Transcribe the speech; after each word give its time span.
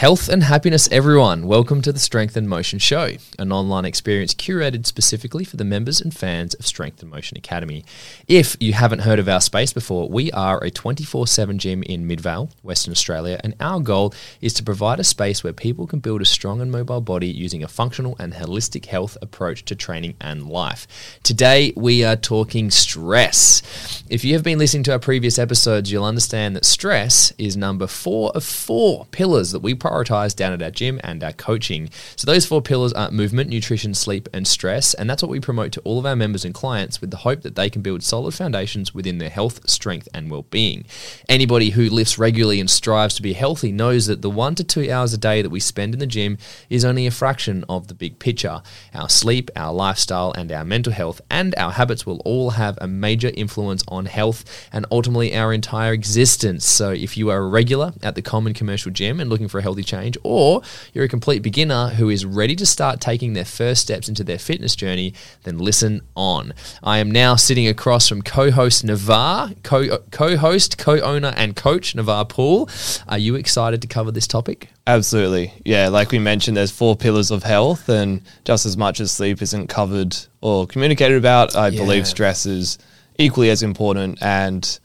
Health 0.00 0.30
and 0.30 0.42
happiness, 0.42 0.88
everyone. 0.90 1.46
Welcome 1.46 1.82
to 1.82 1.92
the 1.92 1.98
Strength 1.98 2.34
and 2.34 2.48
Motion 2.48 2.78
Show, 2.78 3.16
an 3.38 3.52
online 3.52 3.84
experience 3.84 4.32
curated 4.32 4.86
specifically 4.86 5.44
for 5.44 5.58
the 5.58 5.64
members 5.64 6.00
and 6.00 6.16
fans 6.16 6.54
of 6.54 6.66
Strength 6.66 7.02
and 7.02 7.10
Motion 7.10 7.36
Academy. 7.36 7.84
If 8.26 8.56
you 8.60 8.72
haven't 8.72 9.00
heard 9.00 9.18
of 9.18 9.28
our 9.28 9.42
space 9.42 9.74
before, 9.74 10.08
we 10.08 10.32
are 10.32 10.56
a 10.64 10.70
24 10.70 11.26
7 11.26 11.58
gym 11.58 11.82
in 11.82 12.06
Midvale, 12.06 12.48
Western 12.62 12.92
Australia, 12.92 13.38
and 13.44 13.54
our 13.60 13.78
goal 13.78 14.14
is 14.40 14.54
to 14.54 14.62
provide 14.62 15.00
a 15.00 15.04
space 15.04 15.44
where 15.44 15.52
people 15.52 15.86
can 15.86 15.98
build 15.98 16.22
a 16.22 16.24
strong 16.24 16.62
and 16.62 16.72
mobile 16.72 17.02
body 17.02 17.28
using 17.28 17.62
a 17.62 17.68
functional 17.68 18.16
and 18.18 18.32
holistic 18.32 18.86
health 18.86 19.18
approach 19.20 19.66
to 19.66 19.74
training 19.74 20.14
and 20.18 20.48
life. 20.48 20.86
Today, 21.22 21.74
we 21.76 22.04
are 22.04 22.16
talking 22.16 22.70
stress. 22.70 24.02
If 24.08 24.24
you 24.24 24.32
have 24.32 24.44
been 24.44 24.58
listening 24.58 24.84
to 24.84 24.92
our 24.92 24.98
previous 24.98 25.38
episodes, 25.38 25.92
you'll 25.92 26.04
understand 26.04 26.56
that 26.56 26.64
stress 26.64 27.34
is 27.36 27.54
number 27.54 27.86
four 27.86 28.30
of 28.34 28.44
four 28.44 29.04
pillars 29.10 29.52
that 29.52 29.60
we 29.60 29.74
prioritize 29.90 30.34
down 30.34 30.52
at 30.52 30.62
our 30.62 30.70
gym 30.70 31.00
and 31.02 31.22
our 31.22 31.32
coaching. 31.32 31.90
So 32.16 32.26
those 32.26 32.46
four 32.46 32.62
pillars 32.62 32.92
are 32.92 33.10
movement, 33.10 33.50
nutrition, 33.50 33.94
sleep, 33.94 34.28
and 34.32 34.46
stress. 34.46 34.94
And 34.94 35.08
that's 35.08 35.22
what 35.22 35.30
we 35.30 35.40
promote 35.40 35.72
to 35.72 35.80
all 35.80 35.98
of 35.98 36.06
our 36.06 36.16
members 36.16 36.44
and 36.44 36.54
clients 36.54 37.00
with 37.00 37.10
the 37.10 37.18
hope 37.18 37.42
that 37.42 37.56
they 37.56 37.70
can 37.70 37.82
build 37.82 38.02
solid 38.02 38.34
foundations 38.34 38.94
within 38.94 39.18
their 39.18 39.30
health, 39.30 39.68
strength, 39.68 40.08
and 40.14 40.30
well-being. 40.30 40.84
Anybody 41.28 41.70
who 41.70 41.88
lifts 41.88 42.18
regularly 42.18 42.60
and 42.60 42.70
strives 42.70 43.14
to 43.16 43.22
be 43.22 43.32
healthy 43.32 43.72
knows 43.72 44.06
that 44.06 44.22
the 44.22 44.30
one 44.30 44.54
to 44.54 44.64
two 44.64 44.90
hours 44.90 45.12
a 45.12 45.18
day 45.18 45.42
that 45.42 45.50
we 45.50 45.60
spend 45.60 45.94
in 45.94 46.00
the 46.00 46.06
gym 46.06 46.38
is 46.68 46.84
only 46.84 47.06
a 47.06 47.10
fraction 47.10 47.64
of 47.68 47.88
the 47.88 47.94
big 47.94 48.18
picture. 48.18 48.62
Our 48.94 49.08
sleep, 49.08 49.50
our 49.56 49.72
lifestyle, 49.72 50.32
and 50.32 50.50
our 50.52 50.64
mental 50.64 50.92
health 50.92 51.20
and 51.30 51.54
our 51.56 51.72
habits 51.72 52.06
will 52.06 52.20
all 52.20 52.50
have 52.50 52.78
a 52.80 52.86
major 52.86 53.30
influence 53.34 53.82
on 53.88 54.06
health 54.06 54.44
and 54.72 54.86
ultimately 54.90 55.36
our 55.36 55.52
entire 55.52 55.92
existence. 55.92 56.66
So 56.66 56.90
if 56.90 57.16
you 57.16 57.30
are 57.30 57.38
a 57.38 57.48
regular 57.48 57.92
at 58.02 58.14
the 58.14 58.22
common 58.22 58.54
commercial 58.54 58.90
gym 58.90 59.20
and 59.20 59.28
looking 59.28 59.48
for 59.48 59.58
a 59.58 59.62
healthy 59.62 59.79
change, 59.82 60.16
or 60.22 60.62
you're 60.92 61.04
a 61.04 61.08
complete 61.08 61.42
beginner 61.42 61.90
who 61.90 62.08
is 62.08 62.24
ready 62.24 62.56
to 62.56 62.66
start 62.66 63.00
taking 63.00 63.32
their 63.32 63.44
first 63.44 63.82
steps 63.82 64.08
into 64.08 64.24
their 64.24 64.38
fitness 64.38 64.76
journey, 64.76 65.14
then 65.44 65.58
listen 65.58 66.02
on. 66.14 66.52
I 66.82 66.98
am 66.98 67.10
now 67.10 67.36
sitting 67.36 67.68
across 67.68 68.08
from 68.08 68.22
co 68.22 68.50
host 68.50 68.84
Navar, 68.84 69.54
co 69.62 70.36
host, 70.36 70.78
co 70.78 71.00
owner, 71.00 71.32
and 71.36 71.56
coach 71.56 71.94
Navar 71.94 72.28
Poole. 72.28 72.68
Are 73.08 73.18
you 73.18 73.34
excited 73.34 73.82
to 73.82 73.88
cover 73.88 74.10
this 74.10 74.26
topic? 74.26 74.68
Absolutely. 74.86 75.52
Yeah, 75.64 75.88
like 75.88 76.10
we 76.10 76.18
mentioned, 76.18 76.56
there's 76.56 76.70
four 76.70 76.96
pillars 76.96 77.30
of 77.30 77.42
health, 77.42 77.88
and 77.88 78.22
just 78.44 78.66
as 78.66 78.76
much 78.76 79.00
as 79.00 79.12
sleep 79.12 79.40
isn't 79.42 79.68
covered 79.68 80.16
or 80.40 80.66
communicated 80.66 81.16
about, 81.16 81.54
I 81.54 81.68
yeah. 81.68 81.80
believe 81.80 82.06
stress 82.06 82.46
is 82.46 82.78
equally 83.18 83.50
as 83.50 83.62
important 83.62 84.18
and 84.22 84.78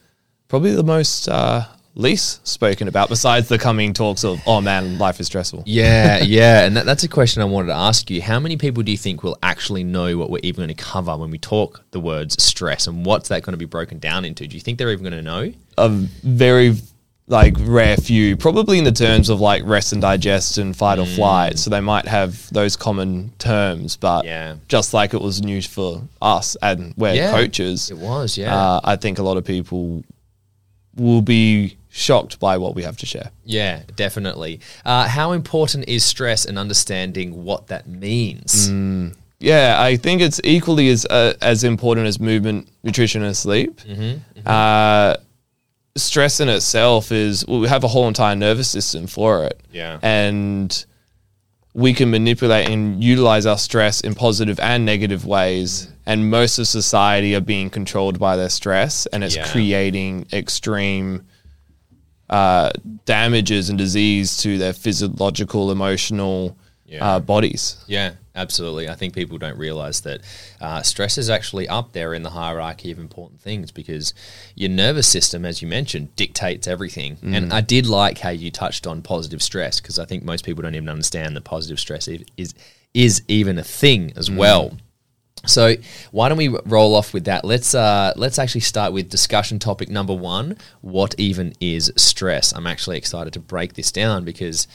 probably 0.48 0.75
the 0.75 0.83
most 0.83 1.30
uh, 1.30 1.66
least 1.96 2.46
spoken 2.46 2.88
about 2.88 3.08
besides 3.08 3.48
the 3.48 3.58
coming 3.58 3.94
talks 3.94 4.24
of 4.24 4.42
oh 4.46 4.62
man 4.62 4.98
life 4.98 5.20
is 5.20 5.28
stressful. 5.28 5.64
Yeah 5.66 6.20
yeah 6.24 6.66
and 6.66 6.76
that, 6.78 6.86
that's 6.86 7.04
a 7.04 7.08
question 7.08 7.42
i 7.42 7.46
wanted 7.46 7.68
to 7.68 7.74
ask 7.74 8.10
you. 8.10 8.22
How 8.22 8.40
many 8.40 8.58
people 8.58 8.84
do 8.84 8.92
you 8.92 8.98
think 8.98 9.24
will 9.24 9.38
actually 9.42 9.84
know 9.84 10.18
what 10.18 10.30
we're 10.30 10.40
even 10.44 10.66
going 10.66 10.76
to 10.76 10.84
cover 10.84 11.16
when 11.18 11.32
we 11.32 11.38
talk 11.38 11.84
the 11.92 12.00
words 12.00 12.42
stress 12.42 12.88
and 12.88 13.06
what's 13.06 13.30
that 13.30 13.44
going 13.44 13.54
to 13.54 13.58
be 13.58 13.66
broken 13.66 14.00
down 14.00 14.26
into? 14.26 14.48
Do 14.48 14.56
you 14.56 14.62
think 14.62 14.78
they're 14.78 14.92
even 14.92 15.04
going 15.04 15.14
to 15.14 15.22
know? 15.22 15.54
A 15.78 15.90
very 15.90 16.76
like 17.28 17.56
rare 17.62 17.98
few 17.98 18.38
probably 18.38 18.78
in 18.78 18.84
the 18.84 18.92
terms 18.92 19.30
of 19.30 19.42
like 19.42 19.64
rest 19.66 19.94
and 19.94 20.02
digest 20.02 20.60
and 20.60 20.76
fight 20.76 21.00
mm. 21.00 21.04
or 21.04 21.06
flight. 21.08 21.58
So 21.58 21.70
they 21.72 21.82
might 21.82 22.08
have 22.08 22.52
those 22.54 22.76
common 22.76 23.32
terms 23.40 23.96
but 23.96 24.26
yeah. 24.26 24.58
just 24.68 24.94
like 24.94 25.14
it 25.14 25.22
was 25.22 25.42
news 25.42 25.66
for 25.66 26.02
us 26.22 26.56
and 26.62 26.94
we're 26.98 27.16
yeah, 27.16 27.32
coaches 27.32 27.90
it 27.90 27.98
was 27.98 28.38
yeah. 28.38 28.56
uh, 28.56 28.82
i 28.84 28.96
think 28.96 29.18
a 29.18 29.23
lot 29.23 29.38
of 29.38 29.46
people 29.46 30.04
will 30.96 31.22
be 31.22 31.78
shocked 31.96 32.40
by 32.42 32.58
what 32.58 32.76
we 32.76 32.84
have 32.84 32.98
to 32.98 33.06
share. 33.06 33.32
Yeah, 33.46 33.84
definitely. 33.96 34.60
Uh, 34.84 35.08
how 35.08 35.32
important 35.32 35.88
is 35.88 36.04
stress 36.04 36.46
and 36.46 36.60
understanding 36.60 37.46
what 37.46 37.68
that 37.68 37.88
means? 37.88 38.70
Mm, 38.70 39.16
yeah, 39.40 39.78
I 39.80 39.96
think 39.96 40.22
it's 40.22 40.42
equally 40.44 40.90
as 40.90 41.06
uh, 41.06 41.34
as 41.42 41.64
important 41.64 42.08
as 42.08 42.20
movement, 42.20 42.68
nutrition, 42.84 43.23
and 43.23 43.36
sleep. 43.36 43.80
Mm-hmm, 43.82 44.02
mm-hmm. 44.02 44.42
Uh, 44.45 45.16
stress 45.95 46.42
in 46.42 46.50
itself 46.50 47.11
is 47.11 47.48
well, 47.48 47.61
we 47.61 47.70
have 47.70 47.86
a 47.86 47.88
whole 47.88 48.08
entire 48.10 48.36
nervous 48.36 48.70
system 48.70 49.08
for 49.08 49.45
it. 49.45 49.61
Yeah, 49.72 50.00
and 50.02 50.86
we 51.73 51.94
can 51.94 52.11
manipulate 52.11 52.70
and 52.70 53.02
utilize 53.02 53.45
our 53.45 53.58
stress 53.58 54.02
in 54.02 54.16
positive 54.16 54.60
and 54.60 54.86
negative 54.86 55.26
ways. 55.26 55.89
And 56.05 56.30
most 56.30 56.60
of 56.60 56.67
society 56.67 57.36
are 57.36 57.42
being 57.42 57.70
controlled 57.70 58.20
by 58.20 58.36
their 58.36 58.50
stress, 58.50 59.05
and 59.08 59.23
it's 59.23 59.36
yeah. 59.36 59.50
creating 59.52 60.28
extreme 60.32 61.26
uh, 62.30 62.71
damages 63.05 63.69
and 63.69 63.77
disease 63.77 64.37
to 64.37 64.58
their 64.58 64.73
physiological, 64.73 65.71
emotional 65.71 66.58
yeah. 66.86 67.15
uh, 67.15 67.19
bodies. 67.19 67.83
Yeah, 67.87 68.13
absolutely. 68.36 68.89
I 68.89 68.95
think 68.95 69.13
people 69.13 69.37
don't 69.37 69.58
realize 69.58 70.02
that 70.02 70.21
uh, 70.61 70.81
stress 70.81 71.17
is 71.17 71.30
actually 71.30 71.67
up 71.67 71.93
there 71.93 72.13
in 72.13 72.23
the 72.23 72.30
hierarchy 72.30 72.91
of 72.91 72.99
important 72.99 73.41
things 73.41 73.71
because 73.71 74.13
your 74.55 74.69
nervous 74.69 75.08
system, 75.08 75.45
as 75.45 75.61
you 75.61 75.67
mentioned, 75.67 76.15
dictates 76.15 76.67
everything. 76.67 77.17
Mm. 77.17 77.36
And 77.36 77.53
I 77.53 77.61
did 77.61 77.87
like 77.87 78.19
how 78.19 78.30
you 78.30 78.52
touched 78.52 78.87
on 78.87 79.02
positive 79.02 79.42
stress 79.42 79.80
because 79.80 79.99
I 79.99 80.05
think 80.05 80.23
most 80.23 80.45
people 80.45 80.61
don't 80.61 80.75
even 80.75 80.89
understand 80.89 81.36
that 81.36 81.43
positive 81.43 81.80
stress 81.80 82.07
is 82.07 82.53
is 82.93 83.23
even 83.27 83.57
a 83.59 83.63
thing 83.63 84.13
as 84.15 84.30
mm. 84.30 84.37
well. 84.37 84.77
So 85.45 85.76
why 86.11 86.30
don't 86.30 86.38
we 86.38 86.50
roll 86.66 86.95
off 86.95 87.14
with 87.14 87.26
that? 87.26 87.45
Let's 87.45 87.73
uh, 87.76 88.14
let's 88.16 88.39
actually 88.39 88.61
start 88.61 88.94
with 88.94 89.10
discussion 89.10 89.60
topic 89.60 89.89
number 89.89 90.14
one. 90.14 90.58
What 90.82 91.16
even 91.17 91.54
is 91.60 91.92
stress? 91.95 92.54
I'm 92.54 92.67
actually 92.67 92.98
excited 92.98 93.33
to 93.33 93.39
break 93.39 93.73
this 93.73 93.92
down 93.92 94.26
because 94.26 94.67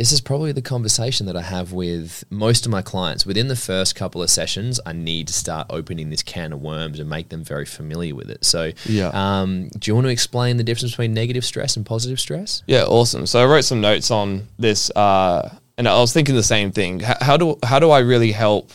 this 0.00 0.12
is 0.12 0.20
probably 0.20 0.52
the 0.52 0.62
conversation 0.62 1.26
that 1.26 1.36
I 1.36 1.42
have 1.42 1.72
with 1.72 2.24
most 2.30 2.64
of 2.64 2.72
my 2.72 2.80
clients. 2.80 3.26
Within 3.26 3.48
the 3.48 3.56
first 3.56 3.96
couple 3.96 4.22
of 4.22 4.30
sessions, 4.30 4.80
I 4.86 4.92
need 4.92 5.26
to 5.26 5.34
start 5.34 5.66
opening 5.68 6.10
this 6.10 6.22
can 6.22 6.52
of 6.52 6.62
worms 6.62 7.00
and 7.00 7.10
make 7.10 7.28
them 7.28 7.42
very 7.42 7.66
familiar 7.66 8.14
with 8.14 8.30
it. 8.30 8.44
So, 8.44 8.72
yeah. 8.86 9.10
Um, 9.12 9.68
do 9.78 9.90
you 9.90 9.94
want 9.94 10.06
to 10.06 10.10
explain 10.10 10.56
the 10.56 10.64
difference 10.64 10.92
between 10.92 11.12
negative 11.12 11.44
stress 11.44 11.76
and 11.76 11.84
positive 11.84 12.20
stress? 12.20 12.62
Yeah, 12.66 12.84
awesome. 12.84 13.26
So 13.26 13.42
I 13.42 13.46
wrote 13.46 13.64
some 13.64 13.80
notes 13.80 14.10
on 14.10 14.48
this, 14.58 14.90
uh, 14.90 15.54
and 15.76 15.88
I 15.88 15.98
was 15.98 16.12
thinking 16.12 16.34
the 16.34 16.42
same 16.42 16.70
thing. 16.72 17.00
How, 17.00 17.16
how 17.20 17.36
do 17.36 17.58
how 17.62 17.78
do 17.78 17.90
I 17.90 17.98
really 17.98 18.32
help? 18.32 18.70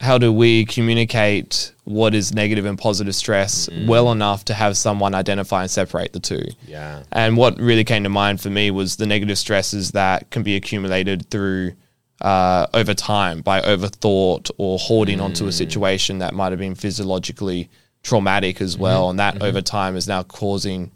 How 0.00 0.18
do 0.18 0.32
we 0.32 0.64
communicate 0.64 1.72
what 1.84 2.14
is 2.14 2.34
negative 2.34 2.64
and 2.64 2.78
positive 2.78 3.14
stress 3.14 3.68
mm. 3.68 3.86
well 3.86 4.10
enough 4.10 4.44
to 4.46 4.54
have 4.54 4.76
someone 4.76 5.14
identify 5.14 5.62
and 5.62 5.70
separate 5.70 6.12
the 6.12 6.20
two? 6.20 6.44
Yeah. 6.66 7.04
And 7.12 7.36
what 7.36 7.58
really 7.58 7.84
came 7.84 8.02
to 8.02 8.08
mind 8.08 8.40
for 8.40 8.50
me 8.50 8.70
was 8.70 8.96
the 8.96 9.06
negative 9.06 9.38
stresses 9.38 9.92
that 9.92 10.30
can 10.30 10.42
be 10.42 10.56
accumulated 10.56 11.30
through 11.30 11.74
uh, 12.20 12.66
over 12.74 12.94
time 12.94 13.40
by 13.40 13.60
overthought 13.60 14.50
or 14.58 14.78
holding 14.78 15.18
mm. 15.18 15.24
onto 15.24 15.44
a 15.44 15.50
mm. 15.50 15.54
situation 15.54 16.18
that 16.18 16.34
might 16.34 16.50
have 16.50 16.58
been 16.58 16.74
physiologically 16.74 17.70
traumatic 18.02 18.60
as 18.60 18.76
well. 18.76 19.06
Mm. 19.06 19.10
And 19.10 19.18
that 19.20 19.34
mm-hmm. 19.34 19.44
over 19.44 19.62
time 19.62 19.96
is 19.96 20.08
now 20.08 20.22
causing 20.22 20.90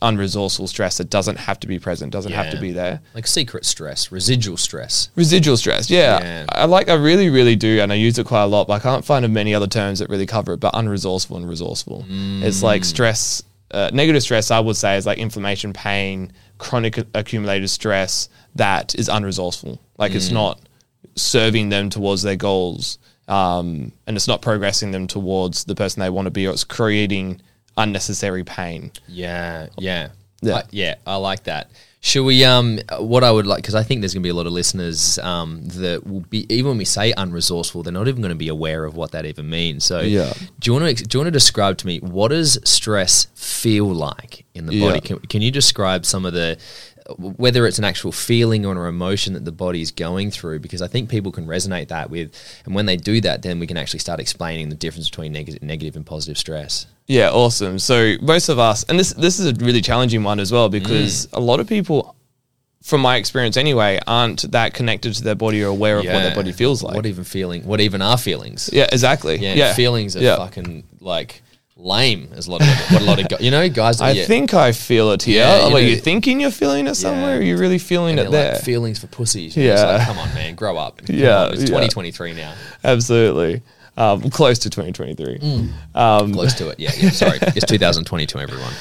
unresourceful 0.00 0.68
stress 0.68 0.98
that 0.98 1.10
doesn't 1.10 1.36
have 1.36 1.58
to 1.60 1.66
be 1.66 1.78
present, 1.78 2.12
doesn't 2.12 2.32
yeah. 2.32 2.42
have 2.42 2.52
to 2.52 2.60
be 2.60 2.72
there. 2.72 3.00
Like 3.14 3.26
secret 3.26 3.64
stress, 3.64 4.12
residual 4.12 4.56
stress. 4.56 5.10
Residual 5.16 5.56
stress, 5.56 5.90
yeah. 5.90 6.20
yeah. 6.22 6.44
I 6.48 6.64
like, 6.66 6.88
I 6.88 6.94
really, 6.94 7.30
really 7.30 7.56
do, 7.56 7.80
and 7.80 7.92
I 7.92 7.96
use 7.96 8.18
it 8.18 8.26
quite 8.26 8.42
a 8.42 8.46
lot, 8.46 8.66
but 8.66 8.74
I 8.74 8.78
can't 8.78 9.04
find 9.04 9.26
many 9.32 9.54
other 9.54 9.66
terms 9.66 9.98
that 9.98 10.08
really 10.08 10.26
cover 10.26 10.54
it, 10.54 10.60
but 10.60 10.74
unresourceful 10.74 11.36
and 11.36 11.48
resourceful. 11.48 12.04
Mm. 12.08 12.42
It's 12.42 12.62
like 12.62 12.84
stress, 12.84 13.42
uh, 13.70 13.90
negative 13.92 14.22
stress, 14.22 14.50
I 14.50 14.60
would 14.60 14.76
say, 14.76 14.96
is 14.96 15.06
like 15.06 15.18
inflammation, 15.18 15.72
pain, 15.72 16.32
chronic 16.58 16.98
accumulated 17.14 17.70
stress 17.70 18.28
that 18.54 18.94
is 18.94 19.08
unresourceful. 19.08 19.78
Like 19.98 20.12
mm. 20.12 20.16
it's 20.16 20.30
not 20.30 20.60
serving 21.14 21.70
them 21.70 21.90
towards 21.90 22.22
their 22.22 22.36
goals. 22.36 22.98
Um, 23.28 23.90
and 24.06 24.16
it's 24.16 24.28
not 24.28 24.40
progressing 24.40 24.92
them 24.92 25.08
towards 25.08 25.64
the 25.64 25.74
person 25.74 26.00
they 26.00 26.10
want 26.10 26.26
to 26.26 26.30
be, 26.30 26.46
or 26.46 26.52
it's 26.52 26.62
creating 26.62 27.42
unnecessary 27.76 28.44
pain. 28.44 28.92
Yeah, 29.08 29.68
yeah, 29.78 30.08
yeah. 30.42 30.54
I, 30.54 30.62
yeah, 30.70 30.94
I 31.06 31.16
like 31.16 31.44
that. 31.44 31.70
Should 32.00 32.24
we? 32.24 32.44
Um, 32.44 32.78
what 32.98 33.24
I 33.24 33.32
would 33.32 33.48
like 33.48 33.58
because 33.58 33.74
I 33.74 33.82
think 33.82 34.00
there's 34.00 34.14
going 34.14 34.22
to 34.22 34.26
be 34.26 34.30
a 34.30 34.34
lot 34.34 34.46
of 34.46 34.52
listeners 34.52 35.18
um, 35.18 35.64
that 35.64 36.06
will 36.06 36.20
be 36.20 36.46
even 36.48 36.68
when 36.68 36.78
we 36.78 36.84
say 36.84 37.12
unresourceful, 37.14 37.82
they're 37.82 37.92
not 37.92 38.06
even 38.06 38.22
going 38.22 38.30
to 38.30 38.36
be 38.36 38.48
aware 38.48 38.84
of 38.84 38.94
what 38.94 39.10
that 39.10 39.26
even 39.26 39.50
means. 39.50 39.84
So, 39.84 40.00
yeah. 40.00 40.32
do 40.60 40.70
you 40.70 40.78
want 40.78 40.96
to 40.96 41.04
do 41.04 41.18
you 41.18 41.20
want 41.20 41.26
to 41.26 41.32
describe 41.32 41.78
to 41.78 41.86
me 41.86 41.98
what 41.98 42.28
does 42.28 42.60
stress 42.62 43.26
feel 43.34 43.86
like 43.86 44.44
in 44.54 44.66
the 44.66 44.80
body? 44.80 45.00
Can, 45.00 45.18
can 45.18 45.42
you 45.42 45.50
describe 45.50 46.06
some 46.06 46.24
of 46.24 46.32
the 46.32 46.58
whether 47.18 47.66
it's 47.66 47.78
an 47.78 47.84
actual 47.84 48.12
feeling 48.12 48.66
or 48.66 48.72
an 48.72 48.88
emotion 48.88 49.34
that 49.34 49.44
the 49.44 49.52
body 49.52 49.80
is 49.80 49.90
going 49.90 50.30
through, 50.30 50.60
because 50.60 50.82
I 50.82 50.88
think 50.88 51.08
people 51.08 51.32
can 51.32 51.46
resonate 51.46 51.88
that 51.88 52.10
with, 52.10 52.34
and 52.64 52.74
when 52.74 52.86
they 52.86 52.96
do 52.96 53.20
that, 53.20 53.42
then 53.42 53.58
we 53.60 53.66
can 53.66 53.76
actually 53.76 54.00
start 54.00 54.20
explaining 54.20 54.68
the 54.68 54.74
difference 54.74 55.08
between 55.08 55.32
neg- 55.32 55.62
negative 55.62 55.96
and 55.96 56.04
positive 56.04 56.38
stress. 56.38 56.86
Yeah, 57.06 57.30
awesome. 57.30 57.78
So 57.78 58.14
most 58.20 58.48
of 58.48 58.58
us, 58.58 58.84
and 58.84 58.98
this 58.98 59.12
this 59.12 59.38
is 59.38 59.46
a 59.46 59.64
really 59.64 59.80
challenging 59.80 60.24
one 60.24 60.40
as 60.40 60.50
well, 60.50 60.68
because 60.68 61.26
mm. 61.26 61.36
a 61.36 61.40
lot 61.40 61.60
of 61.60 61.68
people, 61.68 62.16
from 62.82 63.00
my 63.00 63.16
experience 63.16 63.56
anyway, 63.56 64.00
aren't 64.06 64.50
that 64.52 64.74
connected 64.74 65.14
to 65.14 65.22
their 65.22 65.34
body 65.34 65.62
or 65.62 65.68
aware 65.68 66.00
yeah. 66.02 66.10
of 66.10 66.14
what 66.14 66.22
their 66.22 66.34
body 66.34 66.52
feels 66.52 66.82
like. 66.82 66.96
What 66.96 67.06
even 67.06 67.24
feeling? 67.24 67.64
What 67.64 67.80
even 67.80 68.02
are 68.02 68.18
feelings? 68.18 68.70
Yeah, 68.72 68.88
exactly. 68.90 69.36
Yeah, 69.38 69.54
yeah. 69.54 69.74
feelings 69.74 70.16
are 70.16 70.20
yeah. 70.20 70.36
fucking 70.36 70.84
like 71.00 71.42
lame 71.76 72.30
as 72.34 72.46
a 72.46 72.50
lot 72.50 72.62
of 72.62 72.68
what 72.90 73.02
a 73.02 73.04
lot 73.04 73.32
of 73.32 73.40
you 73.40 73.50
know 73.50 73.68
guys. 73.68 74.00
I 74.00 74.12
yeah, 74.12 74.24
think 74.24 74.54
I 74.54 74.72
feel 74.72 75.10
it 75.12 75.22
here. 75.22 75.44
Yeah, 75.44 75.66
you 75.68 75.74
like 75.74 75.86
you're 75.86 75.98
thinking 75.98 76.40
you're 76.40 76.50
feeling 76.50 76.86
it 76.86 76.94
somewhere, 76.94 77.38
or 77.38 77.42
you're 77.42 77.58
really 77.58 77.78
feeling 77.78 78.18
and 78.18 78.28
it 78.28 78.32
there. 78.32 78.54
like 78.54 78.62
feelings 78.62 78.98
for 78.98 79.06
pussies. 79.08 79.56
you 79.56 79.64
Yeah. 79.64 79.82
like, 79.82 80.06
come 80.06 80.18
on, 80.18 80.32
man, 80.34 80.54
grow 80.54 80.76
up. 80.76 81.00
Yeah, 81.08 81.44
on, 81.44 81.52
it's 81.52 81.62
yeah. 81.62 81.66
2023 81.68 82.32
now. 82.34 82.54
Absolutely. 82.84 83.62
Um, 83.96 84.28
close 84.30 84.58
to 84.60 84.70
2023. 84.70 85.38
Mm. 85.38 85.70
Um, 85.94 86.32
Close 86.34 86.52
to 86.54 86.68
it. 86.68 86.78
Yeah, 86.78 86.90
yeah. 86.98 87.10
Sorry, 87.10 87.38
it's 87.42 87.64
2022. 87.64 88.38
Everyone. 88.38 88.72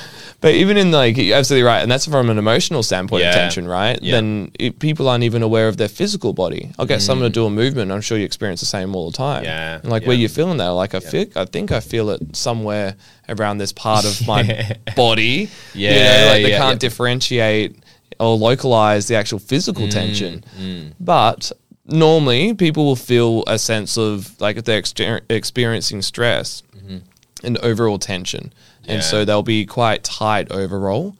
But 0.45 0.53
even 0.53 0.77
in 0.77 0.92
like, 0.92 1.18
you're 1.18 1.36
absolutely 1.36 1.63
right, 1.65 1.81
and 1.81 1.89
that's 1.92 2.06
from 2.06 2.30
an 2.30 2.38
emotional 2.38 2.83
standpoint 2.83 3.24
Yeah. 3.24 3.30
of 3.30 3.36
tension, 3.36 3.68
right? 3.68 3.97
Yeah. 4.00 4.12
Then 4.15 4.51
it, 4.59 4.77
people 4.77 5.09
aren't 5.09 5.24
even 5.24 5.42
aware 5.42 5.68
of 5.68 5.77
their 5.77 5.88
physical 5.88 6.33
body. 6.33 6.69
I'll 6.77 6.86
get 6.86 7.01
someone 7.01 7.25
to 7.27 7.33
do 7.33 7.47
a 7.47 7.50
movement. 7.50 7.92
I'm 7.92 8.01
sure 8.01 8.15
you 8.18 8.25
experience 8.25 8.59
the 8.59 8.68
same 8.68 8.95
all 8.95 9.09
the 9.09 9.18
time. 9.18 9.42
Mm. 9.42 9.45
Yeah, 9.45 9.80
And 9.81 9.89
like 9.89 10.03
yeah. 10.03 10.07
where 10.09 10.18
you're 10.18 10.30
feeling 10.30 10.57
that, 10.57 10.68
like 10.69 10.94
I 10.94 11.00
feel, 11.00 11.25
I 11.36 11.45
think 11.45 11.71
I 11.71 11.80
feel 11.80 12.12
it 12.12 12.36
somewhere 12.36 12.95
around 13.27 13.57
this 13.57 13.71
part 13.71 14.06
of 14.06 14.27
my 14.27 14.44
body. 14.95 15.50
You 15.74 15.89
know, 15.89 15.95
Yeah, 15.95 16.25
like 16.30 16.44
they 16.44 16.51
yeah, 16.51 16.57
can't 16.59 16.75
yeah. 16.75 16.88
differentiate 16.89 17.77
or 18.19 18.38
localize 18.38 19.07
the 19.07 19.15
actual 19.15 19.39
physical 19.39 19.88
Mm, 19.88 19.91
tension. 19.91 20.94
But 21.00 21.51
normally, 21.88 22.53
people 22.53 22.86
will 22.86 22.95
feel 22.95 23.44
a 23.48 23.57
sense 23.57 23.98
of 23.98 24.39
like 24.39 24.57
if 24.57 24.63
they're 24.65 24.77
exter- 24.77 25.21
experiencing 25.30 26.03
stress 26.03 26.62
and 27.44 27.57
overall 27.59 28.00
tension. 28.00 28.53
And 28.88 29.04
so 29.04 29.26
they'll 29.26 29.44
be 29.44 29.66
quite 29.66 30.04
tight 30.04 30.52
overall, 30.52 31.16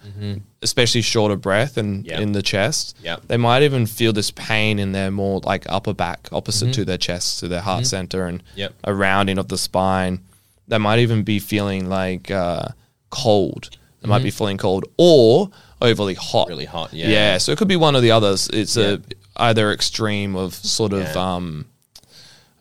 especially 0.62 1.02
short 1.02 1.32
of 1.32 1.42
breath 1.42 1.78
and 1.78 2.06
Yep. 2.06 2.20
in 2.20 2.32
the 2.32 2.42
chest. 2.42 2.96
Yep. 3.04 3.24
They 3.28 3.38
might 3.38 3.64
even 3.64 3.86
feel 3.86 4.14
this 4.14 4.32
pain 4.32 4.80
in 4.80 4.92
their 4.92 5.12
more 5.12 5.40
like 5.44 5.66
upper 5.70 5.94
back, 5.94 6.28
opposite 6.32 6.74
to 6.74 6.86
their 6.86 6.98
chest, 6.98 7.40
to 7.42 7.48
their 7.48 7.62
heart 7.62 7.86
center, 7.86 8.26
and 8.26 8.42
Yep. 8.56 8.74
a 8.84 8.94
rounding 8.94 9.38
of 9.38 9.48
the 9.48 9.58
spine. 9.58 10.20
They 10.68 10.78
might 10.80 11.00
even 11.00 11.24
be 11.24 11.40
feeling 11.40 11.88
like 11.90 12.32
uh, 12.32 12.70
cold. 13.10 13.70
They 14.02 14.08
might 14.10 14.24
be 14.24 14.32
feeling 14.32 14.58
cold 14.58 14.86
or 14.98 15.50
overly 15.82 16.14
hot. 16.16 16.48
Really 16.48 16.66
hot, 16.66 16.94
yeah. 16.94 17.08
Yeah. 17.10 17.38
So 17.38 17.52
it 17.52 17.58
could 17.58 17.68
be 17.68 17.76
one 17.76 17.96
or 17.96 18.02
the 18.02 18.12
others. 18.12 18.50
It's 18.54 18.78
a 18.78 19.02
either 19.38 19.72
extreme 19.72 20.36
of 20.36 20.54
sort 20.54 20.94
of 20.94 21.16
um, 21.18 21.66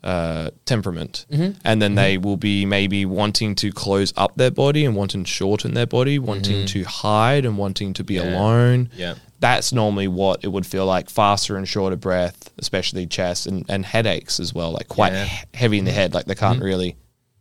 uh, 0.05 0.51
temperament, 0.65 1.25
Mm-hmm. 1.31 1.57
and 1.65 1.81
then 1.81 1.95
they 1.95 2.17
will 2.17 2.37
be 2.37 2.65
maybe 2.65 3.05
wanting 3.05 3.55
to 3.55 3.71
close 3.71 4.13
up 4.15 4.35
their 4.35 4.51
body 4.51 4.85
and 4.85 4.95
wanting 4.95 5.23
to 5.23 5.29
shorten 5.29 5.73
their 5.73 5.87
body, 5.87 6.19
wanting 6.19 6.65
to 6.67 6.83
hide 6.83 7.43
and 7.45 7.57
wanting 7.57 7.93
to 7.93 8.03
be 8.03 8.15
Mm-hmm. 8.15 8.29
Yeah. 8.29 8.39
alone. 8.39 8.89
Yeah. 8.95 9.15
That's 9.39 9.73
normally 9.73 10.07
what 10.07 10.43
it 10.43 10.47
would 10.47 10.65
feel 10.65 10.85
like 10.85 11.09
faster 11.09 11.57
and 11.57 11.67
shorter 11.67 11.95
breath, 11.97 12.49
especially 12.57 13.05
chest 13.07 13.47
and, 13.47 13.65
and 13.67 13.85
headaches 13.85 14.39
as 14.39 14.53
well, 14.53 14.71
like 14.71 14.87
quite 14.87 15.11
Yeah. 15.13 15.25
he- 15.25 15.45
heavy 15.53 15.77
in 15.79 15.85
the 15.85 15.91
head, 15.91 16.13
like 16.13 16.25
they 16.25 16.35
can't 16.35 16.61
really 16.63 16.95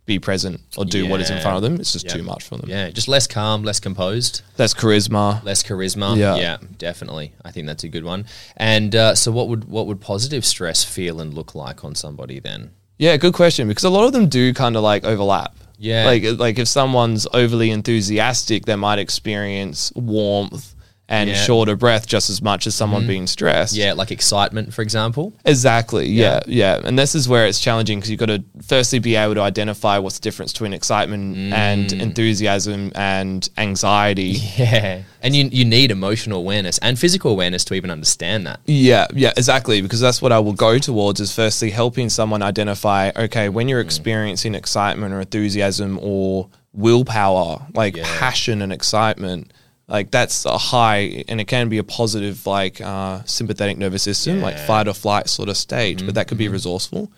be 0.07 0.19
present 0.19 0.61
or 0.77 0.85
do 0.85 1.07
what 1.09 1.21
is 1.21 1.31
in 1.31 1.41
front 1.41 1.57
of 1.57 1.63
them. 1.63 1.81
It's 1.81 1.93
just 1.93 2.05
Yeah. 2.05 2.13
too 2.13 2.23
much 2.23 2.45
for 2.45 2.59
them. 2.59 2.69
Yeah, 2.69 2.91
just 2.91 3.09
less 3.09 3.27
calm, 3.27 3.63
less 3.63 3.81
composed. 3.81 4.43
That's 4.57 4.75
charisma. 4.75 5.43
less 5.45 5.63
charisma. 5.63 6.17
Yeah. 6.17 6.37
Yeah, 6.37 6.57
definitely. 6.79 7.33
I 7.45 7.51
think 7.51 7.67
that's 7.67 7.85
a 7.85 7.89
good 7.89 8.05
one. 8.05 8.27
And 8.57 8.95
uh, 8.95 9.15
so, 9.15 9.33
what 9.33 9.49
would 9.49 9.65
what 9.65 9.87
would 9.87 10.01
positive 10.01 10.45
stress 10.45 10.85
feel 10.85 11.21
and 11.21 11.33
look 11.33 11.55
like 11.55 11.85
on 11.85 11.95
somebody 11.95 12.39
then? 12.39 12.71
Yeah, 12.99 13.17
good 13.17 13.33
question 13.35 13.67
because 13.67 13.85
a 13.85 13.91
lot 13.91 14.05
of 14.05 14.13
them 14.13 14.29
do 14.29 14.53
kind 14.53 14.77
of 14.77 14.83
like 14.83 15.05
overlap. 15.05 15.57
Yeah. 15.79 16.05
Like 16.05 16.25
like 16.39 16.59
if 16.59 16.69
someone's 16.69 17.27
overly 17.33 17.71
enthusiastic, 17.71 18.67
they 18.67 18.77
might 18.77 18.99
experience 18.99 19.91
warmth 19.97 20.74
and 21.09 21.29
Yeah. 21.29 21.37
shorter 21.37 21.77
breath 21.77 22.07
just 22.07 22.31
as 22.31 22.41
much 22.41 22.67
as 22.67 22.75
someone 22.75 23.07
being 23.07 23.27
stressed. 23.27 23.75
Yeah, 23.77 23.93
like 23.93 24.11
excitement, 24.11 24.73
for 24.73 24.81
example. 24.81 25.35
Exactly. 25.45 26.09
Yeah. 26.09 26.41
Yeah. 26.47 26.81
And 26.83 26.99
this 26.99 27.15
is 27.15 27.29
where 27.29 27.47
it's 27.47 27.61
challenging 27.61 27.99
because 27.99 28.11
you've 28.11 28.21
got 28.21 28.27
to 28.27 28.43
firstly 28.67 29.01
be 29.01 29.15
able 29.15 29.35
to 29.35 29.43
identify 29.43 29.99
what's 29.99 30.19
the 30.19 30.23
difference 30.23 30.53
between 30.53 30.73
excitement 30.73 31.37
and 31.53 31.93
enthusiasm 31.93 32.91
and 32.95 33.49
anxiety. 33.59 34.41
Yeah, 34.57 35.03
and 35.23 35.37
you 35.37 35.49
you 35.53 35.65
need 35.67 35.91
emotional 35.91 36.39
awareness 36.39 36.79
and 36.79 36.99
physical 36.99 37.31
awareness 37.33 37.65
to 37.67 37.75
even 37.75 37.91
understand 37.91 38.47
that. 38.47 38.61
Yeah, 38.65 39.07
yeah, 39.15 39.33
exactly. 39.37 39.83
Because 39.83 40.01
that's 40.01 40.23
what 40.23 40.33
I 40.33 40.39
will 40.39 40.53
go 40.55 40.79
towards 40.79 41.21
is 41.21 41.35
firstly 41.35 41.71
helping 41.71 42.09
someone 42.09 42.41
identify, 42.43 43.11
okay, 43.15 43.49
when 43.51 43.67
Mm. 43.67 43.71
you're 43.71 43.81
experiencing 43.81 44.55
excitement 44.55 45.13
or 45.13 45.21
enthusiasm 45.21 45.99
or 46.03 46.49
willpower, 46.73 47.67
like 47.75 47.97
Yeah. 47.97 48.05
passion 48.19 48.63
and 48.63 48.73
excitement, 48.73 49.53
like 49.89 50.11
that's 50.11 50.45
a 50.47 50.57
high 50.57 51.25
and 51.29 51.41
it 51.41 51.45
can 51.47 51.69
be 51.69 51.79
a 51.79 51.85
positive, 51.85 52.47
like 52.47 52.81
uh, 52.81 53.23
sympathetic 53.25 53.77
nervous 53.79 54.03
system, 54.03 54.41
like 54.41 54.55
Yeah. 54.55 54.59
Mm-hmm. 54.61 54.67
fight 54.67 54.89
or 54.89 54.95
flight 54.95 55.29
sort 55.29 55.49
of 55.49 55.57
state, 55.57 56.05
but 56.07 56.15
that 56.15 56.27
could 56.29 56.39
be 56.39 56.49
resourceful 56.49 57.11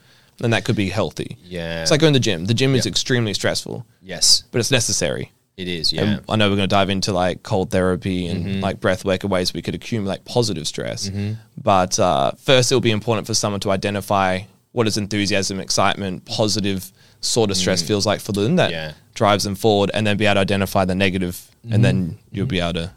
and 0.43 0.53
that 0.53 0.65
could 0.65 0.77
be 0.77 0.89
healthy. 0.91 1.39
Yeah. 1.45 1.83
It's 1.83 1.91
like 1.91 2.01
going 2.01 2.13
to 2.13 2.19
the 2.19 2.23
gym. 2.23 2.45
The 2.47 2.55
gym 2.55 2.75
is 2.75 2.85
extremely 2.87 3.35
stressful, 3.35 3.87
Yes, 4.03 4.43
but 4.51 4.59
it's 4.59 4.71
necessary. 4.71 5.33
it 5.57 5.69
is. 5.69 5.93
Yeah, 5.93 6.03
And 6.03 6.21
I 6.29 6.37
know 6.37 6.51
we're 6.51 6.57
going 6.57 6.69
to 6.69 6.75
dive 6.75 6.91
into 6.91 7.13
like 7.13 7.43
cold 7.43 7.71
therapy 7.71 8.27
and 8.27 8.45
Mm-hmm. 8.45 8.61
like 8.61 8.81
breath 8.81 9.05
work 9.05 9.23
and 9.25 9.31
ways 9.33 9.55
we 9.55 9.63
could 9.63 9.75
accumulate 9.75 10.25
positive 10.25 10.67
stress. 10.67 11.11
But 11.57 11.99
uh, 11.99 12.33
first, 12.33 12.71
it'll 12.73 12.81
be 12.83 12.91
important 12.91 13.27
for 13.27 13.35
someone 13.35 13.61
to 13.61 13.71
identify 13.71 14.41
what 14.73 14.87
is 14.87 14.99
enthusiasm, 14.99 15.59
excitement, 15.61 16.25
positive 16.27 16.93
sort 17.21 17.51
of 17.51 17.57
stress 17.57 17.81
feels 17.83 18.05
like 18.07 18.21
for 18.21 18.33
them 18.33 18.57
that 18.57 18.69
Mm. 18.71 18.73
Yeah. 18.73 18.93
Drives 19.17 19.43
them 19.45 19.55
forward, 19.57 19.91
and 19.95 20.07
then 20.07 20.17
be 20.17 20.27
able 20.27 20.35
to 20.35 20.41
identify 20.41 20.85
the 20.85 20.95
negative, 20.95 21.51
and 21.65 21.73
Mm-hmm. 21.73 21.83
then 21.83 22.19
you'll 22.31 22.47
be 22.47 22.61
able 22.61 22.75
to 22.75 22.91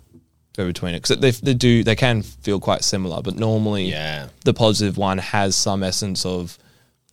go 0.56 0.66
between 0.68 0.94
it 0.94 1.02
because 1.02 1.18
they, 1.20 1.32
they 1.32 1.54
do 1.56 1.84
they 1.84 1.96
can 1.96 2.22
feel 2.22 2.60
quite 2.60 2.84
similar, 2.84 3.22
but 3.24 3.36
normally 3.36 3.90
Yeah. 3.90 4.28
the 4.46 4.54
positive 4.54 4.98
one 4.98 5.18
has 5.18 5.56
some 5.56 5.82
essence 5.82 6.26
of 6.26 6.58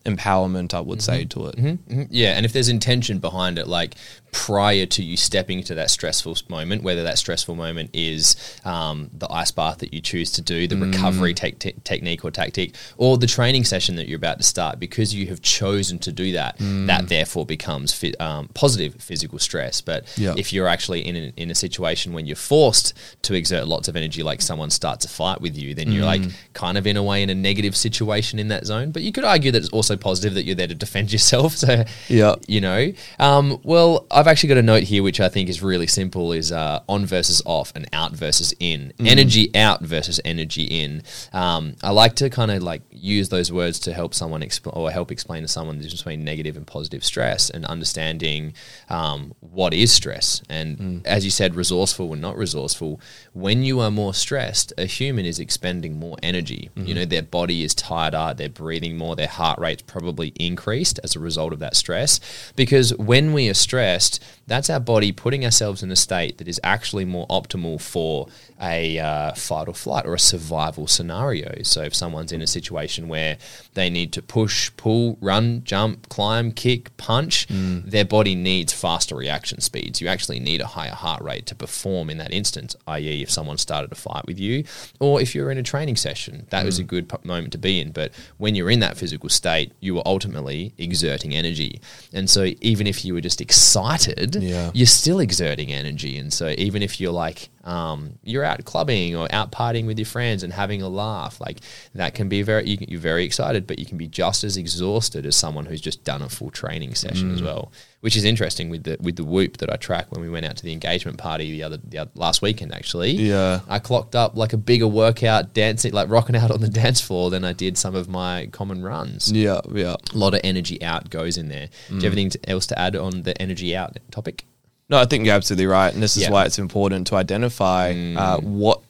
empowerment, 0.06 0.72
I 0.74 0.80
would 0.80 1.02
say, 1.02 1.24
to 1.26 1.46
it. 1.48 1.56
Mhm. 1.56 2.08
Yeah, 2.10 2.32
and 2.36 2.46
if 2.46 2.52
there's 2.52 2.68
intention 2.68 3.18
behind 3.18 3.58
it, 3.58 3.66
like 3.66 3.94
prior 4.32 4.84
to 4.84 5.02
you 5.02 5.16
stepping 5.16 5.58
into 5.58 5.74
that 5.74 5.90
stressful 5.90 6.36
moment, 6.48 6.82
whether 6.82 7.02
that 7.02 7.16
stressful 7.18 7.54
moment 7.54 7.88
is 7.94 8.36
um, 8.64 9.10
the 9.16 9.30
ice 9.32 9.50
bath 9.50 9.78
that 9.78 9.94
you 9.94 10.00
choose 10.00 10.30
to 10.32 10.42
do, 10.42 10.66
the 10.66 10.76
recovery 10.76 11.32
tec- 11.32 11.58
te- 11.58 11.74
technique 11.84 12.24
or 12.24 12.30
tactic, 12.30 12.74
or 12.98 13.16
the 13.16 13.26
training 13.26 13.64
session 13.64 13.96
that 13.96 14.08
you're 14.08 14.16
about 14.18 14.36
to 14.38 14.44
start, 14.44 14.78
because 14.78 15.14
you 15.14 15.26
have 15.28 15.40
chosen 15.40 15.98
to 16.00 16.12
do 16.12 16.32
that, 16.32 16.56
that 16.58 17.08
therefore 17.08 17.46
becomes 17.46 17.92
fi- 17.94 18.14
um, 18.20 18.48
positive 18.54 18.94
physical 19.00 19.38
stress. 19.38 19.80
But 19.80 20.04
Yeah. 20.18 20.34
if 20.36 20.52
you're 20.52 20.68
actually 20.68 21.00
in 21.06 21.16
a, 21.16 21.32
in 21.36 21.50
a 21.50 21.54
situation 21.54 22.12
when 22.12 22.26
you're 22.26 22.36
forced 22.36 22.92
to 23.22 23.34
exert 23.34 23.66
lots 23.66 23.88
of 23.88 23.96
energy, 23.96 24.22
like 24.22 24.42
someone 24.42 24.70
starts 24.70 25.04
a 25.04 25.08
fight 25.08 25.40
with 25.40 25.56
you, 25.56 25.74
then 25.74 25.90
you're 25.92 26.04
like 26.04 26.22
kind 26.52 26.76
of 26.76 26.86
in 26.86 26.96
a 26.96 27.02
way 27.02 27.22
in 27.22 27.30
a 27.30 27.34
negative 27.34 27.74
situation 27.74 28.38
in 28.38 28.48
that 28.48 28.66
zone. 28.66 28.90
But 28.90 29.02
you 29.02 29.12
could 29.12 29.24
argue 29.24 29.50
that 29.52 29.58
it's 29.58 29.70
also 29.70 29.95
positive 29.98 30.34
that 30.34 30.44
you're 30.44 30.54
there 30.54 30.66
to 30.66 30.74
defend 30.74 31.12
yourself. 31.12 31.56
So 31.56 31.84
Yeah. 32.08 32.36
you 32.46 32.60
know. 32.60 32.92
Um, 33.18 33.60
well, 33.62 34.06
I've 34.10 34.26
actually 34.26 34.48
got 34.48 34.58
a 34.58 34.62
note 34.62 34.84
here 34.84 35.02
which 35.02 35.20
I 35.20 35.28
think 35.28 35.48
is 35.48 35.62
really 35.62 35.86
simple: 35.86 36.32
is 36.32 36.52
uh, 36.52 36.80
on 36.88 37.06
versus 37.06 37.42
off 37.44 37.72
and 37.74 37.88
out 37.92 38.12
versus 38.12 38.54
in, 38.60 38.92
energy 39.00 39.54
out 39.54 39.82
versus 39.82 40.20
energy 40.24 40.64
in. 40.64 41.02
Um, 41.32 41.76
I 41.82 41.90
like 41.90 42.14
to 42.16 42.30
kind 42.30 42.50
of 42.50 42.62
like 42.62 42.82
use 42.90 43.28
those 43.28 43.52
words 43.52 43.78
to 43.80 43.92
help 43.92 44.14
someone 44.14 44.46
or 44.66 44.90
help 44.90 45.10
explain 45.10 45.42
to 45.42 45.48
someone 45.48 45.76
the 45.78 45.82
difference 45.84 46.02
between 46.02 46.24
negative 46.24 46.56
and 46.56 46.66
positive 46.66 47.04
stress 47.04 47.50
and 47.50 47.64
understanding 47.66 48.52
um, 48.88 49.34
what 49.40 49.72
is 49.74 49.92
stress. 49.92 50.42
And 50.48 51.06
as 51.06 51.24
you 51.24 51.30
said, 51.30 51.54
resourceful 51.54 52.12
and 52.12 52.20
not 52.22 52.36
resourceful. 52.36 53.00
When 53.32 53.62
you 53.62 53.80
are 53.80 53.90
more 53.90 54.14
stressed, 54.14 54.72
a 54.78 54.84
human 54.86 55.24
is 55.26 55.38
expending 55.38 55.98
more 55.98 56.16
energy. 56.22 56.70
You 56.76 56.94
know, 56.94 57.04
their 57.04 57.22
body 57.22 57.64
is 57.64 57.74
tired 57.74 58.14
out, 58.14 58.36
they're 58.36 58.48
breathing 58.48 58.96
more, 58.96 59.16
their 59.16 59.26
heart 59.28 59.58
rate's 59.58 59.82
probably 59.86 60.28
increased 60.36 61.00
as 61.02 61.16
a 61.16 61.20
result 61.20 61.52
of 61.52 61.58
that 61.60 61.76
stress. 61.76 62.20
Because 62.56 62.94
when 62.96 63.32
we 63.32 63.48
are 63.48 63.54
stressed, 63.54 64.22
that's 64.46 64.70
our 64.70 64.80
body 64.80 65.12
putting 65.12 65.44
ourselves 65.44 65.82
in 65.82 65.90
a 65.90 65.96
state 65.96 66.38
that 66.38 66.48
is 66.48 66.60
actually 66.62 67.04
more 67.04 67.26
optimal 67.28 67.80
for 67.80 68.28
a 68.62 68.98
uh, 68.98 69.32
fight 69.34 69.68
or 69.68 69.74
flight 69.74 70.06
or 70.06 70.14
a 70.14 70.18
survival 70.18 70.86
scenario. 70.86 71.62
So 71.62 71.82
if 71.82 71.94
someone's 71.94 72.32
in 72.32 72.40
a 72.40 72.46
situation 72.46 73.08
where 73.08 73.38
they 73.74 73.90
need 73.90 74.12
to 74.12 74.22
push, 74.22 74.70
pull, 74.76 75.18
run, 75.20 75.62
jump, 75.64 76.08
climb, 76.08 76.52
kick, 76.52 76.96
punch, 76.96 77.46
their 77.48 78.04
body 78.04 78.34
needs 78.34 78.72
faster 78.72 79.16
reaction 79.16 79.60
speeds. 79.60 80.00
You 80.00 80.08
actually 80.08 80.40
need 80.40 80.60
a 80.60 80.66
higher 80.66 80.92
heart 80.92 81.22
rate 81.22 81.46
to 81.46 81.54
perform 81.54 82.08
in 82.08 82.18
that 82.18 82.32
instance, 82.32 82.76
i.e., 82.86 83.22
if 83.22 83.30
someone 83.30 83.58
started 83.58 83.92
a 83.92 83.94
fight 83.94 84.26
with 84.26 84.38
you, 84.38 84.64
or 85.00 85.20
if 85.20 85.34
you're 85.34 85.50
in 85.50 85.58
a 85.58 85.62
training 85.62 85.96
session, 85.96 86.46
that 86.50 86.64
was 86.64 86.78
a 86.78 86.84
good 86.84 87.08
p- 87.08 87.16
moment 87.24 87.52
to 87.52 87.58
be 87.58 87.80
in. 87.80 87.90
But 87.92 88.12
when 88.38 88.54
you're 88.54 88.70
in 88.70 88.80
that 88.80 88.96
physical 88.96 89.28
state, 89.28 89.65
you 89.80 89.94
were 89.94 90.02
ultimately 90.06 90.72
exerting 90.78 91.34
energy. 91.34 91.80
And 92.12 92.28
so 92.28 92.52
even 92.60 92.86
if 92.86 93.04
you 93.04 93.14
were 93.14 93.20
just 93.20 93.40
excited, 93.40 94.36
Yeah. 94.36 94.70
you're 94.74 94.86
still 94.86 95.18
exerting 95.20 95.72
energy. 95.72 96.16
And 96.18 96.32
so 96.32 96.54
even 96.58 96.82
if 96.82 97.00
you're 97.00 97.12
like, 97.12 97.48
um, 97.66 98.18
you're 98.22 98.44
out 98.44 98.64
clubbing 98.64 99.16
or 99.16 99.26
out 99.32 99.50
partying 99.50 99.86
with 99.86 99.98
your 99.98 100.06
friends 100.06 100.44
and 100.44 100.52
having 100.52 100.82
a 100.82 100.88
laugh. 100.88 101.40
Like 101.40 101.58
that 101.94 102.14
can 102.14 102.28
be 102.28 102.42
very 102.42 102.68
you, 102.68 102.78
you're 102.88 103.00
very 103.00 103.24
excited, 103.24 103.66
but 103.66 103.80
you 103.80 103.84
can 103.84 103.98
be 103.98 104.06
just 104.06 104.44
as 104.44 104.56
exhausted 104.56 105.26
as 105.26 105.36
someone 105.36 105.66
who's 105.66 105.80
just 105.80 106.04
done 106.04 106.22
a 106.22 106.28
full 106.28 106.50
training 106.50 106.94
session 106.94 107.30
mm. 107.30 107.34
as 107.34 107.42
well. 107.42 107.72
Which 108.00 108.16
is 108.16 108.24
interesting 108.24 108.70
with 108.70 108.84
the 108.84 108.96
with 109.00 109.16
the 109.16 109.24
whoop 109.24 109.56
that 109.56 109.72
I 109.72 109.76
track 109.76 110.12
when 110.12 110.20
we 110.20 110.30
went 110.30 110.46
out 110.46 110.56
to 110.58 110.62
the 110.62 110.72
engagement 110.72 111.18
party 111.18 111.50
the 111.50 111.64
other 111.64 111.78
the 111.78 111.98
other, 111.98 112.10
last 112.14 112.40
weekend. 112.40 112.72
Actually, 112.72 113.12
yeah, 113.12 113.60
I 113.68 113.80
clocked 113.80 114.14
up 114.14 114.36
like 114.36 114.52
a 114.52 114.58
bigger 114.58 114.86
workout 114.86 115.52
dancing, 115.52 115.92
like 115.92 116.08
rocking 116.08 116.36
out 116.36 116.52
on 116.52 116.60
the 116.60 116.68
dance 116.82 117.00
floor 117.00 117.30
than 117.30 117.44
I 117.44 117.52
did 117.52 117.76
some 117.76 117.96
of 117.96 118.08
my 118.08 118.46
common 118.52 118.84
runs. 118.84 119.32
Yeah, 119.32 119.60
yeah. 119.72 119.96
A 120.14 120.16
lot 120.16 120.34
of 120.34 120.40
energy 120.44 120.80
out 120.82 121.10
goes 121.10 121.36
in 121.36 121.48
there. 121.48 121.68
Mm. 121.88 121.88
Do 121.88 121.94
you 121.96 122.02
have 122.02 122.12
anything 122.12 122.40
else 122.46 122.68
to 122.68 122.78
add 122.78 122.94
on 122.94 123.22
the 123.22 123.40
energy 123.42 123.74
out 123.74 123.98
topic? 124.12 124.44
No, 124.88 124.98
I 124.98 125.04
think 125.04 125.26
you're 125.26 125.34
absolutely 125.34 125.66
right, 125.66 125.92
and 125.92 126.02
this 126.02 126.16
is 126.16 126.24
yeah. 126.24 126.30
why 126.30 126.44
it's 126.44 126.58
important 126.58 127.08
to 127.08 127.16
identify 127.16 127.92
mm. 127.92 128.16
uh, 128.16 128.38
what 128.40 128.82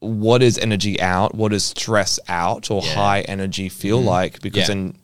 what 0.00 0.42
is 0.42 0.58
energy 0.58 1.00
out, 1.00 1.34
what 1.34 1.52
is 1.52 1.64
stress 1.64 2.20
out, 2.28 2.70
or 2.70 2.82
yeah. 2.82 2.94
high 2.94 3.20
energy 3.22 3.68
feel 3.68 4.00
mm. 4.00 4.04
like, 4.04 4.40
because 4.42 4.68
yeah. 4.68 4.74
then 4.74 4.98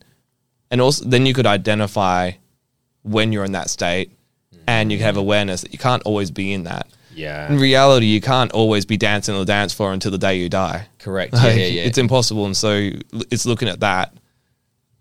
and 0.71 0.81
also 0.81 1.05
then 1.05 1.25
you 1.25 1.33
could 1.33 1.47
identify 1.47 2.33
when 3.03 3.33
you're 3.33 3.45
in 3.45 3.53
that 3.53 3.71
state, 3.71 4.11
mm. 4.55 4.59
and 4.67 4.93
you 4.93 4.99
can 4.99 5.07
have 5.07 5.17
awareness 5.17 5.63
that 5.63 5.73
you 5.73 5.79
can't 5.79 6.03
always 6.03 6.31
be 6.31 6.53
in 6.53 6.65
that. 6.65 6.89
Yeah. 7.15 7.51
In 7.51 7.59
reality, 7.59 8.07
you 8.07 8.21
can't 8.21 8.53
always 8.53 8.85
be 8.85 8.97
dancing 8.97 9.35
on 9.35 9.41
the 9.41 9.47
dance 9.47 9.73
floor 9.73 9.93
until 9.93 10.11
the 10.11 10.19
day 10.19 10.37
you 10.37 10.49
die. 10.49 10.89
Correct. 10.99 11.33
Like, 11.45 11.57
yeah, 11.57 11.63
yeah, 11.63 11.67
yeah. 11.67 11.83
It's 11.83 11.99
impossible, 11.99 12.45
and 12.45 12.57
so 12.57 12.91
it's 13.31 13.47
looking 13.47 13.69
at 13.69 13.81
that, 13.81 14.15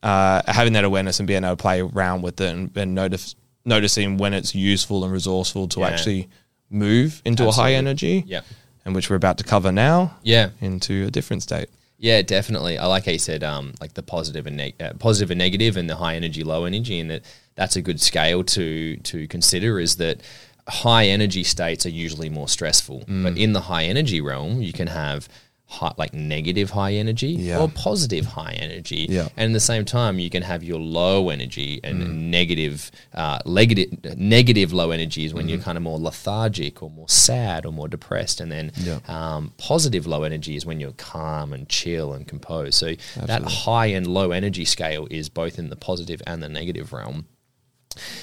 uh, 0.04 0.42
having 0.48 0.74
that 0.74 0.86
awareness, 0.86 1.20
and 1.20 1.28
being 1.28 1.44
able 1.44 1.58
to 1.58 1.62
play 1.62 1.82
around 1.82 2.22
with 2.22 2.40
it, 2.40 2.54
and, 2.54 2.76
and 2.78 2.96
notice 2.96 3.36
noticing 3.65 4.17
when 4.17 4.34
it's 4.34 4.53
useful 4.53 5.03
and 5.03 5.13
resourceful 5.13 5.67
to 5.70 5.79
yeah. 5.79 5.88
actually 5.88 6.29
move 6.70 7.22
into 7.25 7.43
Absolutely. 7.43 7.62
a 7.62 7.63
high 7.63 7.77
energy. 7.77 8.24
Yeah. 8.27 8.41
And 8.86 8.93
which 8.93 9.10
we're 9.10 9.15
about 9.15 9.38
to 9.38 9.43
cover 9.43 9.72
now. 9.72 10.17
Yeah. 10.24 10.50
Into 10.60 11.05
a 11.05 11.12
different 11.12 11.43
state. 11.43 11.70
Yeah, 12.03 12.22
definitely. 12.22 12.77
I 12.77 12.86
like 12.88 13.05
how 13.05 13.13
you 13.13 13.20
said, 13.20 13.46
um, 13.46 13.75
like 13.79 13.93
the 13.93 14.03
positive 14.03 14.46
and 14.46 14.58
neg- 14.58 14.82
uh, 14.82 14.91
positive 15.00 15.32
and 15.32 15.38
negative, 15.38 15.77
and 15.77 15.89
the 15.89 15.96
high 15.96 16.15
energy, 16.15 16.43
low 16.43 16.65
energy, 16.65 17.00
and 17.00 17.10
that 17.10 17.24
that's 17.55 17.77
a 17.77 17.82
good 17.82 18.01
scale 18.01 18.43
to 18.43 18.98
to 18.98 19.25
consider. 19.29 19.79
Is 19.79 19.96
that 19.98 20.20
high 20.67 21.05
energy 21.05 21.46
states 21.46 21.86
are 21.86 21.91
usually 21.91 22.27
more 22.27 22.50
stressful, 22.50 23.05
mm. 23.08 23.24
but 23.24 23.38
in 23.38 23.53
the 23.53 23.62
high 23.62 23.86
energy 23.86 24.20
realm, 24.20 24.62
you 24.62 24.74
can 24.74 24.88
have 24.88 25.29
high, 25.74 25.94
like 25.98 26.13
negative 26.13 26.70
high 26.70 26.94
energy 26.94 27.30
yeah. 27.30 27.60
or 27.60 27.68
positive 27.68 28.25
high 28.25 28.53
energy. 28.53 29.08
Yeah. 29.10 29.30
And 29.36 29.51
at 29.51 29.53
the 29.53 29.60
same 29.60 29.86
time, 29.86 30.20
you 30.20 30.30
can 30.30 30.44
have 30.44 30.63
your 30.63 30.80
low 30.80 31.30
energy 31.30 31.80
and 31.84 32.01
mm. 32.01 32.13
negative, 32.13 32.92
uh, 33.13 33.39
negative, 33.46 34.18
negative 34.18 34.72
low 34.72 34.92
energy 34.92 35.25
is 35.25 35.34
when 35.34 35.46
mm-hmm. 35.46 35.50
you're 35.56 35.63
kind 35.63 35.77
of 35.77 35.84
more 35.84 36.00
lethargic 36.00 36.84
or 36.84 36.89
more 36.89 37.10
sad 37.10 37.65
or 37.65 37.74
more 37.74 37.88
depressed. 37.88 38.39
And 38.39 38.51
then 38.51 38.72
yeah. 38.77 39.00
um, 39.08 39.53
positive 39.58 40.06
low 40.06 40.24
energy 40.24 40.56
is 40.56 40.65
when 40.65 40.80
you're 40.80 40.92
calm 40.94 41.53
and 41.53 41.68
chill 41.68 42.13
and 42.13 42.27
composed. 42.27 42.75
So 42.75 42.88
Absolutely. 42.88 43.27
that 43.27 43.44
high 43.44 43.88
and 43.88 44.06
low 44.06 44.32
energy 44.32 44.65
scale 44.65 45.08
is 45.10 45.30
both 45.30 45.58
in 45.58 45.70
the 45.70 45.75
positive 45.75 46.22
and 46.27 46.44
the 46.44 46.50
negative 46.50 46.94
realm. 46.94 47.25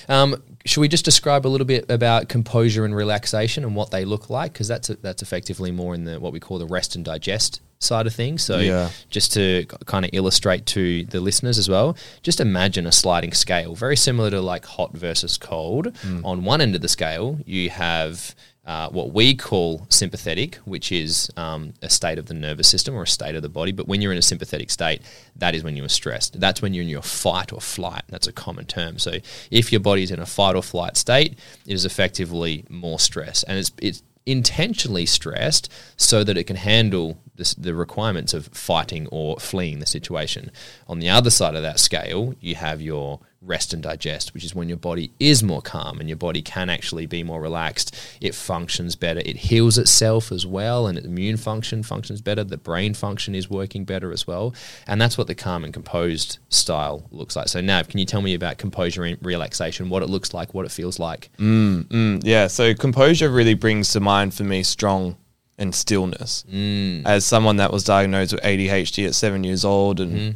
Um, 0.09 0.43
should 0.65 0.81
we 0.81 0.89
just 0.89 1.05
describe 1.05 1.47
a 1.47 1.49
little 1.49 1.67
bit 1.67 1.91
about 1.91 2.29
composure 2.29 2.85
and 2.85 2.95
relaxation 2.95 3.65
and 3.65 3.75
what 3.75 3.91
they 3.91 4.05
look 4.05 4.29
like? 4.31 4.53
Because 4.53 4.69
that's 4.69 4.91
a, 4.91 4.97
that's 4.97 5.23
effectively 5.23 5.71
more 5.71 5.95
in 5.95 6.05
the 6.05 6.21
what 6.21 6.33
we 6.33 6.41
call 6.41 6.59
the 6.59 6.67
rest 6.67 6.97
and 6.97 7.05
digest 7.05 7.61
side 7.79 8.07
of 8.07 8.15
things. 8.15 8.43
So 8.43 8.59
yeah. 8.59 8.91
just 9.09 9.33
to 9.33 9.65
kind 9.87 10.05
of 10.05 10.11
illustrate 10.13 10.67
to 10.67 11.05
the 11.05 11.21
listeners 11.21 11.57
as 11.57 11.69
well, 11.69 11.97
just 12.23 12.41
imagine 12.41 12.87
a 12.87 12.93
sliding 12.93 13.33
scale, 13.33 13.75
very 13.75 13.97
similar 13.97 14.31
to 14.31 14.41
like 14.41 14.67
hot 14.67 14.93
versus 14.93 15.39
cold. 15.39 15.93
Mm. 16.03 16.25
On 16.25 16.45
one 16.45 16.61
end 16.61 16.75
of 16.75 16.83
the 16.83 16.89
scale, 16.89 17.39
you 17.47 17.71
have 17.71 18.35
uh, 18.71 18.89
what 18.91 19.13
we 19.13 19.35
call 19.35 19.85
sympathetic, 19.89 20.55
which 20.65 20.93
is 20.93 21.29
um, 21.37 21.75
a 21.83 21.91
state 21.91 22.21
of 22.21 22.27
the 22.27 22.35
nervous 22.35 22.69
system 22.69 22.95
or 22.95 23.03
a 23.03 23.07
state 23.07 23.35
of 23.35 23.43
the 23.43 23.49
body. 23.49 23.73
But 23.73 23.89
when 23.89 24.01
you're 24.01 24.13
in 24.13 24.19
a 24.19 24.23
sympathetic 24.23 24.71
state, 24.71 25.03
that 25.35 25.57
is 25.57 25.65
when 25.65 25.75
you're 25.75 25.89
stressed. 25.89 26.39
That's 26.39 26.63
when 26.63 26.73
you're 26.73 26.85
in 26.85 26.89
your 26.89 27.03
fight 27.03 27.53
or 27.53 27.61
flight. 27.61 28.05
That's 28.11 28.29
a 28.29 28.33
common 28.33 28.67
term. 28.67 29.01
So 29.01 29.15
if 29.51 29.73
your 29.73 29.81
body's 29.81 30.13
in 30.13 30.21
a 30.21 30.25
fight 30.25 30.55
or 30.55 30.63
flight 30.63 30.97
state, 30.97 31.37
it 31.67 31.75
is 31.75 31.85
effectively 31.85 32.65
more 32.69 33.01
stress, 33.01 33.43
and 33.43 33.59
it's 33.59 33.73
it's 33.83 34.05
intentionally 34.25 35.07
stressed 35.07 35.69
so 35.97 36.23
that 36.23 36.37
it 36.37 36.45
can 36.45 36.55
handle 36.55 37.19
this, 37.41 37.55
the 37.55 37.75
requirements 37.75 38.33
of 38.33 38.47
fighting 38.49 39.09
or 39.11 39.41
fleeing 39.41 39.81
the 39.81 39.87
situation. 39.87 40.53
On 40.87 41.01
the 41.01 41.09
other 41.09 41.31
side 41.31 41.57
of 41.57 41.63
that 41.63 41.81
scale, 41.81 42.35
you 42.41 42.55
have 42.55 42.81
your 42.81 43.19
rest 43.43 43.73
and 43.73 43.83
digest, 43.83 44.35
which 44.35 44.45
is 44.45 44.55
when 44.55 44.69
your 44.69 44.77
body 44.77 45.13
is 45.19 45.43
more 45.43 45.63
calm 45.63 45.99
and 45.99 46.09
your 46.09 46.17
body 46.17 46.43
can 46.43 46.69
actually 46.69 47.07
be 47.07 47.23
more 47.23 47.41
relaxed. 47.41 47.97
It 48.21 48.35
functions 48.35 48.97
better. 48.97 49.21
It 49.25 49.37
heals 49.37 49.79
itself 49.79 50.31
as 50.31 50.47
well, 50.47 50.87
and 50.87 50.99
its 50.99 51.07
immune 51.07 51.39
function 51.39 51.83
functions 51.83 52.21
better. 52.21 52.45
The 52.45 52.59
brain 52.59 52.93
function 52.93 53.35
is 53.35 53.49
working 53.49 53.85
better 53.85 54.13
as 54.13 54.27
well. 54.27 54.55
And 54.87 55.01
that's 55.01 55.17
what 55.17 55.27
the 55.27 55.35
calm 55.35 55.65
and 55.65 55.73
composed 55.73 56.39
style 56.51 57.09
looks 57.11 57.35
like. 57.35 57.49
So, 57.49 57.61
Nav, 57.61 57.89
can 57.89 57.99
you 57.99 58.07
tell 58.07 58.23
me 58.23 58.35
about 58.35 58.59
composure 58.59 59.05
and 59.05 59.17
relaxation, 59.23 59.89
what 59.89 60.03
it 60.03 60.11
looks 60.11 60.35
like, 60.35 60.53
what 60.53 60.67
it 60.67 60.73
feels 60.73 60.99
like? 60.99 61.31
Mm, 61.39 61.85
mm, 61.85 62.21
yeah. 62.23 62.47
So, 62.47 62.75
composure 62.75 63.31
really 63.31 63.55
brings 63.55 63.93
to 63.93 64.01
mind 64.01 64.35
for 64.35 64.45
me 64.45 64.63
strong 64.63 65.17
and 65.61 65.73
stillness. 65.73 66.45
Mm. 66.51 67.07
As 67.07 67.25
someone 67.25 67.57
that 67.59 67.73
was 67.73 67.85
diagnosed 67.85 68.33
with 68.33 68.43
ADHD 68.43 69.07
at 69.07 69.15
seven 69.15 69.45
years 69.45 69.65
old 69.65 70.01
and 70.01 70.17
mm 70.17 70.35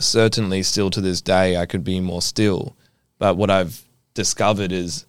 certainly 0.00 0.62
still 0.62 0.90
to 0.90 1.00
this 1.00 1.20
day, 1.20 1.56
I 1.56 1.66
could 1.66 1.84
be 1.84 2.00
more 2.00 2.22
still. 2.22 2.76
But 3.18 3.36
what 3.36 3.50
I've 3.50 3.84
discovered 4.14 4.72
is 4.72 5.06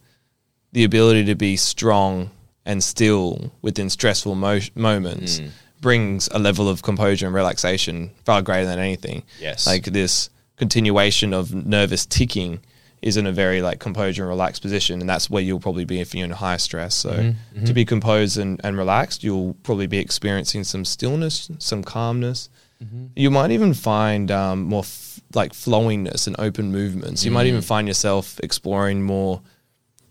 the 0.71 0.83
ability 0.83 1.25
to 1.25 1.35
be 1.35 1.57
strong 1.57 2.31
and 2.65 2.83
still 2.83 3.51
within 3.61 3.89
stressful 3.89 4.35
mo- 4.35 4.59
moments 4.75 5.39
mm. 5.39 5.49
brings 5.79 6.29
a 6.31 6.39
level 6.39 6.69
of 6.69 6.83
composure 6.83 7.25
and 7.25 7.35
relaxation 7.35 8.11
far 8.25 8.41
greater 8.41 8.65
than 8.65 8.79
anything. 8.79 9.23
Yes. 9.39 9.65
Like 9.65 9.85
this 9.85 10.29
continuation 10.57 11.33
of 11.33 11.53
nervous 11.53 12.05
ticking 12.05 12.59
is 13.01 13.17
in 13.17 13.25
a 13.25 13.31
very 13.31 13.61
like 13.61 13.79
composure 13.79 14.23
and 14.23 14.29
relaxed 14.29 14.61
position 14.61 15.01
and 15.01 15.09
that's 15.09 15.29
where 15.29 15.41
you'll 15.41 15.59
probably 15.59 15.85
be 15.85 15.99
if 15.99 16.13
you're 16.13 16.25
in 16.25 16.31
high 16.31 16.57
stress 16.57 16.93
so 16.93 17.11
mm-hmm, 17.11 17.29
mm-hmm. 17.29 17.65
to 17.65 17.73
be 17.73 17.83
composed 17.83 18.37
and, 18.37 18.61
and 18.63 18.77
relaxed 18.77 19.23
you'll 19.23 19.55
probably 19.63 19.87
be 19.87 19.97
experiencing 19.97 20.63
some 20.63 20.85
stillness 20.85 21.49
some 21.59 21.83
calmness 21.83 22.49
Mm-hmm. 22.83 23.07
You 23.15 23.29
might 23.29 23.51
even 23.51 23.73
find 23.73 24.31
um, 24.31 24.63
more 24.63 24.81
f- 24.81 25.21
like 25.33 25.53
flowingness 25.53 26.27
and 26.27 26.35
open 26.39 26.71
movements. 26.71 27.23
You 27.23 27.31
might 27.31 27.45
even 27.45 27.61
mm. 27.61 27.65
find 27.65 27.87
yourself 27.87 28.39
exploring 28.41 29.03
more 29.03 29.41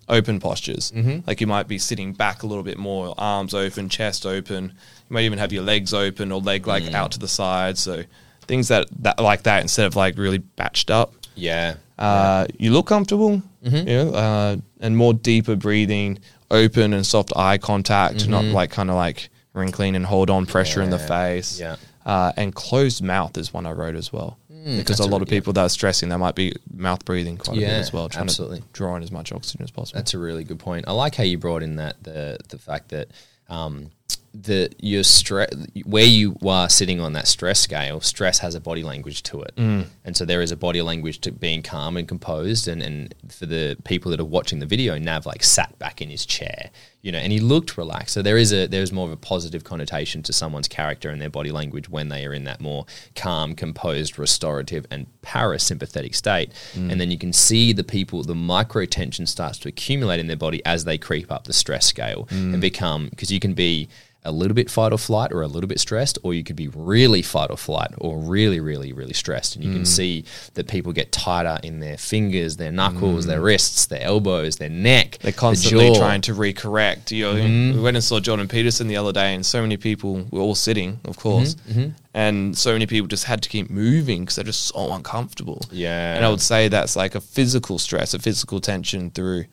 open 0.08 0.40
postures. 0.40 0.92
Mm-hmm. 0.92 1.26
Like 1.26 1.40
you 1.40 1.46
might 1.46 1.66
be 1.66 1.78
sitting 1.78 2.12
back 2.12 2.42
a 2.42 2.46
little 2.46 2.62
bit 2.62 2.78
more, 2.78 3.14
arms 3.18 3.54
open, 3.54 3.88
chest 3.88 4.24
open. 4.24 4.64
You 5.08 5.14
might 5.14 5.22
even 5.22 5.38
have 5.38 5.52
your 5.52 5.64
legs 5.64 5.92
open 5.92 6.30
or 6.30 6.40
leg 6.40 6.66
like 6.66 6.84
mm. 6.84 6.94
out 6.94 7.12
to 7.12 7.18
the 7.18 7.28
side. 7.28 7.76
So 7.76 8.04
things 8.42 8.68
that, 8.68 8.86
that 9.00 9.18
like 9.18 9.42
that 9.44 9.62
instead 9.62 9.86
of 9.86 9.96
like 9.96 10.16
really 10.16 10.38
batched 10.38 10.90
up. 10.90 11.14
Yeah. 11.40 11.76
Uh, 11.98 12.46
yeah. 12.48 12.56
You 12.58 12.72
look 12.72 12.86
comfortable. 12.86 13.42
Mm-hmm. 13.64 13.88
You 13.88 13.96
know, 13.96 14.10
uh, 14.12 14.56
and 14.80 14.96
more 14.96 15.12
deeper 15.12 15.54
breathing, 15.54 16.18
open 16.50 16.94
and 16.94 17.04
soft 17.04 17.32
eye 17.36 17.58
contact, 17.58 18.16
mm-hmm. 18.16 18.30
not 18.30 18.44
like 18.44 18.70
kind 18.70 18.88
of 18.88 18.96
like 18.96 19.28
wrinkling 19.52 19.96
and 19.96 20.06
hold 20.06 20.30
on 20.30 20.46
pressure 20.46 20.80
yeah. 20.80 20.84
in 20.84 20.90
the 20.90 20.98
face. 20.98 21.60
Yeah. 21.60 21.76
Uh, 22.06 22.32
and 22.36 22.54
closed 22.54 23.02
mouth 23.02 23.36
is 23.36 23.52
one 23.52 23.66
I 23.66 23.72
wrote 23.72 23.94
as 23.94 24.12
well. 24.12 24.38
Mm, 24.50 24.78
because 24.78 25.00
a 25.00 25.06
lot 25.06 25.22
of 25.22 25.28
people 25.28 25.52
that 25.54 25.62
are 25.62 25.68
stressing, 25.68 26.08
they 26.08 26.16
might 26.16 26.34
be 26.34 26.54
mouth 26.72 27.04
breathing 27.04 27.36
quite 27.36 27.56
yeah, 27.56 27.68
a 27.68 27.70
bit 27.70 27.80
as 27.80 27.92
well, 27.92 28.08
trying 28.08 28.24
absolutely. 28.24 28.60
to 28.60 28.64
draw 28.72 28.96
in 28.96 29.02
as 29.02 29.12
much 29.12 29.32
oxygen 29.32 29.62
as 29.62 29.70
possible. 29.70 29.98
That's 29.98 30.14
a 30.14 30.18
really 30.18 30.44
good 30.44 30.58
point. 30.58 30.86
I 30.88 30.92
like 30.92 31.14
how 31.14 31.24
you 31.24 31.38
brought 31.38 31.62
in 31.62 31.76
that 31.76 32.02
the 32.02 32.38
the 32.48 32.58
fact 32.58 32.90
that 32.90 33.08
um, 33.48 33.90
the 34.32 34.70
your 34.78 35.02
stress 35.02 35.50
where 35.84 36.04
you 36.04 36.36
are 36.46 36.68
sitting 36.68 37.00
on 37.00 37.14
that 37.14 37.26
stress 37.26 37.58
scale 37.58 38.00
stress 38.00 38.38
has 38.38 38.54
a 38.54 38.60
body 38.60 38.84
language 38.84 39.24
to 39.24 39.42
it 39.42 39.52
mm. 39.56 39.84
and 40.04 40.16
so 40.16 40.24
there 40.24 40.40
is 40.40 40.52
a 40.52 40.56
body 40.56 40.80
language 40.82 41.20
to 41.20 41.32
being 41.32 41.62
calm 41.62 41.96
and 41.96 42.06
composed 42.06 42.68
and, 42.68 42.80
and 42.80 43.12
for 43.28 43.46
the 43.46 43.76
people 43.84 44.08
that 44.08 44.20
are 44.20 44.24
watching 44.24 44.60
the 44.60 44.66
video 44.66 44.96
nav 44.98 45.26
like 45.26 45.42
sat 45.42 45.76
back 45.80 46.00
in 46.00 46.08
his 46.08 46.24
chair 46.24 46.70
you 47.02 47.10
know 47.10 47.18
and 47.18 47.32
he 47.32 47.40
looked 47.40 47.76
relaxed 47.76 48.14
so 48.14 48.22
there 48.22 48.36
is 48.36 48.52
a 48.52 48.68
there's 48.68 48.92
more 48.92 49.06
of 49.06 49.12
a 49.12 49.16
positive 49.16 49.64
connotation 49.64 50.22
to 50.22 50.32
someone's 50.32 50.68
character 50.68 51.10
and 51.10 51.20
their 51.20 51.30
body 51.30 51.50
language 51.50 51.88
when 51.88 52.08
they 52.08 52.24
are 52.24 52.32
in 52.32 52.44
that 52.44 52.60
more 52.60 52.86
calm 53.16 53.52
composed 53.52 54.16
restorative 54.16 54.86
and 54.92 55.06
parasympathetic 55.22 56.14
state 56.14 56.52
mm. 56.74 56.90
and 56.90 57.00
then 57.00 57.10
you 57.10 57.18
can 57.18 57.32
see 57.32 57.72
the 57.72 57.82
people 57.82 58.22
the 58.22 58.34
micro 58.34 58.84
tension 58.84 59.26
starts 59.26 59.58
to 59.58 59.68
accumulate 59.68 60.20
in 60.20 60.28
their 60.28 60.36
body 60.36 60.64
as 60.64 60.84
they 60.84 60.96
creep 60.96 61.32
up 61.32 61.44
the 61.44 61.52
stress 61.52 61.86
scale 61.86 62.28
mm. 62.30 62.52
and 62.52 62.60
become 62.60 63.08
because 63.08 63.32
you 63.32 63.40
can 63.40 63.54
be 63.54 63.88
a 64.24 64.32
little 64.32 64.54
bit 64.54 64.70
fight 64.70 64.92
or 64.92 64.98
flight 64.98 65.32
or 65.32 65.42
a 65.42 65.46
little 65.46 65.68
bit 65.68 65.80
stressed, 65.80 66.18
or 66.22 66.34
you 66.34 66.44
could 66.44 66.56
be 66.56 66.68
really 66.68 67.22
fight 67.22 67.50
or 67.50 67.56
flight 67.56 67.90
or 67.98 68.18
really, 68.18 68.60
really, 68.60 68.92
really 68.92 69.14
stressed. 69.14 69.56
And 69.56 69.64
you 69.64 69.70
mm. 69.70 69.76
can 69.76 69.86
see 69.86 70.24
that 70.54 70.68
people 70.68 70.92
get 70.92 71.10
tighter 71.10 71.58
in 71.62 71.80
their 71.80 71.96
fingers, 71.96 72.56
their 72.56 72.70
knuckles, 72.72 73.24
mm. 73.24 73.28
their 73.28 73.40
wrists, 73.40 73.86
their 73.86 74.02
elbows, 74.02 74.56
their 74.56 74.68
neck. 74.68 75.18
They're 75.20 75.32
constantly 75.32 75.94
trying 75.94 76.20
to 76.22 76.34
recorrect. 76.34 77.10
You 77.10 77.24
know, 77.24 77.34
mm. 77.34 77.74
We 77.74 77.80
went 77.80 77.96
and 77.96 78.04
saw 78.04 78.20
Jordan 78.20 78.48
Peterson 78.48 78.88
the 78.88 78.96
other 78.96 79.12
day, 79.12 79.34
and 79.34 79.44
so 79.44 79.62
many 79.62 79.76
people 79.76 80.26
were 80.30 80.40
all 80.40 80.54
sitting, 80.54 81.00
of 81.04 81.16
course. 81.16 81.54
Mm-hmm, 81.54 81.80
mm-hmm. 81.80 81.90
And 82.12 82.58
so 82.58 82.72
many 82.72 82.86
people 82.86 83.06
just 83.06 83.24
had 83.24 83.40
to 83.42 83.48
keep 83.48 83.70
moving 83.70 84.22
because 84.22 84.36
they're 84.36 84.44
just 84.44 84.66
so 84.66 84.92
uncomfortable. 84.92 85.62
Yeah. 85.70 86.16
And 86.16 86.24
I 86.24 86.28
would 86.28 86.40
say 86.40 86.68
that's 86.68 86.96
like 86.96 87.14
a 87.14 87.20
physical 87.20 87.78
stress, 87.78 88.14
a 88.14 88.18
physical 88.18 88.60
tension 88.60 89.10
through 89.10 89.44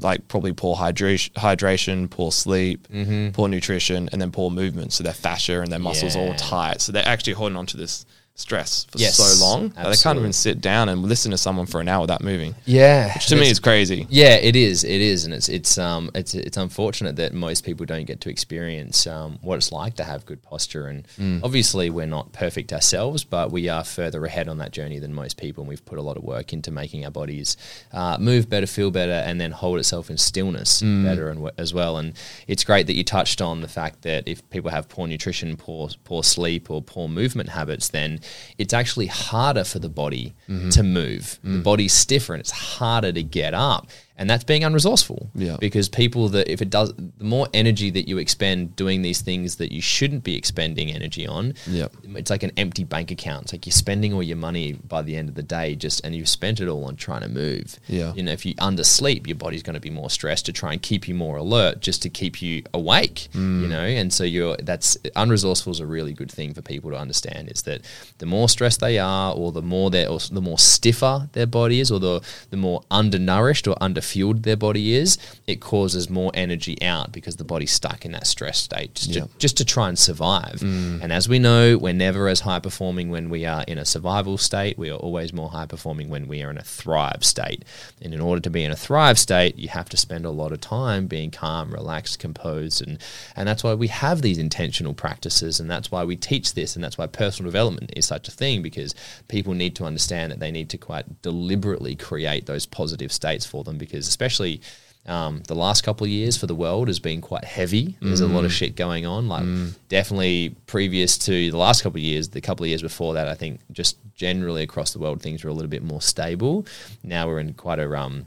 like 0.00 0.28
probably 0.28 0.52
poor 0.52 0.76
hydration, 0.76 1.30
hydration 1.32 2.08
poor 2.10 2.32
sleep, 2.32 2.86
mm-hmm. 2.88 3.30
poor 3.30 3.48
nutrition, 3.48 4.08
and 4.12 4.20
then 4.20 4.30
poor 4.30 4.50
movement. 4.50 4.92
So 4.92 5.04
their 5.04 5.12
fascia 5.12 5.60
and 5.60 5.70
their 5.72 5.78
muscles 5.78 6.16
are 6.16 6.20
Yeah. 6.22 6.28
all 6.28 6.34
tight. 6.34 6.80
So 6.80 6.92
they're 6.92 7.06
actually 7.06 7.34
holding 7.34 7.56
on 7.56 7.66
to 7.66 7.76
this 7.76 8.06
stress 8.38 8.84
for 8.84 8.98
Yes, 8.98 9.16
so 9.16 9.44
long 9.44 9.70
that 9.70 9.90
they 9.90 9.96
can't 9.96 10.16
even 10.18 10.32
sit 10.32 10.60
down 10.60 10.88
and 10.88 11.02
listen 11.02 11.32
to 11.32 11.36
someone 11.38 11.66
for 11.66 11.80
an 11.80 11.88
hour 11.88 12.02
without 12.02 12.22
moving. 12.22 12.54
Yeah, 12.64 13.12
Which 13.14 13.26
to 13.26 13.36
me 13.36 13.50
is 13.50 13.58
crazy. 13.58 14.06
Yeah, 14.08 14.36
it 14.36 14.54
is. 14.54 14.84
It 14.84 15.00
is, 15.00 15.24
and 15.24 15.34
it's 15.34 15.48
it's 15.48 15.76
um 15.76 16.10
it's 16.14 16.34
it's 16.34 16.56
unfortunate 16.56 17.16
that 17.16 17.34
most 17.34 17.64
people 17.64 17.84
don't 17.84 18.04
get 18.06 18.20
to 18.22 18.30
experience 18.30 19.06
um, 19.08 19.38
what 19.42 19.56
it's 19.56 19.72
like 19.72 19.94
to 19.96 20.04
have 20.04 20.24
good 20.24 20.42
posture. 20.42 20.86
And 20.86 21.06
Mm. 21.18 21.40
obviously, 21.42 21.90
we're 21.90 22.06
not 22.06 22.32
perfect 22.32 22.72
ourselves, 22.72 23.24
but 23.24 23.50
we 23.50 23.68
are 23.68 23.82
further 23.82 24.24
ahead 24.24 24.48
on 24.48 24.58
that 24.58 24.70
journey 24.72 24.98
than 25.00 25.12
most 25.12 25.36
people. 25.36 25.62
And 25.62 25.68
we've 25.68 25.84
put 25.84 25.98
a 25.98 26.02
lot 26.02 26.16
of 26.16 26.22
work 26.22 26.52
into 26.52 26.70
making 26.70 27.04
our 27.04 27.10
bodies 27.10 27.56
uh, 27.92 28.16
move 28.20 28.48
better, 28.48 28.66
feel 28.66 28.90
better, 28.92 29.12
and 29.28 29.40
then 29.40 29.50
hold 29.50 29.78
itself 29.78 30.10
in 30.10 30.16
stillness 30.16 30.80
Mm. 30.82 31.02
better 31.04 31.28
and 31.28 31.38
w- 31.38 31.54
as 31.58 31.74
well. 31.74 31.96
And 31.96 32.12
it's 32.46 32.62
great 32.62 32.86
that 32.86 32.94
you 32.94 33.02
touched 33.02 33.40
on 33.40 33.62
the 33.62 33.68
fact 33.68 34.02
that 34.02 34.28
if 34.28 34.48
people 34.50 34.70
have 34.70 34.88
poor 34.88 35.08
nutrition, 35.08 35.56
poor 35.56 35.88
poor 36.04 36.22
sleep, 36.22 36.70
or 36.70 36.80
poor 36.82 37.08
movement 37.08 37.48
habits, 37.48 37.88
then 37.88 38.20
it's 38.58 38.72
actually 38.74 39.06
harder 39.06 39.64
for 39.64 39.78
the 39.78 39.88
body 39.88 40.34
Mm-hmm. 40.48 40.70
to 40.70 40.82
move. 40.82 41.38
Mm. 41.44 41.52
The 41.58 41.62
body's 41.62 41.92
stiffer 41.92 42.32
and 42.34 42.40
it's 42.40 42.50
harder 42.50 43.12
to 43.12 43.22
get 43.22 43.52
up. 43.54 43.88
And 44.18 44.28
that's 44.28 44.44
being 44.44 44.62
unresourceful. 44.62 45.28
Yeah. 45.34 45.56
Because 45.60 45.88
people 45.88 46.28
that 46.30 46.50
if 46.50 46.60
it 46.60 46.70
does 46.70 46.92
the 46.94 47.24
more 47.24 47.46
energy 47.54 47.90
that 47.90 48.08
you 48.08 48.18
expend 48.18 48.74
doing 48.76 49.02
these 49.02 49.20
things 49.20 49.56
that 49.56 49.70
you 49.72 49.80
shouldn't 49.80 50.24
be 50.24 50.34
expending 50.36 50.90
energy 50.90 51.26
on, 51.26 51.54
Yep. 51.68 51.92
it's 52.16 52.30
like 52.30 52.42
an 52.42 52.52
empty 52.56 52.84
bank 52.84 53.10
account. 53.10 53.44
It's 53.44 53.52
like 53.52 53.64
you're 53.66 53.72
spending 53.72 54.12
all 54.12 54.22
your 54.22 54.36
money 54.36 54.72
by 54.72 55.02
the 55.02 55.16
end 55.16 55.28
of 55.28 55.34
the 55.36 55.42
day 55.42 55.76
just 55.76 56.04
and 56.04 56.14
you've 56.16 56.28
spent 56.28 56.60
it 56.60 56.68
all 56.68 56.84
on 56.84 56.96
trying 56.96 57.22
to 57.22 57.28
move. 57.28 57.78
Yeah. 57.88 58.12
You 58.14 58.22
know, 58.24 58.32
if 58.32 58.44
you 58.44 58.54
undersleep, 58.56 59.26
your 59.26 59.36
body's 59.36 59.62
going 59.62 59.74
to 59.74 59.80
be 59.80 59.90
more 59.90 60.10
stressed 60.10 60.46
to 60.46 60.52
try 60.52 60.72
and 60.72 60.82
keep 60.82 61.06
you 61.08 61.14
more 61.14 61.36
alert 61.36 61.80
just 61.80 62.02
to 62.02 62.10
keep 62.10 62.42
you 62.42 62.64
awake. 62.74 63.28
Mm. 63.32 63.62
You 63.62 63.68
know, 63.68 63.84
and 63.84 64.12
so 64.12 64.24
you're 64.24 64.56
that's 64.58 64.96
unresourceful 65.16 65.70
is 65.70 65.80
a 65.80 65.86
really 65.86 66.12
good 66.12 66.30
thing 66.30 66.54
for 66.54 66.62
people 66.62 66.90
to 66.90 66.96
understand 66.98 67.50
is 67.52 67.62
that 67.62 67.82
the 68.18 68.26
more 68.26 68.48
stressed 68.48 68.80
they 68.80 68.98
are 68.98 69.32
or 69.34 69.52
the 69.52 69.62
more 69.62 69.90
they're 69.90 70.08
or 70.08 70.18
the 70.18 70.40
more 70.40 70.58
stiffer 70.58 71.28
their 71.32 71.46
body 71.46 71.78
is 71.80 71.90
or 71.92 72.00
the 72.00 72.20
the 72.50 72.56
more 72.56 72.82
undernourished 72.90 73.68
or 73.68 73.76
underfueled 74.08 74.42
their 74.42 74.56
body 74.56 74.94
is, 74.94 75.18
it 75.46 75.60
causes 75.60 76.08
more 76.10 76.30
energy 76.34 76.80
out 76.82 77.12
because 77.12 77.36
the 77.36 77.44
body's 77.44 77.72
stuck 77.72 78.04
in 78.04 78.12
that 78.12 78.26
stress 78.26 78.58
state 78.58 78.94
just, 78.94 79.12
to, 79.12 79.28
just 79.38 79.56
to 79.56 79.64
try 79.64 79.88
and 79.88 79.98
survive. 79.98 80.60
Mm. 80.60 81.02
And 81.02 81.12
as 81.12 81.28
we 81.28 81.38
know, 81.38 81.78
we're 81.78 81.92
never 81.92 82.28
as 82.28 82.40
high 82.40 82.60
performing 82.60 83.10
when 83.10 83.30
we 83.30 83.44
are 83.44 83.64
in 83.66 83.78
a 83.78 83.84
survival 83.84 84.38
state. 84.38 84.78
We 84.78 84.90
are 84.90 84.96
always 84.96 85.32
more 85.32 85.50
high 85.50 85.66
performing 85.66 86.08
when 86.08 86.28
we 86.28 86.42
are 86.42 86.50
in 86.50 86.58
a 86.58 86.62
thrive 86.62 87.24
state. 87.24 87.64
And 88.00 88.14
in 88.14 88.20
order 88.20 88.40
to 88.40 88.50
be 88.50 88.64
in 88.64 88.72
a 88.72 88.76
thrive 88.76 89.18
state, 89.18 89.58
you 89.58 89.68
have 89.68 89.88
to 89.90 89.96
spend 89.96 90.24
a 90.24 90.30
lot 90.30 90.52
of 90.52 90.60
time 90.60 91.06
being 91.06 91.30
calm, 91.30 91.72
relaxed, 91.72 92.18
composed, 92.18 92.86
and 92.86 92.98
and 93.36 93.48
that's 93.48 93.62
why 93.62 93.74
we 93.74 93.88
have 93.88 94.22
these 94.22 94.38
intentional 94.38 94.94
practices, 94.94 95.60
and 95.60 95.70
that's 95.70 95.90
why 95.90 96.04
we 96.04 96.16
teach 96.16 96.54
this, 96.54 96.74
and 96.74 96.84
that's 96.84 96.98
why 96.98 97.06
personal 97.06 97.50
development 97.50 97.92
is 97.96 98.06
such 98.06 98.28
a 98.28 98.30
thing 98.30 98.62
because 98.62 98.94
people 99.28 99.54
need 99.54 99.74
to 99.76 99.84
understand 99.84 100.32
that 100.32 100.40
they 100.40 100.50
need 100.50 100.68
to 100.70 100.78
quite 100.78 101.22
deliberately 101.22 101.94
create 101.94 102.46
those 102.46 102.66
positive 102.66 103.12
states 103.12 103.46
for 103.46 103.64
them 103.64 103.78
because 103.78 103.97
especially 104.06 104.60
um, 105.06 105.42
the 105.46 105.54
last 105.54 105.82
couple 105.84 106.04
of 106.04 106.10
years 106.10 106.36
for 106.36 106.46
the 106.46 106.54
world 106.54 106.88
has 106.88 106.98
been 106.98 107.22
quite 107.22 107.44
heavy. 107.44 107.96
There's 108.00 108.20
a 108.20 108.26
lot 108.26 108.44
of 108.44 108.52
shit 108.52 108.76
going 108.76 109.06
on. 109.06 109.26
Like 109.26 109.44
definitely 109.88 110.54
previous 110.66 111.16
to 111.18 111.50
the 111.50 111.56
last 111.56 111.82
couple 111.82 111.98
of 111.98 112.02
years, 112.04 112.28
the 112.28 112.42
couple 112.42 112.64
of 112.64 112.68
years 112.68 112.82
before 112.82 113.14
that, 113.14 113.26
I 113.26 113.34
think 113.34 113.60
just 113.72 113.96
generally 114.14 114.62
across 114.62 114.92
the 114.92 114.98
world 114.98 115.22
things 115.22 115.42
were 115.42 115.50
a 115.50 115.54
little 115.54 115.70
bit 115.70 115.82
more 115.82 116.02
stable. 116.02 116.66
Now 117.02 117.26
we're 117.26 117.40
in 117.40 117.54
quite 117.54 117.78
a 117.78 117.98
um, 117.98 118.26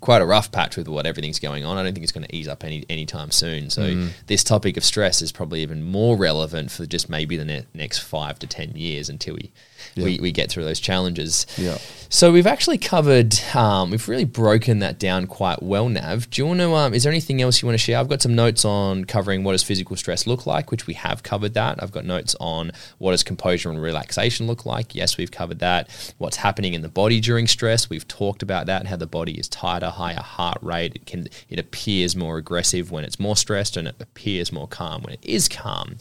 quite 0.00 0.20
a 0.20 0.26
rough 0.26 0.52
patch 0.52 0.76
with 0.76 0.88
what 0.88 1.06
everything's 1.06 1.38
going 1.38 1.64
on. 1.64 1.78
I 1.78 1.82
don't 1.82 1.94
think 1.94 2.02
it's 2.04 2.12
going 2.12 2.26
to 2.26 2.36
ease 2.36 2.48
up 2.48 2.62
any 2.64 2.84
anytime 2.90 3.30
soon. 3.30 3.70
So 3.70 4.08
this 4.26 4.44
topic 4.44 4.76
of 4.76 4.84
stress 4.84 5.22
is 5.22 5.32
probably 5.32 5.62
even 5.62 5.82
more 5.82 6.16
relevant 6.16 6.70
for 6.70 6.84
just 6.86 7.08
maybe 7.08 7.36
the 7.36 7.44
ne- 7.44 7.66
next 7.74 7.98
five 8.00 8.38
to 8.40 8.46
ten 8.46 8.72
years 8.76 9.08
until 9.08 9.34
we, 9.36 9.52
we 9.96 10.18
we 10.20 10.32
get 10.32 10.50
through 10.50 10.64
those 10.64 10.80
challenges. 10.80 11.46
Yeah. 11.56 11.78
So 12.10 12.30
we've 12.32 12.46
actually 12.46 12.78
covered, 12.78 13.34
um, 13.54 13.90
we've 13.90 14.08
really 14.08 14.24
broken 14.24 14.78
that 14.80 15.00
down 15.00 15.26
quite 15.26 15.62
well, 15.62 15.88
Nav. 15.88 16.30
Do 16.30 16.42
you 16.42 16.46
want 16.46 16.60
to? 16.60 16.72
Um, 16.74 16.94
is 16.94 17.02
there 17.02 17.10
anything 17.12 17.42
else 17.42 17.60
you 17.60 17.66
want 17.66 17.74
to 17.78 17.84
share? 17.84 17.98
I've 17.98 18.08
got 18.08 18.22
some 18.22 18.34
notes 18.36 18.64
on 18.64 19.04
covering 19.04 19.42
what 19.42 19.52
does 19.52 19.64
physical 19.64 19.96
stress 19.96 20.26
look 20.26 20.46
like, 20.46 20.70
which 20.70 20.86
we 20.86 20.94
have 20.94 21.22
covered 21.24 21.54
that. 21.54 21.82
I've 21.82 21.90
got 21.92 22.04
notes 22.04 22.36
on 22.40 22.70
what 22.98 23.10
does 23.12 23.22
composure 23.24 23.68
and 23.70 23.80
relaxation 23.82 24.46
look 24.46 24.64
like. 24.64 24.94
Yes, 24.94 25.16
we've 25.16 25.30
covered 25.32 25.58
that. 25.58 25.88
What's 26.18 26.36
happening 26.36 26.74
in 26.74 26.82
the 26.82 26.88
body 26.88 27.20
during 27.20 27.46
stress? 27.48 27.90
We've 27.90 28.06
talked 28.06 28.42
about 28.42 28.66
that. 28.66 28.80
and 28.80 28.88
How 28.88 28.96
the 28.96 29.06
body 29.06 29.32
is 29.38 29.48
tighter, 29.84 29.96
higher 29.96 30.22
heart 30.22 30.58
rate. 30.62 30.92
It 30.94 31.06
can 31.06 31.28
it 31.48 31.58
appears 31.58 32.16
more 32.16 32.36
aggressive 32.38 32.90
when 32.90 33.04
it's 33.04 33.18
more 33.20 33.36
stressed, 33.36 33.76
and 33.76 33.88
it 33.88 33.94
appears 34.00 34.52
more 34.52 34.66
calm 34.68 35.02
when 35.02 35.14
it 35.14 35.20
is 35.22 35.48
calm. 35.48 35.96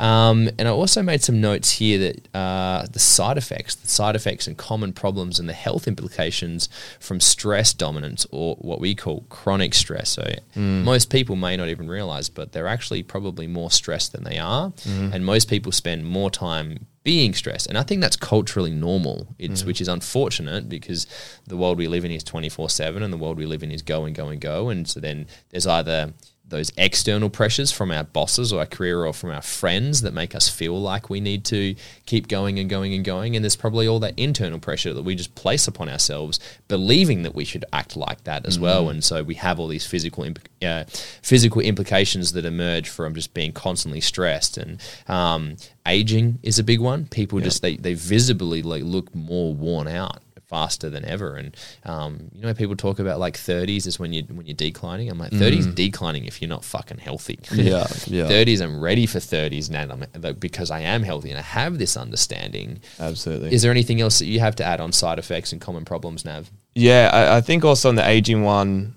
Um, 0.00 0.50
and 0.58 0.62
I 0.68 0.70
also 0.70 1.02
made 1.02 1.22
some 1.22 1.40
notes 1.40 1.72
here 1.72 1.98
that 1.98 2.34
uh, 2.36 2.86
the 2.90 2.98
side 2.98 3.36
effects, 3.38 3.74
the 3.74 3.88
side 3.88 4.16
effects 4.16 4.46
and 4.46 4.56
common 4.56 4.92
problems 4.92 5.38
and 5.38 5.48
the 5.48 5.52
health 5.54 5.86
implications 5.88 6.68
from 6.98 7.20
stress 7.20 7.72
dominance 7.72 8.26
or 8.30 8.56
what 8.56 8.80
we 8.80 8.94
call 8.94 9.24
chronic 9.28 9.74
stress. 9.74 10.10
So 10.10 10.24
most 10.56 11.10
people 11.10 11.36
may 11.36 11.56
not 11.56 11.68
even 11.68 11.88
realize, 11.88 12.28
but 12.28 12.52
they're 12.52 12.66
actually 12.68 13.02
probably 13.02 13.46
more 13.46 13.70
stressed 13.70 14.12
than 14.12 14.24
they 14.24 14.38
are. 14.38 14.72
And 14.86 15.24
most 15.24 15.48
people 15.48 15.72
spend 15.72 16.04
more 16.04 16.30
time 16.30 16.86
being 17.02 17.32
stressed. 17.32 17.66
And 17.66 17.78
I 17.78 17.82
think 17.82 18.00
that's 18.00 18.16
culturally 18.16 18.70
normal. 18.70 19.34
It's 19.38 19.62
mm. 19.62 19.66
which 19.66 19.80
is 19.80 19.88
unfortunate 19.88 20.68
because 20.68 21.06
the 21.46 21.56
world 21.56 21.78
we 21.78 21.88
live 21.88 22.04
in 22.04 22.10
is 22.10 22.24
24/7 22.24 23.02
and 23.02 23.12
the 23.12 23.16
world 23.16 23.38
we 23.38 23.46
live 23.46 23.62
in 23.62 23.70
is 23.70 23.82
go 23.82 24.04
and 24.04 24.14
go 24.14 24.28
and 24.28 24.40
go 24.40 24.68
and 24.68 24.86
so 24.88 25.00
then 25.00 25.26
there's 25.50 25.66
either 25.66 26.12
those 26.50 26.72
external 26.76 27.30
pressures 27.30 27.72
from 27.72 27.90
our 27.90 28.04
bosses 28.04 28.52
or 28.52 28.60
our 28.60 28.66
career 28.66 29.04
or 29.04 29.12
from 29.12 29.30
our 29.30 29.42
friends 29.42 30.02
that 30.02 30.12
make 30.12 30.34
us 30.34 30.48
feel 30.48 30.80
like 30.80 31.08
we 31.08 31.20
need 31.20 31.44
to 31.46 31.74
keep 32.06 32.28
going 32.28 32.58
and 32.58 32.68
going 32.68 32.92
and 32.92 33.04
going. 33.04 33.34
And 33.34 33.44
there's 33.44 33.56
probably 33.56 33.88
all 33.88 34.00
that 34.00 34.18
internal 34.18 34.58
pressure 34.58 34.92
that 34.92 35.02
we 35.02 35.14
just 35.14 35.34
place 35.34 35.66
upon 35.66 35.88
ourselves, 35.88 36.38
believing 36.68 37.22
that 37.22 37.34
we 37.34 37.44
should 37.44 37.64
act 37.72 37.96
like 37.96 38.24
that 38.24 38.46
as 38.46 38.58
well. 38.58 38.88
And 38.90 39.02
so 39.02 39.22
we 39.22 39.34
have 39.36 39.58
all 39.58 39.68
these 39.68 39.86
physical 39.86 40.24
imp- 40.24 40.48
uh, 40.62 40.84
physical 41.22 41.60
implications 41.60 42.32
that 42.32 42.44
emerge 42.44 42.88
from 42.88 43.14
just 43.14 43.32
being 43.32 43.52
constantly 43.52 44.00
stressed. 44.00 44.58
And 44.58 44.80
um, 45.08 45.56
aging 45.86 46.38
is 46.42 46.58
a 46.58 46.64
big 46.64 46.80
one. 46.80 47.06
People 47.06 47.40
just 47.40 47.62
they 47.62 47.76
they 47.76 47.94
visibly 47.94 48.62
like 48.62 48.82
look 48.82 49.14
more 49.14 49.54
worn 49.54 49.88
out 49.88 50.20
faster 50.50 50.90
than 50.90 51.04
ever. 51.04 51.36
And 51.36 51.56
um, 51.84 52.28
you 52.34 52.42
know, 52.42 52.52
people 52.52 52.76
talk 52.76 52.98
about 52.98 53.20
like 53.20 53.36
30s 53.36 53.86
is 53.86 53.98
when 53.98 54.12
you 54.12 54.24
when 54.24 54.46
you're 54.46 54.54
declining. 54.54 55.08
I'm 55.08 55.18
like 55.18 55.30
30s 55.30 55.68
mm. 55.68 55.74
declining 55.74 56.26
if 56.26 56.42
you're 56.42 56.48
not 56.48 56.64
fucking 56.64 56.98
healthy. 56.98 57.38
Yeah, 57.60 57.86
yeah. 58.06 58.24
30s 58.24 58.62
I'm 58.62 58.80
ready 58.80 59.04
for 59.06 59.18
30s 59.18 59.70
now 59.70 59.86
like, 60.18 60.40
because 60.40 60.70
I 60.70 60.80
am 60.80 61.02
healthy 61.02 61.28
and 61.28 61.38
I 61.38 61.42
have 61.42 61.78
this 61.78 61.94
understanding. 61.96 62.80
Absolutely. 62.98 63.52
Is 63.52 63.62
there 63.62 63.70
anything 63.70 64.00
else 64.00 64.18
that 64.18 64.26
you 64.26 64.40
have 64.40 64.56
to 64.56 64.64
add 64.64 64.80
on 64.80 64.92
side 64.92 65.18
effects 65.18 65.52
and 65.52 65.60
common 65.60 65.84
problems, 65.84 66.24
Nav? 66.24 66.50
Yeah, 66.74 67.10
I, 67.12 67.36
I 67.36 67.40
think 67.42 67.64
also 67.64 67.90
on 67.90 67.96
the 67.96 68.08
aging 68.08 68.42
one, 68.42 68.94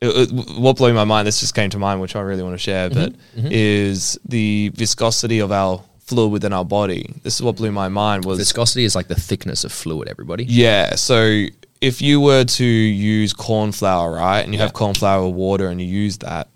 it, 0.00 0.08
it- 0.08 0.58
what 0.58 0.76
blew 0.76 0.92
my 0.92 1.04
mind, 1.04 1.26
this 1.26 1.40
just 1.40 1.54
came 1.54 1.70
to 1.70 1.78
mind, 1.78 2.00
which 2.00 2.16
I 2.16 2.20
really 2.20 2.42
want 2.42 2.54
to 2.54 2.58
share, 2.58 2.90
mm-hmm. 2.90 3.00
but 3.00 3.12
mm-hmm. 3.36 3.48
is 3.50 4.18
the 4.24 4.70
viscosity 4.74 5.38
of 5.38 5.52
our 5.52 5.82
fluid 6.08 6.32
within 6.32 6.52
our 6.52 6.64
body. 6.64 7.02
This 7.22 7.34
is 7.36 7.42
what 7.42 7.56
blew 7.56 7.70
my 7.72 7.88
mind 7.88 8.24
was 8.24 8.38
Viscosity 8.38 8.84
is 8.84 8.94
like 8.94 9.08
the 9.08 9.14
thickness 9.28 9.64
of 9.64 9.72
fluid. 9.72 10.08
Everybody. 10.08 10.44
yeah. 10.44 10.94
So 10.96 11.44
if 11.80 12.02
you 12.02 12.20
were 12.20 12.44
to 12.44 12.64
use 12.64 13.32
corn 13.32 13.70
flour, 13.72 14.12
right, 14.12 14.40
and 14.44 14.52
you 14.54 14.58
have 14.60 14.70
Yeah. 14.70 14.80
corn 14.80 14.94
flour 14.94 15.28
water 15.28 15.68
and 15.68 15.80
you 15.80 15.86
use 15.86 16.18
that, 16.18 16.48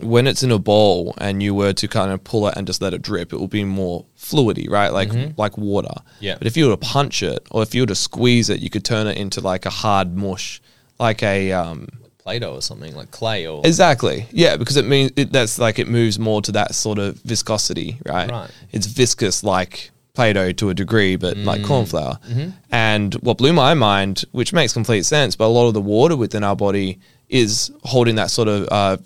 when 0.00 0.26
it's 0.26 0.42
in 0.42 0.50
a 0.50 0.58
bowl 0.58 1.14
and 1.18 1.42
you 1.42 1.54
were 1.54 1.74
to 1.74 1.86
kind 1.86 2.10
of 2.10 2.24
pull 2.24 2.48
it 2.48 2.54
and 2.56 2.66
just 2.66 2.80
let 2.80 2.94
it 2.94 3.02
drip, 3.02 3.32
it 3.32 3.36
will 3.38 3.46
be 3.60 3.62
more 3.64 4.06
fluidy, 4.18 4.68
right? 4.70 4.90
Like 4.92 5.10
like 5.36 5.58
water. 5.58 5.88
Mm-hmm. 5.94 6.24
Yeah. 6.24 6.36
But 6.38 6.46
if 6.46 6.56
you 6.56 6.64
were 6.66 6.72
to 6.72 6.78
punch 6.94 7.22
it 7.22 7.46
or 7.50 7.62
if 7.62 7.74
you 7.74 7.82
were 7.82 7.86
to 7.94 7.94
squeeze 7.94 8.48
it, 8.48 8.60
you 8.60 8.70
could 8.70 8.84
turn 8.84 9.06
it 9.06 9.16
into 9.18 9.40
like 9.42 9.66
a 9.66 9.70
hard 9.70 10.16
mush, 10.16 10.62
like 10.98 11.22
a 11.22 11.52
um, 11.52 11.88
Play-Doh 12.22 12.54
or 12.54 12.62
something 12.62 12.94
like 12.94 13.10
clay 13.10 13.46
or 13.46 13.60
Exactly. 13.64 14.26
Yeah, 14.30 14.56
because 14.56 14.76
it 14.76 14.84
means 14.86 15.10
it, 15.16 15.32
that's 15.32 15.58
like 15.58 15.78
it 15.78 15.88
moves 15.88 16.18
more 16.18 16.40
to 16.42 16.52
that 16.52 16.74
sort 16.74 16.98
of 16.98 17.16
viscosity, 17.22 17.98
right? 18.06 18.30
Right. 18.30 18.50
It's 18.70 18.86
viscous 18.86 19.42
like 19.42 19.90
Play-Doh 20.14 20.52
to 20.52 20.70
a 20.70 20.74
degree, 20.74 21.16
but 21.16 21.36
Mm. 21.36 21.44
like 21.44 21.64
corn 21.64 21.86
flour. 21.86 22.18
Mm-hmm. 22.28 22.50
And 22.70 23.14
what 23.16 23.38
blew 23.38 23.52
my 23.52 23.74
mind, 23.74 24.24
which 24.32 24.52
makes 24.52 24.72
complete 24.72 25.04
sense, 25.04 25.34
but 25.36 25.46
a 25.46 25.54
lot 25.58 25.66
of 25.68 25.74
the 25.74 25.80
water 25.80 26.16
within 26.16 26.44
our 26.44 26.54
body 26.56 26.98
is 27.28 27.70
holding 27.84 28.14
that 28.16 28.30
sort 28.30 28.46
of 28.48 28.68
uh, 28.70 28.96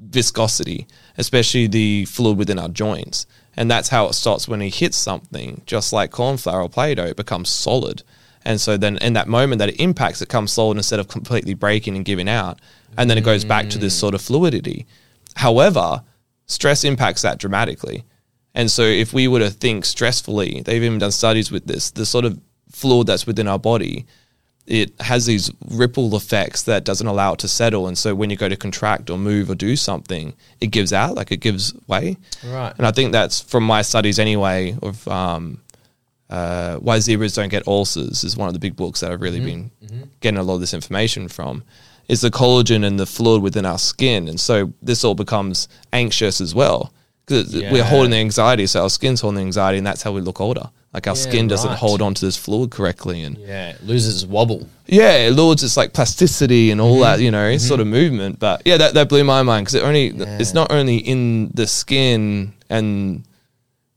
viscosity, 0.00 0.86
especially 1.18 1.66
the 1.66 2.04
fluid 2.06 2.38
within 2.38 2.58
our 2.58 2.68
joints. 2.68 3.26
And 3.56 3.70
that's 3.70 3.88
how 3.88 4.06
it 4.06 4.12
stops 4.14 4.46
when 4.46 4.60
it 4.62 4.74
hits 4.74 4.96
something, 4.96 5.62
just 5.66 5.92
like 5.92 6.10
corn 6.10 6.36
flour 6.36 6.62
or 6.62 6.68
Play-Doh, 6.68 7.06
it 7.06 7.16
becomes 7.16 7.48
solid. 7.48 8.02
And 8.46 8.60
so 8.60 8.76
then 8.76 8.96
in 8.98 9.14
that 9.14 9.26
moment 9.26 9.58
that 9.58 9.70
it 9.70 9.80
impacts, 9.80 10.22
it 10.22 10.28
comes 10.28 10.52
solid 10.52 10.76
instead 10.76 11.00
of 11.00 11.08
completely 11.08 11.52
breaking 11.52 11.96
and 11.96 12.04
giving 12.04 12.28
out. 12.28 12.60
And 12.96 13.10
then 13.10 13.18
it 13.18 13.24
goes 13.24 13.44
back 13.44 13.68
to 13.70 13.78
this 13.78 13.98
sort 13.98 14.14
of 14.14 14.22
fluidity. 14.22 14.86
However, 15.34 16.02
stress 16.46 16.84
impacts 16.84 17.22
that 17.22 17.38
dramatically. 17.38 18.04
And 18.54 18.70
so 18.70 18.82
if 18.82 19.12
we 19.12 19.26
were 19.28 19.40
to 19.40 19.50
think 19.50 19.84
stressfully, 19.84 20.64
they've 20.64 20.82
even 20.82 20.98
done 20.98 21.10
studies 21.10 21.50
with 21.50 21.66
this, 21.66 21.90
the 21.90 22.06
sort 22.06 22.24
of 22.24 22.40
fluid 22.70 23.08
that's 23.08 23.26
within 23.26 23.48
our 23.48 23.58
body, 23.58 24.06
it 24.66 24.92
has 25.00 25.26
these 25.26 25.50
ripple 25.70 26.14
effects 26.16 26.62
that 26.62 26.84
doesn't 26.84 27.06
allow 27.06 27.32
it 27.32 27.40
to 27.40 27.48
settle. 27.48 27.86
And 27.86 27.98
so 27.98 28.14
when 28.14 28.30
you 28.30 28.36
go 28.36 28.48
to 28.48 28.56
contract 28.56 29.10
or 29.10 29.18
move 29.18 29.50
or 29.50 29.54
do 29.54 29.76
something, 29.76 30.34
it 30.60 30.68
gives 30.68 30.92
out, 30.92 31.16
like 31.16 31.32
it 31.32 31.40
gives 31.40 31.74
way. 31.86 32.16
Right. 32.44 32.72
And 32.78 32.86
I 32.86 32.92
think 32.92 33.12
that's 33.12 33.40
from 33.40 33.64
my 33.64 33.82
studies 33.82 34.18
anyway 34.18 34.76
of 34.82 35.06
um, 35.08 35.60
uh, 36.30 36.76
why 36.76 36.98
zebras 36.98 37.34
don't 37.34 37.48
get 37.50 37.66
ulcers 37.68 38.24
is 38.24 38.36
one 38.36 38.48
of 38.48 38.52
the 38.54 38.60
big 38.60 38.76
books 38.76 39.00
that 39.00 39.12
I've 39.12 39.20
really 39.22 39.40
been 39.40 39.70
getting 40.20 40.38
a 40.38 40.42
lot 40.42 40.54
of 40.54 40.60
this 40.60 40.74
information 40.74 41.28
from. 41.28 41.62
Is 42.08 42.20
the 42.20 42.30
collagen 42.30 42.84
and 42.86 43.00
the 43.00 43.06
fluid 43.06 43.42
within 43.42 43.66
our 43.66 43.78
skin, 43.78 44.28
and 44.28 44.38
so 44.38 44.72
this 44.80 45.02
all 45.04 45.14
becomes 45.16 45.68
anxious 45.92 46.40
as 46.40 46.54
well 46.54 46.92
because 47.24 47.52
Yeah. 47.52 47.72
we're 47.72 47.82
holding 47.82 48.10
the 48.12 48.18
anxiety, 48.18 48.66
so 48.68 48.82
our 48.84 48.90
skin's 48.90 49.20
holding 49.22 49.36
the 49.36 49.42
anxiety, 49.42 49.78
and 49.78 49.86
that's 49.86 50.02
how 50.02 50.12
we 50.12 50.20
look 50.20 50.40
older. 50.40 50.70
Like 50.94 51.08
our 51.08 51.16
Yeah, 51.16 51.20
skin 51.22 51.48
doesn't 51.48 51.68
right. 51.70 51.78
hold 51.78 52.00
on 52.00 52.14
to 52.14 52.24
this 52.24 52.36
fluid 52.36 52.70
correctly, 52.70 53.22
and 53.24 53.36
Yeah, 53.38 53.70
it 53.70 53.84
loses 53.84 54.24
wobble. 54.24 54.68
yeah, 54.86 55.26
it 55.26 55.32
lures 55.32 55.64
its 55.64 55.76
like 55.76 55.92
plasticity 55.92 56.70
and 56.70 56.80
all 56.80 56.92
Mm-hmm. 56.92 57.02
that, 57.02 57.20
you 57.20 57.32
know, 57.32 57.58
sort 57.58 57.80
of 57.80 57.88
movement. 57.88 58.38
But 58.38 58.62
yeah, 58.64 58.76
that, 58.76 58.94
that 58.94 59.08
blew 59.08 59.24
my 59.24 59.42
mind 59.42 59.66
because 59.66 59.74
it 59.74 59.82
only 59.82 60.14
it's 60.40 60.54
not 60.54 60.70
only 60.70 60.98
in 60.98 61.50
the 61.54 61.66
skin 61.66 62.52
and 62.70 63.24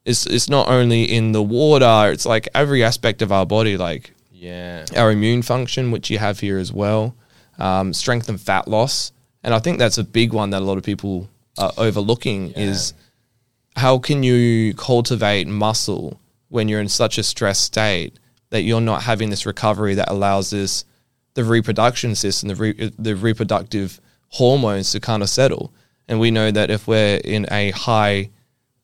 it's 0.09 0.25
it's 0.25 0.49
not 0.49 0.67
only 0.69 1.03
in 1.03 1.31
the 1.31 1.41
water. 1.43 2.11
It's 2.11 2.25
like 2.25 2.47
every 2.61 2.83
aspect 2.83 3.21
of 3.21 3.31
our 3.31 3.45
body, 3.45 3.77
like 3.77 4.13
Yeah. 4.31 4.85
our 4.95 5.11
immune 5.11 5.41
function, 5.43 5.91
which 5.91 6.09
you 6.09 6.17
have 6.19 6.39
here 6.39 6.57
as 6.57 6.71
well, 6.73 7.15
um, 7.57 7.93
strength 7.93 8.27
and 8.29 8.39
fat 8.39 8.67
loss, 8.67 9.11
and 9.43 9.53
I 9.53 9.59
think 9.59 9.77
that's 9.79 9.97
a 9.97 10.03
big 10.03 10.33
one 10.33 10.49
that 10.51 10.61
a 10.61 10.65
lot 10.65 10.77
of 10.77 10.83
people 10.83 11.29
are 11.57 11.73
overlooking 11.77 12.51
is 12.53 12.93
how 13.75 13.97
can 13.99 14.23
you 14.23 14.73
cultivate 14.75 15.47
muscle 15.47 16.19
when 16.49 16.67
you're 16.69 16.81
in 16.81 16.89
such 16.89 17.17
a 17.17 17.23
stressed 17.23 17.63
state 17.63 18.13
that 18.49 18.61
you're 18.63 18.81
not 18.81 19.03
having 19.03 19.29
this 19.29 19.45
recovery 19.45 19.93
that 19.95 20.09
allows 20.11 20.49
this 20.49 20.85
the 21.35 21.43
reproduction 21.43 22.15
system, 22.15 22.49
the 22.49 22.55
re, 22.55 22.91
the 22.97 23.15
reproductive 23.15 24.01
hormones 24.29 24.91
to 24.91 24.99
kind 24.99 25.21
of 25.23 25.29
settle. 25.29 25.71
And 26.07 26.19
we 26.19 26.31
know 26.31 26.49
that 26.51 26.69
if 26.71 26.87
we're 26.87 27.17
in 27.23 27.45
a 27.51 27.71
high 27.71 28.29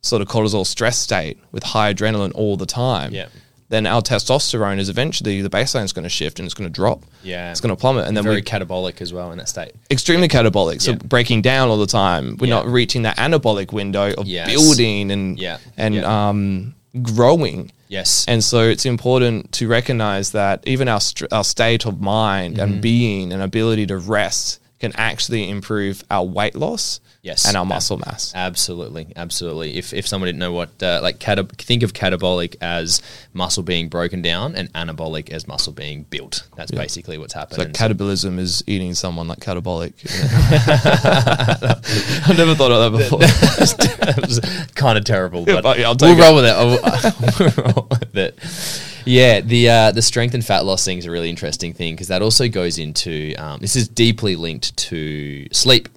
sort 0.06 0.22
of 0.22 0.28
cortisol 0.28 0.66
stress 0.66 0.98
state 0.98 1.38
with 1.52 1.64
high 1.64 1.94
adrenaline 1.94 2.32
all 2.36 2.56
the 2.58 2.66
time, 2.66 3.14
Yeah. 3.14 3.26
then 3.70 3.88
our 3.88 4.02
testosterone 4.02 4.78
is 4.78 4.88
eventually 4.90 5.42
the 5.42 5.50
baseline 5.50 5.84
is 5.84 5.94
going 5.94 6.04
to 6.04 6.10
shift 6.10 6.40
and 6.40 6.46
it's 6.46 6.54
going 6.54 6.70
to 6.70 6.74
drop. 6.74 7.04
Yeah. 7.24 7.50
it's 7.52 7.60
going 7.60 7.76
to 7.76 7.80
plummet, 7.80 8.08
and 8.08 8.16
then 8.16 8.24
Very 8.24 8.36
we 8.38 8.42
catabolic 8.44 9.02
as 9.02 9.12
well 9.12 9.32
in 9.32 9.40
that 9.40 9.50
state. 9.50 9.72
extremely 9.90 10.28
catabolic. 10.28 10.82
So 10.82 10.92
Yeah. 10.92 10.98
breaking 10.98 11.42
down 11.42 11.70
all 11.70 11.78
the 11.78 11.88
time. 11.88 12.38
We're 12.40 12.48
Yeah. 12.48 12.56
not 12.56 12.68
reaching 12.68 13.02
that 13.02 13.18
anabolic 13.18 13.74
window 13.74 14.14
of 14.14 14.28
Yes. 14.28 14.48
building 14.48 15.10
and 15.12 15.40
Yeah. 15.40 15.58
and 15.78 15.96
Yeah. 15.96 16.30
um, 16.30 16.76
growing. 17.02 17.72
Yes. 17.88 18.26
And 18.28 18.44
so 18.44 18.68
it's 18.68 18.86
important 18.86 19.52
to 19.54 19.68
recognize 19.68 20.32
that 20.32 20.62
even 20.66 20.88
our 20.88 21.02
str- 21.02 21.26
our 21.32 21.44
state 21.44 21.86
of 21.86 22.00
mind 22.02 22.56
Mm-hmm. 22.58 22.64
and 22.74 22.82
being 22.82 23.34
and 23.34 23.42
ability 23.42 23.86
to 23.88 23.98
rest 23.98 24.60
can 24.80 24.92
actually 24.96 25.50
improve 25.50 26.04
our 26.12 26.24
weight 26.24 26.56
loss 26.56 27.00
Yes. 27.26 27.48
and 27.48 27.58
our 27.58 27.64
Ab- 27.64 27.70
muscle 27.70 27.98
mass. 27.98 28.32
Absolutely, 28.36 29.08
absolutely. 29.16 29.78
If, 29.78 29.94
if 29.94 30.08
someone 30.08 30.28
didn't 30.28 30.38
know 30.38 30.52
what 30.54 30.70
uh, 30.84 31.00
like 31.02 31.20
cata- 31.20 31.46
think 31.58 31.82
of 31.82 31.94
catabolic 31.94 32.56
as 32.62 33.02
muscle 33.34 33.64
being 33.64 33.90
broken 33.90 34.22
down 34.22 34.54
and 34.56 34.72
anabolic 34.74 35.32
as 35.32 35.48
muscle 35.48 35.74
being 35.74 36.04
built. 36.04 36.48
That's 36.56 36.70
basically 36.70 37.18
what's 37.18 37.34
happening. 37.34 37.74
So 37.74 37.82
happening. 37.82 37.98
catabolism 38.08 38.38
is 38.38 38.64
eating 38.68 38.94
someone 38.94 39.28
like 39.28 39.40
catabolic. 39.40 39.94
I've 42.30 42.38
never 42.38 42.54
thought 42.54 42.72
of 42.72 42.92
that 42.94 42.98
before. 43.00 43.20
that 43.20 44.26
was 44.28 44.40
kind 44.76 44.98
of 44.98 45.04
terrible, 45.04 45.46
but, 45.46 45.64
but 45.64 45.80
yeah, 45.80 45.88
I'll 45.90 45.96
we'll 46.00 46.18
roll 46.18 46.36
with 46.36 46.46
it. 46.46 46.56
I'll- 46.56 46.80
we'll 47.40 47.52
roll 47.74 47.88
with 47.90 48.16
it. 48.18 48.40
Yeah, 49.08 49.42
the 49.42 49.70
uh, 49.70 49.92
the 49.92 50.02
strength 50.02 50.34
and 50.36 50.46
fat 50.46 50.66
loss 50.66 50.86
thing 50.86 50.98
is 51.00 51.06
a 51.06 51.12
really 51.12 51.30
interesting 51.30 51.74
thing 51.74 51.94
because 51.96 52.08
that 52.10 52.22
also 52.22 52.48
goes 52.48 52.78
into 52.78 53.34
um, 53.38 53.60
this 53.60 53.76
is 53.76 53.88
deeply 53.88 54.36
linked 54.36 54.76
to 54.78 55.48
sleep. 55.52 55.90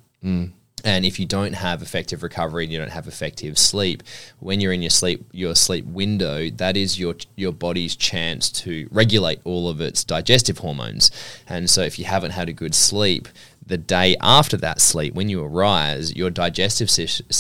And 0.89 1.05
if 1.05 1.21
you 1.21 1.27
don't 1.27 1.53
have 1.53 1.83
effective 1.83 2.23
recovery 2.23 2.65
and 2.65 2.73
you 2.73 2.79
don't 2.79 2.91
have 2.91 3.07
effective 3.07 3.59
sleep, 3.59 4.03
when 4.41 4.59
you're 4.59 4.73
in 4.73 4.81
your 4.81 4.89
sleep 4.89 5.23
your 5.33 5.55
sleep 5.55 5.85
window, 5.85 6.49
that 6.49 6.79
is 6.79 6.99
your 6.99 7.15
your 7.37 7.53
body's 7.53 7.95
chance 7.95 8.51
to 8.63 8.89
regulate 8.91 9.39
all 9.45 9.69
of 9.69 9.83
its 9.83 10.03
digestive 10.03 10.59
hormones. 10.59 11.11
And 11.47 11.69
so 11.69 11.83
if 11.83 11.99
you 11.99 12.07
haven't 12.07 12.31
had 12.31 12.49
a 12.49 12.55
good 12.55 12.75
sleep, 12.75 13.29
the 13.65 13.77
day 13.77 14.17
after 14.23 14.57
that 14.57 14.81
sleep, 14.81 15.13
when 15.13 15.29
you 15.29 15.45
arise, 15.45 16.17
your 16.17 16.31
digestive 16.31 16.91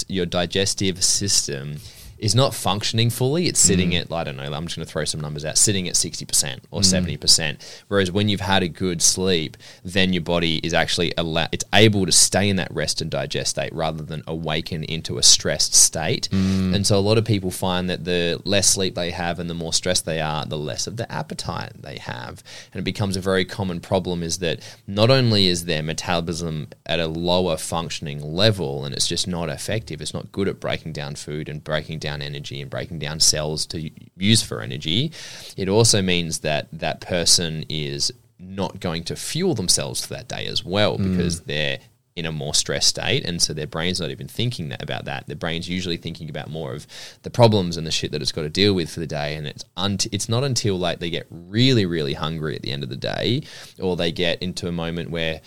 your 0.08 0.26
digestive 0.26 1.02
system 1.02 1.78
is 2.18 2.34
not 2.34 2.54
functioning 2.54 3.10
fully. 3.10 3.46
It's 3.46 3.60
sitting 3.60 3.90
mm. 3.90 4.00
at 4.00 4.12
I 4.12 4.24
don't 4.24 4.36
know. 4.36 4.52
I'm 4.52 4.64
just 4.64 4.76
going 4.76 4.86
to 4.86 4.92
throw 4.92 5.04
some 5.04 5.20
numbers 5.20 5.44
out. 5.44 5.58
Sitting 5.58 5.88
at 5.88 5.96
sixty 5.96 6.24
percent 6.24 6.64
or 6.70 6.80
mm. 6.80 6.84
seventy 6.84 7.16
percent. 7.16 7.84
Whereas 7.88 8.10
when 8.10 8.28
you've 8.28 8.40
had 8.40 8.62
a 8.62 8.68
good 8.68 9.02
sleep, 9.02 9.56
then 9.84 10.12
your 10.12 10.22
body 10.22 10.60
is 10.62 10.74
actually 10.74 11.12
allow- 11.16 11.48
it's 11.52 11.64
able 11.72 12.06
to 12.06 12.12
stay 12.12 12.48
in 12.48 12.56
that 12.56 12.72
rest 12.72 13.00
and 13.00 13.10
digest 13.10 13.50
state 13.50 13.72
rather 13.72 14.02
than 14.02 14.22
awaken 14.26 14.84
into 14.84 15.18
a 15.18 15.22
stressed 15.22 15.74
state. 15.74 16.28
Mm. 16.30 16.74
And 16.74 16.86
so 16.86 16.98
a 16.98 17.00
lot 17.00 17.18
of 17.18 17.24
people 17.24 17.50
find 17.50 17.88
that 17.90 18.04
the 18.04 18.40
less 18.44 18.68
sleep 18.68 18.94
they 18.94 19.10
have 19.10 19.38
and 19.38 19.48
the 19.48 19.54
more 19.54 19.72
stressed 19.72 20.04
they 20.04 20.20
are, 20.20 20.44
the 20.44 20.58
less 20.58 20.86
of 20.86 20.96
the 20.96 21.10
appetite 21.12 21.72
they 21.80 21.98
have. 21.98 22.42
And 22.72 22.80
it 22.80 22.84
becomes 22.84 23.16
a 23.16 23.20
very 23.20 23.44
common 23.44 23.80
problem 23.80 24.22
is 24.22 24.38
that 24.38 24.60
not 24.86 25.10
only 25.10 25.46
is 25.46 25.64
their 25.64 25.82
metabolism 25.82 26.68
at 26.86 27.00
a 27.00 27.06
lower 27.06 27.56
functioning 27.56 28.20
level 28.22 28.84
and 28.84 28.94
it's 28.94 29.06
just 29.06 29.28
not 29.28 29.48
effective, 29.48 30.00
it's 30.00 30.14
not 30.14 30.32
good 30.32 30.48
at 30.48 30.60
breaking 30.60 30.92
down 30.92 31.14
food 31.14 31.48
and 31.48 31.62
breaking 31.62 31.98
down 31.98 32.07
energy 32.08 32.60
and 32.60 32.70
breaking 32.70 32.98
down 32.98 33.20
cells 33.20 33.66
to 33.66 33.90
use 34.16 34.42
for 34.42 34.60
energy, 34.60 35.12
it 35.56 35.68
also 35.68 36.02
means 36.02 36.40
that 36.40 36.68
that 36.72 37.00
person 37.00 37.64
is 37.68 38.12
not 38.38 38.80
going 38.80 39.04
to 39.04 39.16
fuel 39.16 39.54
themselves 39.54 40.04
for 40.04 40.14
that 40.14 40.28
day 40.28 40.46
as 40.46 40.64
well 40.64 40.96
mm. 40.96 41.10
because 41.10 41.40
they're 41.42 41.78
in 42.18 42.26
a 42.26 42.32
more 42.32 42.52
stressed 42.52 42.88
state 42.88 43.24
and 43.24 43.40
so 43.40 43.54
their 43.54 43.66
brain's 43.66 44.00
not 44.00 44.10
even 44.10 44.26
thinking 44.26 44.70
that 44.70 44.82
about 44.82 45.04
that. 45.04 45.26
Their 45.28 45.36
brain's 45.36 45.68
usually 45.68 45.96
thinking 45.96 46.28
about 46.28 46.50
more 46.50 46.74
of 46.74 46.86
the 47.22 47.30
problems 47.30 47.76
and 47.76 47.86
the 47.86 47.92
shit 47.92 48.10
that 48.10 48.20
it's 48.20 48.32
got 48.32 48.42
to 48.42 48.48
deal 48.48 48.74
with 48.74 48.90
for 48.90 48.98
the 48.98 49.06
day 49.06 49.36
and 49.36 49.46
it's 49.46 49.64
unt- 49.76 50.08
it's 50.10 50.28
not 50.28 50.42
until 50.42 50.76
like 50.76 50.98
they 50.98 51.10
get 51.10 51.26
really 51.30 51.86
really 51.86 52.14
hungry 52.14 52.56
at 52.56 52.62
the 52.62 52.72
end 52.72 52.82
of 52.82 52.88
the 52.88 52.96
day 52.96 53.42
or 53.80 53.94
they 53.94 54.10
get 54.10 54.42
into 54.42 54.66
a 54.66 54.72
moment 54.72 55.10
where 55.10 55.40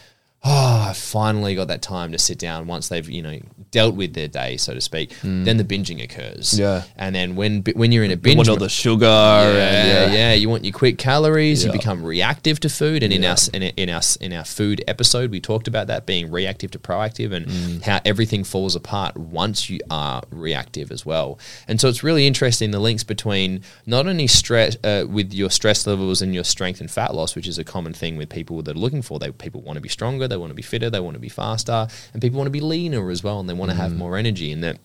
oh 0.44 0.88
I 0.90 0.94
finally 0.94 1.54
got 1.56 1.68
that 1.68 1.82
time 1.84 2.12
to 2.14 2.18
sit 2.18 2.40
down 2.40 2.66
once 2.68 2.88
they've 2.90 3.08
you 3.08 3.22
know 3.22 3.40
dealt 3.70 3.96
with 3.96 4.14
their 4.14 4.28
day 4.28 4.58
so 4.58 4.74
to 4.74 4.82
speak 4.82 5.14
then 5.22 5.58
the 5.58 5.64
binging 5.64 6.04
occurs 6.04 6.58
Yeah. 6.58 6.84
and 6.98 7.14
then 7.16 7.36
when 7.36 7.62
when 7.76 7.92
you're 7.92 8.04
in 8.04 8.12
a 8.12 8.18
binge. 8.18 8.34
You 8.34 8.38
want 8.38 8.50
all 8.50 8.56
the 8.58 8.68
sugar 8.70 9.06
yeah, 9.06 10.04
and 10.06 10.14
yeah, 10.14 10.34
You 10.34 10.50
want 10.50 10.66
your 10.66 10.74
quick 10.74 10.98
calories. 10.98 11.64
You 11.64 11.72
become 11.72 12.04
reactive 12.04 12.60
to 12.62 12.70
food, 12.70 13.04
and 13.04 13.14
in 13.14 13.22
Yeah. 13.24 13.32
our 13.32 13.38
in, 13.54 13.64
our- 13.64 13.72
in 13.78 13.90
our 13.90 14.02
in 14.20 14.34
our 14.34 14.44
food 14.44 14.84
episode, 14.88 15.30
we 15.32 15.40
talked 15.40 15.68
about 15.68 15.88
that 15.88 16.06
being 16.06 16.32
reactive 16.32 16.72
to 16.72 16.80
proactive, 16.80 17.32
and 17.34 17.46
Mm. 17.46 17.82
how 17.84 18.00
everything 18.06 18.44
falls 18.44 18.76
apart 18.76 19.16
once 19.18 19.70
you 19.70 19.80
are 19.90 20.24
reactive 20.32 20.92
as 20.92 21.06
well. 21.06 21.38
And 21.68 21.80
so 21.80 21.88
it's 21.90 22.04
really 22.04 22.26
interesting 22.28 22.72
the 22.72 22.80
links 22.80 23.04
between 23.04 23.62
not 23.86 24.08
only 24.08 24.28
stress 24.28 24.76
uh, 24.84 25.06
with 25.08 25.34
your 25.34 25.50
stress 25.50 25.86
levels 25.88 26.22
and 26.22 26.34
your 26.34 26.44
strength 26.44 26.80
and 26.82 26.90
fat 26.90 27.14
loss, 27.16 27.36
which 27.36 27.48
is 27.48 27.58
a 27.60 27.64
common 27.64 27.94
thing 27.94 28.18
with 28.18 28.30
people 28.30 28.62
that 28.64 28.76
are 28.76 28.80
looking 28.80 29.02
for. 29.02 29.20
They 29.20 29.32
people 29.32 29.62
want 29.62 29.78
to 29.78 29.82
be 29.82 29.90
stronger, 29.90 30.28
they 30.32 30.38
want 30.38 30.50
to 30.50 30.56
be 30.56 30.62
fitter, 30.63 30.89
they 30.89 31.00
want 31.00 31.13
to 31.15 31.20
be 31.20 31.30
faster, 31.30 31.88
and 32.13 32.22
people 32.22 32.38
want 32.38 32.48
to 32.48 32.52
be 32.52 32.60
leaner 32.62 33.10
as 33.12 33.24
well, 33.24 33.39
and 33.39 33.48
they 33.48 33.54
want 33.54 33.70
to 33.72 33.78
Mm. 33.78 33.82
have 33.82 33.96
more 33.96 34.17
energy. 34.17 34.52
And 34.52 34.63
that 34.63 34.78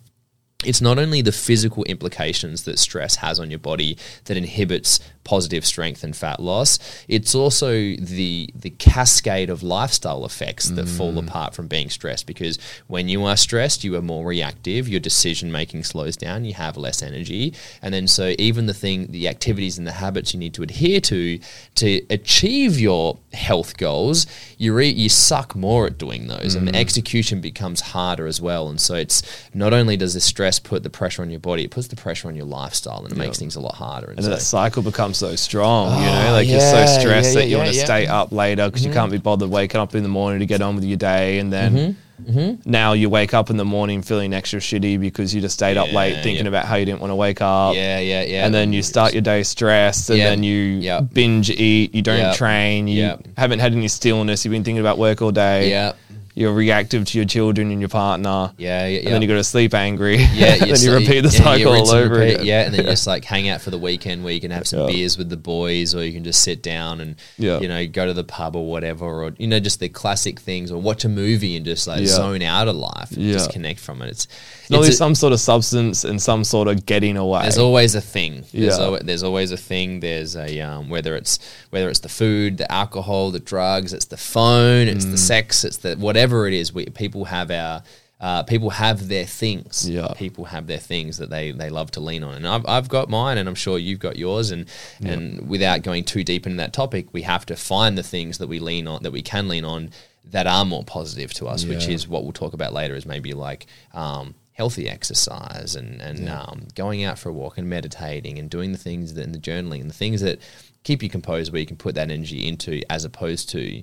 it's 0.64 0.80
not 0.80 0.98
only 0.98 1.22
the 1.22 1.32
physical 1.32 1.84
implications 1.84 2.64
that 2.64 2.78
stress 2.78 3.16
has 3.16 3.38
on 3.38 3.50
your 3.50 3.58
body 3.58 3.96
that 4.24 4.36
inhibits 4.36 5.00
positive 5.26 5.66
strength 5.66 6.04
and 6.04 6.14
fat 6.16 6.38
loss. 6.40 6.78
It's 7.08 7.34
also 7.34 7.70
the 7.96 8.48
the 8.54 8.70
cascade 8.70 9.50
of 9.50 9.62
lifestyle 9.62 10.24
effects 10.24 10.68
that 10.70 10.88
fall 10.88 11.14
mm. 11.14 11.26
apart 11.26 11.52
from 11.52 11.66
being 11.66 11.90
stressed 11.90 12.26
because 12.26 12.58
when 12.86 13.08
you 13.08 13.24
are 13.24 13.36
stressed 13.36 13.82
you 13.82 13.96
are 13.96 14.02
more 14.02 14.24
reactive 14.24 14.88
your 14.88 15.00
decision 15.00 15.50
making 15.50 15.82
slows 15.82 16.16
down 16.16 16.44
you 16.44 16.54
have 16.54 16.76
less 16.76 17.02
energy. 17.02 17.52
And 17.82 17.92
then 17.92 18.06
so 18.06 18.34
even 18.38 18.66
the 18.66 18.74
thing 18.74 19.08
the 19.10 19.26
activities 19.28 19.76
and 19.78 19.86
the 19.86 19.92
habits 19.92 20.32
you 20.32 20.38
need 20.38 20.54
to 20.54 20.62
adhere 20.62 21.00
to 21.00 21.40
to 21.74 22.06
achieve 22.08 22.78
your 22.78 23.18
health 23.32 23.76
goals 23.76 24.26
you 24.58 24.72
re- 24.72 24.88
you 24.88 25.08
suck 25.08 25.56
more 25.56 25.86
at 25.86 25.98
doing 25.98 26.28
those 26.28 26.54
and 26.54 26.68
the 26.68 26.76
execution 26.76 27.40
becomes 27.40 27.80
harder 27.80 28.26
as 28.26 28.40
well. 28.40 28.68
And 28.68 28.80
so 28.80 28.94
it's 28.94 29.22
not 29.52 29.72
only 29.72 29.96
does 29.96 30.14
the 30.14 30.20
stress 30.20 30.60
put 30.60 30.84
the 30.84 30.90
pressure 30.90 31.22
on 31.22 31.30
your 31.30 31.40
body 31.40 31.64
it 31.64 31.72
puts 31.72 31.88
the 31.88 31.96
pressure 31.96 32.28
on 32.28 32.36
your 32.36 32.46
lifestyle 32.46 33.02
and 33.02 33.12
it 33.12 33.18
makes 33.18 33.38
things 33.40 33.56
a 33.56 33.60
lot 33.60 33.74
harder. 33.74 34.08
And, 34.08 34.18
And 34.18 34.24
so 34.24 34.30
that 34.30 34.40
cycle 34.40 34.82
becomes 34.82 35.15
so 35.16 35.34
strong, 35.36 35.98
you 36.00 36.06
know, 36.06 36.28
Oh, 36.28 36.32
like 36.32 36.48
you're 36.48 36.60
so 36.60 36.86
stressed 36.86 37.34
yeah, 37.34 37.40
that 37.40 37.46
you 37.46 37.52
yeah, 37.52 37.56
want 37.58 37.70
to 37.70 37.76
yeah. 37.76 37.82
Mm-hmm. 37.82 37.86
stay 37.86 38.06
up 38.06 38.32
later 38.32 38.66
because 38.68 38.84
you 38.86 38.92
can't 38.92 39.10
be 39.10 39.18
bothered 39.18 39.50
waking 39.50 39.80
up 39.80 39.94
in 39.94 40.02
the 40.02 40.08
morning 40.08 40.40
to 40.40 40.46
get 40.46 40.60
on 40.62 40.74
with 40.76 40.84
your 40.84 40.98
day. 40.98 41.38
And 41.38 41.52
then 41.52 41.96
Mm-hmm. 42.16 42.68
now 42.68 42.94
you 42.94 43.10
wake 43.10 43.34
up 43.34 43.50
in 43.50 43.58
the 43.58 43.64
morning 43.64 44.00
feeling 44.00 44.32
extra 44.32 44.58
shitty 44.58 44.98
because 44.98 45.34
you 45.34 45.42
just 45.42 45.52
stayed 45.54 45.76
up 45.76 45.92
late 45.92 46.14
thinking 46.22 46.46
yeah. 46.46 46.48
about 46.48 46.64
how 46.64 46.76
you 46.76 46.86
didn't 46.86 47.00
want 47.00 47.10
to 47.10 47.14
wake 47.14 47.42
up. 47.42 47.74
yeah 47.74 47.98
yeah 48.00 48.22
yeah 48.22 48.46
And 48.46 48.54
then 48.54 48.72
you 48.72 48.82
start 48.82 49.12
your 49.12 49.20
day 49.20 49.42
stressed, 49.42 50.08
and 50.08 50.18
Yeah. 50.18 50.30
then 50.30 50.42
you 50.42 51.02
binge 51.12 51.50
eat. 51.50 51.94
You 51.94 52.00
don't 52.00 52.34
train. 52.34 52.88
You 52.88 53.18
haven't 53.36 53.58
had 53.58 53.72
any 53.74 53.86
stillness. 53.88 54.44
You've 54.46 54.52
been 54.52 54.64
thinking 54.64 54.80
about 54.80 54.96
work 54.96 55.20
all 55.20 55.30
day. 55.30 55.68
yeah 55.70 55.92
you're 56.36 56.52
reactive 56.52 57.06
to 57.06 57.18
your 57.18 57.24
children 57.24 57.70
and 57.70 57.80
your 57.80 57.88
partner. 57.88 58.52
Yeah, 58.58 58.86
yeah. 58.86 58.98
And 58.98 59.08
then 59.08 59.22
you 59.22 59.28
go 59.28 59.36
to 59.36 59.42
sleep 59.42 59.72
angry. 59.72 60.16
Yeah, 60.18 60.52
and 60.60 60.70
then 60.70 60.80
you 60.80 60.92
repeat 60.92 61.22
the 61.22 61.30
yeah, 61.30 61.42
cycle 61.42 61.72
all 61.72 61.90
over 61.90 62.16
repeat, 62.16 62.34
again. 62.34 62.46
Yeah, 62.46 62.60
and 62.66 62.74
then 62.74 62.84
you 62.84 62.90
just 62.90 63.06
like 63.06 63.24
hang 63.24 63.48
out 63.48 63.62
for 63.62 63.70
the 63.70 63.78
weekend 63.78 64.22
where 64.22 64.34
you 64.34 64.40
can 64.40 64.50
have 64.50 64.66
some 64.68 64.80
Yeah. 64.80 64.86
beers 64.86 65.16
with 65.16 65.30
the 65.30 65.38
boys, 65.38 65.94
or 65.94 66.04
you 66.04 66.12
can 66.12 66.24
just 66.24 66.42
sit 66.42 66.62
down 66.62 67.00
and 67.00 67.16
Yeah. 67.38 67.58
you 67.60 67.68
know 67.68 67.86
go 67.86 68.04
to 68.04 68.12
the 68.12 68.22
pub 68.22 68.54
or 68.54 68.66
whatever, 68.70 69.06
or 69.24 69.32
you 69.38 69.46
know 69.46 69.58
just 69.58 69.80
the 69.80 69.88
classic 69.88 70.38
things, 70.38 70.70
or 70.70 70.78
watch 70.78 71.06
a 71.06 71.08
movie 71.08 71.56
and 71.56 71.64
just 71.64 71.86
like 71.86 72.00
Yeah. 72.02 72.06
zone 72.08 72.42
out 72.42 72.68
of 72.68 72.76
life, 72.76 73.12
and 73.12 73.22
Yeah. 73.24 73.32
disconnect 73.32 73.80
from 73.80 74.02
it. 74.02 74.10
It's, 74.10 74.28
Normally 74.70 74.88
it's 74.88 74.96
a- 74.96 74.98
some 74.98 75.14
sort 75.14 75.32
of 75.32 75.40
substance 75.40 76.04
and 76.04 76.20
some 76.20 76.44
sort 76.44 76.68
of 76.68 76.86
getting 76.86 77.16
away. 77.16 77.42
there's 77.42 77.58
always 77.58 77.94
a 77.94 78.00
thing. 78.00 78.44
There's, 78.52 78.78
Yeah. 78.78 78.84
always, 78.84 79.02
there's 79.02 79.22
always 79.22 79.52
a 79.52 79.56
thing. 79.56 80.00
There's 80.00 80.36
a 80.36 80.60
um, 80.60 80.88
whether 80.88 81.14
it's 81.16 81.38
whether 81.70 81.88
it's 81.88 82.00
the 82.00 82.08
food, 82.08 82.58
the 82.58 82.70
alcohol, 82.70 83.30
the 83.30 83.40
drugs, 83.40 83.92
it's 83.92 84.06
the 84.06 84.16
phone, 84.16 84.88
it's 84.88 85.04
Mm. 85.04 85.10
the 85.12 85.18
sex, 85.18 85.64
it's 85.64 85.78
the 85.78 85.94
whatever 85.96 86.46
it 86.48 86.54
is. 86.54 86.72
We 86.72 86.86
people 86.86 87.26
have 87.26 87.50
our 87.50 87.82
uh, 88.18 88.42
people 88.44 88.70
have 88.70 89.08
their 89.08 89.26
things. 89.26 89.86
Yeah. 89.88 90.08
People 90.16 90.46
have 90.46 90.66
their 90.66 90.78
things 90.78 91.18
that 91.18 91.28
they, 91.28 91.50
they 91.50 91.68
love 91.68 91.90
to 91.90 92.00
lean 92.00 92.24
on, 92.24 92.34
and 92.34 92.48
I've, 92.48 92.64
I've 92.66 92.88
got 92.88 93.10
mine, 93.10 93.36
and 93.36 93.46
I'm 93.46 93.54
sure 93.54 93.78
you've 93.78 93.98
got 93.98 94.16
yours. 94.16 94.50
And 94.52 94.64
and 95.04 95.46
without 95.46 95.82
going 95.82 96.02
too 96.04 96.24
deep 96.24 96.46
into 96.46 96.56
that 96.56 96.72
topic, 96.72 97.08
we 97.12 97.22
have 97.22 97.44
to 97.46 97.56
find 97.56 97.98
the 97.98 98.02
things 98.02 98.38
that 98.38 98.46
we 98.46 98.58
lean 98.58 98.88
on, 98.88 99.02
that 99.02 99.10
we 99.12 99.20
can 99.20 99.48
lean 99.48 99.66
on, 99.66 99.90
that 100.30 100.46
are 100.46 100.64
more 100.64 100.82
positive 100.82 101.34
to 101.34 101.46
us, 101.46 101.66
which 101.66 101.88
is 101.88 102.08
what 102.08 102.22
we'll 102.22 102.32
talk 102.32 102.54
about 102.54 102.72
later. 102.72 102.94
Is 102.96 103.04
maybe 103.04 103.34
like 103.34 103.66
um, 103.92 104.34
healthy 104.56 104.88
exercise 104.88 105.76
and 105.76 106.00
and 106.00 106.28
um, 106.28 106.66
going 106.74 107.04
out 107.04 107.18
for 107.18 107.28
a 107.28 107.32
walk 107.32 107.58
and 107.58 107.68
meditating 107.68 108.38
and 108.38 108.48
doing 108.48 108.72
the 108.72 108.78
things 108.78 109.12
that, 109.14 109.24
and 109.24 109.34
the 109.34 109.38
journaling 109.38 109.82
and 109.82 109.90
the 109.90 109.94
things 109.94 110.22
that 110.22 110.40
keep 110.82 111.02
you 111.02 111.10
composed, 111.10 111.52
where 111.52 111.60
you 111.60 111.66
can 111.66 111.76
put 111.76 111.94
that 111.94 112.10
energy 112.10 112.48
into, 112.48 112.80
as 112.90 113.04
opposed 113.04 113.50
to 113.50 113.82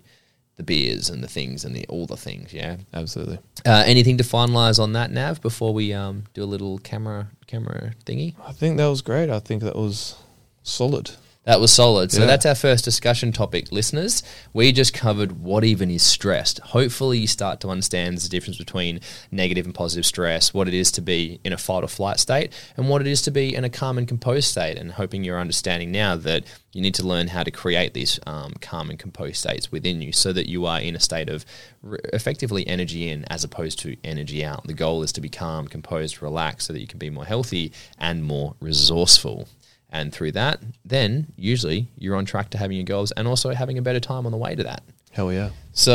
the 0.56 0.64
beers 0.64 1.10
and 1.10 1.24
the 1.24 1.28
things 1.28 1.66
and 1.66 1.76
the 1.76 1.86
all 1.88 2.06
the 2.06 2.18
things. 2.18 2.54
Yeah. 2.54 2.78
Absolutely. 2.94 3.40
Uh, 3.66 3.84
anything 3.86 4.18
to 4.18 4.24
finalize 4.24 4.80
on 4.80 4.94
that, 4.94 5.12
Nav, 5.12 5.42
before 5.42 5.74
we 5.74 5.94
um, 5.94 6.24
do 6.34 6.44
a 6.44 6.46
little 6.46 6.78
camera 6.80 7.30
camera 7.48 7.94
thingy? 8.06 8.36
I 8.44 8.52
think 8.52 8.78
that 8.78 8.88
was 8.88 9.02
great. 9.02 9.30
I 9.30 9.40
think 9.40 9.62
that 9.64 9.76
was 9.76 10.16
solid. 10.64 11.12
That 11.46 11.60
was 11.60 11.74
solid. 11.74 12.10
So 12.10 12.22
Yeah. 12.22 12.28
that's 12.28 12.46
our 12.46 12.56
first 12.56 12.86
discussion 12.86 13.34
topic, 13.34 13.70
listeners. 13.70 14.24
We 14.54 14.72
just 14.72 14.94
covered 14.94 15.42
what 15.42 15.66
even 15.66 15.92
is 15.92 16.02
stressed. 16.02 16.60
Hopefully, 16.60 17.20
you 17.20 17.28
start 17.28 17.60
to 17.62 17.68
understand 17.70 18.18
the 18.20 18.30
difference 18.30 18.58
between 18.58 19.02
negative 19.30 19.66
and 19.66 19.76
positive 19.76 20.06
stress, 20.06 20.54
what 20.54 20.70
it 20.70 20.74
is 20.74 20.90
to 20.94 21.02
be 21.02 21.42
in 21.44 21.52
a 21.52 21.58
fight 21.58 21.84
or 21.84 21.90
flight 21.90 22.22
state, 22.22 22.54
and 22.78 22.88
what 22.88 23.02
it 23.02 23.08
is 23.08 23.22
to 23.24 23.32
be 23.32 23.54
in 23.54 23.66
a 23.66 23.70
calm 23.70 23.98
and 23.98 24.08
composed 24.08 24.48
state. 24.48 24.78
And 24.78 24.94
hoping 24.94 25.26
you're 25.26 25.38
understanding 25.40 25.92
now 25.92 26.16
that 26.16 26.46
you 26.72 26.82
need 26.82 26.96
to 26.96 27.04
learn 27.06 27.28
how 27.28 27.44
to 27.44 27.52
create 27.52 27.94
these 27.94 28.22
um, 28.26 28.54
calm 28.62 28.90
and 28.90 28.98
composed 28.98 29.36
states 29.36 29.70
within 29.70 30.02
you 30.02 30.14
so 30.14 30.32
that 30.32 30.48
you 30.48 30.66
are 30.66 30.80
in 30.80 30.96
a 30.96 31.00
state 31.00 31.28
of 31.30 31.46
re- 31.82 32.00
effectively 32.14 32.66
energy 32.68 33.10
in 33.10 33.26
as 33.26 33.44
opposed 33.44 33.80
to 33.80 33.98
energy 34.06 34.46
out. 34.46 34.66
The 34.66 34.74
goal 34.74 35.04
is 35.04 35.12
to 35.12 35.20
be 35.22 35.28
calm, 35.30 35.68
composed, 35.68 36.22
relaxed 36.22 36.68
so 36.68 36.74
that 36.74 36.80
you 36.80 36.88
can 36.88 37.00
be 37.00 37.10
more 37.10 37.26
healthy 37.26 37.74
and 38.00 38.24
more 38.24 38.56
resourceful. 38.62 39.50
And 39.94 40.12
through 40.12 40.34
that, 40.34 40.60
then 40.84 41.28
usually 41.38 41.88
you're 41.98 42.16
on 42.16 42.26
track 42.26 42.50
to 42.50 42.58
having 42.58 42.76
your 42.78 42.84
goals 42.84 43.12
and 43.12 43.28
also 43.28 43.52
having 43.52 43.78
a 43.78 43.82
better 43.82 44.00
time 44.02 44.26
on 44.26 44.32
the 44.32 44.38
way 44.38 44.56
to 44.56 44.64
that. 44.64 44.84
Hell 45.12 45.32
yeah. 45.32 45.52
So 45.72 45.94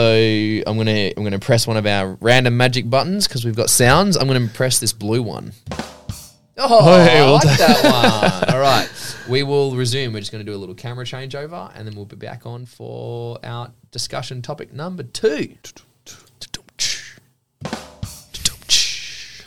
I'm 0.66 0.76
gonna 0.78 1.10
I'm 1.16 1.24
gonna 1.24 1.40
press 1.40 1.66
one 1.66 1.76
of 1.76 1.84
our 1.84 2.16
random 2.20 2.56
magic 2.56 2.88
buttons 2.88 3.26
because 3.26 3.44
we've 3.44 3.56
got 3.56 3.68
sounds. 3.68 4.16
I'm 4.16 4.28
gonna 4.28 4.46
press 4.46 4.78
this 4.78 4.92
blue 4.92 5.22
one. 5.22 5.52
Oh, 6.60 7.04
Hey, 7.04 7.20
I 7.20 7.30
like 7.30 7.42
that 7.58 8.44
one. 8.48 8.54
All 8.54 8.60
right, 8.60 8.88
we 9.28 9.44
will 9.44 9.76
resume. 9.76 10.12
We're 10.12 10.18
just 10.18 10.32
going 10.32 10.44
to 10.44 10.50
do 10.50 10.56
a 10.56 10.58
little 10.58 10.74
camera 10.74 11.04
changeover, 11.04 11.70
and 11.76 11.86
then 11.86 11.94
we'll 11.94 12.04
be 12.04 12.16
back 12.16 12.46
on 12.46 12.66
for 12.66 13.38
our 13.44 13.70
discussion 13.92 14.42
topic 14.42 14.72
number 14.72 15.04
two. 15.04 15.54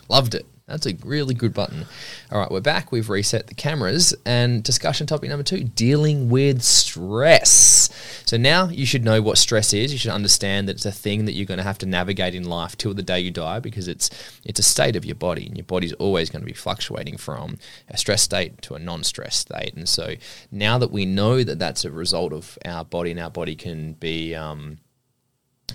Loved 0.07 0.35
it. 0.35 0.45
That's 0.71 0.87
a 0.87 0.95
really 1.05 1.33
good 1.33 1.53
button. 1.53 1.85
All 2.31 2.39
right, 2.39 2.49
we're 2.49 2.61
back. 2.61 2.91
We've 2.91 3.09
reset 3.09 3.47
the 3.47 3.53
cameras 3.53 4.15
and 4.25 4.63
discussion 4.63 5.05
topic 5.05 5.29
number 5.29 5.43
two 5.43 5.65
dealing 5.65 6.29
with 6.29 6.61
stress. 6.61 7.89
So 8.25 8.37
now 8.37 8.69
you 8.69 8.85
should 8.85 9.03
know 9.03 9.21
what 9.21 9.37
stress 9.37 9.73
is. 9.73 9.91
You 9.91 9.99
should 9.99 10.11
understand 10.11 10.69
that 10.69 10.77
it's 10.77 10.85
a 10.85 10.91
thing 10.91 11.25
that 11.25 11.33
you're 11.33 11.45
going 11.45 11.57
to 11.57 11.63
have 11.63 11.77
to 11.79 11.85
navigate 11.85 12.33
in 12.33 12.45
life 12.45 12.77
till 12.77 12.93
the 12.93 13.03
day 13.03 13.19
you 13.19 13.31
die 13.31 13.59
because 13.59 13.89
it's 13.89 14.09
it's 14.45 14.59
a 14.59 14.63
state 14.63 14.95
of 14.95 15.03
your 15.03 15.15
body 15.15 15.45
and 15.45 15.57
your 15.57 15.65
body's 15.65 15.93
always 15.93 16.29
going 16.29 16.41
to 16.41 16.45
be 16.45 16.53
fluctuating 16.53 17.17
from 17.17 17.57
a 17.89 17.97
stress 17.97 18.21
state 18.21 18.61
to 18.61 18.75
a 18.75 18.79
non-stress 18.79 19.35
state. 19.35 19.73
And 19.73 19.89
so 19.89 20.15
now 20.51 20.77
that 20.77 20.91
we 20.91 21.05
know 21.05 21.43
that 21.43 21.59
that's 21.59 21.83
a 21.83 21.91
result 21.91 22.31
of 22.31 22.57
our 22.63 22.85
body 22.85 23.11
and 23.11 23.19
our 23.19 23.29
body 23.29 23.55
can 23.55 23.93
be 23.93 24.33
um, 24.33 24.77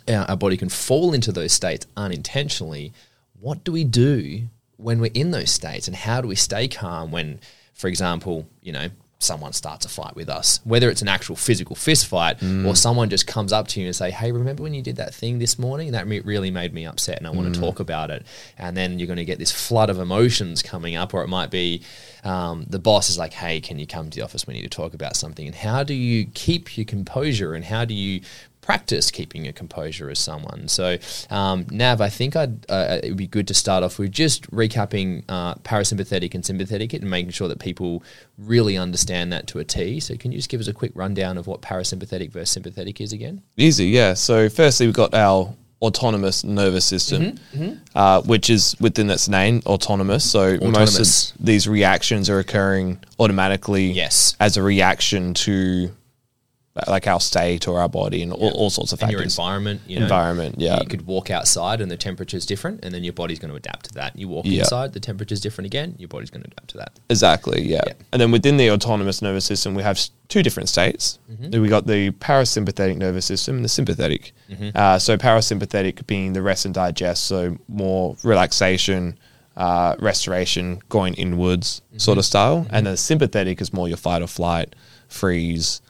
our, 0.09 0.31
our 0.31 0.37
body 0.37 0.57
can 0.57 0.69
fall 0.69 1.13
into 1.13 1.33
those 1.33 1.53
states 1.53 1.87
unintentionally, 1.97 2.93
what 3.39 3.65
do 3.65 3.73
we 3.73 3.85
do 3.85 4.49
when 4.77 5.01
we're 5.01 5.11
in 5.15 5.31
those 5.31 5.51
states 5.51 5.87
and 5.89 5.97
how 5.97 6.21
do 6.21 6.29
we 6.29 6.37
stay 6.37 6.69
calm 6.69 7.11
when, 7.11 7.41
for 7.75 7.89
example, 7.89 8.47
you 8.63 8.73
know, 8.73 8.89
someone 9.19 9.51
starts 9.51 9.87
a 9.87 9.89
fight 9.89 10.15
with 10.15 10.29
us, 10.29 10.61
whether 10.65 10.91
it's 10.91 11.01
an 11.01 11.09
actual 11.09 11.35
physical 11.35 11.75
fist 11.75 12.07
fight 12.07 12.37
or 12.67 12.77
someone 12.77 13.09
just 13.09 13.27
comes 13.27 13.51
up 13.51 13.67
to 13.67 13.81
you 13.81 13.87
and 13.87 13.97
say, 13.97 14.11
"Hey, 14.11 14.31
remember 14.31 14.63
when 14.63 14.75
you 14.75 14.83
did 14.83 14.97
that 14.97 15.15
thing 15.15 15.39
this 15.39 15.59
morning? 15.59 15.93
That 15.93 16.07
really 16.07 16.51
made 16.51 16.75
me 16.75 16.85
upset, 16.85 17.17
and 17.17 17.27
I 17.27 17.31
want 17.31 17.53
to 17.55 17.59
talk 17.59 17.81
about 17.81 18.11
it." 18.11 18.27
And 18.59 18.77
then 18.77 18.99
you're 18.99 19.07
going 19.07 19.17
to 19.17 19.25
get 19.25 19.39
this 19.39 19.51
flood 19.51 19.89
of 19.89 19.99
emotions 19.99 20.63
coming 20.63 20.97
up, 20.97 21.15
or 21.15 21.23
it 21.23 21.29
might 21.29 21.51
be 21.51 21.81
um, 22.25 22.67
the 22.69 22.79
boss 22.79 23.09
is 23.09 23.17
like, 23.17 23.33
"Hey, 23.33 23.61
can 23.61 23.79
you 23.79 23.87
come 23.87 24.11
to 24.11 24.19
the 24.19 24.23
office? 24.23 24.47
We 24.47 24.53
need 24.53 24.63
to 24.63 24.69
talk 24.69 24.93
about 24.93 25.17
something." 25.17 25.47
And 25.47 25.55
how 25.55 25.83
do 25.83 25.95
you 25.95 26.27
keep 26.35 26.77
your 26.77 26.85
composure, 26.85 27.55
and 27.55 27.65
how 27.65 27.87
do 27.87 27.95
you 27.95 28.21
practice 28.67 29.13
keeping 29.13 29.45
your 29.45 29.53
composure 29.53 30.11
as 30.11 30.19
someone. 30.19 30.67
So, 30.67 30.99
um, 31.31 31.67
Nav, 31.71 32.01
I 32.01 32.09
think 32.09 32.35
I'd, 32.35 32.69
uh, 32.69 32.99
it 33.03 33.09
would 33.11 33.17
be 33.17 33.29
good 33.29 33.47
to 33.49 33.55
start 33.55 33.85
off 33.85 33.97
with 33.99 34.11
just 34.11 34.51
recapping 34.51 35.23
uh, 35.29 35.55
parasympathetic 35.57 36.35
and 36.35 36.45
sympathetic 36.45 36.93
and 36.93 37.09
making 37.09 37.31
sure 37.31 37.47
that 37.49 37.61
people 37.61 38.03
really 38.37 38.77
understand 38.77 39.33
that 39.33 39.47
to 39.49 39.61
a 39.61 39.65
T. 39.65 40.01
So, 40.01 40.17
can 40.17 40.33
you 40.33 40.39
just 40.39 40.49
give 40.49 40.61
us 40.61 40.67
a 40.67 40.73
quick 40.73 40.91
rundown 40.97 41.39
of 41.39 41.47
what 41.47 41.63
parasympathetic 41.63 42.33
versus 42.33 42.51
sympathetic 42.51 43.01
is 43.01 43.13
again? 43.13 43.43
Easy, 43.57 43.87
yeah. 43.87 44.15
So 44.15 44.49
firstly, 44.49 44.87
we've 44.87 44.95
got 44.97 45.15
our 45.15 45.55
autonomous 45.83 46.43
nervous 46.43 46.85
system, 46.85 47.39
Uh, 47.95 48.21
which 48.23 48.51
is 48.51 48.75
within 48.81 49.09
its 49.11 49.29
name, 49.29 49.63
autonomous. 49.67 50.29
So 50.29 50.55
Autonomous. 50.57 50.99
most 50.99 51.31
of 51.39 51.47
these 51.47 51.69
reactions 51.69 52.29
are 52.31 52.39
occurring 52.41 52.99
automatically 53.21 53.93
Yes. 53.93 54.35
as 54.41 54.57
a 54.57 54.63
reaction 54.63 55.35
to 55.35 55.91
uh, 55.91 55.93
like 56.89 57.07
our 57.07 57.21
state 57.21 57.67
or 57.69 57.81
our 57.81 57.89
body 57.89 58.23
and 58.23 58.33
all, 58.33 58.51
all 58.51 58.71
sorts 58.71 58.93
of 58.93 59.01
And 59.03 59.11
your 59.11 59.21
factors. 59.21 59.39
environment, 59.39 59.81
you 59.87 59.99
know, 59.99 60.05
Environment, 60.05 60.55
yeah. 60.59 60.81
You 60.81 60.87
could 60.87 61.07
walk 61.07 61.31
outside 61.31 61.81
and 61.81 61.91
the 61.91 61.97
temperature 61.97 62.37
is 62.37 62.45
different, 62.47 62.85
and 62.85 62.95
then 62.95 63.03
your 63.05 63.13
body's 63.13 63.39
going 63.39 63.51
to 63.51 63.57
adapt 63.57 63.87
to 63.87 63.95
that. 63.95 64.19
You 64.19 64.29
walk 64.29 64.45
Yeah. 64.47 64.61
inside, 64.61 64.93
the 64.93 65.01
temperature 65.01 65.33
is 65.33 65.41
different 65.41 65.67
again, 65.67 65.95
your 65.99 66.09
body's 66.09 66.31
going 66.31 66.43
to 66.43 66.49
adapt 66.51 66.69
to 66.71 66.77
that. 66.79 66.93
Exactly, 67.09 67.63
yeah. 67.63 67.83
Yeah. 67.87 67.93
And 68.13 68.21
then 68.21 68.31
within 68.31 68.57
the 68.57 68.71
autonomous 68.71 69.23
nervous 69.23 69.45
system, 69.45 69.75
we 69.75 69.83
have 69.83 69.99
two 70.29 70.43
different 70.43 70.69
states. 70.69 71.19
Mm-hmm. 71.31 71.63
We 71.63 71.69
got 71.69 71.87
the 71.87 72.11
parasympathetic 72.13 72.97
nervous 72.99 73.25
system 73.27 73.57
and 73.57 73.65
the 73.65 73.69
sympathetic. 73.69 74.33
Mm-hmm. 74.51 74.71
Uh, 74.75 74.99
so 74.99 75.17
parasympathetic 75.17 76.07
being 76.07 76.33
the 76.35 76.43
rest 76.43 76.65
and 76.67 76.75
digest, 76.75 77.25
so 77.25 77.57
more 77.69 78.17
relaxation, 78.23 79.19
uh, 79.57 79.95
restoration, 79.99 80.81
going 80.89 81.15
inwards 81.15 81.81
Mm-hmm. 81.89 81.99
sort 81.99 82.19
of 82.19 82.25
style. 82.27 82.67
And 82.71 82.87
the 82.87 82.97
sympathetic 82.97 83.61
is 83.63 83.73
more 83.73 83.89
your 83.89 83.97
fight 83.97 84.21
or 84.21 84.27
flight, 84.27 84.75
freeze, 85.09 85.81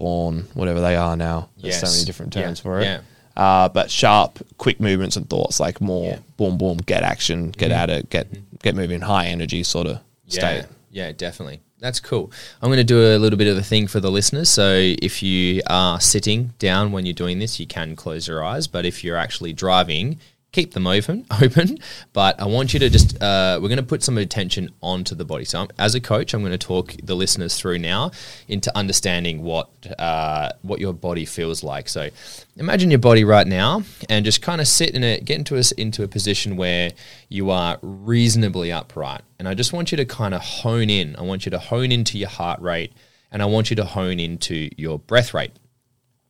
fawn, 0.00 0.46
whatever 0.54 0.80
they 0.80 0.96
are 0.96 1.16
now. 1.16 1.50
There's 1.60 1.78
so 1.78 1.86
Mm-hmm. 1.86 1.94
Many 1.94 2.04
different 2.06 2.34
Yeah, 2.34 2.42
terms 2.42 2.60
for 2.60 2.80
it. 2.80 2.84
yeah. 2.84 3.00
Uh, 3.36 3.68
but 3.68 3.90
sharp, 3.90 4.38
quick 4.58 4.80
movements 4.80 5.16
and 5.16 5.28
thoughts, 5.28 5.60
like 5.60 5.80
more 5.80 6.06
Yeah. 6.06 6.14
Mm-hmm. 6.16 6.36
boom, 6.36 6.58
boom, 6.58 6.76
get 6.78 7.02
action, 7.02 7.50
get 7.50 7.70
at 7.70 7.90
it, 7.90 8.10
get 8.10 8.26
get 8.62 8.74
moving, 8.74 9.00
high 9.02 9.26
energy 9.26 9.62
sort 9.62 9.86
of 9.86 10.00
state. 10.26 10.64
Yeah, 10.90 11.06
yeah, 11.06 11.12
definitely. 11.12 11.60
That's 11.78 12.00
cool. 12.00 12.30
I'm 12.60 12.68
going 12.68 12.76
to 12.78 12.84
do 12.84 13.00
a 13.16 13.18
little 13.18 13.38
bit 13.38 13.48
of 13.48 13.56
a 13.56 13.62
thing 13.62 13.86
for 13.86 14.00
the 14.00 14.10
listeners. 14.10 14.50
So 14.50 14.66
if 15.00 15.22
you 15.22 15.62
are 15.66 15.98
sitting 16.00 16.52
down 16.58 16.92
when 16.92 17.06
you're 17.06 17.14
doing 17.14 17.38
this, 17.38 17.58
you 17.60 17.66
can 17.66 17.96
close 17.96 18.28
your 18.28 18.44
eyes. 18.44 18.66
But 18.66 18.84
if 18.84 19.02
you're 19.04 19.16
actually 19.16 19.54
driving, 19.54 20.18
keep 20.52 20.74
them 20.74 20.86
open. 20.86 21.26
Open. 21.42 21.78
But 22.12 22.40
I 22.40 22.46
want 22.46 22.74
you 22.74 22.80
to 22.80 22.90
just. 22.90 23.20
Uh, 23.22 23.58
we're 23.60 23.68
going 23.68 23.78
to 23.78 23.82
put 23.82 24.02
some 24.02 24.18
attention 24.18 24.70
onto 24.82 25.14
the 25.14 25.24
body. 25.24 25.44
So 25.44 25.62
I'm, 25.62 25.68
as 25.78 25.94
a 25.94 26.00
coach, 26.00 26.34
I'm 26.34 26.40
going 26.40 26.52
to 26.52 26.58
talk 26.58 26.94
the 27.02 27.14
listeners 27.14 27.58
through 27.58 27.78
now 27.78 28.10
into 28.48 28.76
understanding 28.76 29.42
what 29.42 29.70
uh, 29.98 30.50
what 30.62 30.80
your 30.80 30.92
body 30.92 31.24
feels 31.24 31.62
like. 31.62 31.88
So 31.88 32.10
imagine 32.56 32.90
your 32.90 32.98
body 32.98 33.24
right 33.24 33.46
now, 33.46 33.82
and 34.08 34.24
just 34.24 34.42
kind 34.42 34.60
of 34.60 34.68
sit 34.68 34.94
in 34.94 35.04
it, 35.04 35.24
get 35.24 35.38
into 35.38 35.56
a, 35.56 35.62
into 35.76 36.02
a 36.02 36.08
position 36.08 36.56
where 36.56 36.92
you 37.28 37.50
are 37.50 37.78
reasonably 37.82 38.72
upright. 38.72 39.22
And 39.38 39.48
I 39.48 39.54
just 39.54 39.72
want 39.72 39.90
you 39.90 39.96
to 39.96 40.04
kind 40.04 40.34
of 40.34 40.42
hone 40.42 40.90
in. 40.90 41.16
I 41.16 41.22
want 41.22 41.46
you 41.46 41.50
to 41.50 41.58
hone 41.58 41.92
into 41.92 42.18
your 42.18 42.28
heart 42.28 42.60
rate, 42.60 42.92
and 43.32 43.42
I 43.42 43.46
want 43.46 43.70
you 43.70 43.76
to 43.76 43.84
hone 43.84 44.20
into 44.20 44.68
your 44.76 44.98
breath 44.98 45.32
rate, 45.32 45.52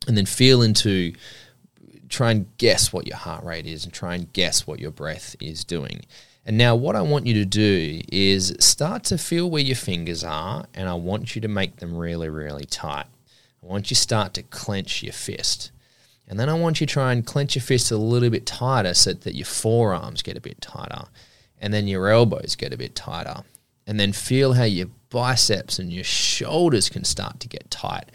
and 0.07 0.17
then 0.17 0.27
feel 0.27 0.63
into 0.63 1.13
try 2.11 2.33
and 2.33 2.47
guess 2.59 2.93
what 2.93 3.07
your 3.07 3.17
heart 3.17 3.45
rate 3.45 3.67
is 3.67 3.85
and 3.85 3.95
try 3.95 4.15
and 4.15 4.33
guess 4.33 4.67
what 4.67 4.81
your 4.81 4.91
breath 4.91 5.35
is 5.41 5.65
doing. 5.65 6.05
And 6.45 6.59
now, 6.59 6.75
what 6.75 6.97
I 6.97 7.03
want 7.03 7.27
you 7.27 7.35
to 7.35 7.45
do 7.45 8.01
is 8.11 8.57
start 8.61 9.05
to 9.05 9.19
feel 9.19 9.49
where 9.49 9.63
your 9.63 9.77
fingers 9.77 10.25
are, 10.25 10.67
and 10.75 10.89
I 10.89 10.95
want 10.95 11.35
you 11.35 11.41
to 11.43 11.49
make 11.49 11.77
them 11.77 11.97
really, 11.97 12.29
really 12.29 12.65
tight. 12.65 13.07
I 13.63 13.67
want 13.67 13.91
you 13.91 13.95
to 13.95 14.01
start 14.01 14.35
to 14.35 14.43
clench 14.43 15.03
your 15.03 15.13
fist. 15.13 15.71
And 16.27 16.39
then 16.39 16.49
I 16.49 16.55
want 16.55 16.81
you 16.81 16.87
to 16.87 16.93
try 16.93 17.13
and 17.13 17.27
clench 17.27 17.57
your 17.57 17.63
fist 17.63 17.91
a 17.91 17.97
little 17.97 18.31
bit 18.31 18.47
tighter 18.47 18.95
so 18.95 19.13
that 19.13 19.35
your 19.35 19.47
forearms 19.47 20.23
get 20.23 20.37
a 20.37 20.41
bit 20.41 20.61
tighter. 20.61 21.05
And 21.61 21.75
then 21.75 21.89
your 21.89 22.09
elbows 22.09 22.57
get 22.57 22.73
a 22.73 22.79
bit 22.79 22.95
tighter. 22.95 23.43
And 23.87 23.99
then 23.99 24.13
feel 24.13 24.55
how 24.55 24.65
your 24.65 24.87
biceps 25.11 25.79
and 25.79 25.93
your 25.93 26.05
shoulders 26.05 26.89
can 26.89 27.05
start 27.05 27.41
to 27.41 27.49
get 27.49 27.71
tight. 27.71 28.11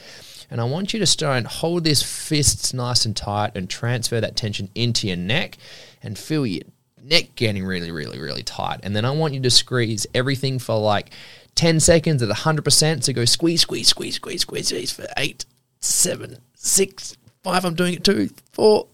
And 0.49 0.61
I 0.61 0.65
want 0.65 0.93
you 0.93 0.99
to 0.99 1.05
start 1.05 1.37
and 1.37 1.47
hold 1.47 1.83
this 1.83 2.03
fists 2.03 2.73
nice 2.73 3.05
and 3.05 3.15
tight 3.15 3.55
and 3.55 3.69
transfer 3.69 4.21
that 4.21 4.35
tension 4.35 4.69
into 4.75 5.07
your 5.07 5.17
neck 5.17 5.57
and 6.03 6.17
feel 6.17 6.45
your 6.45 6.63
neck 7.01 7.35
getting 7.35 7.65
really, 7.65 7.91
really, 7.91 8.19
really 8.19 8.43
tight. 8.43 8.79
And 8.83 8.95
then 8.95 9.05
I 9.05 9.11
want 9.11 9.33
you 9.33 9.39
to 9.41 9.49
squeeze 9.49 10.07
everything 10.13 10.59
for 10.59 10.79
like 10.79 11.11
10 11.55 11.79
seconds 11.79 12.21
at 12.21 12.29
100%. 12.29 13.03
So 13.03 13.13
go 13.13 13.25
squeeze, 13.25 13.61
squeeze, 13.61 13.87
squeeze, 13.87 14.15
squeeze, 14.15 14.41
squeeze, 14.41 14.67
squeeze 14.67 14.91
for 14.91 15.07
eight, 15.17 15.45
seven, 15.79 16.37
six, 16.55 17.15
five. 17.43 17.65
I'm 17.65 17.75
doing 17.75 17.95
it 17.95 18.03
two, 18.03 18.29
four, 18.51 18.87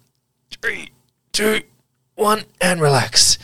three, 0.62 0.92
two, 1.32 1.62
one, 2.16 2.44
and 2.60 2.82
relax. 2.82 3.38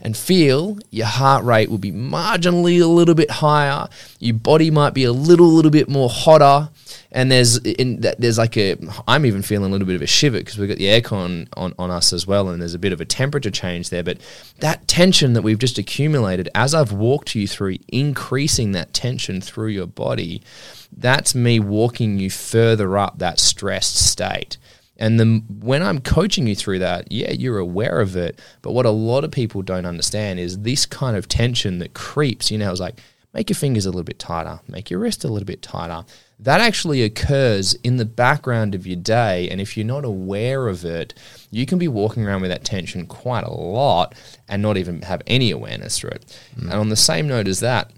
And 0.00 0.16
feel 0.16 0.78
your 0.90 1.06
heart 1.06 1.44
rate 1.44 1.70
will 1.70 1.78
be 1.78 1.90
marginally 1.90 2.80
a 2.82 2.86
little 2.86 3.14
bit 3.14 3.30
higher. 3.30 3.88
Your 4.18 4.34
body 4.34 4.70
might 4.70 4.94
be 4.94 5.04
a 5.04 5.12
little, 5.12 5.48
little 5.48 5.70
bit 5.70 5.88
more 5.88 6.08
hotter. 6.10 6.70
And 7.16 7.32
there's 7.32 7.56
in 7.56 8.02
there's 8.18 8.36
like 8.36 8.58
a 8.58 8.76
I'm 9.08 9.24
even 9.24 9.40
feeling 9.40 9.70
a 9.70 9.72
little 9.72 9.86
bit 9.86 9.96
of 9.96 10.02
a 10.02 10.06
shiver 10.06 10.36
because 10.36 10.58
we've 10.58 10.68
got 10.68 10.76
the 10.76 10.84
aircon 10.84 11.48
on, 11.56 11.72
on 11.78 11.90
us 11.90 12.12
as 12.12 12.26
well, 12.26 12.50
and 12.50 12.60
there's 12.60 12.74
a 12.74 12.78
bit 12.78 12.92
of 12.92 13.00
a 13.00 13.06
temperature 13.06 13.50
change 13.50 13.88
there. 13.88 14.02
But 14.02 14.18
that 14.58 14.86
tension 14.86 15.32
that 15.32 15.40
we've 15.40 15.58
just 15.58 15.78
accumulated, 15.78 16.50
as 16.54 16.74
I've 16.74 16.92
walked 16.92 17.34
you 17.34 17.48
through, 17.48 17.78
increasing 17.88 18.72
that 18.72 18.92
tension 18.92 19.40
through 19.40 19.68
your 19.68 19.86
body, 19.86 20.42
that's 20.94 21.34
me 21.34 21.58
walking 21.58 22.18
you 22.18 22.28
further 22.28 22.98
up 22.98 23.18
that 23.18 23.40
stressed 23.40 23.96
state. 23.96 24.58
And 24.98 25.18
then 25.18 25.44
when 25.60 25.82
I'm 25.82 26.00
coaching 26.00 26.46
you 26.46 26.54
through 26.54 26.80
that, 26.80 27.10
yeah, 27.10 27.30
you're 27.30 27.58
aware 27.58 28.00
of 28.00 28.14
it. 28.16 28.38
But 28.60 28.72
what 28.72 28.84
a 28.84 28.90
lot 28.90 29.24
of 29.24 29.30
people 29.30 29.62
don't 29.62 29.86
understand 29.86 30.38
is 30.38 30.60
this 30.60 30.84
kind 30.84 31.16
of 31.16 31.28
tension 31.28 31.78
that 31.78 31.94
creeps, 31.94 32.50
you 32.50 32.58
know, 32.58 32.70
it's 32.70 32.80
like 32.80 33.00
make 33.36 33.48
your 33.48 33.56
fingers 33.56 33.86
a 33.86 33.90
little 33.90 34.02
bit 34.02 34.18
tighter, 34.18 34.58
make 34.66 34.90
your 34.90 34.98
wrist 34.98 35.22
a 35.22 35.28
little 35.28 35.46
bit 35.46 35.62
tighter 35.62 36.04
that 36.38 36.60
actually 36.60 37.02
occurs 37.02 37.74
in 37.82 37.96
the 37.96 38.04
background 38.04 38.74
of 38.74 38.86
your 38.86 38.96
day. 38.96 39.48
And 39.48 39.60
if 39.60 39.76
you're 39.76 39.86
not 39.86 40.04
aware 40.04 40.68
of 40.68 40.84
it, 40.84 41.14
you 41.50 41.64
can 41.64 41.78
be 41.78 41.88
walking 41.88 42.26
around 42.26 42.42
with 42.42 42.50
that 42.50 42.64
tension 42.64 43.06
quite 43.06 43.44
a 43.44 43.52
lot 43.52 44.14
and 44.48 44.60
not 44.60 44.76
even 44.76 45.02
have 45.02 45.22
any 45.26 45.50
awareness 45.50 45.98
through 45.98 46.10
it. 46.10 46.40
Mm. 46.58 46.64
And 46.64 46.72
on 46.74 46.88
the 46.90 46.96
same 46.96 47.26
note 47.26 47.48
as 47.48 47.60
that, 47.60 47.90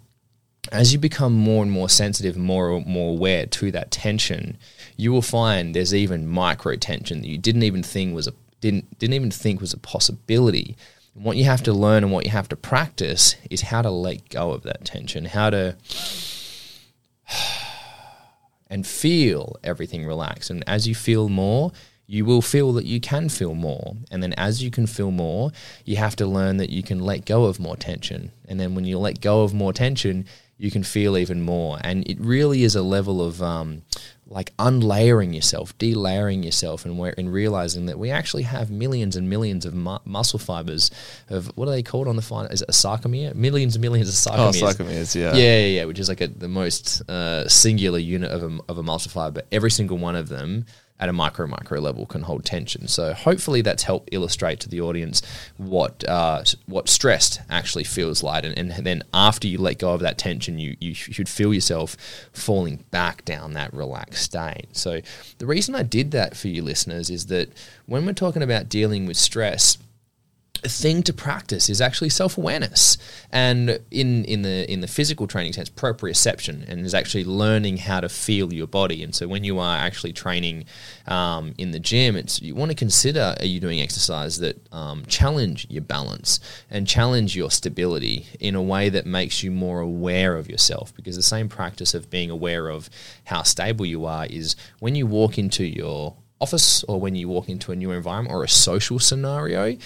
as 0.71 0.93
you 0.93 0.99
become 0.99 1.33
more 1.33 1.63
and 1.63 1.73
more 1.73 1.89
sensitive, 1.89 2.37
more 2.37 2.73
and 2.73 2.87
more 2.87 3.13
aware 3.13 3.47
to 3.47 3.71
that 3.73 3.91
tension, 3.91 4.57
you 4.97 5.13
will 5.13 5.23
find 5.23 5.75
there's 5.75 5.95
even 5.95 6.27
micro 6.27 6.77
tension 6.77 7.23
that 7.23 7.29
you 7.29 7.39
didn't 7.39 7.63
even 7.63 7.83
think 7.83 8.15
was 8.15 8.29
a 8.29 8.33
didn't 8.61 8.99
didn't 8.99 9.15
even 9.15 9.31
think 9.31 9.61
was 9.61 9.73
a 9.73 9.79
possibility. 9.79 10.77
And 11.19 11.25
what 11.25 11.37
you 11.37 11.47
have 11.47 11.65
to 11.65 11.73
learn 11.73 12.05
and 12.05 12.13
what 12.13 12.25
you 12.27 12.31
have 12.31 12.49
to 12.51 12.57
practice 12.57 13.35
is 13.51 13.63
how 13.63 13.83
to 13.83 13.91
let 13.91 14.29
go 14.29 14.53
of 14.53 14.63
that 14.63 14.85
tension, 14.85 15.25
how 15.25 15.51
to 15.51 15.77
and 18.71 18.87
feel 18.87 19.57
everything 19.65 20.07
relax. 20.07 20.49
And 20.49 20.63
as 20.69 20.87
you 20.87 20.95
feel 20.95 21.29
more, 21.29 21.73
you 22.07 22.25
will 22.25 22.41
feel 22.41 22.73
that 22.75 22.85
you 22.85 23.01
can 23.01 23.29
feel 23.29 23.57
more. 23.57 23.97
And 24.13 24.23
then 24.23 24.33
as 24.35 24.63
you 24.63 24.71
can 24.71 24.87
feel 24.87 25.11
more, 25.11 25.51
you 25.85 25.97
have 25.97 26.15
to 26.17 26.27
learn 26.27 26.59
that 26.59 26.71
you 26.71 26.85
can 26.85 27.01
let 27.01 27.27
go 27.27 27.47
of 27.47 27.59
more 27.59 27.77
tension. 27.77 28.31
And 28.47 28.61
then 28.61 28.77
when 28.77 28.85
you 28.85 28.97
let 29.01 29.21
go 29.21 29.43
of 29.43 29.53
more 29.53 29.73
tension, 29.73 30.25
you 30.57 30.71
can 30.71 30.85
feel 30.85 31.19
even 31.19 31.43
more. 31.43 31.79
And 31.83 32.09
it 32.09 32.21
really 32.21 32.63
is 32.63 32.77
a 32.77 32.83
level 32.83 33.21
of 33.21 33.43
um, 33.43 33.83
like 34.31 34.53
unlayering 34.59 35.33
yourself, 35.33 35.77
delayering 35.79 36.45
yourself, 36.45 36.85
and 36.85 36.99
we're 36.99 37.11
in 37.11 37.31
realizing 37.31 37.87
that 37.87 37.99
we 37.99 38.11
actually 38.11 38.43
have 38.43 38.71
millions 38.71 39.17
and 39.17 39.29
millions 39.29 39.65
of 39.65 39.75
mu- 39.75 39.99
muscle 40.05 40.39
fibers 40.39 40.91
of 41.31 41.47
what 41.57 41.67
are 41.67 41.71
they 41.71 41.83
called 41.83 42.07
on 42.07 42.17
the 42.17 42.23
final? 42.23 42.51
Is 42.53 42.63
it 42.63 42.69
a 42.69 42.73
sarcomere? 42.73 43.35
Millions 43.35 43.75
and 43.75 43.83
millions 43.83 44.09
of 44.09 44.15
sarcomeres. 44.15 44.63
Oh, 44.63 44.67
sarcomeres, 44.67 45.15
yeah. 45.15 45.35
Yeah, 45.35 45.59
yeah, 45.59 45.67
yeah 45.67 45.85
which 45.87 45.99
is 45.99 46.09
like 46.09 46.21
a, 46.21 46.29
the 46.29 46.49
most 46.49 47.09
uh, 47.09 47.49
singular 47.49 47.99
unit 47.99 48.31
of 48.31 48.43
a, 48.43 48.59
of 48.69 48.79
a 48.79 48.83
muscle 48.83 49.11
fiber. 49.11 49.33
But 49.33 49.47
every 49.51 49.71
single 49.71 49.99
one 49.99 50.17
of 50.17 50.29
them 50.29 50.67
at 51.01 51.09
a 51.09 51.13
micro 51.13 51.47
micro 51.47 51.81
level 51.81 52.07
can 52.07 52.23
hold 52.23 52.45
tension. 52.45 52.89
So 52.89 53.13
hopefully 53.13 53.63
that's 53.63 53.85
helped 53.85 54.09
illustrate 54.13 54.61
to 54.61 54.69
the 54.69 54.81
audience 54.81 55.23
what 55.57 56.07
uh, 56.09 56.43
what 56.67 56.89
stressed 56.89 57.41
actually 57.49 57.85
feels 57.85 58.23
like, 58.23 58.45
and, 58.45 58.59
and, 58.59 58.73
then 58.87 59.03
after 59.13 59.47
you 59.47 59.59
let 59.59 59.79
go 59.79 59.93
of 59.93 60.01
that 60.01 60.19
tension, 60.19 60.59
you 60.59 60.77
you 60.81 60.95
should 60.95 61.29
feel 61.29 61.53
yourself 61.53 61.97
falling 62.33 62.85
back 62.91 63.25
down 63.25 63.53
that 63.55 63.73
relaxed 63.73 64.23
state. 64.23 64.67
So 64.73 65.01
the 65.39 65.47
reason 65.47 65.75
I 65.75 65.83
did 65.83 66.11
that 66.13 66.37
for 66.37 66.49
you 66.49 66.63
listeners 66.63 67.11
is 67.11 67.27
that 67.27 67.53
when 67.87 68.07
we're 68.07 68.13
talking 68.13 68.43
about 68.43 68.69
dealing 68.69 69.07
with 69.07 69.17
stress 69.17 69.79
thing 70.63 71.03
to 71.05 71.13
practice 71.13 71.69
is 71.69 71.81
actually 71.81 72.09
self-awareness. 72.09 72.99
And 73.33 73.81
in 73.91 74.25
in 74.25 74.43
the 74.43 74.71
in 74.71 74.81
the 74.81 74.87
physical 74.87 75.27
training 75.27 75.53
sense 75.53 75.71
proprioception 75.71 76.69
and 76.69 76.85
is 76.85 76.95
actually 76.95 77.25
learning 77.25 77.79
how 77.79 78.01
to 78.01 78.09
feel 78.09 78.53
your 78.53 78.67
body. 78.67 79.03
And 79.03 79.15
so 79.15 79.29
when 79.29 79.45
you 79.45 79.59
are 79.59 79.77
actually 79.77 80.13
training 80.13 80.65
um, 81.07 81.55
in 81.59 81.71
the 81.71 81.79
gym 81.79 82.17
it's 82.17 82.41
you 82.43 82.55
want 82.55 82.71
to 82.71 82.77
consider 82.77 83.35
are 83.39 83.47
you 83.47 83.61
doing 83.61 83.81
exercise 83.81 84.39
that 84.39 84.57
um, 84.73 85.05
challenge 85.07 85.67
your 85.69 85.83
balance 85.83 86.41
and 86.71 86.87
challenge 86.87 87.37
your 87.37 87.51
stability 87.51 88.27
in 88.41 88.55
a 88.55 88.63
way 88.63 88.89
that 88.89 89.07
makes 89.07 89.43
you 89.43 89.51
more 89.51 89.81
aware 89.81 90.37
of 90.37 90.49
yourself? 90.49 90.95
Because 90.95 91.17
the 91.17 91.23
same 91.23 91.49
practice 91.49 91.95
of 91.95 92.11
being 92.11 92.31
aware 92.31 92.69
of 92.69 92.91
how 93.25 93.43
stable 93.43 93.87
you 93.87 94.05
are 94.05 94.27
is 94.27 94.57
when 94.79 94.95
you 94.95 95.07
walk 95.07 95.39
into 95.39 95.65
your 95.65 96.17
office 96.41 96.85
or 96.85 97.01
when 97.01 97.15
you 97.15 97.29
walk 97.29 97.49
into 97.49 97.73
a 97.73 97.77
new 97.77 97.91
environment 97.91 98.35
or 98.35 98.45
a 98.45 98.49
social 98.49 98.99
scenario 98.99 99.77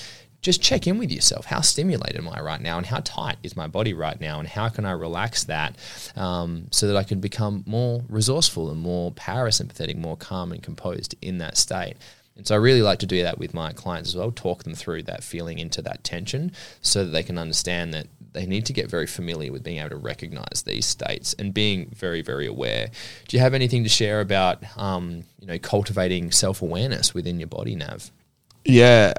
just 0.42 0.60
check 0.60 0.86
in 0.86 0.98
with 0.98 1.10
yourself. 1.10 1.46
How 1.46 1.60
stimulated 1.60 2.18
am 2.18 2.28
I 2.28 2.40
right 2.40 2.60
now, 2.60 2.76
and 2.76 2.86
how 2.86 3.00
tight 3.04 3.38
is 3.42 3.56
my 3.56 3.68
body 3.68 3.94
right 3.94 4.20
now, 4.20 4.40
and 4.40 4.48
how 4.48 4.68
can 4.68 4.84
I 4.84 4.92
relax 4.92 5.44
that 5.44 5.76
um, 6.16 6.66
so 6.70 6.88
that 6.88 6.96
I 6.96 7.04
can 7.04 7.20
become 7.20 7.62
more 7.66 8.02
resourceful 8.08 8.70
and 8.70 8.80
more 8.80 9.12
parasympathetic, 9.12 9.96
more 9.96 10.16
calm 10.16 10.52
and 10.52 10.62
composed 10.62 11.14
in 11.22 11.38
that 11.38 11.56
state. 11.56 11.96
And 12.36 12.46
so 12.46 12.54
I 12.54 12.58
really 12.58 12.82
like 12.82 12.98
to 13.00 13.06
do 13.06 13.22
that 13.22 13.38
with 13.38 13.54
my 13.54 13.72
clients 13.72 14.10
as 14.10 14.16
well, 14.16 14.32
talk 14.32 14.64
them 14.64 14.74
through 14.74 15.04
that 15.04 15.22
feeling 15.22 15.58
into 15.58 15.82
that 15.82 16.02
tension 16.02 16.52
so 16.80 17.04
that 17.04 17.10
they 17.10 17.22
can 17.22 17.38
understand 17.38 17.92
that 17.94 18.06
they 18.32 18.46
need 18.46 18.64
to 18.66 18.72
get 18.72 18.88
very 18.88 19.06
familiar 19.06 19.52
with 19.52 19.62
being 19.62 19.78
able 19.78 19.90
to 19.90 19.96
recognize 19.96 20.62
these 20.64 20.86
states 20.86 21.34
and 21.34 21.52
being 21.52 21.90
very, 21.94 22.22
very 22.22 22.46
aware. 22.46 22.90
Do 23.28 23.36
you 23.36 23.42
have 23.42 23.52
anything 23.52 23.82
to 23.82 23.90
share 23.90 24.22
about, 24.22 24.64
um, 24.78 25.24
you 25.38 25.46
know, 25.46 25.58
cultivating 25.58 26.30
self 26.30 26.62
awareness 26.62 27.12
within 27.12 27.38
your 27.38 27.48
body, 27.48 27.76
Nav? 27.76 28.10
Yeah, 28.64 29.12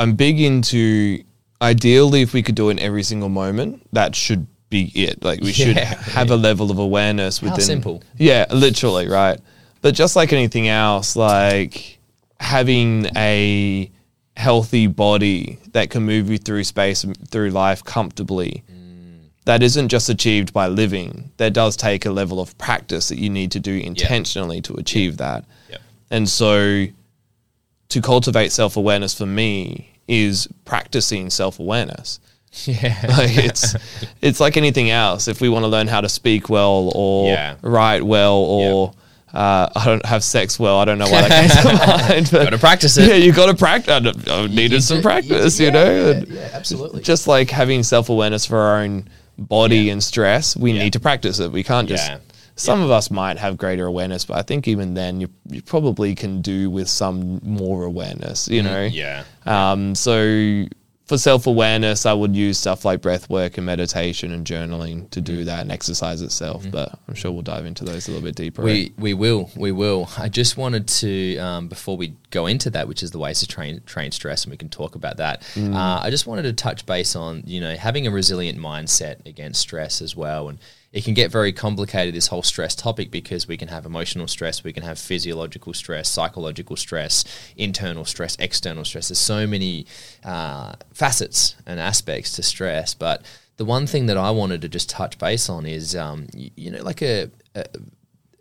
I'm 0.00 0.14
big 0.14 0.40
into 0.40 1.22
ideally 1.60 2.22
if 2.22 2.32
we 2.32 2.42
could 2.42 2.54
do 2.54 2.70
it 2.70 2.72
in 2.72 2.78
every 2.78 3.02
single 3.02 3.28
moment, 3.28 3.86
that 3.92 4.16
should 4.16 4.46
be 4.70 4.90
it. 4.94 5.22
Like 5.22 5.42
we 5.42 5.48
yeah, 5.52 5.66
should 5.66 5.76
have 5.76 6.28
yeah. 6.28 6.34
a 6.34 6.36
level 6.36 6.70
of 6.70 6.78
awareness 6.78 7.42
within. 7.42 7.60
How 7.60 7.64
simple. 7.64 8.02
Yeah, 8.16 8.46
literally, 8.50 9.08
right. 9.08 9.38
But 9.82 9.94
just 9.94 10.16
like 10.16 10.32
anything 10.32 10.68
else, 10.68 11.16
like 11.16 11.98
having 12.38 13.06
a 13.14 13.90
healthy 14.36 14.86
body 14.86 15.58
that 15.72 15.90
can 15.90 16.04
move 16.04 16.30
you 16.30 16.38
through 16.38 16.64
space 16.64 17.04
through 17.28 17.50
life 17.50 17.84
comfortably. 17.84 18.62
Mm. 18.72 19.28
That 19.44 19.62
isn't 19.62 19.88
just 19.88 20.08
achieved 20.08 20.54
by 20.54 20.68
living. 20.68 21.30
That 21.36 21.52
does 21.52 21.76
take 21.76 22.06
a 22.06 22.10
level 22.10 22.40
of 22.40 22.56
practice 22.56 23.10
that 23.10 23.18
you 23.18 23.28
need 23.28 23.52
to 23.52 23.60
do 23.60 23.76
intentionally 23.76 24.62
to 24.62 24.74
achieve 24.76 25.18
that. 25.18 25.44
Yep. 25.68 25.80
And 26.10 26.26
so 26.26 26.86
to 27.90 28.00
cultivate 28.00 28.50
self 28.50 28.76
awareness 28.76 29.12
for 29.12 29.26
me 29.26 29.89
is 30.10 30.48
practicing 30.64 31.30
self 31.30 31.58
awareness. 31.58 32.20
Yeah, 32.64 32.98
like 33.06 33.36
it's 33.36 33.76
it's 34.20 34.40
like 34.40 34.56
anything 34.56 34.90
else. 34.90 35.28
If 35.28 35.40
we 35.40 35.48
want 35.48 35.62
to 35.62 35.68
learn 35.68 35.86
how 35.86 36.00
to 36.00 36.08
speak 36.08 36.48
well 36.48 36.90
or 36.96 37.30
yeah. 37.30 37.54
write 37.62 38.02
well 38.02 38.38
or 38.38 38.92
uh, 39.32 39.68
I 39.72 39.84
don't 39.84 40.04
have 40.04 40.24
sex 40.24 40.58
well. 40.58 40.78
I 40.78 40.84
don't 40.84 40.98
know 40.98 41.08
why 41.08 41.28
that 41.28 42.08
came 42.08 42.24
to 42.24 42.32
mind. 42.32 42.32
Got 42.32 42.50
to 42.50 42.58
practice 42.58 42.98
it. 42.98 43.08
Yeah, 43.08 43.14
you 43.14 43.32
got 43.32 43.46
to 43.46 43.54
practice. 43.54 44.28
I, 44.28 44.48
needed 44.48 44.82
some 44.82 45.00
practice, 45.00 45.60
you, 45.60 45.66
you 45.66 45.72
know. 45.72 46.10
Yeah, 46.10 46.24
yeah, 46.26 46.50
absolutely. 46.52 47.02
Just 47.02 47.28
like 47.28 47.50
having 47.50 47.84
self 47.84 48.08
awareness 48.08 48.44
for 48.44 48.58
our 48.58 48.82
own 48.82 49.08
body 49.38 49.88
and 49.90 50.02
stress, 50.02 50.56
we 50.56 50.72
need 50.72 50.94
to 50.94 51.00
practice 51.00 51.38
it. 51.38 51.52
We 51.52 51.62
can't 51.62 51.88
just 51.88 52.10
some 52.60 52.80
yeah. 52.80 52.84
of 52.84 52.90
us 52.90 53.10
might 53.10 53.38
have 53.38 53.56
greater 53.56 53.86
awareness, 53.86 54.24
but 54.24 54.36
I 54.36 54.42
think 54.42 54.68
even 54.68 54.94
then 54.94 55.20
you, 55.20 55.28
you 55.48 55.62
probably 55.62 56.14
can 56.14 56.42
do 56.42 56.70
with 56.70 56.88
some 56.88 57.40
more 57.42 57.84
awareness, 57.84 58.48
you 58.48 58.62
mm-hmm. 58.62 58.72
know? 58.72 58.84
Yeah. 58.84 59.24
Um, 59.46 59.94
so 59.94 60.66
for 61.10 61.18
self 61.18 61.48
awareness, 61.48 62.06
I 62.06 62.12
would 62.12 62.36
use 62.36 62.56
stuff 62.56 62.84
like 62.84 63.02
breath 63.02 63.28
work 63.28 63.56
and 63.56 63.66
meditation 63.66 64.30
and 64.30 64.46
journaling 64.46 65.10
to 65.10 65.20
do 65.20 65.38
mm-hmm. 65.38 65.46
that 65.46 65.62
and 65.62 65.72
exercise 65.72 66.22
itself. 66.22 66.62
Mm-hmm. 66.62 66.70
But 66.70 67.00
I'm 67.08 67.16
sure 67.16 67.32
we'll 67.32 67.42
dive 67.42 67.66
into 67.66 67.82
those 67.82 68.06
a 68.06 68.12
little 68.12 68.24
bit 68.24 68.36
deeper. 68.36 68.62
We 68.62 68.70
right? 68.70 68.92
we 68.96 69.14
will 69.14 69.50
we 69.56 69.72
will. 69.72 70.08
I 70.16 70.28
just 70.28 70.56
wanted 70.56 70.86
to 70.86 71.36
um, 71.38 71.66
before 71.66 71.96
we 71.96 72.14
go 72.30 72.46
into 72.46 72.70
that, 72.70 72.86
which 72.86 73.02
is 73.02 73.10
the 73.10 73.18
ways 73.18 73.40
to 73.40 73.48
train 73.48 73.82
train 73.86 74.12
stress, 74.12 74.44
and 74.44 74.52
we 74.52 74.56
can 74.56 74.68
talk 74.68 74.94
about 74.94 75.16
that. 75.16 75.42
Mm. 75.54 75.74
Uh, 75.74 76.00
I 76.00 76.10
just 76.10 76.28
wanted 76.28 76.42
to 76.42 76.52
touch 76.52 76.86
base 76.86 77.16
on 77.16 77.42
you 77.44 77.60
know 77.60 77.74
having 77.74 78.06
a 78.06 78.12
resilient 78.12 78.60
mindset 78.60 79.26
against 79.26 79.60
stress 79.60 80.00
as 80.00 80.14
well, 80.14 80.48
and 80.48 80.60
it 80.92 81.04
can 81.04 81.14
get 81.14 81.30
very 81.30 81.52
complicated 81.52 82.14
this 82.14 82.26
whole 82.28 82.42
stress 82.42 82.74
topic 82.74 83.10
because 83.10 83.46
we 83.46 83.56
can 83.56 83.68
have 83.68 83.86
emotional 83.86 84.26
stress, 84.26 84.64
we 84.64 84.72
can 84.72 84.82
have 84.82 84.98
physiological 84.98 85.72
stress, 85.72 86.08
psychological 86.08 86.76
stress, 86.76 87.24
internal 87.56 88.04
stress, 88.04 88.36
external 88.40 88.84
stress. 88.84 89.08
There's 89.08 89.18
so 89.18 89.46
many 89.46 89.86
uh, 90.24 90.72
facets 90.92 91.54
and 91.64 91.78
aspects 91.78 92.32
to 92.32 92.42
stress, 92.42 92.94
but 92.94 93.22
the 93.56 93.64
one 93.64 93.86
thing 93.86 94.06
that 94.06 94.16
I 94.16 94.30
wanted 94.30 94.62
to 94.62 94.68
just 94.68 94.90
touch 94.90 95.16
base 95.18 95.48
on 95.48 95.64
is, 95.64 95.94
um, 95.94 96.26
you, 96.34 96.50
you, 96.56 96.70
know, 96.70 96.82
like 96.82 97.02
a, 97.02 97.30
a 97.54 97.66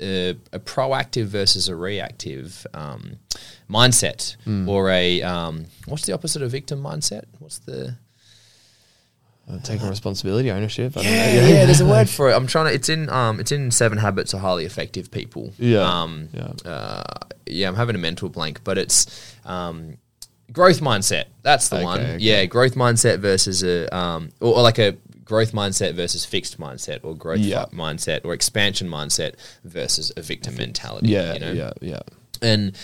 a, 0.01 0.29
a, 0.53 0.59
proactive 0.59 1.25
versus 1.25 1.67
a 1.67 1.75
reactive 1.75 2.65
um, 2.73 3.17
mindset, 3.69 4.37
mm. 4.45 4.65
or 4.65 4.89
a 4.89 5.21
um, 5.21 5.65
what's 5.87 6.05
the 6.05 6.13
opposite 6.13 6.41
of 6.41 6.51
victim 6.51 6.81
mindset? 6.81 7.25
What's 7.39 7.59
the 7.59 7.97
taking 9.63 9.89
responsibility, 9.89 10.51
ownership. 10.51 10.95
I 10.97 11.01
yeah, 11.01 11.09
yeah, 11.09 11.47
yeah, 11.47 11.65
there's 11.65 11.81
a 11.81 11.85
word 11.89 12.09
for 12.09 12.29
it. 12.29 12.35
I'm 12.35 12.47
trying 12.47 12.67
to. 12.67 12.73
It's 12.73 12.89
in. 12.89 13.09
Um, 13.09 13.39
it's 13.39 13.51
in 13.51 13.71
Seven 13.71 13.97
Habits 13.97 14.33
of 14.33 14.41
Highly 14.41 14.65
Effective 14.65 15.11
People. 15.11 15.53
Yeah. 15.57 15.79
Um, 15.79 16.29
yeah. 16.33 16.51
Uh, 16.69 17.03
yeah. 17.45 17.67
I'm 17.67 17.75
having 17.75 17.95
a 17.95 17.99
mental 17.99 18.29
blank, 18.29 18.63
but 18.63 18.77
it's 18.77 19.35
um, 19.45 19.97
growth 20.51 20.81
mindset. 20.81 21.25
That's 21.41 21.69
the 21.69 21.77
okay, 21.77 21.85
one. 21.85 21.99
Okay. 21.99 22.17
Yeah, 22.19 22.45
growth 22.45 22.75
mindset 22.75 23.19
versus 23.19 23.63
a 23.63 23.93
um, 23.95 24.29
or, 24.39 24.55
or, 24.55 24.61
like 24.61 24.77
a 24.77 24.93
growth 25.23 25.51
mindset 25.51 25.93
versus 25.93 26.25
fixed 26.25 26.59
mindset, 26.59 26.99
or 27.03 27.15
growth 27.15 27.39
yeah. 27.39 27.65
mindset, 27.73 28.25
or 28.25 28.33
expansion 28.33 28.89
mindset 28.89 29.35
versus 29.63 30.11
a 30.17 30.21
victim 30.21 30.55
mentality. 30.55 31.09
Yeah. 31.09 31.33
You 31.33 31.39
know? 31.39 31.51
Yeah. 31.51 31.71
Yeah. 31.81 31.99
And 32.41 32.77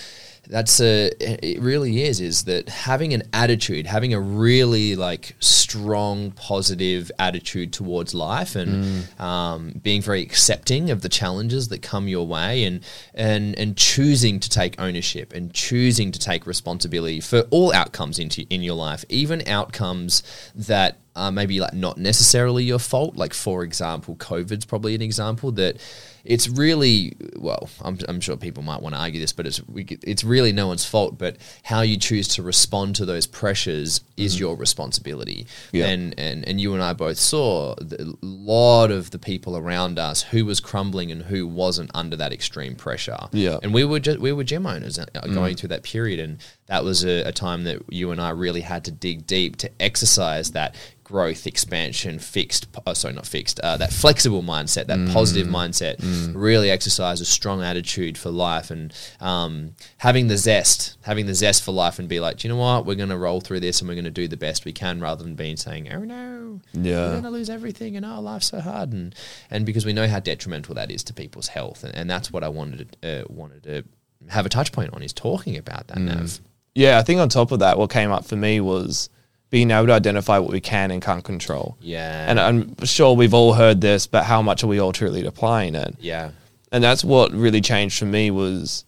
that's 0.49 0.79
a 0.79 1.11
it 1.19 1.59
really 1.61 2.03
is 2.03 2.21
is 2.21 2.43
that 2.43 2.69
having 2.69 3.13
an 3.13 3.23
attitude 3.33 3.87
having 3.87 4.13
a 4.13 4.19
really 4.19 4.95
like 4.95 5.35
strong 5.39 6.31
positive 6.31 7.11
attitude 7.19 7.73
towards 7.73 8.13
life 8.13 8.55
and 8.55 8.83
mm. 8.83 9.19
um, 9.19 9.71
being 9.83 10.01
very 10.01 10.21
accepting 10.21 10.91
of 10.91 11.01
the 11.01 11.09
challenges 11.09 11.67
that 11.69 11.81
come 11.81 12.07
your 12.07 12.25
way 12.27 12.63
and 12.63 12.83
and 13.13 13.57
and 13.57 13.77
choosing 13.77 14.39
to 14.39 14.49
take 14.49 14.79
ownership 14.79 15.33
and 15.33 15.53
choosing 15.53 16.11
to 16.11 16.19
take 16.19 16.45
responsibility 16.45 17.19
for 17.19 17.41
all 17.51 17.73
outcomes 17.73 18.19
into 18.19 18.45
in 18.49 18.61
your 18.61 18.75
life 18.75 19.03
even 19.09 19.47
outcomes 19.47 20.23
that 20.53 20.97
are 21.15 21.31
maybe 21.31 21.59
like 21.59 21.73
not 21.73 21.97
necessarily 21.97 22.63
your 22.63 22.79
fault 22.79 23.15
like 23.15 23.33
for 23.33 23.63
example 23.63 24.15
covid's 24.15 24.65
probably 24.65 24.95
an 24.95 25.01
example 25.01 25.51
that 25.51 25.77
it's 26.25 26.49
really 26.49 27.15
well. 27.35 27.69
I'm, 27.81 27.99
I'm 28.09 28.19
sure 28.19 28.35
people 28.35 28.63
might 28.63 28.81
want 28.81 28.95
to 28.95 28.99
argue 28.99 29.19
this, 29.19 29.31
but 29.31 29.45
it's 29.45 29.61
it's 29.69 30.23
really 30.23 30.51
no 30.51 30.67
one's 30.67 30.83
fault. 30.83 31.17
But 31.17 31.37
how 31.63 31.81
you 31.81 31.97
choose 31.97 32.27
to 32.29 32.43
respond 32.43 32.95
to 32.95 33.05
those 33.05 33.27
pressures 33.27 34.01
is 34.17 34.35
mm. 34.35 34.39
your 34.39 34.55
responsibility. 34.55 35.45
Yeah. 35.71 35.85
And 35.85 36.19
and 36.19 36.45
and 36.47 36.59
you 36.59 36.73
and 36.73 36.81
I 36.81 36.93
both 36.93 37.17
saw 37.17 37.75
a 37.79 38.05
lot 38.21 38.91
of 38.91 39.11
the 39.11 39.19
people 39.19 39.55
around 39.55 39.99
us 39.99 40.23
who 40.23 40.45
was 40.45 40.59
crumbling 40.59 41.11
and 41.11 41.21
who 41.21 41.47
wasn't 41.47 41.91
under 41.93 42.15
that 42.17 42.33
extreme 42.33 42.75
pressure. 42.75 43.17
Yeah. 43.31 43.59
And 43.61 43.73
we 43.73 43.85
were 43.85 43.99
just 43.99 44.19
we 44.19 44.31
were 44.31 44.43
gym 44.43 44.65
owners 44.65 44.97
uh, 44.97 45.05
going 45.31 45.55
mm. 45.55 45.59
through 45.59 45.69
that 45.69 45.83
period, 45.83 46.19
and 46.19 46.39
that 46.65 46.83
was 46.83 47.05
a, 47.05 47.21
a 47.23 47.31
time 47.31 47.65
that 47.65 47.83
you 47.89 48.11
and 48.11 48.19
I 48.19 48.31
really 48.31 48.61
had 48.61 48.83
to 48.85 48.91
dig 48.91 49.27
deep 49.27 49.57
to 49.57 49.71
exercise 49.79 50.51
that 50.51 50.75
growth, 51.05 51.45
expansion, 51.45 52.17
fixed, 52.19 52.67
oh, 52.85 52.93
sorry, 52.93 53.13
not 53.13 53.27
fixed, 53.27 53.59
uh, 53.61 53.77
that 53.77 53.93
flexible 53.93 54.41
mindset, 54.41 54.87
that 54.87 54.97
mm. 54.97 55.13
positive 55.13 55.47
mindset, 55.47 55.97
mm. 55.97 56.33
really 56.35 56.69
exercise 56.69 57.21
a 57.21 57.25
strong 57.25 57.61
attitude 57.61 58.17
for 58.17 58.31
life 58.31 58.71
and 58.71 58.91
um, 59.21 59.73
having 59.99 60.27
the 60.27 60.35
zest, 60.35 60.97
having 61.03 61.27
the 61.27 61.35
zest 61.35 61.63
for 61.63 61.71
life 61.71 61.99
and 61.99 62.09
be 62.09 62.19
like, 62.19 62.43
you 62.43 62.49
know 62.49 62.57
what, 62.57 62.85
we're 62.85 62.95
going 62.95 63.09
to 63.09 63.17
roll 63.17 63.39
through 63.39 63.59
this 63.59 63.79
and 63.79 63.87
we're 63.87 63.93
going 63.93 64.03
to 64.03 64.11
do 64.11 64.27
the 64.27 64.35
best 64.35 64.65
we 64.65 64.73
can 64.73 64.99
rather 64.99 65.23
than 65.23 65.35
being 65.35 65.55
saying, 65.55 65.89
oh 65.93 66.03
no, 66.03 66.59
yeah. 66.73 67.05
we're 67.05 67.11
going 67.11 67.23
to 67.23 67.29
lose 67.29 67.51
everything 67.51 67.95
and 67.95 68.05
our 68.05 68.17
oh, 68.17 68.21
life's 68.21 68.47
so 68.47 68.59
hard. 68.59 68.91
And, 68.91 69.13
and 69.51 69.63
because 69.63 69.85
we 69.85 69.93
know 69.93 70.07
how 70.07 70.19
detrimental 70.19 70.73
that 70.73 70.89
is 70.89 71.03
to 71.05 71.13
people's 71.13 71.49
health. 71.49 71.83
And, 71.83 71.95
and 71.95 72.09
that's 72.09 72.33
what 72.33 72.43
I 72.43 72.49
wanted 72.49 72.97
to, 73.01 73.21
uh, 73.21 73.25
wanted 73.29 73.63
to 73.63 73.83
have 74.29 74.47
a 74.47 74.49
touch 74.49 74.71
point 74.71 74.91
on 74.93 75.03
is 75.03 75.13
talking 75.13 75.55
about 75.55 75.87
that, 75.89 75.97
mm. 75.97 76.05
Nav. 76.05 76.39
Yeah, 76.73 76.97
I 76.97 77.03
think 77.03 77.21
on 77.21 77.29
top 77.29 77.51
of 77.51 77.59
that, 77.59 77.77
what 77.77 77.91
came 77.91 78.11
up 78.11 78.25
for 78.25 78.35
me 78.35 78.59
was 78.59 79.09
being 79.49 79.71
able 79.71 79.87
to 79.87 79.93
identify 79.93 80.37
what 80.39 80.51
we 80.51 80.59
can 80.59 80.91
and 80.91 81.01
can't 81.01 81.23
control. 81.23 81.77
Yeah. 81.79 82.25
And 82.29 82.39
I'm 82.39 82.75
sure 82.83 83.15
we've 83.15 83.33
all 83.33 83.53
heard 83.53 83.81
this, 83.81 84.07
but 84.07 84.23
how 84.23 84.41
much 84.41 84.63
are 84.63 84.67
we 84.67 84.79
all 84.79 84.91
truly 84.91 85.25
applying 85.25 85.75
it? 85.75 85.95
Yeah. 85.99 86.31
And 86.71 86.83
that's 86.83 87.03
what 87.03 87.31
really 87.31 87.61
changed 87.61 87.97
for 87.97 88.05
me 88.05 88.31
was 88.31 88.83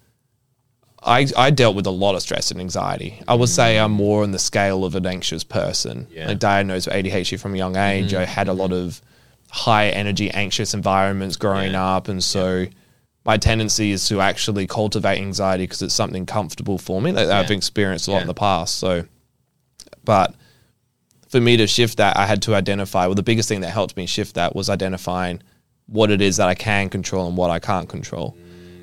I, 1.02 1.28
I 1.38 1.52
dealt 1.52 1.76
with 1.76 1.86
a 1.86 1.92
lot 1.92 2.16
of 2.16 2.22
stress 2.22 2.52
and 2.52 2.60
anxiety. 2.60 3.22
I 3.28 3.36
would 3.36 3.50
say 3.50 3.80
I'm 3.80 3.92
more 3.92 4.24
on 4.24 4.32
the 4.32 4.40
scale 4.40 4.84
of 4.84 4.96
an 4.96 5.06
anxious 5.06 5.44
person. 5.44 6.08
Yeah. 6.12 6.28
Like 6.28 6.40
diagnosed 6.40 6.88
with 6.88 6.96
ADHD 6.96 7.40
from 7.40 7.54
a 7.54 7.58
young 7.58 7.76
age. 7.76 8.12
Mm-hmm. 8.12 8.22
I 8.22 8.26
had 8.26 8.48
a 8.48 8.54
lot 8.54 8.74
of 8.74 9.02
high 9.50 9.90
energy, 9.90 10.30
anxious 10.32 10.74
environments 10.74 11.38
growing 11.38 11.74
yeah. 11.74 11.96
up. 11.96 12.08
And 12.08 12.22
so 12.24 12.58
yeah. 12.58 12.70
my 13.26 13.38
tendency 13.38 13.92
is 13.92 14.08
to 14.10 14.22
actually 14.22 14.68
cultivate 14.68 15.20
anxiety 15.20 15.64
because 15.64 15.82
it's 15.82 15.94
something 15.94 16.26
comfortable 16.26 16.78
for 16.78 17.02
me 17.02 17.12
that 17.12 17.32
I've 17.32 17.52
experienced 17.52 18.08
a 18.08 18.12
lot 18.12 18.22
in 18.22 18.28
the 18.28 18.34
past. 18.34 18.80
So, 18.80 19.06
but 20.04 20.36
for 21.30 21.42
me 21.42 21.58
to 21.58 21.68
shift 21.68 21.98
that, 21.98 22.18
I 22.18 22.26
had 22.26 22.42
to 22.44 22.56
identify. 22.56 23.06
Well, 23.06 23.16
the 23.16 23.24
biggest 23.24 23.50
thing 23.50 23.62
that 23.62 23.70
helped 23.70 23.98
me 23.98 24.06
shift 24.06 24.36
that 24.36 24.56
was 24.56 24.70
identifying 24.70 25.42
what 25.88 26.12
it 26.12 26.22
is 26.22 26.38
that 26.38 26.48
I 26.48 26.56
can 26.56 26.90
control 26.90 27.28
and 27.28 27.38
what 27.38 27.50
I 27.50 27.60
can't 27.60 27.88
control. 27.90 28.36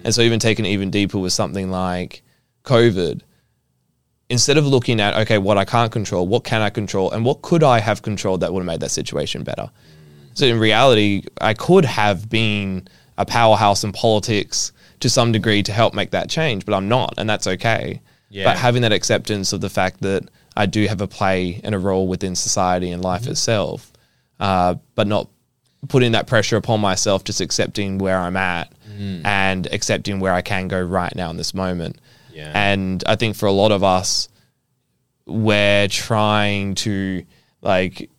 And 0.04 0.14
so, 0.14 0.22
even 0.22 0.38
taking 0.38 0.64
it 0.64 0.70
even 0.70 0.90
deeper 0.90 1.18
with 1.18 1.32
something 1.32 1.70
like 1.70 2.22
COVID, 2.64 3.22
instead 4.28 4.58
of 4.58 4.66
looking 4.66 5.00
at, 5.00 5.14
okay, 5.22 5.38
what 5.38 5.56
I 5.56 5.64
can't 5.64 5.92
control, 5.92 6.26
what 6.26 6.44
can 6.44 6.60
I 6.60 6.70
control, 6.70 7.10
and 7.10 7.24
what 7.24 7.42
could 7.42 7.62
I 7.62 7.80
have 7.80 8.02
controlled 8.02 8.40
that 8.40 8.52
would 8.52 8.60
have 8.60 8.66
made 8.66 8.80
that 8.80 8.90
situation 8.90 9.42
better? 9.44 9.70
So, 10.34 10.46
in 10.46 10.58
reality, 10.58 11.24
I 11.40 11.54
could 11.54 11.84
have 11.84 12.28
been 12.28 12.88
a 13.16 13.24
powerhouse 13.24 13.84
in 13.84 13.92
politics 13.92 14.72
to 15.00 15.08
some 15.08 15.32
degree 15.32 15.62
to 15.62 15.72
help 15.72 15.94
make 15.94 16.10
that 16.10 16.28
change, 16.28 16.66
but 16.66 16.74
I'm 16.74 16.88
not, 16.88 17.14
and 17.16 17.28
that's 17.28 17.46
okay. 17.46 18.00
Yeah. 18.28 18.44
But 18.44 18.56
having 18.56 18.82
that 18.82 18.92
acceptance 18.92 19.52
of 19.52 19.60
the 19.60 19.70
fact 19.70 20.00
that 20.00 20.28
I 20.56 20.66
do 20.66 20.86
have 20.86 21.00
a 21.00 21.08
play 21.08 21.60
and 21.64 21.74
a 21.74 21.78
role 21.78 22.06
within 22.06 22.34
society 22.34 22.90
and 22.90 23.02
life 23.02 23.22
mm-hmm. 23.22 23.32
itself, 23.32 23.92
uh, 24.40 24.76
but 24.94 25.06
not 25.06 25.28
putting 25.88 26.12
that 26.12 26.26
pressure 26.26 26.56
upon 26.56 26.80
myself, 26.80 27.24
just 27.24 27.40
accepting 27.40 27.98
where 27.98 28.18
I'm 28.18 28.36
at 28.36 28.72
mm. 28.88 29.24
and 29.24 29.66
accepting 29.72 30.20
where 30.20 30.32
I 30.32 30.42
can 30.42 30.68
go 30.68 30.80
right 30.80 31.14
now 31.14 31.30
in 31.30 31.36
this 31.36 31.54
moment. 31.54 32.00
Yeah. 32.32 32.52
And 32.54 33.02
I 33.06 33.16
think 33.16 33.36
for 33.36 33.46
a 33.46 33.52
lot 33.52 33.72
of 33.72 33.84
us, 33.84 34.28
we're 35.26 35.88
trying 35.88 36.74
to 36.74 37.24
like 37.62 38.10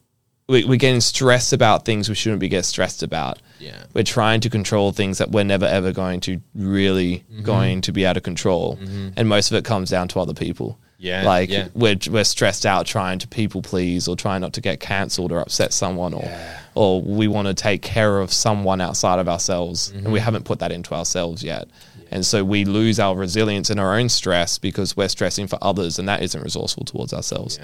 we, 0.48 0.64
are 0.64 0.76
getting 0.76 1.02
stressed 1.02 1.54
about 1.54 1.86
things 1.86 2.08
we 2.10 2.16
shouldn't 2.16 2.40
be 2.40 2.50
getting 2.50 2.64
stressed 2.64 3.04
about. 3.04 3.40
Yeah. 3.60 3.84
We're 3.94 4.04
trying 4.04 4.42
to 4.42 4.50
control 4.50 4.92
things 4.92 5.18
that 5.18 5.32
we're 5.32 5.44
never 5.44 5.66
ever 5.66 5.92
going 5.92 6.20
to 6.22 6.42
really 6.54 7.24
mm-hmm. 7.32 7.44
going 7.44 7.82
to 7.82 7.92
be 7.92 8.06
out 8.06 8.18
of 8.18 8.24
control. 8.24 8.78
Mm-hmm. 8.78 9.10
And 9.18 9.30
most 9.30 9.52
of 9.52 9.58
it 9.58 9.66
comes 9.66 9.90
down 9.90 10.08
to 10.10 10.20
other 10.20 10.34
people. 10.34 10.80
Yeah. 10.98 11.24
Like 11.24 11.50
yeah. 11.50 11.68
we're 11.74 11.98
we're 12.10 12.24
stressed 12.24 12.66
out 12.66 12.86
trying 12.86 13.20
to 13.20 13.28
people 13.28 13.62
please 13.62 14.08
or 14.08 14.16
trying 14.16 14.42
not 14.42 14.54
to 14.54 14.62
get 14.62 14.80
cancelled 14.80 15.32
or 15.32 15.40
upset 15.40 15.74
someone 15.74 16.14
or 16.14 16.24
yeah. 16.24 16.62
or 16.74 17.02
we 17.02 17.28
want 17.28 17.48
to 17.48 17.54
take 17.54 17.82
care 17.82 18.20
of 18.20 18.32
someone 18.32 18.82
outside 18.82 19.20
of 19.20 19.28
ourselves 19.28 19.90
mm-hmm. 19.90 20.06
and 20.06 20.14
we 20.14 20.20
haven't 20.20 20.46
put 20.46 20.60
that 20.60 20.72
into 20.72 20.94
ourselves 20.94 21.44
yet. 21.44 21.68
Yeah. 22.00 22.08
And 22.12 22.26
so 22.26 22.46
we 22.46 22.66
lose 22.66 23.00
our 23.00 23.16
resilience 23.16 23.70
and 23.70 23.80
our 23.80 23.98
own 23.98 24.10
stress 24.10 24.58
because 24.58 24.96
we're 24.96 25.10
stressing 25.10 25.48
for 25.48 25.60
others 25.62 26.00
and 26.00 26.08
that 26.08 26.24
isn't 26.24 26.42
resourceful 26.42 26.86
towards 26.86 27.14
ourselves. 27.14 27.60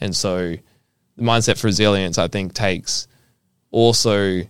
And 0.00 0.14
so 0.14 0.56
the 1.16 1.22
mindset 1.22 1.58
for 1.58 1.68
resilience 1.68 2.18
I 2.18 2.28
think 2.28 2.52
takes 2.52 3.08
also 3.70 4.42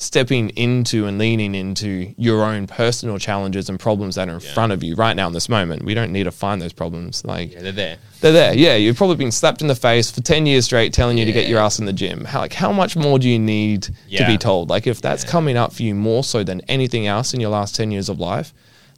stepping 0.00 0.48
into 0.50 1.06
and 1.06 1.18
leaning 1.18 1.54
into 1.54 2.14
your 2.16 2.42
own 2.42 2.66
personal 2.66 3.18
challenges 3.18 3.68
and 3.68 3.78
problems 3.78 4.14
that 4.14 4.30
are 4.30 4.36
in 4.36 4.40
yeah. 4.40 4.52
front 4.54 4.72
of 4.72 4.82
you 4.82 4.94
right 4.94 5.14
now 5.14 5.26
in 5.26 5.34
this 5.34 5.48
moment. 5.48 5.84
We 5.84 5.92
don't 5.92 6.10
need 6.10 6.24
to 6.24 6.30
find 6.30 6.60
those 6.60 6.72
problems. 6.72 7.22
Like 7.22 7.52
yeah, 7.52 7.60
they're 7.60 7.72
there. 7.72 7.98
They're 8.20 8.32
there. 8.32 8.54
Yeah, 8.54 8.76
you've 8.76 8.96
probably 8.96 9.16
been 9.16 9.30
slapped 9.30 9.60
in 9.60 9.68
the 9.68 9.74
face 9.74 10.10
for 10.10 10.22
ten 10.22 10.46
years 10.46 10.64
straight, 10.64 10.94
telling 10.94 11.18
you 11.18 11.26
yeah. 11.26 11.32
to 11.32 11.40
get 11.40 11.48
your 11.48 11.60
ass 11.60 11.78
in 11.78 11.84
the 11.84 11.92
gym. 11.92 12.24
How 12.24 12.40
like 12.40 12.54
how 12.54 12.72
much 12.72 12.96
more 12.96 13.18
do 13.18 13.28
you 13.28 13.38
need 13.38 13.82
to 13.82 14.26
be 14.26 14.38
told? 14.38 14.70
Like 14.70 14.86
if 14.86 15.02
that's 15.02 15.22
coming 15.22 15.58
up 15.58 15.72
for 15.72 15.82
you 15.82 15.94
more 15.94 16.24
so 16.24 16.42
than 16.42 16.62
anything 16.62 17.06
else 17.06 17.34
in 17.34 17.40
your 17.40 17.50
last 17.50 17.76
ten 17.76 17.90
years 17.90 18.08
of 18.08 18.18
life. 18.18 18.52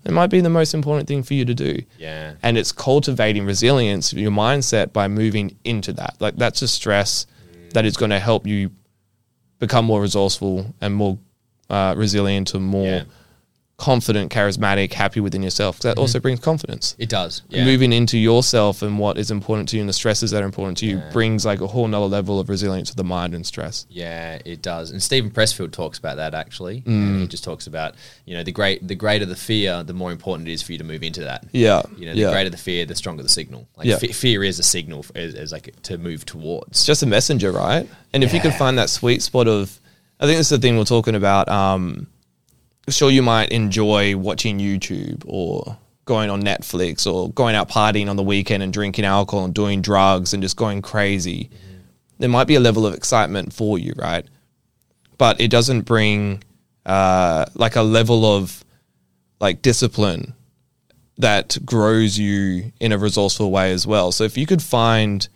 It 0.05 0.11
might 0.11 0.31
be 0.31 0.41
the 0.41 0.51
most 0.51 0.75
important 0.75 1.07
thing 1.07 1.23
for 1.23 1.35
you 1.35 1.45
to 1.45 1.55
do. 1.55 1.81
Yeah. 1.97 2.35
And 2.43 2.59
it's 2.59 2.73
cultivating 2.73 3.47
resilience, 3.47 4.13
your 4.13 4.33
mindset 4.33 4.93
by 4.93 5.07
moving 5.07 5.57
into 5.63 5.93
that. 5.93 6.17
Like 6.19 6.35
that's 6.35 6.61
a 6.61 6.67
stress 6.67 7.27
mm. 7.53 7.73
that 7.75 7.85
is 7.85 7.97
going 7.97 8.11
to 8.11 8.19
help 8.19 8.45
you 8.45 8.73
become 9.63 9.85
more 9.85 10.01
resourceful 10.03 10.67
and 10.81 10.93
more 10.93 11.17
uh, 11.71 11.95
resilient 11.97 12.53
and 12.55 12.65
more 12.65 12.87
yeah 12.87 13.05
confident, 13.83 14.31
charismatic, 14.31 14.93
happy 14.93 15.19
within 15.19 15.43
yourself. 15.43 15.81
That 15.81 15.95
mm-hmm. 15.95 16.03
also 16.03 16.21
brings 16.21 16.39
confidence. 16.39 16.95
It 17.01 17.09
does. 17.09 17.43
Yeah. 17.49 17.65
Moving 17.65 17.93
into 17.93 18.17
yourself 18.17 18.81
and 18.81 18.97
what 18.97 19.19
is 19.19 19.33
important 19.33 19.69
to 19.71 19.77
you 19.77 19.83
and 19.83 19.89
the 19.89 19.93
stresses 19.93 20.31
that 20.31 20.41
are 20.41 20.47
important 20.47 20.79
to 20.79 20.87
you 20.87 20.99
yeah. 20.99 21.11
brings 21.11 21.45
like 21.45 21.61
a 21.61 21.67
whole 21.67 21.89
nother 21.89 22.07
level 22.07 22.39
of 22.39 22.49
resilience 22.49 22.91
to 22.91 22.97
the 22.97 23.03
mind 23.03 23.35
and 23.35 23.45
stress. 23.45 23.85
Yeah, 23.91 24.39
it 24.45 24.63
does. 24.63 24.93
And 24.93 25.03
Steven 25.03 25.33
Pressfield 25.33 25.73
talks 25.73 25.99
about 25.99 26.17
that 26.19 26.33
actually. 26.33 26.83
Mm. 26.83 27.23
he 27.23 27.27
just 27.27 27.43
talks 27.43 27.67
about, 27.67 27.97
you 28.25 28.37
know, 28.37 28.45
the 28.45 28.53
great 28.53 28.87
the 28.87 28.95
greater 28.95 29.27
the 29.27 29.35
fear, 29.35 29.83
the 29.83 29.95
more 29.95 30.13
important 30.13 30.49
it 30.49 30.53
is 30.53 30.63
for 30.63 30.71
you 30.71 30.79
to 30.79 30.85
move 30.85 31.03
into 31.03 31.25
that. 31.25 31.45
Yeah. 31.51 31.83
You 31.97 32.07
know, 32.07 32.13
the 32.13 32.21
yeah. 32.21 32.31
greater 32.31 32.51
the 32.51 32.57
fear, 32.57 32.87
the 32.87 32.95
stronger 32.95 33.25
the 33.25 33.29
signal. 33.29 33.67
Like 33.77 33.89
yeah. 33.89 33.99
F- 34.01 34.15
fear 34.15 34.45
is 34.45 34.61
a 34.61 34.63
signal 34.63 35.05
as, 35.17 35.35
as, 35.35 35.51
like 35.51 35.75
to 35.83 35.99
move 35.99 36.25
towards. 36.25 36.69
It's 36.69 36.87
just 36.87 37.03
a 37.03 37.07
messenger, 37.07 37.51
right? 37.51 37.89
And 38.13 38.23
if 38.23 38.33
you 38.33 38.41
can 38.41 38.53
find 38.53 38.79
that 38.79 38.91
sweet 38.91 39.23
spot 39.23 39.49
of 39.49 39.81
I 40.21 40.27
think 40.27 40.39
that's 40.39 40.51
the 40.51 40.59
thing 40.59 40.79
we're 40.79 40.85
talking 40.85 41.17
about. 41.17 41.49
Um, 41.49 42.07
sure, 42.89 43.11
you 43.11 43.23
might 43.23 43.51
enjoy 43.51 44.17
watching 44.17 44.59
YouTube 44.59 45.23
or 45.27 45.79
going 46.05 46.31
on 46.31 46.43
Netflix 46.43 47.11
or 47.11 47.31
going 47.31 47.55
out 47.55 47.69
partying 47.69 48.09
on 48.09 48.17
the 48.17 48.23
weekend 48.23 48.63
and 48.63 48.73
drinking 48.73 49.05
alcohol 49.05 49.45
and 49.45 49.55
doing 49.55 49.83
drugs 49.83 50.35
and 50.35 50.43
just 50.43 50.57
going 50.57 50.83
crazy. 50.83 51.45
Mm-hmm. 51.45 51.77
There 52.19 52.29
might 52.29 52.47
be 52.47 52.57
a 52.57 52.61
level 52.61 52.87
of 52.87 52.95
excitement 52.95 53.53
for 53.53 53.79
you, 53.79 53.93
right? 53.97 54.27
But 55.17 55.41
it 55.41 55.49
doesn't 55.51 55.83
bring 55.83 56.43
uh, 56.85 57.47
like 57.55 57.77
a 57.77 57.83
level 57.83 58.25
of 58.25 58.65
like 59.41 59.63
discipline 59.63 60.35
that 61.19 61.59
grows 61.65 62.19
you 62.19 62.73
in 62.81 62.93
a 62.93 62.99
resourceful 62.99 63.51
way 63.51 63.73
as 63.73 63.87
well. 63.87 64.13
So 64.13 64.25
if 64.25 64.37
you 64.37 64.47
could 64.47 64.63
find 64.63 65.29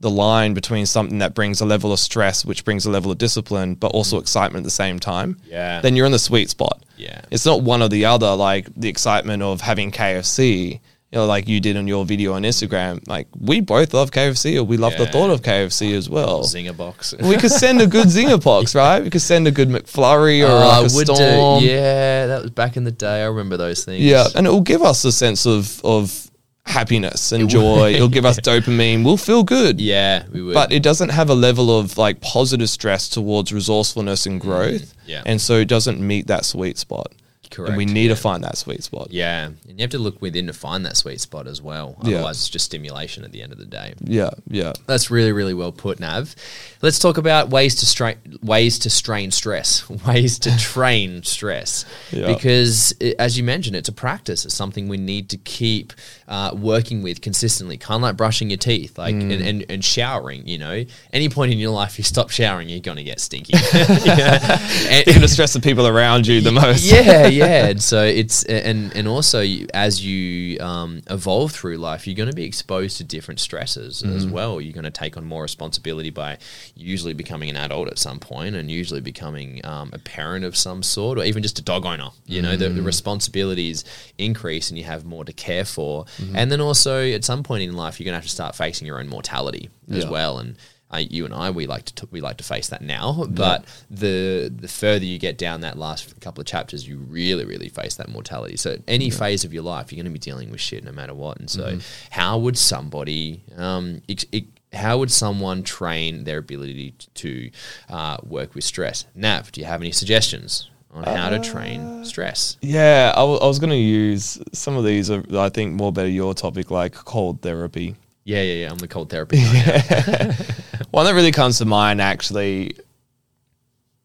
the 0.00 0.10
line 0.10 0.54
between 0.54 0.86
something 0.86 1.18
that 1.18 1.34
brings 1.34 1.60
a 1.60 1.66
level 1.66 1.92
of 1.92 1.98
stress, 1.98 2.44
which 2.44 2.64
brings 2.64 2.86
a 2.86 2.90
level 2.90 3.10
of 3.10 3.18
discipline, 3.18 3.74
but 3.74 3.88
also 3.88 4.16
mm. 4.16 4.20
excitement 4.20 4.62
at 4.62 4.64
the 4.64 4.70
same 4.70 4.98
time, 4.98 5.38
yeah, 5.46 5.80
then 5.80 5.96
you're 5.96 6.06
in 6.06 6.12
the 6.12 6.18
sweet 6.18 6.50
spot. 6.50 6.82
Yeah, 6.96 7.20
it's 7.30 7.46
not 7.46 7.62
one 7.62 7.82
or 7.82 7.88
the 7.88 8.04
other. 8.04 8.34
Like 8.34 8.68
the 8.76 8.88
excitement 8.88 9.42
of 9.42 9.60
having 9.60 9.90
KFC 9.90 10.80
you 11.10 11.18
know, 11.18 11.26
like 11.26 11.48
you 11.48 11.58
did 11.58 11.76
on 11.78 11.88
your 11.88 12.04
video 12.04 12.34
on 12.34 12.42
Instagram, 12.42 13.06
like 13.08 13.28
we 13.38 13.62
both 13.62 13.94
love 13.94 14.10
KFC 14.10 14.58
or 14.58 14.64
we 14.64 14.76
love 14.76 14.92
yeah. 14.92 14.98
the 14.98 15.06
thought 15.06 15.30
of 15.30 15.40
KFC 15.40 15.94
as 15.94 16.10
well. 16.10 16.42
Zinger 16.42 16.76
box. 16.76 17.14
we 17.20 17.38
could 17.38 17.50
send 17.50 17.80
a 17.80 17.86
good 17.86 18.08
Zinger 18.08 18.42
box, 18.42 18.74
right? 18.74 19.02
We 19.02 19.08
could 19.08 19.22
send 19.22 19.48
a 19.48 19.50
good 19.50 19.70
McFlurry 19.70 20.46
or 20.46 20.52
uh, 20.52 20.82
like 20.82 20.86
a 20.86 20.90
Storm. 20.90 21.60
Do, 21.60 21.66
yeah, 21.66 22.26
that 22.26 22.42
was 22.42 22.50
back 22.50 22.76
in 22.76 22.84
the 22.84 22.92
day. 22.92 23.22
I 23.22 23.26
remember 23.26 23.56
those 23.56 23.86
things. 23.86 24.04
Yeah, 24.04 24.26
and 24.36 24.46
it 24.46 24.50
will 24.50 24.60
give 24.60 24.82
us 24.82 25.04
a 25.06 25.12
sense 25.12 25.46
of 25.46 25.82
of 25.82 26.30
happiness 26.68 27.32
and 27.32 27.48
joy. 27.48 27.92
It'll 27.94 28.08
give 28.08 28.24
us 28.24 28.38
dopamine. 28.38 29.04
We'll 29.04 29.16
feel 29.16 29.42
good. 29.42 29.80
Yeah, 29.80 30.24
we 30.32 30.42
would. 30.42 30.54
But 30.54 30.72
it 30.72 30.82
doesn't 30.82 31.08
have 31.10 31.30
a 31.30 31.34
level 31.34 31.76
of 31.76 31.98
like 31.98 32.20
positive 32.20 32.70
stress 32.70 33.08
towards 33.08 33.52
resourcefulness 33.52 34.26
and 34.26 34.40
growth. 34.40 34.82
Mm, 34.82 34.94
yeah. 35.06 35.22
And 35.26 35.40
so 35.40 35.54
it 35.54 35.68
doesn't 35.68 36.00
meet 36.00 36.26
that 36.28 36.44
sweet 36.44 36.78
spot. 36.78 37.12
Correct. 37.50 37.70
And 37.70 37.76
we 37.76 37.86
need 37.86 38.08
yeah. 38.08 38.14
to 38.14 38.16
find 38.16 38.44
that 38.44 38.56
sweet 38.56 38.82
spot. 38.82 39.08
Yeah. 39.10 39.46
And 39.46 39.56
you 39.66 39.82
have 39.82 39.90
to 39.90 39.98
look 39.98 40.20
within 40.20 40.46
to 40.46 40.52
find 40.52 40.84
that 40.86 40.96
sweet 40.96 41.20
spot 41.20 41.46
as 41.46 41.62
well. 41.62 41.96
Otherwise, 42.00 42.12
yeah. 42.12 42.30
it's 42.30 42.48
just 42.48 42.66
stimulation 42.66 43.24
at 43.24 43.32
the 43.32 43.42
end 43.42 43.52
of 43.52 43.58
the 43.58 43.66
day. 43.66 43.94
Yeah. 44.00 44.30
Yeah. 44.48 44.72
That's 44.86 45.10
really, 45.10 45.32
really 45.32 45.54
well 45.54 45.72
put, 45.72 46.00
Nav. 46.00 46.34
Let's 46.82 46.98
talk 46.98 47.18
about 47.18 47.50
ways 47.50 47.76
to 47.76 47.86
strain, 47.86 48.16
ways 48.42 48.78
to 48.80 48.90
strain 48.90 49.30
stress, 49.30 49.88
ways 50.06 50.38
to 50.40 50.56
train 50.58 51.22
stress. 51.22 51.84
Yeah. 52.12 52.32
Because, 52.32 52.92
it, 53.00 53.16
as 53.18 53.36
you 53.36 53.44
mentioned, 53.44 53.76
it's 53.76 53.88
a 53.88 53.92
practice. 53.92 54.44
It's 54.44 54.54
something 54.54 54.88
we 54.88 54.98
need 54.98 55.30
to 55.30 55.36
keep 55.38 55.92
uh, 56.28 56.54
working 56.54 57.02
with 57.02 57.20
consistently, 57.20 57.78
kind 57.78 57.96
of 57.96 58.02
like 58.02 58.16
brushing 58.16 58.50
your 58.50 58.58
teeth, 58.58 58.98
like 58.98 59.14
mm. 59.14 59.32
and, 59.32 59.42
and, 59.42 59.64
and, 59.70 59.84
showering. 59.84 60.46
You 60.46 60.58
know, 60.58 60.84
any 61.12 61.28
point 61.28 61.52
in 61.52 61.58
your 61.58 61.70
life 61.70 61.98
you 61.98 62.04
stop 62.04 62.30
showering, 62.30 62.68
you're 62.68 62.80
gonna 62.80 63.02
get 63.02 63.18
stinky. 63.18 63.54
and, 63.74 65.06
you're 65.06 65.14
gonna 65.14 65.28
stress 65.28 65.54
the 65.54 65.60
people 65.60 65.86
around 65.86 66.26
you 66.26 66.40
the 66.40 66.52
most. 66.52 66.84
yeah, 66.84 67.26
yeah. 67.46 67.66
And 67.68 67.82
so 67.82 68.02
it's 68.02 68.44
and 68.44 68.94
and 68.96 69.08
also 69.08 69.44
as 69.74 70.04
you 70.04 70.58
um, 70.60 71.02
evolve 71.08 71.52
through 71.52 71.76
life, 71.76 72.06
you're 72.06 72.16
going 72.16 72.30
to 72.30 72.34
be 72.34 72.44
exposed 72.44 72.98
to 72.98 73.04
different 73.04 73.40
stresses 73.40 74.02
mm. 74.02 74.14
as 74.14 74.26
well. 74.26 74.60
You're 74.60 74.72
going 74.72 74.84
to 74.84 74.90
take 74.90 75.16
on 75.16 75.24
more 75.24 75.42
responsibility 75.42 76.10
by 76.10 76.38
usually 76.74 77.14
becoming 77.14 77.50
an 77.50 77.56
adult 77.56 77.88
at 77.88 77.98
some 77.98 78.18
point, 78.18 78.54
and 78.54 78.70
usually 78.70 79.00
becoming 79.00 79.60
um, 79.64 79.90
a 79.92 79.98
parent 79.98 80.44
of 80.44 80.56
some 80.56 80.82
sort, 80.82 81.18
or 81.18 81.24
even 81.24 81.42
just 81.42 81.58
a 81.58 81.62
dog 81.62 81.86
owner. 81.86 82.10
You 82.26 82.42
know, 82.42 82.54
mm. 82.54 82.58
the, 82.58 82.68
the, 82.68 82.80
mm. 82.80 82.86
responsibilities 82.86 83.84
increase, 84.18 84.70
and 84.70 84.78
you 84.78 84.84
have 84.84 85.04
more 85.04 85.24
to 85.24 85.32
care 85.32 85.64
for. 85.64 86.04
Mm-hmm. 86.04 86.36
And 86.36 86.52
then 86.52 86.60
also 86.60 87.04
at 87.10 87.24
some 87.24 87.42
point 87.42 87.62
in 87.62 87.76
life, 87.76 87.98
you're 87.98 88.04
going 88.04 88.12
to 88.12 88.18
have 88.18 88.24
to 88.24 88.30
start 88.30 88.54
facing 88.54 88.86
your 88.86 88.98
own 89.00 89.08
mortality 89.08 89.70
yeah. 89.86 89.98
as 89.98 90.06
well, 90.06 90.38
and 90.38 90.56
uh, 90.92 90.98
you 90.98 91.24
and 91.24 91.34
I, 91.34 91.50
we 91.50 91.66
like 91.66 91.84
to 91.86 91.94
t- 91.94 92.08
we 92.10 92.20
like 92.20 92.38
to 92.38 92.44
face 92.44 92.68
that 92.68 92.82
now. 92.82 93.24
But 93.28 93.62
yeah. 93.62 93.68
the 93.90 94.52
the 94.54 94.68
further 94.68 95.04
you 95.04 95.18
get 95.18 95.36
down 95.36 95.60
that 95.60 95.78
last 95.78 96.18
couple 96.20 96.40
of 96.40 96.46
chapters, 96.46 96.88
you 96.88 96.98
really 96.98 97.44
really 97.44 97.68
face 97.68 97.96
that 97.96 98.08
mortality. 98.08 98.56
So 98.56 98.78
any 98.86 99.06
yeah. 99.06 99.18
phase 99.18 99.44
of 99.44 99.52
your 99.52 99.62
life, 99.62 99.92
you're 99.92 100.02
going 100.02 100.12
to 100.12 100.18
be 100.18 100.18
dealing 100.18 100.50
with 100.50 100.60
shit 100.60 100.84
no 100.84 100.92
matter 100.92 101.14
what. 101.14 101.38
And 101.38 101.50
so, 101.50 101.64
mm-hmm. 101.64 101.78
how 102.10 102.38
would 102.38 102.56
somebody 102.56 103.42
um, 103.56 104.02
ex- 104.08 104.26
ex- 104.32 104.46
how 104.72 104.98
would 104.98 105.10
someone 105.10 105.62
train 105.62 106.24
their 106.24 106.38
ability 106.38 106.94
to 107.14 107.50
uh, 107.88 108.18
work 108.22 108.54
with 108.54 108.64
stress? 108.64 109.06
Nav, 109.14 109.50
do 109.52 109.60
you 109.60 109.66
have 109.66 109.80
any 109.80 109.92
suggestions? 109.92 110.70
on 110.90 111.04
how 111.04 111.28
to 111.28 111.38
train 111.38 111.80
uh, 111.80 112.04
stress. 112.04 112.56
Yeah, 112.62 113.12
I, 113.14 113.20
w- 113.20 113.38
I 113.38 113.46
was 113.46 113.58
going 113.58 113.70
to 113.70 113.76
use 113.76 114.38
some 114.52 114.76
of 114.76 114.84
these. 114.84 115.10
Are, 115.10 115.22
I 115.36 115.50
think 115.50 115.74
more 115.74 115.92
better 115.92 116.08
your 116.08 116.32
topic, 116.34 116.70
like 116.70 116.94
cold 116.94 117.42
therapy. 117.42 117.96
Yeah, 118.28 118.42
yeah, 118.42 118.54
yeah. 118.64 118.70
I'm 118.70 118.76
the 118.76 118.88
cold 118.88 119.08
therapy. 119.08 119.38
Yeah. 119.38 120.34
One 120.90 121.06
that 121.06 121.14
really 121.14 121.32
comes 121.32 121.56
to 121.58 121.64
mind 121.64 122.02
actually 122.02 122.76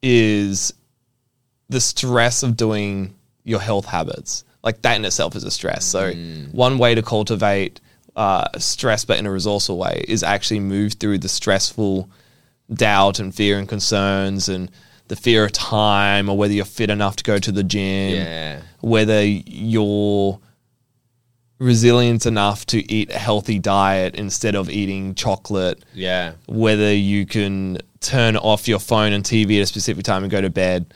is 0.01 0.73
the 1.67 1.81
stress 1.81 2.41
of 2.41 2.55
doing 2.55 3.15
your 3.43 3.59
health 3.59 3.85
habits. 3.85 4.45
Like 4.63 4.81
that 4.83 4.95
in 4.95 5.03
itself 5.03 5.35
is 5.35 5.43
a 5.43 5.51
stress. 5.51 5.83
So 5.83 6.13
mm. 6.13 6.53
one 6.53 6.77
way 6.77 6.95
to 6.95 7.01
cultivate 7.01 7.81
uh, 8.15 8.47
stress, 8.59 9.03
but 9.03 9.19
in 9.19 9.25
a 9.25 9.31
resourceful 9.31 9.77
way, 9.77 10.05
is 10.07 10.23
actually 10.23 10.61
move 10.61 10.93
through 10.93 11.17
the 11.17 11.27
stressful 11.27 12.09
doubt 12.73 13.19
and 13.19 13.35
fear 13.35 13.59
and 13.59 13.67
concerns 13.67 14.47
and 14.47 14.71
the 15.09 15.17
fear 15.17 15.43
of 15.43 15.51
time 15.51 16.29
or 16.29 16.37
whether 16.37 16.53
you're 16.53 16.63
fit 16.63 16.89
enough 16.89 17.17
to 17.17 17.25
go 17.25 17.39
to 17.39 17.51
the 17.51 17.63
gym. 17.63 18.15
Yeah. 18.15 18.61
Whether 18.79 19.25
you're 19.25 20.39
resilient 21.63 22.25
enough 22.25 22.65
to 22.67 22.91
eat 22.91 23.09
a 23.09 23.17
healthy 23.17 23.57
diet 23.57 24.15
instead 24.15 24.55
of 24.55 24.69
eating 24.69 25.15
chocolate. 25.15 25.83
Yeah. 25.93 26.33
Whether 26.47 26.93
you 26.93 27.25
can 27.25 27.79
turn 28.01 28.35
off 28.37 28.67
your 28.67 28.79
phone 28.79 29.13
and 29.13 29.23
TV 29.23 29.57
at 29.57 29.63
a 29.63 29.65
specific 29.65 30.03
time 30.03 30.23
and 30.23 30.31
go 30.31 30.41
to 30.41 30.49
bed. 30.49 30.93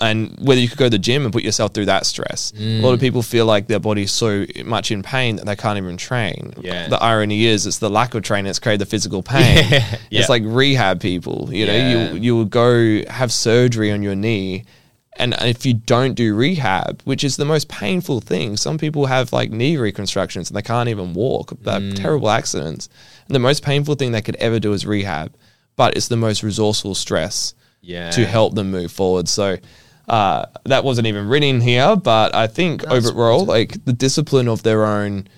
And 0.00 0.36
whether 0.40 0.60
you 0.60 0.68
could 0.68 0.78
go 0.78 0.86
to 0.86 0.90
the 0.90 0.98
gym 0.98 1.22
and 1.24 1.32
put 1.32 1.44
yourself 1.44 1.72
through 1.72 1.86
that 1.86 2.06
stress. 2.06 2.52
Mm. 2.52 2.80
A 2.80 2.82
lot 2.82 2.92
of 2.92 3.00
people 3.00 3.22
feel 3.22 3.46
like 3.46 3.68
their 3.68 3.78
body's 3.78 4.10
so 4.10 4.46
much 4.64 4.90
in 4.90 5.02
pain 5.02 5.36
that 5.36 5.46
they 5.46 5.54
can't 5.54 5.78
even 5.78 5.96
train. 5.96 6.54
Yeah. 6.58 6.88
The 6.88 7.00
irony 7.00 7.46
is, 7.46 7.64
it's 7.64 7.78
the 7.78 7.88
lack 7.88 8.14
of 8.14 8.24
training 8.24 8.46
that's 8.46 8.58
created 8.58 8.80
the 8.80 8.90
physical 8.90 9.22
pain. 9.22 9.64
yeah. 9.70 9.98
It's 10.10 10.28
like 10.28 10.42
rehab 10.44 11.00
people. 11.00 11.48
You 11.52 11.66
know, 11.66 11.72
yeah. 11.72 12.10
you 12.12 12.18
you 12.18 12.36
will 12.36 12.44
go 12.46 13.04
have 13.08 13.32
surgery 13.32 13.92
on 13.92 14.02
your 14.02 14.16
knee 14.16 14.64
and 15.16 15.34
if 15.40 15.64
you 15.64 15.74
don't 15.74 16.14
do 16.14 16.34
rehab, 16.34 17.02
which 17.02 17.22
is 17.22 17.36
the 17.36 17.44
most 17.44 17.68
painful 17.68 18.20
thing, 18.20 18.56
some 18.56 18.78
people 18.78 19.06
have 19.06 19.32
like 19.32 19.50
knee 19.50 19.76
reconstructions 19.76 20.50
and 20.50 20.56
they 20.56 20.62
can't 20.62 20.88
even 20.88 21.14
walk. 21.14 21.52
They're 21.60 21.80
mm. 21.80 21.96
terrible 21.96 22.30
accidents. 22.30 22.88
And 23.26 23.34
the 23.34 23.40
most 23.40 23.62
painful 23.62 23.94
thing 23.94 24.12
they 24.12 24.22
could 24.22 24.36
ever 24.36 24.58
do 24.58 24.72
is 24.72 24.84
rehab, 24.84 25.34
but 25.76 25.96
it's 25.96 26.08
the 26.08 26.16
most 26.16 26.42
resourceful 26.42 26.94
stress 26.94 27.54
yeah. 27.80 28.10
to 28.10 28.26
help 28.26 28.54
them 28.54 28.70
move 28.70 28.90
forward. 28.90 29.28
So 29.28 29.58
uh, 30.08 30.46
that 30.64 30.84
wasn't 30.84 31.06
even 31.06 31.28
written 31.28 31.60
here, 31.60 31.96
but 31.96 32.34
I 32.34 32.46
think 32.46 32.82
That's 32.82 33.08
overall, 33.08 33.44
like 33.44 33.84
the 33.84 33.92
discipline 33.92 34.48
of 34.48 34.62
their 34.62 34.84
own 34.84 35.28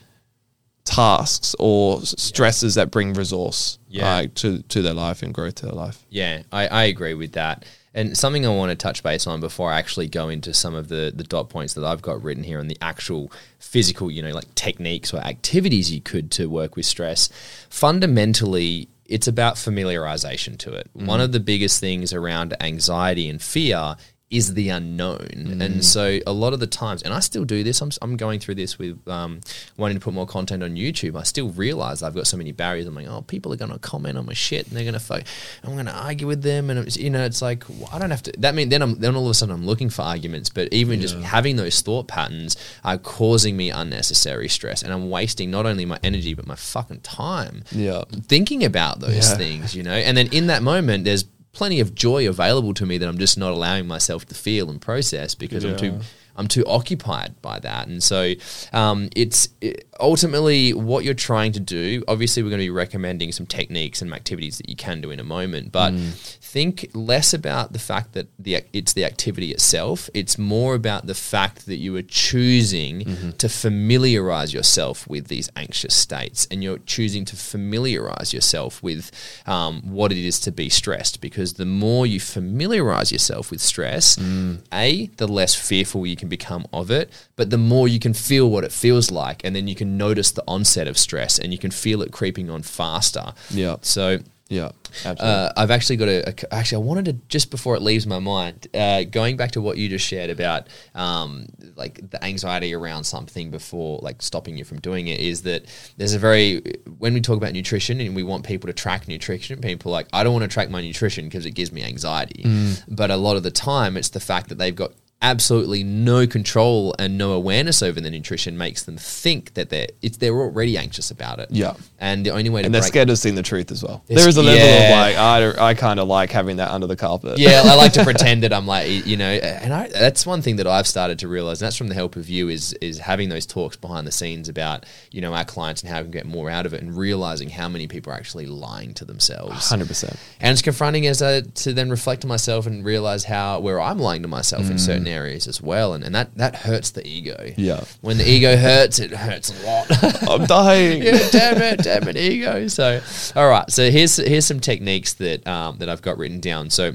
tasks 0.84 1.54
or 1.58 2.00
stresses 2.02 2.76
yeah. 2.76 2.84
that 2.84 2.90
bring 2.90 3.12
resource 3.12 3.78
yeah. 3.88 4.08
uh, 4.08 4.26
to 4.36 4.62
to 4.62 4.82
their 4.82 4.94
life 4.94 5.22
and 5.22 5.34
growth 5.34 5.56
to 5.56 5.66
their 5.66 5.74
life. 5.74 6.04
Yeah, 6.08 6.42
I, 6.52 6.68
I 6.68 6.84
agree 6.84 7.14
with 7.14 7.32
that. 7.32 7.64
And 7.96 8.16
something 8.16 8.44
I 8.44 8.50
want 8.50 8.70
to 8.70 8.76
touch 8.76 9.02
base 9.02 9.26
on 9.26 9.40
before 9.40 9.72
I 9.72 9.78
actually 9.78 10.06
go 10.06 10.28
into 10.28 10.52
some 10.52 10.74
of 10.74 10.88
the, 10.88 11.10
the 11.16 11.24
dot 11.24 11.48
points 11.48 11.72
that 11.74 11.84
I've 11.84 12.02
got 12.02 12.22
written 12.22 12.44
here 12.44 12.60
on 12.60 12.68
the 12.68 12.76
actual 12.82 13.32
physical, 13.58 14.10
you 14.10 14.22
know, 14.22 14.32
like 14.32 14.54
techniques 14.54 15.14
or 15.14 15.16
activities 15.18 15.90
you 15.90 16.02
could 16.02 16.30
to 16.32 16.50
work 16.50 16.76
with 16.76 16.84
stress. 16.84 17.30
Fundamentally, 17.70 18.88
it's 19.06 19.26
about 19.26 19.54
familiarization 19.54 20.58
to 20.58 20.74
it. 20.74 20.90
Mm. 20.94 21.06
One 21.06 21.22
of 21.22 21.32
the 21.32 21.40
biggest 21.40 21.80
things 21.80 22.12
around 22.12 22.54
anxiety 22.60 23.30
and 23.30 23.40
fear 23.40 23.96
is 24.28 24.54
the 24.54 24.70
unknown. 24.70 25.18
Mm. 25.18 25.64
And 25.64 25.84
so 25.84 26.18
a 26.26 26.32
lot 26.32 26.52
of 26.52 26.58
the 26.58 26.66
times, 26.66 27.02
and 27.02 27.14
I 27.14 27.20
still 27.20 27.44
do 27.44 27.62
this, 27.62 27.80
I'm, 27.80 27.90
I'm 28.02 28.16
going 28.16 28.40
through 28.40 28.56
this 28.56 28.76
with 28.76 29.06
um, 29.06 29.40
wanting 29.76 29.98
to 29.98 30.02
put 30.02 30.14
more 30.14 30.26
content 30.26 30.64
on 30.64 30.74
YouTube. 30.74 31.16
I 31.16 31.22
still 31.22 31.50
realize 31.50 32.02
I've 32.02 32.14
got 32.14 32.26
so 32.26 32.36
many 32.36 32.50
barriers. 32.50 32.86
I'm 32.86 32.94
like, 32.96 33.06
oh, 33.06 33.22
people 33.22 33.52
are 33.52 33.56
going 33.56 33.70
to 33.70 33.78
comment 33.78 34.18
on 34.18 34.26
my 34.26 34.32
shit 34.32 34.66
and 34.66 34.76
they're 34.76 34.84
going 34.84 34.94
to, 34.94 35.00
fo- 35.00 35.20
I'm 35.62 35.74
going 35.74 35.86
to 35.86 35.96
argue 35.96 36.26
with 36.26 36.42
them. 36.42 36.70
And, 36.70 36.80
it's, 36.80 36.96
you 36.96 37.08
know, 37.08 37.24
it's 37.24 37.40
like, 37.40 37.62
well, 37.68 37.88
I 37.92 38.00
don't 38.00 38.10
have 38.10 38.22
to, 38.24 38.32
that 38.38 38.56
mean, 38.56 38.68
then 38.68 38.82
I'm, 38.82 38.98
then 38.98 39.14
all 39.14 39.26
of 39.26 39.30
a 39.30 39.34
sudden 39.34 39.54
I'm 39.54 39.64
looking 39.64 39.90
for 39.90 40.02
arguments. 40.02 40.50
But 40.50 40.72
even 40.72 40.98
yeah. 40.98 41.02
just 41.02 41.18
having 41.18 41.54
those 41.54 41.80
thought 41.80 42.08
patterns 42.08 42.56
are 42.82 42.98
causing 42.98 43.56
me 43.56 43.70
unnecessary 43.70 44.48
stress. 44.48 44.82
And 44.82 44.92
I'm 44.92 45.08
wasting 45.08 45.52
not 45.52 45.66
only 45.66 45.84
my 45.84 46.00
energy, 46.02 46.34
but 46.34 46.48
my 46.48 46.56
fucking 46.56 47.02
time 47.02 47.62
yeah. 47.70 48.02
thinking 48.26 48.64
about 48.64 48.98
those 48.98 49.30
yeah. 49.30 49.36
things, 49.36 49.76
you 49.76 49.84
know? 49.84 49.92
And 49.92 50.16
then 50.16 50.26
in 50.32 50.48
that 50.48 50.64
moment, 50.64 51.04
there's 51.04 51.24
plenty 51.56 51.80
of 51.80 51.94
joy 51.94 52.28
available 52.28 52.74
to 52.74 52.84
me 52.84 52.98
that 52.98 53.08
I'm 53.08 53.18
just 53.18 53.38
not 53.38 53.52
allowing 53.52 53.86
myself 53.86 54.26
to 54.26 54.34
feel 54.34 54.70
and 54.70 54.80
process 54.80 55.34
because 55.34 55.64
yeah. 55.64 55.70
I'm 55.70 55.76
too 55.76 56.00
I'm 56.36 56.48
too 56.48 56.64
occupied 56.66 57.40
by 57.42 57.58
that. 57.60 57.88
And 57.88 58.02
so 58.02 58.32
um, 58.72 59.08
it's 59.16 59.48
it, 59.60 59.86
ultimately 60.00 60.72
what 60.72 61.04
you're 61.04 61.14
trying 61.14 61.52
to 61.52 61.60
do. 61.60 62.02
Obviously, 62.08 62.42
we're 62.42 62.50
going 62.50 62.60
to 62.60 62.66
be 62.66 62.70
recommending 62.70 63.32
some 63.32 63.46
techniques 63.46 64.02
and 64.02 64.12
activities 64.12 64.58
that 64.58 64.68
you 64.68 64.76
can 64.76 65.00
do 65.00 65.10
in 65.10 65.20
a 65.20 65.24
moment, 65.24 65.72
but 65.72 65.92
mm. 65.92 66.12
think 66.40 66.90
less 66.94 67.32
about 67.32 67.72
the 67.72 67.78
fact 67.78 68.12
that 68.12 68.28
the 68.38 68.62
it's 68.72 68.92
the 68.92 69.04
activity 69.04 69.50
itself. 69.50 70.10
It's 70.14 70.38
more 70.38 70.74
about 70.74 71.06
the 71.06 71.14
fact 71.14 71.66
that 71.66 71.76
you 71.76 71.96
are 71.96 72.02
choosing 72.02 73.00
mm-hmm. 73.00 73.30
to 73.30 73.48
familiarize 73.48 74.52
yourself 74.52 75.06
with 75.08 75.28
these 75.28 75.50
anxious 75.56 75.94
states, 75.94 76.46
and 76.50 76.62
you're 76.62 76.78
choosing 76.78 77.24
to 77.26 77.36
familiarize 77.36 78.32
yourself 78.32 78.82
with 78.82 79.10
um, 79.46 79.82
what 79.82 80.12
it 80.12 80.18
is 80.18 80.40
to 80.40 80.50
be 80.50 80.68
stressed. 80.68 81.20
Because 81.20 81.54
the 81.54 81.66
more 81.66 82.06
you 82.06 82.20
familiarize 82.20 83.12
yourself 83.12 83.50
with 83.50 83.60
stress, 83.60 84.16
mm. 84.16 84.58
a 84.72 85.06
the 85.16 85.28
less 85.28 85.54
fearful 85.54 86.06
you 86.06 86.16
can 86.16 86.25
become 86.28 86.66
of 86.72 86.90
it, 86.90 87.10
but 87.36 87.50
the 87.50 87.58
more 87.58 87.88
you 87.88 87.98
can 87.98 88.14
feel 88.14 88.50
what 88.50 88.64
it 88.64 88.72
feels 88.72 89.10
like, 89.10 89.44
and 89.44 89.54
then 89.54 89.68
you 89.68 89.74
can 89.74 89.96
notice 89.96 90.30
the 90.30 90.44
onset 90.46 90.86
of 90.86 90.98
stress, 90.98 91.38
and 91.38 91.52
you 91.52 91.58
can 91.58 91.70
feel 91.70 92.02
it 92.02 92.12
creeping 92.12 92.50
on 92.50 92.62
faster. 92.62 93.32
Yeah. 93.50 93.76
So 93.82 94.18
yeah, 94.48 94.70
uh, 95.04 95.52
I've 95.56 95.72
actually 95.72 95.96
got 95.96 96.08
a, 96.08 96.28
a, 96.28 96.54
Actually, 96.54 96.84
I 96.84 96.86
wanted 96.86 97.04
to 97.06 97.12
just 97.28 97.50
before 97.50 97.74
it 97.74 97.82
leaves 97.82 98.06
my 98.06 98.20
mind, 98.20 98.68
uh, 98.74 99.02
going 99.02 99.36
back 99.36 99.50
to 99.52 99.60
what 99.60 99.76
you 99.76 99.88
just 99.88 100.06
shared 100.06 100.30
about, 100.30 100.68
um, 100.94 101.46
like 101.74 102.10
the 102.10 102.22
anxiety 102.24 102.72
around 102.72 103.02
something 103.04 103.50
before, 103.50 103.98
like 104.02 104.22
stopping 104.22 104.56
you 104.56 104.64
from 104.64 104.78
doing 104.78 105.08
it, 105.08 105.18
is 105.18 105.42
that 105.42 105.64
there's 105.96 106.14
a 106.14 106.18
very 106.20 106.62
when 106.98 107.12
we 107.12 107.20
talk 107.20 107.36
about 107.36 107.54
nutrition 107.54 108.00
and 108.00 108.14
we 108.14 108.22
want 108.22 108.46
people 108.46 108.68
to 108.68 108.72
track 108.72 109.08
nutrition, 109.08 109.60
people 109.60 109.90
like 109.90 110.06
I 110.12 110.22
don't 110.22 110.32
want 110.32 110.44
to 110.44 110.48
track 110.48 110.70
my 110.70 110.80
nutrition 110.80 111.24
because 111.24 111.44
it 111.44 111.52
gives 111.52 111.72
me 111.72 111.82
anxiety. 111.82 112.44
Mm. 112.44 112.84
But 112.86 113.10
a 113.10 113.16
lot 113.16 113.36
of 113.36 113.42
the 113.42 113.50
time, 113.50 113.96
it's 113.96 114.10
the 114.10 114.20
fact 114.20 114.48
that 114.50 114.58
they've 114.58 114.76
got 114.76 114.92
absolutely 115.22 115.82
no 115.82 116.26
control 116.26 116.94
and 116.98 117.16
no 117.16 117.32
awareness 117.32 117.82
over 117.82 118.00
the 118.00 118.10
nutrition 118.10 118.56
makes 118.58 118.82
them 118.82 118.96
think 118.98 119.54
that 119.54 119.70
they're 119.70 119.86
it's 120.02 120.18
they're 120.18 120.34
already 120.34 120.76
anxious 120.76 121.10
about 121.10 121.38
it. 121.38 121.48
Yeah, 121.50 121.74
and 121.98 122.24
the 122.24 122.30
only 122.30 122.50
way 122.50 122.62
to 122.62 122.66
and 122.66 122.74
they're 122.74 122.82
scared 122.82 123.08
of 123.08 123.18
seeing 123.18 123.34
the 123.34 123.42
truth 123.42 123.70
as 123.70 123.82
well. 123.82 124.04
There 124.06 124.28
is 124.28 124.36
a 124.36 124.42
level 124.42 124.60
yeah. 124.60 124.84
of 124.84 125.56
like 125.56 125.58
I, 125.58 125.68
I 125.70 125.74
kind 125.74 125.98
of 125.98 126.08
like 126.08 126.30
having 126.30 126.56
that 126.58 126.70
under 126.70 126.86
the 126.86 126.96
carpet. 126.96 127.38
Yeah, 127.38 127.62
I 127.64 127.74
like 127.74 127.92
to 127.94 128.04
pretend 128.10 128.42
that 128.42 128.52
I'm 128.52 128.66
like 128.66 129.06
you 129.06 129.16
know, 129.16 129.30
and 129.30 129.72
I, 129.72 129.88
that's 129.88 130.26
one 130.26 130.42
thing 130.42 130.56
that 130.56 130.66
I've 130.66 130.86
started 130.86 131.18
to 131.20 131.28
realize. 131.28 131.62
And 131.62 131.66
that's 131.66 131.76
from 131.76 131.88
the 131.88 131.94
help 131.94 132.16
of 132.16 132.28
you 132.28 132.48
is 132.48 132.74
is 132.74 132.98
having 132.98 133.28
those 133.28 133.46
talks 133.46 133.76
behind 133.76 134.06
the 134.06 134.12
scenes 134.12 134.48
about 134.48 134.84
you 135.10 135.20
know 135.20 135.32
our 135.32 135.44
clients 135.44 135.82
and 135.82 135.90
how 135.90 135.98
we 135.98 136.04
can 136.04 136.10
get 136.10 136.26
more 136.26 136.50
out 136.50 136.66
of 136.66 136.74
it, 136.74 136.82
and 136.82 136.96
realizing 136.96 137.48
how 137.48 137.68
many 137.68 137.86
people 137.86 138.12
are 138.12 138.16
actually 138.16 138.46
lying 138.46 138.92
to 138.94 139.04
themselves. 139.04 139.68
Hundred 139.68 139.88
percent. 139.88 140.16
And 140.40 140.52
it's 140.52 140.62
confronting 140.62 141.06
as 141.06 141.22
a, 141.22 141.42
to 141.42 141.72
then 141.72 141.88
reflect 141.88 142.24
on 142.24 142.28
myself 142.28 142.66
and 142.66 142.84
realize 142.84 143.24
how 143.24 143.60
where 143.60 143.80
I'm 143.80 143.98
lying 143.98 144.22
to 144.22 144.28
myself 144.28 144.64
mm. 144.64 144.72
in 144.72 144.78
certain 144.78 145.05
certain 145.06 145.22
areas 145.22 145.46
as 145.46 145.60
well, 145.60 145.94
and, 145.94 146.04
and 146.04 146.14
that 146.14 146.36
that 146.36 146.56
hurts 146.56 146.90
the 146.90 147.06
ego. 147.06 147.52
Yeah, 147.56 147.84
when 148.00 148.18
the 148.18 148.28
ego 148.28 148.56
hurts, 148.56 148.98
it 148.98 149.10
hurts 149.10 149.50
a 149.62 149.66
lot. 149.66 150.22
I'm 150.28 150.46
dying. 150.46 151.02
yeah, 151.02 151.28
damn 151.30 151.62
it, 151.62 151.82
damn 151.82 152.08
it, 152.08 152.16
ego. 152.16 152.68
So, 152.68 153.00
all 153.34 153.48
right. 153.48 153.70
So 153.70 153.90
here's 153.90 154.16
here's 154.16 154.46
some 154.46 154.60
techniques 154.60 155.14
that 155.14 155.46
um, 155.46 155.78
that 155.78 155.88
I've 155.88 156.02
got 156.02 156.18
written 156.18 156.40
down. 156.40 156.70
So 156.70 156.94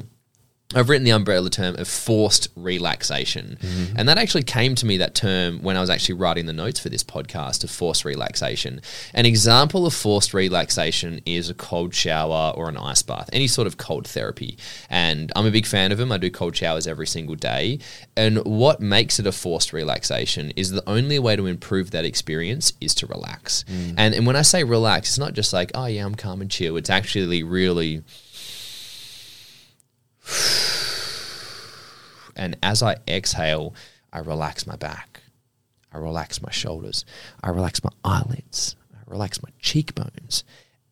I've 0.74 0.90
written 0.90 1.04
the 1.04 1.12
umbrella 1.12 1.50
term 1.50 1.76
of 1.78 1.88
forced 1.88 2.50
relaxation. 2.56 3.58
Mm-hmm. 3.62 3.98
And 3.98 4.10
that 4.10 4.18
actually 4.18 4.44
came 4.44 4.76
to 4.76 4.86
me, 4.86 4.98
that 4.98 5.16
term, 5.16 5.62
when 5.62 5.78
I 5.78 5.82
was 5.82 5.90
actually 5.90 6.16
writing 6.16 6.46
the 6.46 6.54
notes 6.54 6.80
for 6.80 6.90
this 6.90 7.04
podcast 7.04 7.64
of 7.64 7.72
forced 7.72 8.06
relaxation. 8.06 8.82
An 9.14 9.26
example 9.26 9.86
of 9.86 9.94
forced 9.94 10.34
relaxation 10.34 11.22
is 11.26 11.50
a 11.50 11.54
cold 11.54 11.94
shower 11.94 12.54
or 12.56 12.70
an 12.70 12.78
ice 12.78 13.02
bath, 13.02 13.30
any 13.34 13.48
sort 13.48 13.68
of 13.68 13.78
cold 13.78 14.08
therapy. 14.08 14.58
And 14.90 15.32
I'm 15.36 15.46
a 15.46 15.52
big 15.52 15.66
fan 15.66 15.92
of 15.92 15.98
them. 15.98 16.12
I 16.12 16.18
do 16.18 16.30
cold 16.30 16.56
showers 16.56 16.88
every 16.88 17.08
single 17.08 17.36
day. 17.36 17.80
And 18.16 18.44
what 18.46 18.80
makes 18.80 19.20
it 19.20 19.28
a 19.28 19.32
forced 19.32 19.74
relaxation 19.74 20.52
is 20.56 20.72
the 20.72 20.88
only 20.90 21.20
way 21.20 21.36
to 21.36 21.46
improve 21.48 21.92
that 21.92 22.06
experience 22.06 22.74
is 22.80 22.96
to 22.96 23.08
relax. 23.08 23.66
Mm. 23.66 23.94
And, 23.98 24.16
and 24.16 24.28
when 24.28 24.36
I 24.36 24.42
say 24.42 24.64
relax, 24.64 25.10
it's 25.10 25.20
not 25.20 25.34
just 25.34 25.54
like, 25.54 25.72
oh, 25.76 25.86
yeah, 25.86 26.06
I'm 26.06 26.16
calm 26.16 26.42
and 26.42 26.50
chill. 26.50 26.78
It's 26.78 26.90
actually 26.90 27.44
really 27.44 28.04
and 32.36 32.58
as 32.64 32.84
I 32.84 32.98
exhale, 33.08 33.74
I 34.14 34.20
relax 34.20 34.68
my 34.68 34.76
back. 34.76 35.22
I 35.92 35.98
relax 35.98 36.42
my 36.42 36.52
shoulders. 36.52 37.06
I 37.44 37.50
relax 37.50 37.84
my 37.84 37.92
eyelids. 38.04 38.76
I 38.94 39.00
relax 39.08 39.44
my 39.44 39.50
cheekbones. 39.60 40.44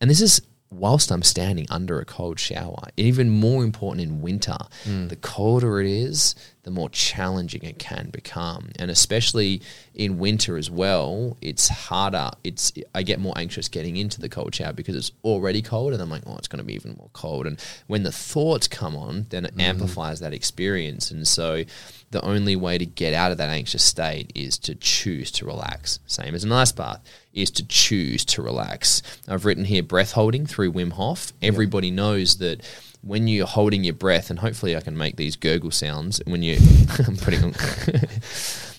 And 0.02 0.10
this 0.10 0.22
is 0.22 0.42
whilst 0.72 1.12
I'm 1.12 1.24
standing 1.24 1.66
under 1.70 2.00
a 2.00 2.06
cold 2.06 2.40
shower. 2.40 2.84
Even 2.98 3.30
more 3.30 3.64
important 3.64 4.08
in 4.08 4.22
winter, 4.22 4.58
mm. 4.84 5.10
the 5.10 5.16
colder 5.16 5.80
it 5.80 5.88
is, 5.88 6.36
the 6.70 6.76
more 6.76 6.90
challenging 6.90 7.64
it 7.64 7.80
can 7.80 8.12
become. 8.12 8.70
And 8.78 8.92
especially 8.92 9.64
in 9.96 10.20
winter 10.20 10.56
as 10.56 10.70
well, 10.70 11.36
it's 11.42 11.68
harder. 11.68 12.30
It's 12.44 12.72
I 12.94 13.02
get 13.02 13.20
more 13.20 13.34
anxious 13.36 13.68
getting 13.68 13.98
into 13.98 14.22
the 14.22 14.30
cold 14.30 14.54
shower 14.54 14.72
because 14.72 14.96
it's 14.96 15.12
already 15.24 15.64
cold 15.64 15.94
and 15.94 16.02
I'm 16.02 16.12
like, 16.12 16.22
oh, 16.28 16.38
it's 16.38 16.48
going 16.48 16.60
to 16.60 16.64
be 16.64 16.76
even 16.76 16.96
more 16.96 17.10
cold. 17.14 17.48
And 17.48 17.60
when 17.88 18.04
the 18.04 18.12
thoughts 18.12 18.68
come 18.68 18.96
on, 18.96 19.26
then 19.30 19.46
it 19.46 19.58
mm. 19.58 19.64
amplifies 19.64 20.20
that 20.20 20.32
experience. 20.32 21.10
And 21.10 21.28
so 21.28 21.64
the 22.12 22.24
only 22.24 22.56
way 22.56 22.78
to 22.78 22.86
get 22.86 23.16
out 23.16 23.32
of 23.32 23.40
that 23.40 23.50
anxious 23.50 23.84
state 23.84 24.32
is 24.36 24.60
to 24.60 24.76
choose 24.76 25.32
to 25.32 25.48
relax. 25.48 26.00
Same 26.06 26.36
as 26.36 26.44
an 26.44 26.52
ice 26.52 26.72
bath, 26.72 27.02
is 27.34 27.50
to 27.52 27.66
choose 27.66 28.24
to 28.26 28.44
relax. 28.44 29.02
I've 29.28 29.46
written 29.46 29.66
here 29.66 29.82
breath 29.82 30.12
holding 30.12 30.46
through 30.46 30.74
Wim 30.74 30.92
Hof. 30.92 31.34
Everybody 31.42 31.88
yep. 31.88 31.96
knows 31.96 32.38
that 32.38 32.62
when 33.02 33.28
you're 33.28 33.48
holding 33.48 33.84
your 33.84 33.94
breath, 33.94 34.30
and 34.30 34.40
hopefully 34.40 34.76
I 34.76 34.82
can 34.82 34.98
make 34.98 35.16
these 35.16 35.36
gurgle 35.36 35.72
sounds 35.72 36.22
when 36.26 36.44
you, 36.44 36.58
I'm 37.08 37.18
putting, 37.18 37.44
I'm 37.44 37.54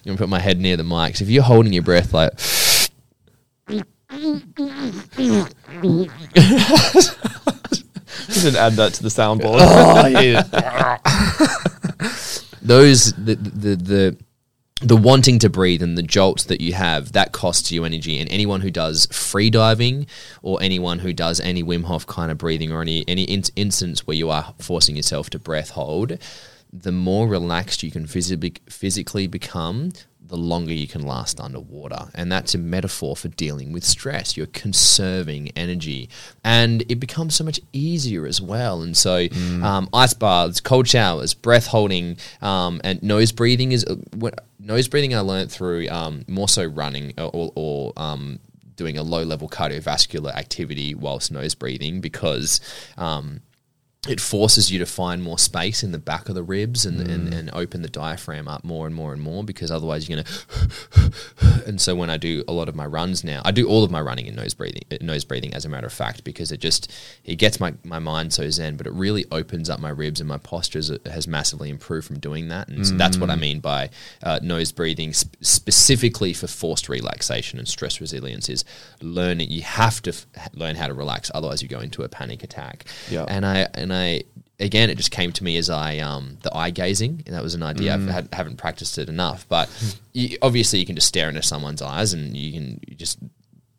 gonna 0.04 0.18
put 0.18 0.28
my 0.28 0.40
head 0.40 0.60
near 0.60 0.76
the 0.76 0.84
mic. 0.84 1.16
So 1.16 1.24
if 1.24 1.30
you're 1.30 1.42
holding 1.42 1.72
your 1.72 1.82
breath 1.82 2.12
like, 2.12 2.32
you 3.68 3.84
should 8.28 8.56
add 8.56 8.74
that 8.74 8.92
to 8.94 9.02
the 9.02 9.08
soundboard. 9.08 9.58
oh, 9.60 10.06
yeah 10.06 10.42
those 12.62 13.12
the 13.14 13.34
the 13.36 13.76
the 13.76 14.16
the 14.80 14.96
wanting 14.96 15.38
to 15.38 15.50
breathe 15.50 15.82
and 15.82 15.96
the 15.96 16.02
jolt 16.02 16.46
that 16.48 16.60
you 16.60 16.72
have 16.72 17.12
that 17.12 17.32
costs 17.32 17.70
you 17.70 17.84
energy. 17.84 18.18
And 18.18 18.30
anyone 18.30 18.62
who 18.62 18.70
does 18.70 19.06
free 19.06 19.50
diving 19.50 20.06
or 20.42 20.60
anyone 20.62 21.00
who 21.00 21.12
does 21.12 21.40
any 21.40 21.62
Wim 21.62 21.84
Hof 21.84 22.06
kind 22.06 22.30
of 22.30 22.38
breathing 22.38 22.72
or 22.72 22.82
any 22.82 23.04
any 23.06 23.24
in- 23.24 23.44
instance 23.56 24.06
where 24.06 24.16
you 24.16 24.30
are 24.30 24.54
forcing 24.58 24.96
yourself 24.96 25.30
to 25.30 25.38
breath 25.38 25.70
hold 25.70 26.18
the 26.72 26.92
more 26.92 27.26
relaxed 27.26 27.82
you 27.82 27.90
can 27.90 28.06
physically 28.06 28.54
physically 28.68 29.26
become 29.26 29.92
the 30.30 30.36
longer 30.36 30.72
you 30.72 30.86
can 30.86 31.02
last 31.02 31.40
underwater. 31.40 32.08
And 32.14 32.30
that's 32.30 32.54
a 32.54 32.58
metaphor 32.58 33.16
for 33.16 33.28
dealing 33.28 33.72
with 33.72 33.84
stress. 33.84 34.36
You're 34.36 34.46
conserving 34.46 35.50
energy. 35.56 36.08
And 36.42 36.82
it 36.88 37.00
becomes 37.00 37.34
so 37.34 37.44
much 37.44 37.60
easier 37.72 38.26
as 38.26 38.40
well. 38.40 38.80
And 38.80 38.96
so, 38.96 39.28
mm. 39.28 39.62
um, 39.62 39.88
ice 39.92 40.14
baths, 40.14 40.60
cold 40.60 40.88
showers, 40.88 41.34
breath 41.34 41.66
holding, 41.66 42.16
um, 42.40 42.80
and 42.82 43.02
nose 43.02 43.32
breathing 43.32 43.72
is. 43.72 43.84
Uh, 43.84 43.96
nose 44.58 44.88
breathing 44.88 45.14
I 45.14 45.20
learned 45.20 45.50
through 45.50 45.88
um, 45.88 46.24
more 46.28 46.48
so 46.48 46.64
running 46.64 47.14
or, 47.18 47.50
or 47.54 47.92
um, 47.96 48.38
doing 48.76 48.98
a 48.98 49.02
low 49.02 49.22
level 49.22 49.48
cardiovascular 49.48 50.34
activity 50.34 50.94
whilst 50.94 51.32
nose 51.32 51.54
breathing 51.54 52.00
because 52.00 52.60
um, 52.96 53.40
it 54.08 54.18
forces 54.18 54.72
you 54.72 54.78
to 54.78 54.86
find 54.86 55.22
more 55.22 55.38
space 55.38 55.82
in 55.82 55.92
the 55.92 55.98
back 55.98 56.30
of 56.30 56.34
the 56.34 56.42
ribs 56.42 56.86
and, 56.86 57.00
mm. 57.00 57.12
and, 57.12 57.34
and 57.34 57.50
open 57.52 57.82
the 57.82 57.88
diaphragm 57.88 58.48
up 58.48 58.64
more 58.64 58.86
and 58.86 58.94
more 58.94 59.12
and 59.12 59.20
more 59.20 59.44
because 59.44 59.70
otherwise 59.70 60.08
you're 60.08 60.16
going 60.16 60.24
to. 61.44 61.66
and 61.66 61.78
so 61.78 61.94
when 61.94 62.08
I 62.08 62.16
do 62.16 62.42
a 62.48 62.52
lot 62.52 62.70
of 62.70 62.74
my 62.74 62.86
runs 62.86 63.22
now, 63.22 63.42
I 63.44 63.50
do 63.50 63.68
all 63.68 63.84
of 63.84 63.90
my 63.90 64.00
running 64.00 64.24
in 64.24 64.34
nose 64.34 64.54
breathing, 64.54 64.84
nose 65.02 65.26
breathing 65.26 65.52
as 65.52 65.66
a 65.66 65.68
matter 65.68 65.86
of 65.86 65.92
fact, 65.92 66.24
because 66.24 66.50
it 66.50 66.60
just 66.60 66.90
it 67.26 67.36
gets 67.36 67.60
my, 67.60 67.74
my 67.84 67.98
mind 67.98 68.32
so 68.32 68.48
zen, 68.48 68.78
but 68.78 68.86
it 68.86 68.92
really 68.94 69.26
opens 69.30 69.68
up 69.68 69.80
my 69.80 69.90
ribs 69.90 70.18
and 70.18 70.28
my 70.28 70.38
posture 70.38 70.80
has 71.04 71.28
massively 71.28 71.68
improved 71.68 72.06
from 72.06 72.18
doing 72.18 72.48
that. 72.48 72.68
And 72.68 72.78
mm. 72.78 72.86
so 72.86 72.94
that's 72.94 73.18
what 73.18 73.28
I 73.28 73.36
mm. 73.36 73.40
mean 73.40 73.60
by 73.60 73.90
uh, 74.22 74.40
nose 74.42 74.72
breathing 74.72 75.12
sp- 75.12 75.36
specifically 75.42 76.32
for 76.32 76.46
forced 76.46 76.88
relaxation 76.88 77.58
and 77.58 77.68
stress 77.68 78.00
resilience 78.00 78.48
is 78.48 78.64
learning. 79.02 79.50
You 79.50 79.60
have 79.60 80.00
to 80.02 80.10
f- 80.10 80.26
learn 80.54 80.76
how 80.76 80.86
to 80.86 80.94
relax, 80.94 81.30
otherwise 81.34 81.60
you 81.60 81.68
go 81.68 81.80
into 81.80 82.02
a 82.02 82.08
panic 82.08 82.42
attack. 82.42 82.86
Yeah. 83.10 83.26
And 83.28 83.44
I 83.44 83.68
and 83.74 83.89
and 83.90 83.94
I 83.94 84.22
again, 84.60 84.90
it 84.90 84.96
just 84.96 85.10
came 85.10 85.32
to 85.32 85.44
me 85.44 85.56
as 85.56 85.70
I 85.70 85.98
um, 85.98 86.38
the 86.42 86.54
eye 86.54 86.70
gazing, 86.70 87.22
and 87.26 87.34
that 87.34 87.42
was 87.42 87.54
an 87.54 87.62
idea. 87.62 87.96
Mm. 87.96 88.28
I 88.32 88.36
haven't 88.36 88.56
practiced 88.56 88.98
it 88.98 89.08
enough, 89.08 89.46
but 89.48 89.68
you, 90.12 90.38
obviously 90.42 90.78
you 90.78 90.86
can 90.86 90.94
just 90.94 91.08
stare 91.08 91.28
into 91.28 91.42
someone's 91.42 91.82
eyes, 91.82 92.12
and 92.12 92.36
you 92.36 92.52
can 92.52 92.80
just 92.96 93.18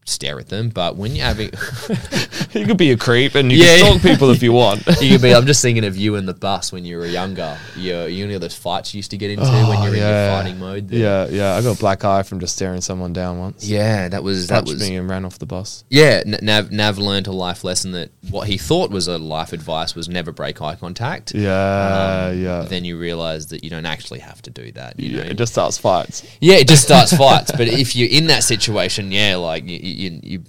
stare 0.05 0.39
at 0.39 0.49
them. 0.49 0.69
But 0.69 0.95
when 0.97 1.15
you're 1.15 1.25
having, 1.25 1.51
you 2.53 2.65
could 2.65 2.77
be 2.77 2.91
a 2.91 2.97
creep 2.97 3.35
and 3.35 3.51
you 3.51 3.57
Yeah, 3.59 3.65
can 3.77 3.77
yeah. 3.85 3.89
stalk 3.99 4.01
people 4.01 4.29
if 4.31 4.41
you 4.43 4.51
want. 4.51 4.85
you 5.01 5.09
could 5.11 5.21
be. 5.21 5.33
I'm 5.33 5.45
just 5.45 5.61
thinking 5.61 5.85
of 5.85 5.95
you 5.97 6.15
in 6.15 6.25
the 6.25 6.33
bus 6.33 6.71
when 6.71 6.85
you 6.85 6.97
were 6.97 7.05
younger. 7.05 7.57
You, 7.77 8.03
you 8.05 8.27
know 8.27 8.39
those 8.39 8.55
fights 8.55 8.93
you 8.93 8.97
used 8.99 9.11
to 9.11 9.17
get 9.17 9.31
into 9.31 9.43
when 9.43 9.51
Oh, 9.53 9.83
you're 9.85 9.93
in 9.95 9.99
your 10.01 10.29
fighting 10.29 10.59
mode. 10.59 10.89
there? 10.89 10.99
yeah, 10.99 11.27
yeah. 11.53 11.55
I 11.55 11.61
got 11.61 11.75
a 11.77 11.79
black 11.79 12.03
eye 12.03 12.23
from 12.23 12.39
just 12.39 12.55
staring 12.55 12.81
someone 12.81 13.13
down 13.13 13.39
once. 13.39 13.65
yeah. 13.67 14.09
That 14.09 14.23
was 14.23 14.47
that 14.47 14.65
was 14.65 14.79
me 14.89 14.95
and 14.95 15.09
ran 15.09 15.23
off 15.25 15.39
the 15.39 15.45
bus. 15.45 15.83
Yeah, 15.89 16.23
N- 16.25 16.39
Nav 16.41 16.71
Nav 16.71 16.97
learned 16.97 17.27
a 17.27 17.31
life 17.31 17.63
lesson 17.63 17.91
that 17.91 18.11
what 18.29 18.47
he 18.47 18.57
thought 18.57 18.89
was 18.91 19.07
a 19.07 19.17
life 19.17 19.53
advice 19.53 19.95
was 19.95 20.09
never 20.09 20.31
break 20.31 20.61
eye 20.61 20.75
contact. 20.75 21.33
Yeah, 21.33 22.27
Um, 22.31 22.41
yeah. 22.41 22.61
Then 22.63 22.83
you 22.85 22.97
realize 22.97 23.47
that 23.47 23.63
you 23.63 23.69
don't 23.69 23.85
actually 23.85 24.19
have 24.19 24.41
to 24.43 24.49
do 24.49 24.71
that. 24.73 24.99
Yeah, 24.99 25.23
know? 25.23 25.29
it 25.29 25.37
just 25.37 25.53
starts 25.53 25.77
fights. 25.77 26.23
yeah, 26.39 26.55
it 26.55 26.67
just 26.67 26.83
starts 26.83 27.15
fights. 27.17 27.51
But 27.51 27.67
if 27.67 27.95
you're 27.95 28.09
in 28.09 28.27
that 28.27 28.43
situation, 28.43 29.11
yeah, 29.11 29.35
like 29.37 29.65
you, 29.67 29.77
you, 29.91 30.19
you, 30.23 30.43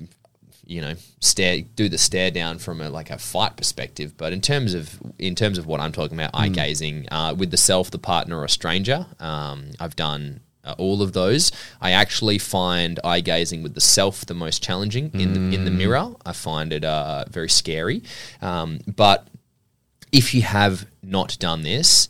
you 0.66 0.80
know, 0.80 0.94
stare, 1.20 1.60
do 1.76 1.88
the 1.88 1.98
stare 1.98 2.30
down 2.30 2.58
from 2.58 2.80
a 2.80 2.88
like 2.88 3.10
a 3.10 3.18
fight 3.18 3.56
perspective. 3.56 4.16
But 4.16 4.32
in 4.32 4.40
terms 4.40 4.74
of 4.74 5.00
in 5.18 5.34
terms 5.34 5.58
of 5.58 5.66
what 5.66 5.80
I'm 5.80 5.92
talking 5.92 6.18
about, 6.18 6.30
eye 6.34 6.48
gazing 6.48 7.08
uh, 7.10 7.34
with 7.36 7.50
the 7.50 7.56
self, 7.56 7.90
the 7.90 7.98
partner, 7.98 8.38
or 8.38 8.44
a 8.44 8.48
stranger, 8.48 9.06
um, 9.20 9.70
I've 9.80 9.96
done. 9.96 10.40
Uh, 10.64 10.76
all 10.78 11.02
of 11.02 11.12
those, 11.12 11.50
I 11.80 11.90
actually 11.90 12.38
find 12.38 13.00
eye 13.02 13.20
gazing 13.20 13.64
with 13.64 13.74
the 13.74 13.80
self 13.80 14.24
the 14.24 14.34
most 14.34 14.62
challenging 14.62 15.10
in 15.12 15.32
the, 15.32 15.56
in 15.56 15.64
the 15.64 15.72
mirror. 15.72 16.14
I 16.24 16.32
find 16.32 16.72
it 16.72 16.84
uh, 16.84 17.24
very 17.28 17.48
scary, 17.48 18.04
um, 18.40 18.78
but 18.86 19.26
if 20.12 20.32
you 20.34 20.42
have 20.42 20.86
not 21.02 21.36
done 21.40 21.62
this, 21.62 22.08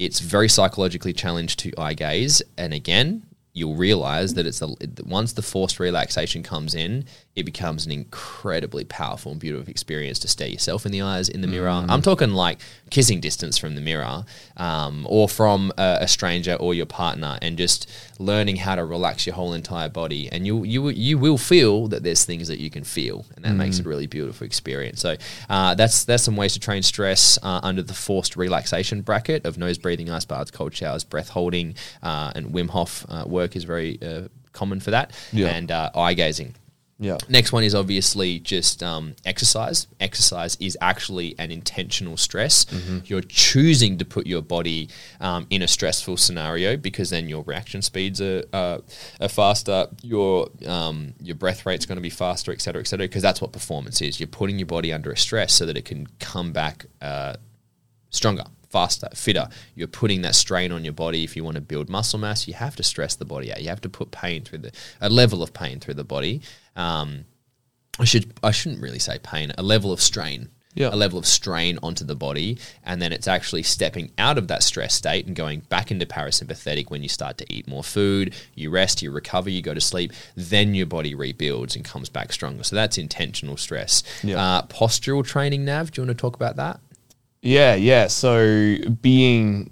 it's 0.00 0.18
very 0.18 0.48
psychologically 0.48 1.12
challenged 1.12 1.60
to 1.60 1.72
eye 1.78 1.94
gaze. 1.94 2.42
And 2.58 2.74
again, 2.74 3.22
you'll 3.56 3.74
realize 3.74 4.34
that 4.34 4.46
it's 4.46 4.60
a, 4.60 4.68
once 5.04 5.32
the 5.32 5.40
forced 5.40 5.80
relaxation 5.80 6.42
comes 6.42 6.74
in, 6.74 7.06
it 7.36 7.44
becomes 7.44 7.84
an 7.84 7.92
incredibly 7.92 8.82
powerful 8.84 9.30
and 9.30 9.38
beautiful 9.40 9.70
experience 9.70 10.18
to 10.20 10.26
stare 10.26 10.48
yourself 10.48 10.86
in 10.86 10.90
the 10.92 11.02
eyes 11.02 11.28
in 11.28 11.42
the 11.42 11.46
mirror. 11.46 11.68
I'm 11.68 12.00
talking 12.00 12.30
like 12.30 12.58
kissing 12.90 13.20
distance 13.20 13.58
from 13.58 13.74
the 13.74 13.82
mirror, 13.82 14.24
um, 14.56 15.06
or 15.10 15.28
from 15.28 15.70
a, 15.76 15.98
a 16.00 16.08
stranger 16.08 16.54
or 16.54 16.72
your 16.72 16.86
partner, 16.86 17.38
and 17.42 17.58
just 17.58 17.90
learning 18.18 18.56
how 18.56 18.74
to 18.74 18.84
relax 18.86 19.26
your 19.26 19.34
whole 19.34 19.52
entire 19.52 19.90
body. 19.90 20.30
And 20.32 20.46
you 20.46 20.64
you 20.64 20.88
you 20.88 21.18
will 21.18 21.36
feel 21.36 21.88
that 21.88 22.02
there's 22.02 22.24
things 22.24 22.48
that 22.48 22.58
you 22.58 22.70
can 22.70 22.84
feel, 22.84 23.26
and 23.36 23.44
that 23.44 23.52
makes 23.54 23.78
it 23.78 23.84
a 23.86 23.88
really 23.88 24.06
beautiful 24.06 24.46
experience. 24.46 25.02
So 25.02 25.16
uh, 25.50 25.74
that's 25.74 26.04
that's 26.04 26.22
some 26.22 26.36
ways 26.36 26.54
to 26.54 26.60
train 26.60 26.82
stress 26.82 27.38
uh, 27.42 27.60
under 27.62 27.82
the 27.82 27.94
forced 27.94 28.34
relaxation 28.36 29.02
bracket 29.02 29.44
of 29.44 29.58
nose 29.58 29.76
breathing, 29.76 30.08
ice 30.08 30.24
baths, 30.24 30.50
cold 30.50 30.74
showers, 30.74 31.04
breath 31.04 31.28
holding, 31.28 31.74
uh, 32.02 32.32
and 32.34 32.46
Wim 32.46 32.70
Hof 32.70 33.04
uh, 33.10 33.24
work 33.26 33.56
is 33.56 33.64
very 33.64 33.98
uh, 34.00 34.28
common 34.54 34.80
for 34.80 34.90
that, 34.92 35.12
Yeah. 35.32 35.48
and 35.48 35.70
uh, 35.70 35.90
eye 35.94 36.14
gazing. 36.14 36.54
Yeah. 36.98 37.18
Next 37.28 37.52
one 37.52 37.62
is 37.62 37.74
obviously 37.74 38.38
just 38.38 38.82
um, 38.82 39.16
exercise. 39.26 39.86
Exercise 40.00 40.56
is 40.60 40.78
actually 40.80 41.34
an 41.38 41.50
intentional 41.50 42.16
stress. 42.16 42.64
You're 43.04 43.20
choosing 43.20 43.98
to 43.98 44.06
put 44.06 44.26
your 44.26 44.40
body 44.40 44.88
um, 45.20 45.46
in 45.50 45.60
a 45.60 45.68
stressful 45.68 46.16
scenario 46.16 46.78
because 46.78 47.10
then 47.10 47.28
your 47.28 47.42
reaction 47.42 47.82
speeds 47.82 48.20
are, 48.22 48.44
uh, 48.50 48.78
are 49.20 49.28
faster. 49.28 49.88
Your 50.02 50.48
um, 50.66 51.12
your 51.20 51.36
breath 51.36 51.66
rate's 51.66 51.84
going 51.84 51.96
to 51.96 52.02
be 52.02 52.08
faster, 52.08 52.50
et 52.50 52.62
cetera, 52.62 52.80
et 52.80 52.86
cetera. 52.86 53.06
Because 53.06 53.22
that's 53.22 53.42
what 53.42 53.52
performance 53.52 54.00
is. 54.00 54.18
You're 54.18 54.26
putting 54.28 54.58
your 54.58 54.66
body 54.66 54.90
under 54.90 55.10
a 55.10 55.18
stress 55.18 55.52
so 55.52 55.66
that 55.66 55.76
it 55.76 55.84
can 55.84 56.06
come 56.18 56.52
back 56.52 56.86
uh, 57.02 57.34
stronger, 58.08 58.44
faster, 58.70 59.10
fitter. 59.14 59.48
You're 59.74 59.86
putting 59.86 60.22
that 60.22 60.34
strain 60.34 60.72
on 60.72 60.82
your 60.82 60.94
body. 60.94 61.24
If 61.24 61.36
you 61.36 61.44
want 61.44 61.56
to 61.56 61.60
build 61.60 61.90
muscle 61.90 62.18
mass, 62.18 62.48
you 62.48 62.54
have 62.54 62.74
to 62.76 62.82
stress 62.82 63.16
the 63.16 63.26
body 63.26 63.52
out. 63.52 63.60
You 63.60 63.68
have 63.68 63.82
to 63.82 63.90
put 63.90 64.12
pain 64.12 64.44
through 64.44 64.58
the 64.58 64.72
a 65.02 65.10
level 65.10 65.42
of 65.42 65.52
pain 65.52 65.78
through 65.78 65.94
the 65.94 66.04
body. 66.04 66.40
Um, 66.76 67.24
I 67.98 68.04
should 68.04 68.32
I 68.42 68.50
shouldn't 68.50 68.82
really 68.82 68.98
say 68.98 69.18
pain. 69.18 69.52
A 69.58 69.62
level 69.62 69.92
of 69.92 70.00
strain. 70.00 70.50
Yeah. 70.74 70.90
A 70.92 70.94
level 70.94 71.18
of 71.18 71.26
strain 71.26 71.78
onto 71.82 72.04
the 72.04 72.14
body, 72.14 72.58
and 72.84 73.00
then 73.00 73.10
it's 73.10 73.26
actually 73.26 73.62
stepping 73.62 74.12
out 74.18 74.36
of 74.36 74.48
that 74.48 74.62
stress 74.62 74.92
state 74.92 75.26
and 75.26 75.34
going 75.34 75.60
back 75.60 75.90
into 75.90 76.04
parasympathetic 76.04 76.90
when 76.90 77.02
you 77.02 77.08
start 77.08 77.38
to 77.38 77.46
eat 77.50 77.66
more 77.66 77.82
food, 77.82 78.34
you 78.54 78.68
rest, 78.68 79.00
you 79.00 79.10
recover, 79.10 79.48
you 79.48 79.62
go 79.62 79.72
to 79.72 79.80
sleep, 79.80 80.12
then 80.34 80.74
your 80.74 80.84
body 80.84 81.14
rebuilds 81.14 81.76
and 81.76 81.84
comes 81.86 82.10
back 82.10 82.30
stronger. 82.30 82.62
So 82.62 82.76
that's 82.76 82.98
intentional 82.98 83.56
stress. 83.56 84.02
Yeah. 84.22 84.36
Uh, 84.38 84.66
postural 84.66 85.24
training, 85.24 85.64
Nav. 85.64 85.92
Do 85.92 86.02
you 86.02 86.06
want 86.06 86.18
to 86.18 86.20
talk 86.20 86.36
about 86.36 86.56
that? 86.56 86.78
Yeah, 87.40 87.74
yeah. 87.74 88.08
So 88.08 88.76
being, 89.00 89.70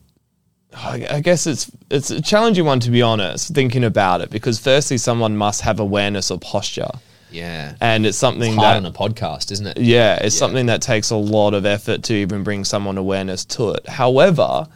I 0.76 1.06
I 1.10 1.20
guess 1.20 1.46
it's 1.46 1.70
it's 1.90 2.10
a 2.10 2.20
challenging 2.20 2.64
one 2.64 2.80
to 2.80 2.90
be 2.90 3.02
honest. 3.02 3.54
Thinking 3.54 3.84
about 3.84 4.20
it 4.20 4.30
because 4.30 4.58
firstly, 4.58 4.98
someone 4.98 5.36
must 5.36 5.60
have 5.62 5.80
awareness 5.80 6.30
of 6.30 6.40
posture, 6.40 6.90
Yeah. 7.30 7.74
and 7.80 8.04
it's 8.06 8.18
something 8.18 8.54
hard 8.56 8.64
that 8.64 8.76
on 8.76 8.86
a 8.86 8.92
podcast, 8.92 9.52
isn't 9.52 9.66
it? 9.66 9.78
yeah, 9.78 10.16
it's 10.16 10.36
something 10.36 10.66
that 10.66 10.82
takes 10.82 11.10
a 11.10 11.16
lot 11.16 11.54
of 11.54 11.64
effort 11.66 12.02
to 12.04 12.14
even 12.14 12.42
bring 12.42 12.64
someone 12.64 12.98
awareness 12.98 13.44
to 13.46 13.70
it. 13.70 13.88
However, 13.88 14.66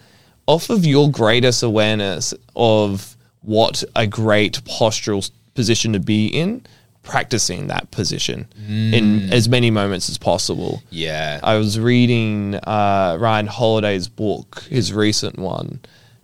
off 0.46 0.70
of 0.70 0.86
your 0.86 1.10
greatest 1.10 1.62
awareness 1.62 2.32
of 2.56 3.16
what 3.42 3.82
a 3.96 4.06
great 4.06 4.62
postural 4.64 5.28
position 5.54 5.92
to 5.94 6.00
be 6.00 6.26
in, 6.28 6.62
practicing 7.08 7.68
that 7.68 7.90
position 7.90 8.46
in 8.68 9.32
as 9.32 9.48
many 9.48 9.70
moments 9.70 10.08
as 10.10 10.18
possible. 10.18 10.82
Yeah. 10.90 11.40
I 11.42 11.56
was 11.56 11.80
reading 11.80 12.54
uh, 12.54 13.16
Ryan 13.18 13.46
Holiday's 13.46 14.08
book, 14.08 14.62
his 14.68 14.92
recent 14.92 15.38
one, 15.38 15.80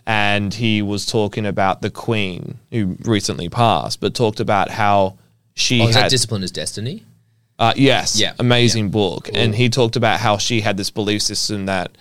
and 0.06 0.52
he 0.52 0.82
was 0.82 1.06
talking 1.06 1.46
about 1.46 1.80
the 1.80 1.90
Queen, 1.90 2.58
who 2.70 2.96
recently 3.00 3.48
passed, 3.48 4.00
but 4.00 4.14
talked 4.14 4.40
about 4.40 4.70
how 4.70 5.16
she 5.54 5.80
oh, 5.80 5.86
had. 5.86 6.10
Discipline 6.10 6.42
is 6.42 6.52
Destiny? 6.52 7.02
uh, 7.58 7.72
yes, 7.76 8.18
Yeah, 8.18 8.34
amazing 8.38 8.90
book. 8.90 9.30
And 9.32 9.54
he 9.54 9.68
talked 9.68 9.96
about 9.96 10.20
how 10.20 10.38
she 10.38 10.60
had 10.60 10.76
this 10.76 10.90
belief 10.90 11.22
system 11.22 11.66
that, 11.66 11.96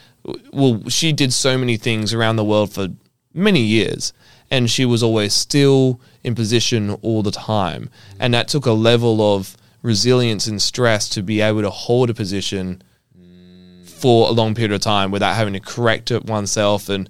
well, 0.51 0.81
she 0.89 1.13
did 1.13 1.31
so 1.31 1.57
many 1.57 1.77
things 1.77 2.13
around 2.13 2.35
the 2.35 2.43
world 2.43 2.73
for 2.73 2.87
many 3.33 3.61
years, 3.61 4.13
and 4.53 4.69
she 4.69 4.85
was 4.85 5.01
always 5.01 5.33
still 5.33 5.99
in 6.23 6.35
position 6.35 6.91
all 7.01 7.23
the 7.23 7.31
time. 7.31 7.89
And 8.19 8.35
that 8.35 8.47
took 8.47 8.67
a 8.67 8.71
level 8.71 9.35
of 9.35 9.57
resilience 9.81 10.45
and 10.45 10.61
stress 10.61 11.09
to 11.09 11.23
be 11.23 11.41
able 11.41 11.63
to 11.63 11.71
hold 11.71 12.11
a 12.11 12.13
position 12.13 12.83
for 13.83 14.29
a 14.29 14.31
long 14.31 14.53
period 14.53 14.71
of 14.71 14.79
time 14.79 15.09
without 15.09 15.35
having 15.35 15.53
to 15.53 15.59
correct 15.59 16.11
it 16.11 16.25
oneself. 16.25 16.87
And 16.87 17.09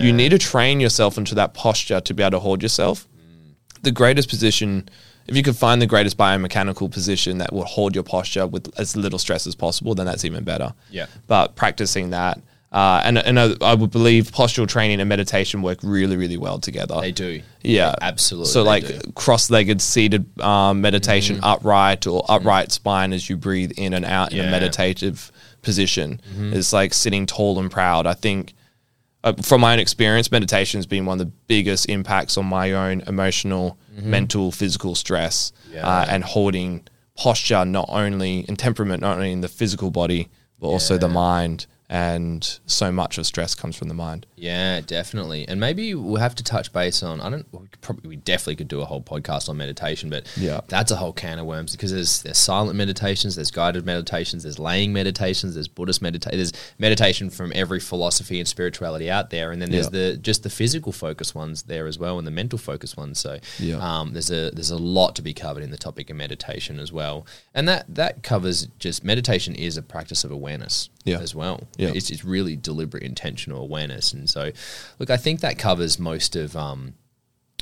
you 0.00 0.12
need 0.12 0.28
to 0.30 0.38
train 0.38 0.80
yourself 0.80 1.16
into 1.16 1.34
that 1.34 1.54
posture 1.54 2.02
to 2.02 2.12
be 2.12 2.22
able 2.22 2.32
to 2.32 2.40
hold 2.40 2.62
yourself. 2.62 3.08
The 3.80 3.90
greatest 3.90 4.28
position, 4.28 4.86
if 5.26 5.34
you 5.34 5.42
could 5.42 5.56
find 5.56 5.80
the 5.80 5.86
greatest 5.86 6.18
biomechanical 6.18 6.90
position 6.90 7.38
that 7.38 7.54
will 7.54 7.64
hold 7.64 7.94
your 7.94 8.04
posture 8.04 8.46
with 8.46 8.70
as 8.78 8.96
little 8.96 9.18
stress 9.18 9.46
as 9.46 9.54
possible, 9.54 9.94
then 9.94 10.04
that's 10.04 10.26
even 10.26 10.44
better. 10.44 10.74
Yeah. 10.90 11.06
But 11.26 11.56
practicing 11.56 12.10
that, 12.10 12.38
uh, 12.72 13.02
and 13.04 13.18
and 13.18 13.38
I, 13.38 13.54
I 13.60 13.74
would 13.74 13.90
believe 13.90 14.32
postural 14.32 14.66
training 14.66 15.00
and 15.00 15.08
meditation 15.08 15.62
work 15.62 15.78
really, 15.82 16.16
really 16.16 16.38
well 16.38 16.58
together. 16.58 16.98
They 17.00 17.12
do. 17.12 17.42
Yeah, 17.62 17.94
absolutely. 18.00 18.50
So 18.50 18.62
like 18.62 18.86
do. 18.86 18.94
Mm-hmm. 18.94 19.10
cross-legged 19.12 19.80
seated 19.82 20.40
um, 20.40 20.80
meditation, 20.80 21.38
upright 21.42 22.06
or 22.06 22.24
upright 22.28 22.72
spine 22.72 23.12
as 23.12 23.28
you 23.28 23.36
breathe 23.36 23.72
in 23.76 23.92
and 23.92 24.04
out 24.04 24.32
in 24.32 24.38
Yeah. 24.38 24.44
Mm-hmm. 24.44 24.54
a 24.54 24.60
meditative 24.60 25.30
position 25.60 26.20
is 26.52 26.72
like 26.72 26.92
sitting 26.92 27.26
tall 27.26 27.60
and 27.60 27.70
proud. 27.70 28.06
I 28.06 28.14
think 28.14 28.54
uh, 29.22 29.34
from 29.42 29.60
my 29.60 29.74
own 29.74 29.78
experience, 29.78 30.32
meditation 30.32 30.78
has 30.78 30.86
been 30.86 31.06
one 31.06 31.20
of 31.20 31.26
the 31.26 31.32
biggest 31.46 31.88
impacts 31.88 32.36
on 32.36 32.46
my 32.46 32.72
own 32.72 33.02
emotional, 33.06 33.78
mental, 33.96 34.50
physical 34.50 34.94
stress, 34.94 35.52
uh, 35.70 35.74
Mm-hmm. 35.74 36.10
And 36.10 36.24
holding 36.24 36.88
posture 37.16 37.64
not 37.64 37.86
only 37.90 38.40
in 38.40 38.56
temperament, 38.56 39.02
not 39.02 39.16
only 39.18 39.32
in 39.32 39.42
the 39.42 39.48
physical 39.48 39.90
body, 39.90 40.28
but 40.58 40.68
also 40.68 40.98
the 40.98 41.08
mind. 41.08 41.66
And 41.88 42.58
so 42.64 42.90
much 42.90 43.18
of 43.18 43.26
stress 43.26 43.54
comes 43.54 43.76
from 43.76 43.88
the 43.88 43.94
mind. 43.94 44.24
Yeah, 44.34 44.80
definitely. 44.80 45.46
And 45.46 45.60
maybe 45.60 45.94
we'll 45.94 46.16
have 46.22 46.34
to 46.36 46.42
touch 46.42 46.72
base 46.72 47.02
on. 47.02 47.20
I 47.20 47.28
don't. 47.28 47.46
We 47.52 47.66
could 47.68 47.80
probably 47.82 48.08
we 48.08 48.16
definitely 48.16 48.56
could 48.56 48.68
do 48.68 48.80
a 48.80 48.86
whole 48.86 49.02
podcast 49.02 49.50
on 49.50 49.58
meditation, 49.58 50.08
but 50.08 50.26
Yeah. 50.36 50.62
that's 50.68 50.90
a 50.90 50.96
whole 50.96 51.12
can 51.12 51.38
of 51.38 51.44
worms 51.46 51.72
because 51.72 51.92
there's 51.92 52.22
there's 52.22 52.38
silent 52.38 52.76
meditations, 52.78 53.36
there's 53.36 53.50
guided 53.50 53.84
meditations, 53.84 54.42
there's 54.44 54.58
laying 54.58 54.92
meditations, 54.94 55.52
there's 55.54 55.68
Buddhist 55.68 56.00
meditation, 56.00 56.38
there's 56.38 56.52
meditation 56.78 57.28
from 57.28 57.52
every 57.54 57.78
philosophy 57.78 58.38
and 58.38 58.48
spirituality 58.48 59.10
out 59.10 59.28
there, 59.28 59.52
and 59.52 59.60
then 59.60 59.70
there's 59.70 59.86
Yeah. 59.86 59.90
the 60.12 60.16
just 60.16 60.44
the 60.44 60.50
physical 60.50 60.92
focus 60.92 61.34
ones 61.34 61.64
there 61.64 61.86
as 61.86 61.98
well, 61.98 62.16
and 62.18 62.26
the 62.26 62.30
mental 62.32 62.58
focus 62.58 62.96
ones. 62.96 63.18
So 63.18 63.38
Yeah. 63.58 63.76
um, 63.76 64.12
there's 64.14 64.30
a 64.30 64.50
there's 64.52 64.70
a 64.70 64.78
lot 64.78 65.14
to 65.16 65.22
be 65.22 65.34
covered 65.34 65.62
in 65.62 65.70
the 65.70 65.76
topic 65.78 66.08
of 66.08 66.16
meditation 66.16 66.80
as 66.80 66.90
well, 66.90 67.26
and 67.54 67.68
that 67.68 67.84
that 67.94 68.22
covers 68.22 68.68
just 68.78 69.04
meditation 69.04 69.54
is 69.54 69.76
a 69.76 69.82
practice 69.82 70.24
of 70.24 70.30
awareness 70.30 70.88
Yeah. 71.04 71.18
as 71.20 71.34
well. 71.34 71.64
Yeah. 71.76 71.81
It's, 71.90 72.10
it's 72.10 72.24
really 72.24 72.56
deliberate, 72.56 73.02
intentional 73.02 73.62
awareness. 73.62 74.12
And 74.12 74.28
so, 74.28 74.52
look, 74.98 75.10
I 75.10 75.16
think 75.16 75.40
that 75.40 75.58
covers 75.58 75.98
most 75.98 76.36
of 76.36 76.54
um, 76.56 76.94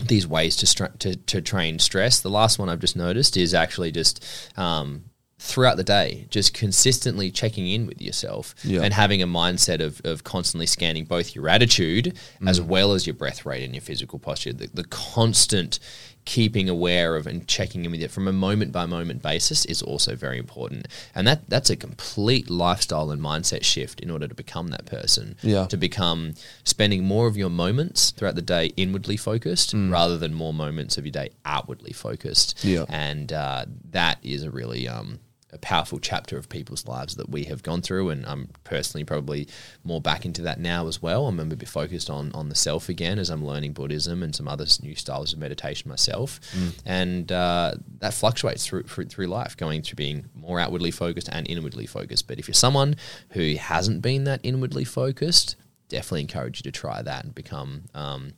these 0.02 0.26
ways 0.26 0.56
to, 0.56 0.66
stra- 0.66 0.92
to 0.98 1.16
to 1.16 1.40
train 1.40 1.78
stress. 1.78 2.20
The 2.20 2.30
last 2.30 2.58
one 2.58 2.68
I've 2.68 2.80
just 2.80 2.96
noticed 2.96 3.36
is 3.36 3.54
actually 3.54 3.92
just 3.92 4.24
um, 4.56 5.04
throughout 5.38 5.78
the 5.78 5.84
day, 5.84 6.26
just 6.28 6.52
consistently 6.52 7.30
checking 7.30 7.66
in 7.66 7.86
with 7.86 8.02
yourself 8.02 8.54
Yeah. 8.62 8.82
and 8.82 8.92
having 8.92 9.22
a 9.22 9.26
mindset 9.26 9.80
of, 9.80 10.00
of 10.04 10.22
constantly 10.22 10.66
scanning 10.66 11.06
both 11.06 11.34
your 11.34 11.48
attitude 11.48 12.14
Mm. 12.40 12.48
as 12.50 12.60
well 12.60 12.92
as 12.92 13.06
your 13.06 13.14
breath 13.14 13.46
rate 13.46 13.64
and 13.64 13.74
your 13.74 13.80
physical 13.80 14.18
posture. 14.18 14.52
The, 14.52 14.68
the 14.74 14.84
constant 14.84 15.78
keeping 16.24 16.68
aware 16.68 17.16
of 17.16 17.26
and 17.26 17.46
checking 17.48 17.84
in 17.84 17.90
with 17.90 18.02
it 18.02 18.10
from 18.10 18.28
a 18.28 18.32
moment 18.32 18.72
by 18.72 18.86
moment 18.86 19.22
basis 19.22 19.64
is 19.64 19.82
also 19.82 20.14
very 20.14 20.38
important. 20.38 20.86
And 21.14 21.26
that 21.26 21.48
that's 21.48 21.70
a 21.70 21.76
complete 21.76 22.50
lifestyle 22.50 23.10
and 23.10 23.20
mindset 23.20 23.64
shift 23.64 24.00
in 24.00 24.10
order 24.10 24.28
to 24.28 24.34
become 24.34 24.68
that 24.68 24.86
person. 24.86 25.36
Yeah. 25.42 25.66
To 25.66 25.76
become 25.76 26.34
spending 26.64 27.04
more 27.04 27.26
of 27.26 27.36
your 27.36 27.50
moments 27.50 28.10
throughout 28.10 28.34
the 28.34 28.42
day 28.42 28.66
inwardly 28.76 29.16
focused 29.16 29.72
rather 29.74 30.18
than 30.18 30.34
more 30.34 30.52
moments 30.52 30.98
of 30.98 31.04
your 31.04 31.12
day 31.12 31.30
outwardly 31.44 31.92
focused. 31.92 32.58
Mm. 32.58 32.70
Yeah. 32.70 32.84
And 32.88 33.32
uh, 33.32 33.66
that 33.90 34.18
is 34.22 34.42
a 34.42 34.50
really 34.50 34.88
um, 34.88 35.20
a 35.52 35.58
powerful 35.58 35.98
chapter 35.98 36.38
of 36.38 36.48
people's 36.48 36.86
lives 36.86 37.16
that 37.16 37.28
we 37.28 37.44
have 37.44 37.62
gone 37.62 37.82
through, 37.82 38.10
and 38.10 38.24
I'm 38.26 38.48
personally 38.64 39.04
probably 39.04 39.48
more 39.84 40.00
back 40.00 40.24
into 40.24 40.42
that 40.42 40.60
now 40.60 40.86
as 40.86 41.02
well. 41.02 41.26
I'm 41.26 41.40
a 41.40 41.44
bit 41.44 41.68
focused 41.68 42.08
on 42.08 42.30
on 42.32 42.48
the 42.48 42.54
self 42.54 42.88
again 42.88 43.18
as 43.18 43.30
I'm 43.30 43.44
learning 43.44 43.72
Buddhism 43.72 44.22
and 44.22 44.34
some 44.34 44.48
other 44.48 44.66
new 44.82 44.94
styles 44.94 45.32
of 45.32 45.38
meditation 45.38 45.88
myself, 45.88 46.40
and 46.86 47.30
uh, 47.32 47.74
that 47.98 48.14
fluctuates 48.14 48.66
through, 48.66 48.84
through 48.84 49.06
through 49.06 49.26
life, 49.26 49.56
going 49.56 49.82
through 49.82 49.96
being 49.96 50.26
more 50.34 50.60
outwardly 50.60 50.90
focused 50.90 51.28
and 51.32 51.48
inwardly 51.48 51.86
focused. 51.86 52.28
But 52.28 52.38
if 52.38 52.46
you're 52.48 52.54
someone 52.54 52.96
who 53.30 53.54
hasn't 53.56 54.02
been 54.02 54.24
that 54.24 54.40
inwardly 54.42 54.84
focused, 54.84 55.56
definitely 55.88 56.22
encourage 56.22 56.58
you 56.58 56.70
to 56.70 56.72
try 56.72 57.02
that 57.02 57.24
and 57.24 57.34
become 57.34 57.82
um, 57.94 58.32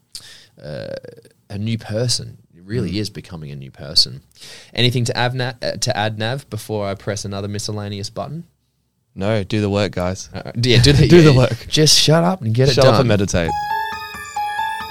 uh, 0.63 0.95
a 1.51 1.59
new 1.59 1.79
person. 1.79 2.39
Really 2.65 2.99
is 2.99 3.11
becoming 3.11 3.51
a 3.51 3.57
new 3.57 3.71
person. 3.71 4.21
Anything 4.73 5.05
to 5.07 5.17
add, 5.17 5.35
Na- 5.35 5.53
uh, 5.61 5.73
to 5.73 5.97
add, 5.97 6.19
Nav, 6.19 6.49
before 6.51 6.87
I 6.87 6.95
press 6.95 7.25
another 7.25 7.49
miscellaneous 7.49 8.09
button? 8.11 8.45
No, 9.15 9.43
do 9.45 9.61
the 9.61 9.69
work, 9.69 9.93
guys. 9.93 10.29
Uh, 10.33 10.53
yeah, 10.55 10.81
do 10.81 10.93
the, 10.93 11.09
Do 11.09 11.17
yeah, 11.17 11.23
the 11.33 11.35
work. 11.35 11.67
Just 11.69 11.99
shut 11.99 12.23
up 12.25 12.41
and 12.41 12.55
get 12.55 12.69
it. 12.69 12.75
Shut 12.75 12.85
up 12.87 12.93
done. 12.93 13.01
and 13.01 13.09
meditate. 13.09 13.51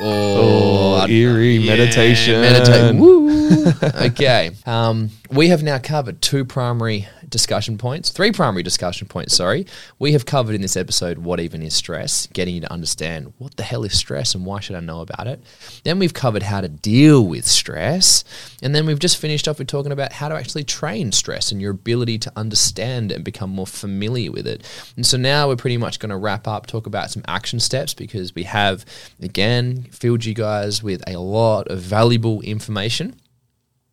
Oh, 0.03 1.01
Oh, 1.03 1.07
eerie 1.07 1.59
meditation. 1.59 2.41
Meditate. 2.41 2.95
Woo. 2.95 3.67
okay. 4.07 4.51
Um, 4.65 5.09
we 5.31 5.47
have 5.47 5.63
now 5.63 5.77
covered 5.77 6.21
two 6.21 6.43
primary 6.43 7.07
discussion 7.29 7.77
points, 7.77 8.09
three 8.09 8.33
primary 8.33 8.63
discussion 8.63 9.07
points, 9.07 9.33
sorry. 9.33 9.65
We 9.97 10.11
have 10.11 10.25
covered 10.25 10.55
in 10.55 10.61
this 10.61 10.75
episode 10.75 11.19
what 11.19 11.39
even 11.39 11.61
is 11.61 11.73
stress, 11.73 12.27
getting 12.27 12.55
you 12.55 12.61
to 12.61 12.71
understand 12.71 13.31
what 13.37 13.55
the 13.55 13.63
hell 13.63 13.85
is 13.85 13.97
stress 13.97 14.35
and 14.35 14.45
why 14.45 14.59
should 14.59 14.75
I 14.75 14.81
know 14.81 14.99
about 14.99 15.27
it. 15.27 15.41
Then 15.85 15.99
we've 15.99 16.13
covered 16.13 16.43
how 16.43 16.59
to 16.59 16.67
deal 16.67 17.25
with 17.25 17.47
stress. 17.47 18.25
And 18.61 18.75
then 18.75 18.85
we've 18.85 18.99
just 18.99 19.17
finished 19.17 19.47
off 19.47 19.59
with 19.59 19.67
talking 19.67 19.93
about 19.93 20.11
how 20.11 20.27
to 20.27 20.35
actually 20.35 20.65
train 20.65 21.13
stress 21.13 21.51
and 21.51 21.61
your 21.61 21.71
ability 21.71 22.17
to 22.19 22.33
understand 22.35 23.13
and 23.13 23.23
become 23.23 23.51
more 23.51 23.67
familiar 23.67 24.33
with 24.33 24.45
it. 24.45 24.67
And 24.97 25.05
so 25.05 25.17
now 25.17 25.47
we're 25.47 25.55
pretty 25.55 25.77
much 25.77 25.99
going 25.99 26.09
to 26.09 26.17
wrap 26.17 26.45
up, 26.45 26.67
talk 26.67 26.87
about 26.87 27.09
some 27.09 27.23
action 27.25 27.61
steps 27.61 27.93
because 27.93 28.35
we 28.35 28.43
have, 28.43 28.83
again, 29.21 29.83
filled 29.91 30.25
you 30.25 30.33
guys 30.33 30.83
with 30.83 31.01
a 31.07 31.17
lot 31.17 31.69
of 31.69 31.79
valuable 31.79 32.41
information. 32.41 33.15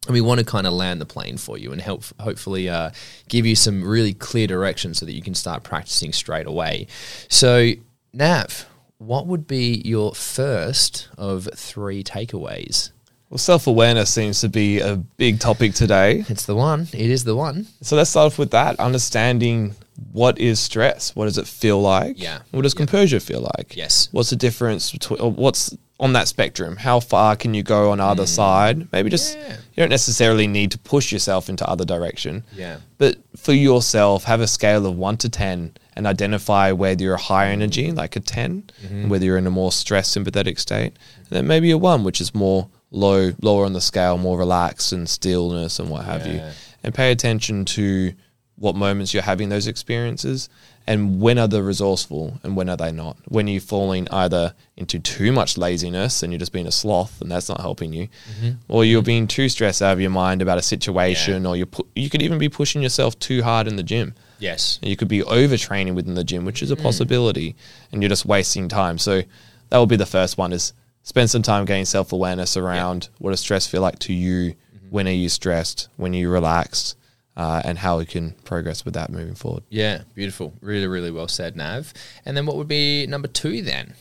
And 0.09 0.15
we 0.15 0.23
want 0.23 0.39
to 0.39 0.45
kind 0.45 0.67
of 0.67 0.73
land 0.73 1.03
the 1.03 1.07
plane 1.07 1.37
for 1.37 1.59
you 1.59 1.71
and 1.71 1.83
help, 1.83 2.03
hopefully, 2.19 2.69
uh, 2.71 2.93
give 3.29 3.45
you 3.45 3.55
some 3.55 3.85
really 3.87 4.15
clear 4.15 4.47
direction 4.47 4.95
so 4.95 5.05
that 5.05 5.13
you 5.13 5.21
can 5.21 5.35
start 5.35 5.65
practicing 5.65 6.15
straight 6.15 6.47
away. 6.47 6.87
So, 7.29 7.73
Nav, 8.15 8.65
what 8.97 9.27
would 9.27 9.47
be 9.47 9.83
your 9.85 10.15
first 10.15 11.11
of 11.19 11.47
three 11.55 12.03
takeaways? 12.03 12.91
Well, 13.29 13.37
self 13.37 13.67
awareness 13.67 14.09
seems 14.09 14.41
to 14.41 14.49
be 14.49 14.81
a 14.81 14.97
big 14.97 15.41
topic 15.41 15.75
today. 15.75 16.25
It's 16.31 16.47
the 16.47 16.57
one. 16.57 16.89
It 16.95 17.11
is 17.11 17.25
the 17.25 17.37
one. 17.37 17.67
So 17.83 17.95
let's 17.95 18.09
start 18.09 18.33
off 18.33 18.39
with 18.39 18.53
that 18.53 18.81
understanding 18.81 19.75
what 20.13 20.39
is 20.39 20.59
stress? 20.59 21.15
What 21.15 21.27
does 21.27 21.37
it 21.37 21.47
feel 21.47 21.83
like? 21.83 22.19
Yeah. 22.19 22.39
What 22.53 22.63
does 22.63 22.73
composure 22.73 23.21
feel 23.21 23.41
like? 23.41 23.77
Yes. 23.77 24.09
What's 24.13 24.31
the 24.31 24.37
difference 24.37 24.91
between, 24.91 25.35
what's 25.35 25.77
on 26.01 26.13
that 26.13 26.29
spectrum? 26.29 26.77
How 26.77 27.01
far 27.01 27.35
can 27.37 27.55
you 27.55 27.63
go 27.63 27.91
on 27.91 28.01
either 28.01 28.27
side? 28.27 28.91
Maybe 28.93 29.11
just, 29.11 29.37
Mm. 29.37 29.41
Yeah. 29.49 29.53
you 29.57 29.77
don't 29.83 29.89
necessarily 29.91 30.47
need 30.47 30.71
to 30.73 30.79
push 30.79 31.11
yourself 31.13 31.49
into 31.49 31.69
other 31.69 31.85
direction. 31.85 32.45
Yeah. 32.55 32.77
But 32.99 33.19
for 33.37 33.53
yourself, 33.53 34.25
have 34.25 34.41
a 34.41 34.47
scale 34.47 34.87
of 34.87 34.97
one 34.97 35.17
to 35.19 35.29
10 35.29 35.73
and 35.97 36.07
identify 36.07 36.71
whether 36.73 37.03
you're 37.03 37.15
a 37.15 37.21
higher 37.21 37.51
energy, 37.51 37.91
like 37.91 38.15
a 38.15 38.21
10, 38.21 38.71
Mm-hmm. 38.85 38.95
and 38.95 39.11
whether 39.11 39.25
you're 39.25 39.39
in 39.39 39.47
a 39.47 39.51
more 39.51 39.73
stress 39.73 40.09
sympathetic 40.09 40.59
state. 40.61 40.93
And 41.17 41.27
then 41.31 41.47
maybe 41.49 41.71
a 41.73 41.79
one, 41.79 42.05
which 42.05 42.21
is 42.21 42.33
more 42.35 42.69
low, 42.93 43.33
lower 43.43 43.65
on 43.65 43.73
the 43.73 43.81
scale, 43.81 44.17
more 44.19 44.39
relaxed 44.39 44.93
and 44.93 45.09
stillness 45.09 45.79
and 45.81 45.91
what 45.91 46.05
have 46.05 46.27
you. 46.27 46.41
And 46.85 46.95
pay 46.95 47.11
attention 47.11 47.65
to 47.67 48.13
what 48.55 48.75
moments 48.77 49.13
you're 49.13 49.23
having 49.23 49.49
those 49.49 49.67
experiences 49.67 50.49
and 50.89 51.21
when 51.21 51.39
are 51.39 51.47
they 51.47 51.61
resourceful 51.61 52.41
and 52.43 52.57
when 52.57 52.69
are 52.69 52.77
they 52.77 52.91
not. 52.91 53.17
When 53.29 53.47
you're 53.47 53.61
falling 53.61 54.09
either 54.11 54.55
into 54.77 54.99
too 54.99 55.31
much 55.33 55.59
laziness 55.59 56.23
and 56.23 56.33
you're 56.33 56.39
just 56.45 56.53
being 56.53 56.67
a 56.67 56.73
sloth 56.73 57.21
and 57.21 57.31
that's 57.31 57.49
not 57.49 57.61
helping 57.61 57.93
you, 57.93 58.09
Mm-hmm. 58.09 58.51
or 58.69 58.85
you're 58.85 59.03
being 59.03 59.27
too 59.29 59.49
stressed 59.49 59.83
out 59.83 59.93
of 59.93 60.01
your 60.01 60.11
mind 60.11 60.41
about 60.43 60.59
a 60.59 60.63
situation, 60.63 61.47
or 61.47 61.55
you 61.57 61.67
pu- 61.67 61.87
you 61.95 62.09
could 62.11 62.23
even 62.23 62.39
be 62.39 62.49
pushing 62.49 62.83
yourself 62.83 63.19
too 63.19 63.43
hard 63.43 63.69
in 63.69 63.77
the 63.77 63.83
gym. 63.93 64.15
Yes. 64.41 64.79
You 64.83 64.97
could 64.97 65.09
be 65.09 65.21
overtraining 65.23 65.95
within 65.95 66.15
the 66.15 66.25
gym, 66.25 66.45
which 66.45 66.63
is 66.63 66.71
a 66.71 66.77
Mm. 66.77 66.83
possibility, 66.83 67.55
and 67.93 68.03
you're 68.03 68.09
just 68.17 68.25
wasting 68.27 68.69
time. 68.69 68.97
So 68.99 69.23
that 69.71 69.79
will 69.79 69.87
be 69.87 69.97
the 69.97 70.07
first 70.17 70.39
one: 70.39 70.53
is 70.53 70.73
spend 71.03 71.29
some 71.31 71.43
time 71.43 71.65
getting 71.67 71.85
self 71.85 72.13
awareness 72.13 72.57
around 72.57 73.09
what 73.19 73.31
does 73.33 73.41
stress 73.41 73.67
feel 73.67 73.83
like 73.83 73.99
to 74.01 74.13
you. 74.13 74.53
Mm-hmm. 74.53 74.91
When 74.91 75.07
are 75.09 75.21
you 75.25 75.29
stressed? 75.29 75.89
When 75.97 76.13
are 76.15 76.19
you 76.19 76.31
relaxed? 76.31 76.97
Uh, 77.39 77.63
and 77.65 77.79
how 77.79 77.99
we 77.99 78.05
can 78.05 78.33
progress 78.45 78.85
with 78.85 78.95
that 78.95 79.11
moving 79.11 79.37
forward. 79.37 79.63
Yeah. 79.71 80.03
Beautiful. 80.17 80.53
Really, 80.61 80.89
really 80.89 81.13
well 81.13 81.29
said, 81.29 81.55
Nav. 81.57 81.95
And 82.27 82.37
then 82.37 82.47
what 82.47 82.57
would 82.57 82.67
be 82.67 83.07
number 83.07 83.29
two 83.29 83.63
then? 83.63 83.95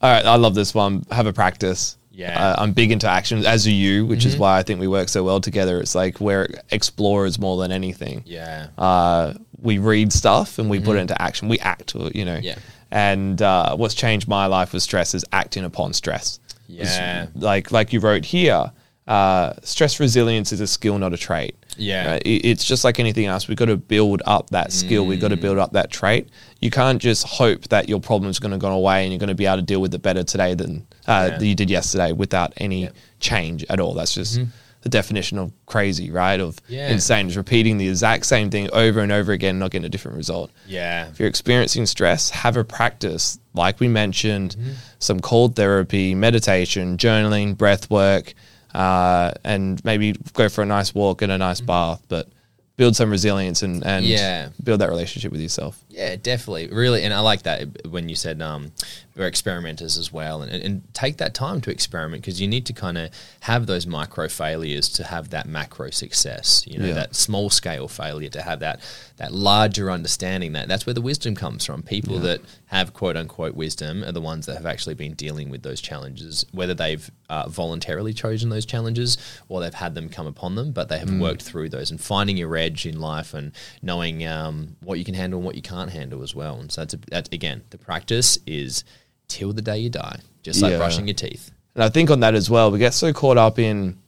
All 0.00 0.10
right, 0.10 0.24
I 0.24 0.36
love 0.36 0.54
this 0.54 0.74
one. 0.74 1.04
Have 1.10 1.26
a 1.26 1.32
practice. 1.34 1.98
Yeah. 2.10 2.34
Mm-hmm. 2.34 2.42
uh, 2.42 2.62
I'm 2.64 2.72
big 2.72 2.90
into 2.90 3.06
action, 3.06 3.44
as 3.44 3.66
are 3.66 3.70
you, 3.70 4.06
which 4.06 4.24
is 4.24 4.36
why 4.38 4.58
I 4.58 4.62
think 4.62 4.80
we 4.80 4.88
work 4.88 5.10
so 5.10 5.22
well 5.22 5.40
together. 5.42 5.78
It's 5.78 5.94
like 5.94 6.20
we're 6.20 6.48
explorers 6.70 7.38
more 7.38 7.58
than 7.60 7.70
anything. 7.70 8.22
Yeah. 8.24 8.68
uh, 8.78 9.34
we 9.60 9.76
read 9.76 10.10
stuff 10.10 10.58
and 10.58 10.70
we 10.70 10.80
put 10.80 10.96
it 10.96 11.00
into 11.00 11.20
action. 11.20 11.48
We 11.48 11.58
act, 11.58 11.94
you 11.94 12.24
know. 12.24 12.36
Mm-hmm. 12.36 12.44
Yeah. 12.44 12.58
And 12.90 13.42
uh, 13.42 13.76
what's 13.76 13.94
changed 13.94 14.26
my 14.26 14.46
life 14.46 14.72
with 14.72 14.82
stress 14.82 15.14
is 15.14 15.22
acting 15.32 15.64
upon 15.64 15.92
stress. 15.92 16.40
It's 16.68 16.96
Yeah. 16.96 17.26
Like 17.34 17.70
like 17.70 17.92
you 17.92 18.00
wrote 18.00 18.24
here, 18.24 18.72
uh, 19.10 19.52
stress 19.62 19.98
resilience 19.98 20.52
is 20.52 20.60
a 20.60 20.66
skill, 20.66 20.96
not 20.98 21.12
a 21.12 21.16
trait. 21.16 21.56
Yeah. 21.76 22.12
Right? 22.12 22.22
It- 22.24 22.46
it's 22.46 22.64
just 22.64 22.84
like 22.84 23.00
anything 23.00 23.26
else. 23.26 23.48
We've 23.48 23.56
got 23.58 23.64
to 23.66 23.76
build 23.76 24.22
up 24.24 24.50
that 24.50 24.72
skill. 24.72 25.04
We've 25.04 25.20
got 25.20 25.28
to 25.28 25.36
build 25.36 25.58
up 25.58 25.72
that 25.72 25.90
trait. 25.90 26.28
You 26.60 26.70
can't 26.70 27.02
just 27.02 27.26
hope 27.26 27.68
that 27.68 27.88
your 27.88 28.00
problem's 28.00 28.38
going 28.38 28.52
to 28.52 28.58
go 28.58 28.70
away 28.70 29.02
and 29.02 29.12
you're 29.12 29.18
going 29.18 29.28
to 29.28 29.34
be 29.34 29.46
able 29.46 29.56
to 29.56 29.62
deal 29.62 29.80
with 29.80 29.92
it 29.94 30.02
better 30.02 30.22
today 30.22 30.54
than 30.54 30.86
uh, 31.08 31.28
Yeah. 31.30 31.38
than 31.38 31.46
you 31.48 31.54
did 31.56 31.70
yesterday 31.70 32.12
without 32.12 32.52
any 32.58 32.88
change 33.18 33.64
at 33.68 33.80
all. 33.80 33.94
That's 33.94 34.14
just 34.14 34.38
the 34.82 34.88
definition 34.88 35.38
of 35.38 35.52
crazy, 35.66 36.10
right? 36.10 36.38
Of 36.40 36.58
Yeah. 36.68 36.88
insane 36.90 37.26
is 37.26 37.36
repeating 37.36 37.78
the 37.78 37.88
exact 37.88 38.26
same 38.26 38.48
thing 38.48 38.68
over 38.72 39.00
and 39.00 39.10
over 39.10 39.32
again, 39.32 39.58
not 39.58 39.72
getting 39.72 39.84
a 39.86 39.88
different 39.90 40.16
result. 40.16 40.50
Yeah. 40.68 41.08
If 41.08 41.18
you're 41.18 41.28
experiencing 41.28 41.84
stress, 41.86 42.30
have 42.30 42.56
a 42.56 42.62
practice, 42.64 43.38
like 43.54 43.80
we 43.80 43.88
mentioned, 43.88 44.56
some 45.00 45.18
cold 45.20 45.56
therapy, 45.56 46.14
meditation, 46.14 46.96
journaling, 46.96 47.56
breath 47.58 47.90
work, 47.90 48.34
uh, 48.74 49.32
and 49.44 49.84
maybe 49.84 50.14
go 50.34 50.48
for 50.48 50.62
a 50.62 50.66
nice 50.66 50.94
walk 50.94 51.22
and 51.22 51.30
a 51.32 51.38
nice 51.38 51.60
bath, 51.60 52.02
but 52.08 52.28
build 52.76 52.96
some 52.96 53.10
resilience 53.10 53.62
and, 53.62 53.84
and 53.84 54.06
Yeah. 54.06 54.48
build 54.64 54.80
that 54.80 54.88
relationship 54.88 55.30
with 55.32 55.40
yourself. 55.42 55.84
Yeah, 55.90 56.16
definitely. 56.16 56.68
Really, 56.68 57.02
and 57.02 57.12
I 57.12 57.20
like 57.20 57.42
that 57.42 57.86
when 57.90 58.08
you 58.08 58.14
said 58.14 58.40
um, 58.40 58.72
we're 59.14 59.26
experimenters 59.26 59.98
as 59.98 60.10
well, 60.10 60.40
and, 60.40 60.50
and 60.50 60.82
take 60.94 61.18
that 61.18 61.34
time 61.34 61.60
to 61.62 61.70
experiment 61.70 62.22
because 62.22 62.40
you 62.40 62.48
need 62.48 62.64
to 62.66 62.72
kind 62.72 62.96
of 62.96 63.10
have 63.40 63.66
those 63.66 63.86
micro 63.86 64.28
failures 64.28 64.88
to 64.90 65.04
have 65.04 65.28
that 65.28 65.46
macro 65.46 65.90
success. 65.90 66.64
You 66.66 66.78
know, 66.78 66.86
Yeah. 66.86 66.94
that 66.94 67.14
small 67.14 67.50
scale 67.50 67.86
failure 67.86 68.30
to 68.30 68.40
have 68.40 68.60
that 68.60 68.80
that 69.20 69.32
larger 69.34 69.90
understanding. 69.90 70.52
That 70.52 70.66
that's 70.66 70.86
where 70.86 70.94
the 70.94 71.02
wisdom 71.02 71.34
comes 71.34 71.66
from. 71.66 71.82
People 71.82 72.18
that 72.20 72.40
have 72.66 72.94
quote 72.94 73.18
unquote 73.18 73.54
wisdom 73.54 74.02
are 74.02 74.12
the 74.12 74.20
ones 74.20 74.46
that 74.46 74.56
have 74.56 74.64
actually 74.64 74.94
been 74.94 75.12
dealing 75.12 75.50
with 75.50 75.62
those 75.62 75.78
challenges, 75.82 76.46
whether 76.52 76.72
they've 76.72 77.10
uh, 77.28 77.46
voluntarily 77.46 78.14
chosen 78.14 78.48
those 78.48 78.64
challenges 78.64 79.18
or 79.48 79.60
they've 79.60 79.74
had 79.74 79.94
them 79.94 80.08
come 80.08 80.26
upon 80.26 80.54
them, 80.54 80.72
but 80.72 80.88
they 80.88 80.98
have 80.98 81.12
worked 81.12 81.42
through 81.42 81.68
those 81.68 81.90
and 81.90 82.00
finding 82.00 82.38
your 82.38 82.56
edge 82.56 82.86
in 82.86 82.98
life 82.98 83.34
and 83.34 83.52
knowing 83.82 84.26
um, 84.26 84.74
what 84.80 84.98
you 84.98 85.04
can 85.04 85.14
handle 85.14 85.38
and 85.38 85.44
what 85.44 85.54
you 85.54 85.62
can't 85.62 85.90
handle 85.90 86.22
as 86.22 86.34
well. 86.34 86.58
And 86.58 86.72
so 86.72 86.80
that's, 86.80 86.94
a, 86.94 86.98
that's 87.10 87.28
again, 87.30 87.62
the 87.68 87.78
practice 87.78 88.38
is 88.46 88.84
till 89.28 89.52
the 89.52 89.60
day 89.62 89.78
you 89.78 89.90
die, 89.90 90.20
just 90.42 90.62
like 90.62 90.72
Yeah. 90.72 90.78
brushing 90.78 91.06
your 91.06 91.14
teeth. 91.14 91.50
And 91.74 91.84
I 91.84 91.90
think 91.90 92.10
on 92.10 92.20
that 92.20 92.34
as 92.34 92.48
well, 92.48 92.70
we 92.70 92.78
get 92.78 92.94
so 92.94 93.12
caught 93.12 93.36
up 93.36 93.58
in 93.58 93.98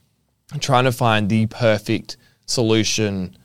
trying 0.58 0.84
to 0.84 0.92
find 0.92 1.28
the 1.28 1.44
perfect 1.46 2.16
solution 2.46 3.36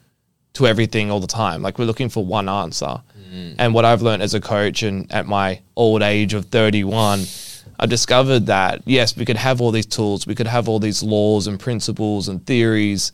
to 0.57 0.67
everything 0.67 1.11
all 1.11 1.19
the 1.19 1.27
time. 1.27 1.61
Like 1.61 1.77
we're 1.77 1.85
looking 1.85 2.09
for 2.09 2.25
one 2.25 2.49
answer. 2.49 3.01
Mm. 3.31 3.55
And 3.59 3.73
what 3.73 3.85
I've 3.85 4.01
learned 4.01 4.23
as 4.23 4.33
a 4.33 4.41
coach 4.41 4.81
and 4.81 5.11
at 5.11 5.27
my 5.27 5.61
old 5.75 6.01
age 6.01 6.33
of 6.33 6.45
31, 6.45 7.25
I've 7.79 7.89
discovered 7.89 8.47
that 8.47 8.81
yes, 8.85 9.15
we 9.15 9.23
could 9.23 9.37
have 9.37 9.61
all 9.61 9.71
these 9.71 9.85
tools, 9.85 10.25
we 10.25 10.33
could 10.33 10.47
have 10.47 10.67
all 10.67 10.79
these 10.79 11.03
laws 11.03 11.45
and 11.45 11.59
principles 11.59 12.27
and 12.27 12.43
theories. 12.45 13.11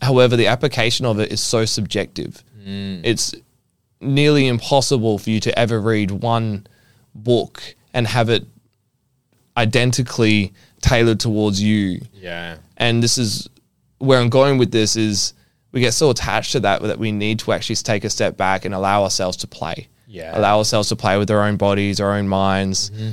However, 0.00 0.34
the 0.34 0.46
application 0.46 1.04
of 1.04 1.20
it 1.20 1.30
is 1.30 1.42
so 1.42 1.66
subjective. 1.66 2.42
Mm. 2.66 3.02
It's 3.04 3.34
nearly 4.00 4.48
impossible 4.48 5.18
for 5.18 5.28
you 5.28 5.40
to 5.40 5.58
ever 5.58 5.78
read 5.78 6.10
one 6.10 6.66
book 7.14 7.62
and 7.92 8.06
have 8.06 8.30
it 8.30 8.46
identically 9.58 10.54
tailored 10.80 11.20
towards 11.20 11.62
you. 11.62 12.00
Yeah. 12.14 12.56
And 12.78 13.02
this 13.02 13.18
is 13.18 13.46
where 13.98 14.18
I'm 14.18 14.30
going 14.30 14.56
with 14.56 14.72
this 14.72 14.96
is 14.96 15.34
we 15.72 15.80
get 15.80 15.92
so 15.92 16.10
attached 16.10 16.52
to 16.52 16.60
that 16.60 16.82
that 16.82 16.98
we 16.98 17.12
need 17.12 17.40
to 17.40 17.52
actually 17.52 17.76
take 17.76 18.04
a 18.04 18.10
step 18.10 18.36
back 18.36 18.64
and 18.64 18.74
allow 18.74 19.02
ourselves 19.02 19.38
to 19.38 19.46
play. 19.46 19.88
Yeah. 20.06 20.38
Allow 20.38 20.58
ourselves 20.58 20.90
to 20.90 20.96
play 20.96 21.16
with 21.16 21.30
our 21.30 21.42
own 21.42 21.56
bodies, 21.56 21.98
our 21.98 22.14
own 22.14 22.28
minds. 22.28 22.90
Mm-hmm. 22.90 23.10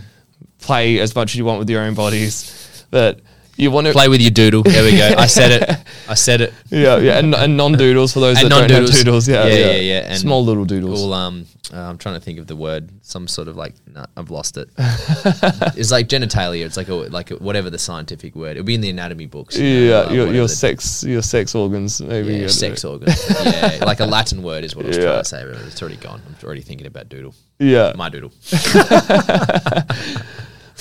Play 0.59 0.99
as 0.99 1.15
much 1.15 1.31
as 1.31 1.37
you 1.37 1.45
want 1.45 1.59
with 1.59 1.69
your 1.69 1.81
own 1.81 1.93
bodies. 1.93 2.85
But 2.91 3.21
you 3.59 3.71
want 3.71 3.87
to 3.87 3.93
Play 3.93 4.07
with 4.07 4.21
your 4.21 4.31
doodle. 4.31 4.63
There 4.63 4.83
we 4.83 4.97
go. 4.97 5.13
I 5.17 5.25
said 5.27 5.61
it. 5.61 5.77
I 6.09 6.13
said 6.13 6.41
it. 6.41 6.53
yeah, 6.69 6.97
yeah, 6.97 7.19
and, 7.19 7.35
and 7.35 7.57
non-doodles 7.57 8.13
for 8.13 8.19
those 8.21 8.37
And 8.37 8.45
that 8.45 8.49
don't 8.49 8.61
have 8.61 8.69
non-doodles. 8.71 8.97
doodles. 9.03 9.27
Yeah, 9.27 9.45
Yeah, 9.45 9.53
yeah, 9.53 9.65
yeah, 9.65 9.79
yeah, 9.81 9.99
and 10.07 10.17
Small 10.17 10.43
little 10.45 10.65
doodles. 10.65 11.03
All 11.03 11.13
um, 11.13 11.45
uh, 11.71 11.77
I'm 11.81 11.97
trying 11.97 12.15
to 12.15 12.21
think 12.21 12.39
of 12.39 12.47
the 12.47 12.55
word. 12.55 12.89
Some 13.03 13.27
sort 13.27 13.47
of 13.47 13.55
like, 13.55 13.75
nah, 13.93 14.05
I've 14.17 14.31
lost 14.31 14.57
it. 14.57 14.69
it's 14.77 15.91
like 15.91 16.07
genitalia. 16.07 16.65
It's 16.65 16.77
like 16.77 16.87
a 16.87 16.95
like 16.95 17.31
a, 17.31 17.35
whatever 17.35 17.69
the 17.69 17.77
scientific 17.77 18.35
word. 18.35 18.51
It'll 18.51 18.63
be 18.63 18.75
in 18.75 18.81
the 18.81 18.89
anatomy 18.89 19.27
books. 19.27 19.57
you 19.57 19.63
know, 19.63 19.85
yeah, 19.89 20.09
uh, 20.09 20.13
your, 20.13 20.33
your 20.33 20.47
sex, 20.47 21.03
your 21.03 21.21
sex 21.21 21.53
organs, 21.53 22.01
maybe. 22.01 22.35
Yeah, 22.37 22.47
sex 22.47 22.83
know. 22.83 22.93
organ. 22.93 23.09
yeah, 23.45 23.79
like 23.85 23.99
a 23.99 24.05
Latin 24.05 24.41
word 24.41 24.63
is 24.63 24.75
what 24.75 24.85
I 24.85 24.87
was 24.87 24.97
Yeah. 24.97 25.03
trying 25.03 25.21
to 25.21 25.29
say, 25.29 25.43
but 25.45 25.61
it's 25.67 25.81
already 25.81 25.97
gone. 25.97 26.21
I'm 26.27 26.35
already 26.43 26.61
thinking 26.61 26.87
about 26.87 27.09
doodle. 27.09 27.35
Yeah, 27.59 27.93
My 27.95 28.07
doodle. 28.09 28.31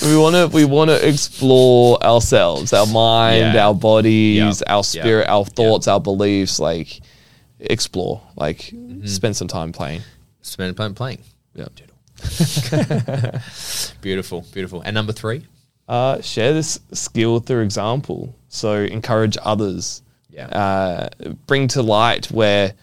We 0.01 0.15
want 0.17 0.35
to 0.35 0.47
we 0.55 0.65
want 0.65 0.89
to 0.89 1.07
explore 1.07 2.01
ourselves, 2.03 2.73
our 2.73 2.85
mind, 2.87 3.53
Yeah. 3.55 3.67
our 3.67 3.73
bodies, 3.75 4.61
Yeah. 4.65 4.73
our 4.75 4.83
spirit, 4.83 5.27
our 5.27 5.45
thoughts, 5.45 5.87
our 5.87 5.99
beliefs. 5.99 6.59
Like 6.59 7.01
explore, 7.59 8.21
like 8.35 8.57
Mm-hmm. 8.73 9.05
spend 9.05 9.35
some 9.35 9.47
time 9.47 9.71
playing. 9.71 10.01
Spend 10.41 10.75
time 10.77 10.93
playing. 10.95 11.19
Yeah. 11.55 11.67
Beautiful, 14.01 14.45
beautiful. 14.53 14.81
And 14.81 14.93
number 14.93 15.13
three. 15.13 15.45
Uh, 15.87 16.21
share 16.21 16.53
this 16.53 16.79
skill 16.93 17.39
through 17.39 17.61
example. 17.63 18.35
So 18.49 18.75
encourage 18.83 19.37
others. 19.41 20.01
Yeah. 20.29 20.47
Uh, 20.47 21.09
bring 21.47 21.67
to 21.69 21.81
light 21.81 22.29
where 22.31 22.73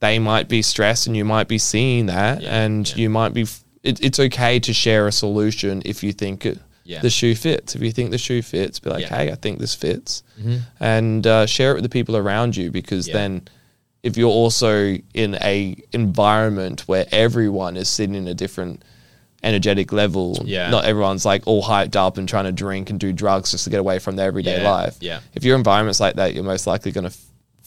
they 0.00 0.18
might 0.18 0.48
be 0.48 0.62
stressed 0.62 1.06
and 1.06 1.16
you 1.16 1.24
might 1.24 1.48
be 1.48 1.58
seeing 1.58 2.06
that, 2.06 2.42
Yeah, 2.42 2.62
and 2.64 2.88
yeah. 2.90 2.96
you 2.96 3.10
might 3.10 3.34
be. 3.34 3.42
F- 3.42 3.63
it, 3.84 4.00
it's 4.02 4.18
okay 4.18 4.58
to 4.60 4.72
share 4.72 5.06
a 5.06 5.12
solution 5.12 5.82
if 5.84 6.02
you 6.02 6.12
think 6.12 6.44
it, 6.46 6.58
Yeah. 6.84 7.00
the 7.00 7.10
shoe 7.10 7.34
fits. 7.36 7.74
If 7.76 7.82
you 7.82 7.92
think 7.92 8.10
the 8.10 8.18
shoe 8.18 8.42
fits, 8.42 8.80
be 8.80 8.90
like, 8.90 9.02
Yeah. 9.02 9.06
Mm-hmm. 9.08 9.14
hey, 9.28 9.32
I 9.32 9.36
think 9.36 9.58
this 9.60 9.74
fits, 9.74 10.22
and 10.80 11.26
uh, 11.26 11.46
share 11.46 11.70
it 11.72 11.74
with 11.74 11.84
the 11.84 11.88
people 11.98 12.16
around 12.16 12.56
you 12.56 12.70
because 12.70 13.06
Yeah. 13.08 13.14
then. 13.14 13.48
If 14.02 14.18
you're 14.18 14.28
also 14.28 14.98
in 15.14 15.34
a 15.40 15.76
environment 15.92 16.82
where 16.86 17.06
everyone 17.10 17.78
is 17.78 17.88
sitting 17.88 18.14
in 18.14 18.28
a 18.28 18.34
different 18.34 18.82
energetic 19.42 19.92
level, 19.92 20.42
Yeah. 20.44 20.68
not 20.68 20.84
everyone's 20.84 21.24
like 21.24 21.42
all 21.46 21.62
hyped 21.62 21.96
up 21.96 22.18
and 22.18 22.28
trying 22.28 22.44
to 22.44 22.52
drink 22.52 22.90
and 22.90 23.00
do 23.00 23.14
drugs 23.14 23.50
just 23.52 23.64
to 23.64 23.70
get 23.70 23.80
away 23.80 23.98
from 23.98 24.16
their 24.16 24.26
everyday 24.26 24.62
life. 24.62 24.96
yeah. 25.00 25.20
If 25.34 25.42
your 25.42 25.56
environment's 25.56 26.00
like 26.00 26.16
that, 26.16 26.34
you're 26.34 26.44
most 26.44 26.66
likely 26.66 26.92
going 26.92 27.04
to 27.04 27.10
f- 27.16 27.16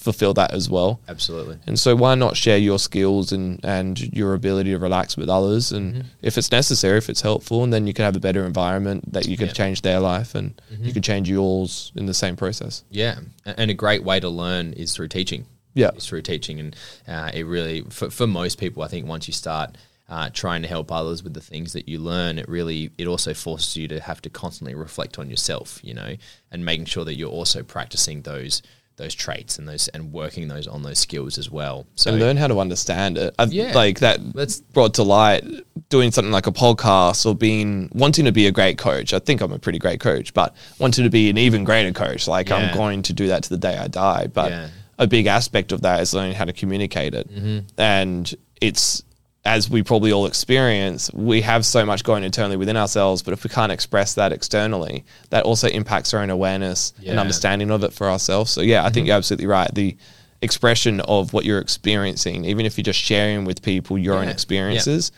fulfill 0.08 0.34
that 0.42 0.52
as 0.60 0.66
well. 0.76 0.92
Absolutely. 1.08 1.58
And 1.68 1.78
so 1.86 1.96
why 2.04 2.16
not 2.16 2.34
share 2.38 2.58
your 2.70 2.80
skills 2.80 3.32
and, 3.38 3.60
and 3.64 3.94
your 4.20 4.34
ability 4.42 4.72
to 4.72 4.80
relax 4.80 5.18
with 5.20 5.30
others? 5.30 5.72
And 5.72 5.88
Mm-hmm. 5.88 6.08
if 6.30 6.34
it's 6.38 6.52
necessary, 6.52 6.98
if 6.98 7.10
it's 7.10 7.22
helpful, 7.22 7.64
and 7.64 7.72
then 7.74 7.88
you 7.88 7.94
can 7.94 8.06
have 8.06 8.16
a 8.16 8.20
better 8.28 8.44
environment 8.46 9.00
that 9.14 9.26
you 9.28 9.38
can 9.38 9.48
Yeah. 9.48 9.54
change 9.62 9.82
their 9.82 10.00
life 10.00 10.32
and 10.40 10.48
Mm-hmm. 10.72 10.86
you 10.86 10.94
can 10.94 11.02
change 11.02 11.30
yours 11.30 11.92
in 11.96 12.06
the 12.06 12.14
same 12.24 12.36
process. 12.36 12.84
Yeah, 12.90 13.16
and 13.46 13.70
a 13.72 13.74
great 13.86 14.04
way 14.10 14.20
to 14.20 14.30
learn 14.44 14.74
is 14.84 14.90
through 14.96 15.10
teaching. 15.20 15.46
Yeah. 15.74 15.92
is 15.96 16.06
through 16.08 16.24
teaching, 16.24 16.60
and 16.60 16.76
uh, 17.08 17.30
it 17.40 17.46
really 17.46 17.82
for, 17.98 18.10
for 18.10 18.26
most 18.28 18.56
people, 18.64 18.82
I 18.84 18.88
think 18.88 19.06
once 19.08 19.28
you 19.28 19.34
start 19.34 19.70
uh, 20.10 20.30
trying 20.34 20.62
to 20.64 20.68
help 20.76 20.92
others 20.92 21.22
with 21.24 21.34
the 21.34 21.42
things 21.52 21.74
that 21.74 21.86
you 21.92 22.00
learn, 22.00 22.40
it 22.40 22.48
really 22.58 22.90
it 22.98 23.08
also 23.08 23.32
forces 23.34 23.76
you 23.78 23.88
to 23.90 24.00
have 24.00 24.20
to 24.22 24.30
constantly 24.30 24.74
reflect 24.74 25.20
on 25.20 25.30
yourself, 25.30 25.80
you 25.84 25.94
know, 25.94 26.12
and 26.52 26.60
making 26.66 26.86
sure 26.94 27.06
that 27.06 27.16
you're 27.20 27.38
also 27.40 27.62
practicing 27.62 28.22
those 28.24 28.62
those 28.98 29.14
traits 29.16 29.58
and 29.58 29.68
those 29.68 29.88
and 29.90 30.12
working 30.12 30.48
those 30.48 30.68
on 30.68 30.82
those 30.84 31.00
skills 31.00 31.38
as 31.38 31.50
well. 31.50 31.86
So 31.96 32.12
and 32.12 32.20
learn 32.20 32.36
how 32.38 32.48
to 32.48 32.60
understand 32.60 33.18
it. 33.18 33.34
I, 33.40 33.44
Yeah. 33.46 33.72
Like 33.74 34.00
that 34.00 34.20
That's- 34.34 34.60
brought 34.60 34.96
to 34.96 35.04
light 35.04 35.44
doing 35.90 36.12
something 36.12 36.32
like 36.32 36.48
a 36.48 36.52
podcast 36.52 37.26
or 37.26 37.36
being 37.36 37.90
wanting 37.94 38.26
to 38.26 38.32
be 38.32 38.48
a 38.48 38.52
great 38.52 38.78
coach. 38.78 39.14
I 39.14 39.20
think 39.20 39.42
I'm 39.42 39.52
a 39.54 39.60
pretty 39.60 39.80
great 39.80 40.00
coach, 40.00 40.34
but 40.34 40.56
wanting 40.80 41.04
to 41.04 41.10
be 41.10 41.30
an 41.30 41.38
even 41.38 41.64
greater 41.64 41.92
coach. 41.94 42.28
Like 42.28 42.50
Yeah. 42.50 42.56
I'm 42.58 42.74
going 42.76 43.04
to 43.04 43.14
do 43.14 43.28
that 43.28 43.44
to 43.44 43.50
the 43.50 43.58
day 43.58 43.78
I 43.78 43.88
die. 43.88 44.28
But 44.34 44.52
Yeah. 44.52 44.68
a 45.00 45.08
big 45.08 45.28
aspect 45.28 45.72
of 45.72 45.82
that 45.82 46.02
is 46.02 46.14
learning 46.14 46.34
how 46.36 46.46
to 46.46 46.54
communicate 46.54 47.14
it. 47.14 47.30
Mm-hmm. 47.34 47.60
And 47.78 48.36
it's 48.60 49.04
as 49.48 49.70
we 49.70 49.82
probably 49.82 50.12
all 50.12 50.26
experience, 50.26 51.10
we 51.14 51.42
have 51.42 51.66
so 51.66 51.86
much 51.86 52.04
going 52.04 52.24
internally 52.24 52.58
within 52.58 52.76
ourselves, 52.78 53.24
but 53.24 53.34
if 53.34 53.44
we 53.46 53.50
can't 53.50 53.72
express 53.72 54.14
that 54.16 54.34
externally, 54.34 55.06
that 55.30 55.46
also 55.46 55.70
impacts 55.70 56.14
our 56.14 56.22
own 56.22 56.30
awareness 56.30 56.94
and 57.06 57.18
understanding 57.18 57.72
of 57.72 57.84
it 57.84 57.94
for 57.94 58.10
ourselves. 58.10 58.52
So 58.52 58.62
yeah, 58.62 58.86
I 58.86 58.90
think 58.90 59.08
you're 59.08 59.16
absolutely 59.16 59.48
right. 59.48 59.74
The 59.74 59.96
expression 60.42 61.00
of 61.02 61.32
what 61.34 61.46
you're 61.46 61.60
experiencing, 61.60 62.46
even 62.46 62.66
if 62.66 62.78
you're 62.78 62.84
just 62.84 63.00
sharing 63.00 63.46
with 63.46 63.62
people 63.62 63.98
your 63.98 64.16
own 64.16 64.26
Yeah. 64.26 64.32
experiences, 64.32 65.12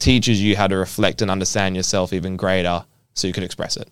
teaches 0.00 0.42
you 0.42 0.56
how 0.56 0.66
to 0.66 0.76
reflect 0.76 1.22
and 1.22 1.30
understand 1.30 1.76
yourself 1.76 2.12
even 2.12 2.36
greater 2.36 2.84
so 3.14 3.26
you 3.28 3.32
can 3.32 3.44
express 3.44 3.76
it. 3.76 3.88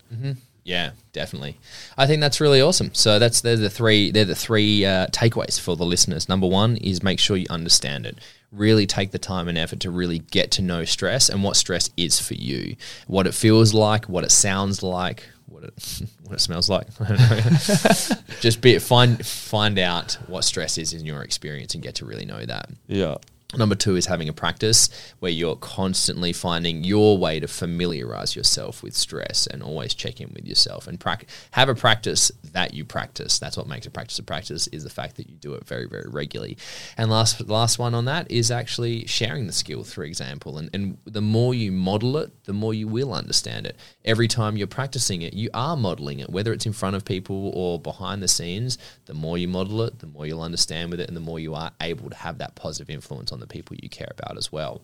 Yeah, 0.64 0.90
definitely. 1.12 1.58
I 1.96 2.06
think 2.06 2.20
that's 2.20 2.40
really 2.40 2.60
awesome. 2.60 2.90
So 2.94 3.18
that's 3.18 3.42
they're 3.42 3.56
the 3.56 3.70
three 3.70 4.10
they're 4.10 4.24
the 4.24 4.34
three 4.34 4.84
uh, 4.84 5.06
takeaways 5.08 5.60
for 5.60 5.76
the 5.76 5.84
listeners. 5.84 6.26
Number 6.28 6.46
one 6.46 6.76
is 6.78 7.02
make 7.02 7.18
sure 7.20 7.36
you 7.36 7.46
understand 7.50 8.06
it. 8.06 8.18
Really 8.54 8.86
take 8.86 9.10
the 9.10 9.18
time 9.18 9.48
and 9.48 9.58
effort 9.58 9.80
to 9.80 9.90
really 9.90 10.20
get 10.20 10.52
to 10.52 10.62
know 10.62 10.84
stress 10.84 11.28
and 11.28 11.42
what 11.42 11.56
stress 11.56 11.90
is 11.96 12.20
for 12.20 12.34
you, 12.34 12.76
what 13.06 13.26
it 13.26 13.34
feels 13.34 13.74
like, 13.74 14.08
what 14.08 14.24
it 14.24 14.30
sounds 14.30 14.82
like, 14.82 15.28
what 15.46 15.64
it 15.64 16.02
what 16.22 16.34
it 16.36 16.40
smells 16.40 16.70
like. 16.70 16.86
I 17.00 17.08
don't 17.08 17.18
know. 17.18 18.16
Just 18.40 18.60
be 18.60 18.78
find 18.78 19.24
find 19.24 19.78
out 19.78 20.18
what 20.26 20.44
stress 20.44 20.78
is 20.78 20.92
in 20.92 21.04
your 21.04 21.22
experience 21.22 21.74
and 21.74 21.82
get 21.82 21.96
to 21.96 22.06
really 22.06 22.24
know 22.24 22.44
that. 22.44 22.70
Yeah. 22.86 23.16
Number 23.56 23.76
two 23.76 23.94
is 23.94 24.06
having 24.06 24.28
a 24.28 24.32
practice 24.32 24.88
where 25.20 25.30
you're 25.30 25.54
constantly 25.54 26.32
finding 26.32 26.82
your 26.82 27.16
way 27.16 27.38
to 27.38 27.46
familiarize 27.46 28.34
yourself 28.34 28.82
with 28.82 28.96
stress 28.96 29.46
and 29.46 29.62
always 29.62 29.94
check 29.94 30.20
in 30.20 30.32
with 30.32 30.44
yourself 30.44 30.88
and 30.88 30.98
prac- 30.98 31.26
have 31.52 31.68
a 31.68 31.74
practice 31.74 32.32
that 32.52 32.74
you 32.74 32.84
practice. 32.84 33.38
That's 33.38 33.56
what 33.56 33.68
makes 33.68 33.86
a 33.86 33.90
practice 33.90 34.18
a 34.18 34.24
practice 34.24 34.66
is 34.68 34.82
the 34.82 34.90
fact 34.90 35.16
that 35.16 35.28
you 35.28 35.36
do 35.36 35.54
it 35.54 35.66
very, 35.66 35.86
very 35.86 36.08
regularly. 36.08 36.56
And 36.96 37.10
last 37.10 37.46
last 37.48 37.78
one 37.78 37.94
on 37.94 38.06
that 38.06 38.28
is 38.30 38.50
actually 38.50 39.06
sharing 39.06 39.46
the 39.46 39.52
skill 39.52 39.84
through 39.84 40.06
example. 40.06 40.58
And, 40.58 40.70
and 40.72 40.98
the 41.04 41.22
more 41.22 41.54
you 41.54 41.70
model 41.70 42.16
it, 42.16 42.44
the 42.44 42.52
more 42.52 42.74
you 42.74 42.88
will 42.88 43.12
understand 43.12 43.66
it. 43.66 43.76
Every 44.04 44.26
time 44.26 44.56
you're 44.56 44.66
practicing 44.66 45.22
it, 45.22 45.32
you 45.32 45.48
are 45.54 45.76
modeling 45.76 46.18
it, 46.18 46.28
whether 46.28 46.52
it's 46.52 46.66
in 46.66 46.72
front 46.72 46.96
of 46.96 47.04
people 47.04 47.52
or 47.54 47.78
behind 47.78 48.20
the 48.20 48.28
scenes. 48.28 48.78
The 49.06 49.14
more 49.14 49.38
you 49.38 49.46
model 49.46 49.82
it, 49.82 50.00
the 50.00 50.08
more 50.08 50.26
you'll 50.26 50.42
understand 50.42 50.90
with 50.90 50.98
it, 50.98 51.08
and 51.08 51.16
the 51.16 51.20
more 51.20 51.38
you 51.38 51.54
are 51.54 51.70
able 51.80 52.10
to 52.10 52.16
have 52.16 52.38
that 52.38 52.56
positive 52.56 52.90
influence 52.90 53.30
on 53.30 53.43
the 53.46 53.52
people 53.52 53.76
you 53.80 53.88
care 53.88 54.10
about 54.18 54.36
as 54.38 54.50
well. 54.50 54.82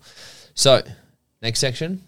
So, 0.55 0.83
next 1.43 1.61
section. 1.61 2.03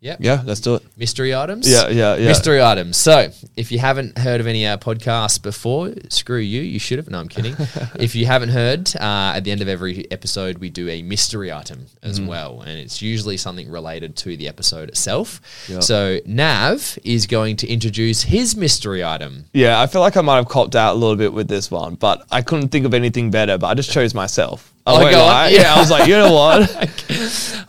Yeah. 0.00 0.16
Yeah, 0.20 0.42
let's 0.44 0.60
do 0.60 0.74
it. 0.74 0.82
Mystery 0.98 1.34
items. 1.34 1.66
Yeah, 1.70 1.88
yeah, 1.88 2.16
yeah. 2.16 2.26
Mystery 2.28 2.62
items. 2.62 2.98
So, 2.98 3.28
if 3.56 3.72
you 3.72 3.78
haven't 3.78 4.18
heard 4.18 4.38
of 4.38 4.46
any 4.46 4.66
uh, 4.66 4.76
podcasts 4.76 5.42
before, 5.42 5.94
screw 6.10 6.40
you. 6.40 6.60
You 6.60 6.78
should 6.78 6.98
have. 6.98 7.08
No, 7.08 7.18
I'm 7.20 7.28
kidding. 7.28 7.54
if 7.98 8.14
you 8.14 8.26
haven't 8.26 8.50
heard, 8.50 8.94
uh, 8.96 9.32
at 9.36 9.44
the 9.44 9.50
end 9.50 9.62
of 9.62 9.68
every 9.68 10.06
episode, 10.12 10.58
we 10.58 10.68
do 10.68 10.90
a 10.90 11.00
mystery 11.00 11.50
item 11.50 11.86
as 12.02 12.20
Mm. 12.20 12.26
well, 12.26 12.60
and 12.60 12.78
it's 12.78 13.00
usually 13.00 13.38
something 13.38 13.70
related 13.70 14.14
to 14.16 14.36
the 14.36 14.46
episode 14.46 14.90
itself. 14.90 15.40
Yep. 15.70 15.82
So, 15.82 16.20
Nav 16.26 16.98
is 17.02 17.26
going 17.26 17.56
to 17.56 17.66
introduce 17.66 18.24
his 18.24 18.54
mystery 18.58 19.02
item. 19.02 19.46
Yeah, 19.54 19.80
I 19.80 19.86
feel 19.86 20.02
like 20.02 20.18
I 20.18 20.20
might 20.20 20.36
have 20.36 20.48
copped 20.48 20.76
out 20.76 20.92
a 20.96 20.98
little 20.98 21.16
bit 21.16 21.32
with 21.32 21.48
this 21.48 21.70
one, 21.70 21.94
but 21.94 22.26
I 22.30 22.42
couldn't 22.42 22.68
think 22.68 22.84
of 22.84 22.92
anything 22.92 23.30
better, 23.30 23.56
but 23.56 23.68
I 23.68 23.74
just 23.74 23.90
chose 23.90 24.12
myself. 24.12 24.73
I 24.86 24.92
Oh, 24.92 24.98
won't 25.00 25.10
go 25.12 25.24
on. 25.24 25.52
Yeah. 25.52 25.74
I 25.74 25.78
was 25.80 25.90
like, 25.90 26.06
you 26.08 26.14
know 26.14 26.32
what? 26.34 26.70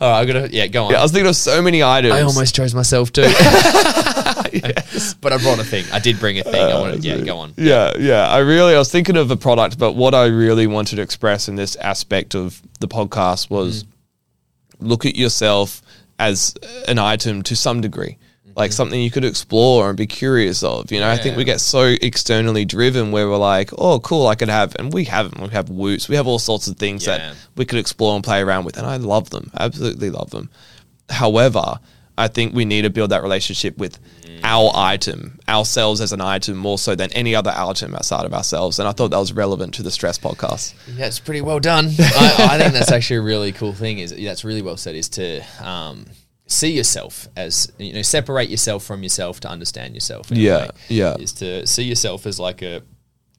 All 0.00 0.10
right, 0.10 0.20
I'm 0.20 0.26
gonna 0.26 0.48
yeah, 0.50 0.66
go 0.66 0.84
on. 0.84 0.90
Yeah, 0.92 0.98
I 0.98 1.02
was 1.02 1.12
thinking 1.12 1.28
of 1.28 1.36
so 1.36 1.62
many 1.62 1.82
items. 1.82 2.12
I 2.14 2.20
almost 2.22 2.54
chose 2.54 2.74
myself 2.74 3.12
too. 3.12 3.22
But 5.20 5.32
I 5.32 5.38
brought 5.38 5.58
a 5.58 5.64
thing. 5.64 5.84
I 5.92 5.98
did 5.98 6.18
bring 6.18 6.38
a 6.38 6.42
thing. 6.44 6.54
I 6.54 6.78
wanted, 6.80 7.04
yeah, 7.04 7.18
go 7.18 7.38
on. 7.38 7.52
Yeah, 7.56 7.92
yeah. 7.98 8.28
I 8.28 8.38
really, 8.38 8.74
I 8.74 8.78
was 8.78 8.90
thinking 8.90 9.16
of 9.16 9.30
a 9.30 9.36
product, 9.36 9.78
but 9.78 9.92
what 9.92 10.14
I 10.14 10.26
really 10.26 10.66
wanted 10.66 10.96
to 10.96 11.02
express 11.02 11.48
in 11.48 11.56
this 11.56 11.76
aspect 11.76 12.34
of 12.34 12.60
the 12.80 12.88
podcast 12.88 13.50
was 13.50 13.84
Mm-hmm. 13.84 14.86
look 14.88 15.06
at 15.06 15.16
yourself 15.16 15.80
as 16.18 16.54
an 16.88 16.98
item 16.98 17.42
to 17.44 17.56
some 17.56 17.80
degree, 17.80 18.18
like 18.56 18.70
Mm-hmm. 18.70 18.74
something 18.76 19.00
you 19.02 19.10
could 19.10 19.24
explore 19.24 19.88
and 19.90 19.96
be 19.98 20.06
curious 20.06 20.62
of. 20.62 20.90
You 20.90 21.00
know, 21.00 21.10
I 21.10 21.18
think 21.18 21.36
we 21.36 21.44
get 21.44 21.60
so 21.60 21.94
externally 22.00 22.64
driven 22.64 23.12
where 23.12 23.28
we're 23.28 23.36
like, 23.36 23.70
oh, 23.76 24.00
cool, 24.00 24.26
I 24.26 24.34
could 24.34 24.48
have, 24.48 24.74
and 24.78 24.92
we 24.92 25.04
have 25.04 25.30
them. 25.30 25.42
We 25.44 25.48
have 25.50 25.68
woots. 25.68 26.08
We 26.08 26.16
have 26.16 26.26
all 26.26 26.38
sorts 26.38 26.66
of 26.66 26.76
things 26.78 27.06
Yeah. 27.06 27.18
that 27.18 27.36
we 27.56 27.64
could 27.66 27.78
explore 27.78 28.14
and 28.14 28.24
play 28.24 28.40
around 28.40 28.64
with, 28.64 28.78
and 28.78 28.86
I 28.86 28.96
love 28.96 29.28
them. 29.30 29.50
Absolutely 29.58 30.08
love 30.10 30.30
them. 30.30 30.48
However, 31.10 31.78
I 32.18 32.28
think 32.28 32.54
we 32.54 32.64
need 32.64 32.82
to 32.82 32.90
build 32.90 33.10
that 33.10 33.22
relationship 33.22 33.76
with 33.76 33.98
our 34.42 34.70
item, 34.74 35.38
ourselves 35.48 36.00
as 36.00 36.12
an 36.12 36.20
item, 36.22 36.56
more 36.56 36.78
so 36.78 36.94
than 36.94 37.12
any 37.12 37.34
other 37.34 37.52
item 37.54 37.94
outside 37.94 38.24
of 38.24 38.32
ourselves. 38.32 38.78
And 38.78 38.88
I 38.88 38.92
thought 38.92 39.10
that 39.10 39.18
was 39.18 39.32
relevant 39.32 39.74
to 39.74 39.82
the 39.82 39.90
stress 39.90 40.18
podcast. 40.18 40.72
Yeah, 40.96 41.06
it's 41.06 41.18
pretty 41.20 41.42
well 41.42 41.60
done. 41.60 41.86
I, 41.98 42.48
I 42.52 42.58
think 42.58 42.72
that's 42.72 42.90
actually 42.92 43.16
a 43.16 43.22
really 43.22 43.52
cool 43.52 43.72
thing. 43.74 43.98
Is 43.98 44.14
that's 44.16 44.44
really 44.44 44.62
well 44.62 44.76
said. 44.78 44.94
Is 44.94 45.08
to 45.10 45.42
um, 45.62 46.06
see 46.46 46.70
yourself 46.72 47.28
as 47.36 47.72
you 47.78 47.92
know 47.92 48.02
separate 48.02 48.48
yourself 48.48 48.84
from 48.84 49.02
yourself 49.02 49.40
to 49.40 49.48
understand 49.48 49.94
yourself 49.94 50.30
Yeah, 50.30 50.70
yeah. 50.88 51.16
is 51.18 51.32
to 51.34 51.66
see 51.66 51.82
yourself 51.84 52.24
as 52.26 52.38
like 52.38 52.62
a 52.62 52.82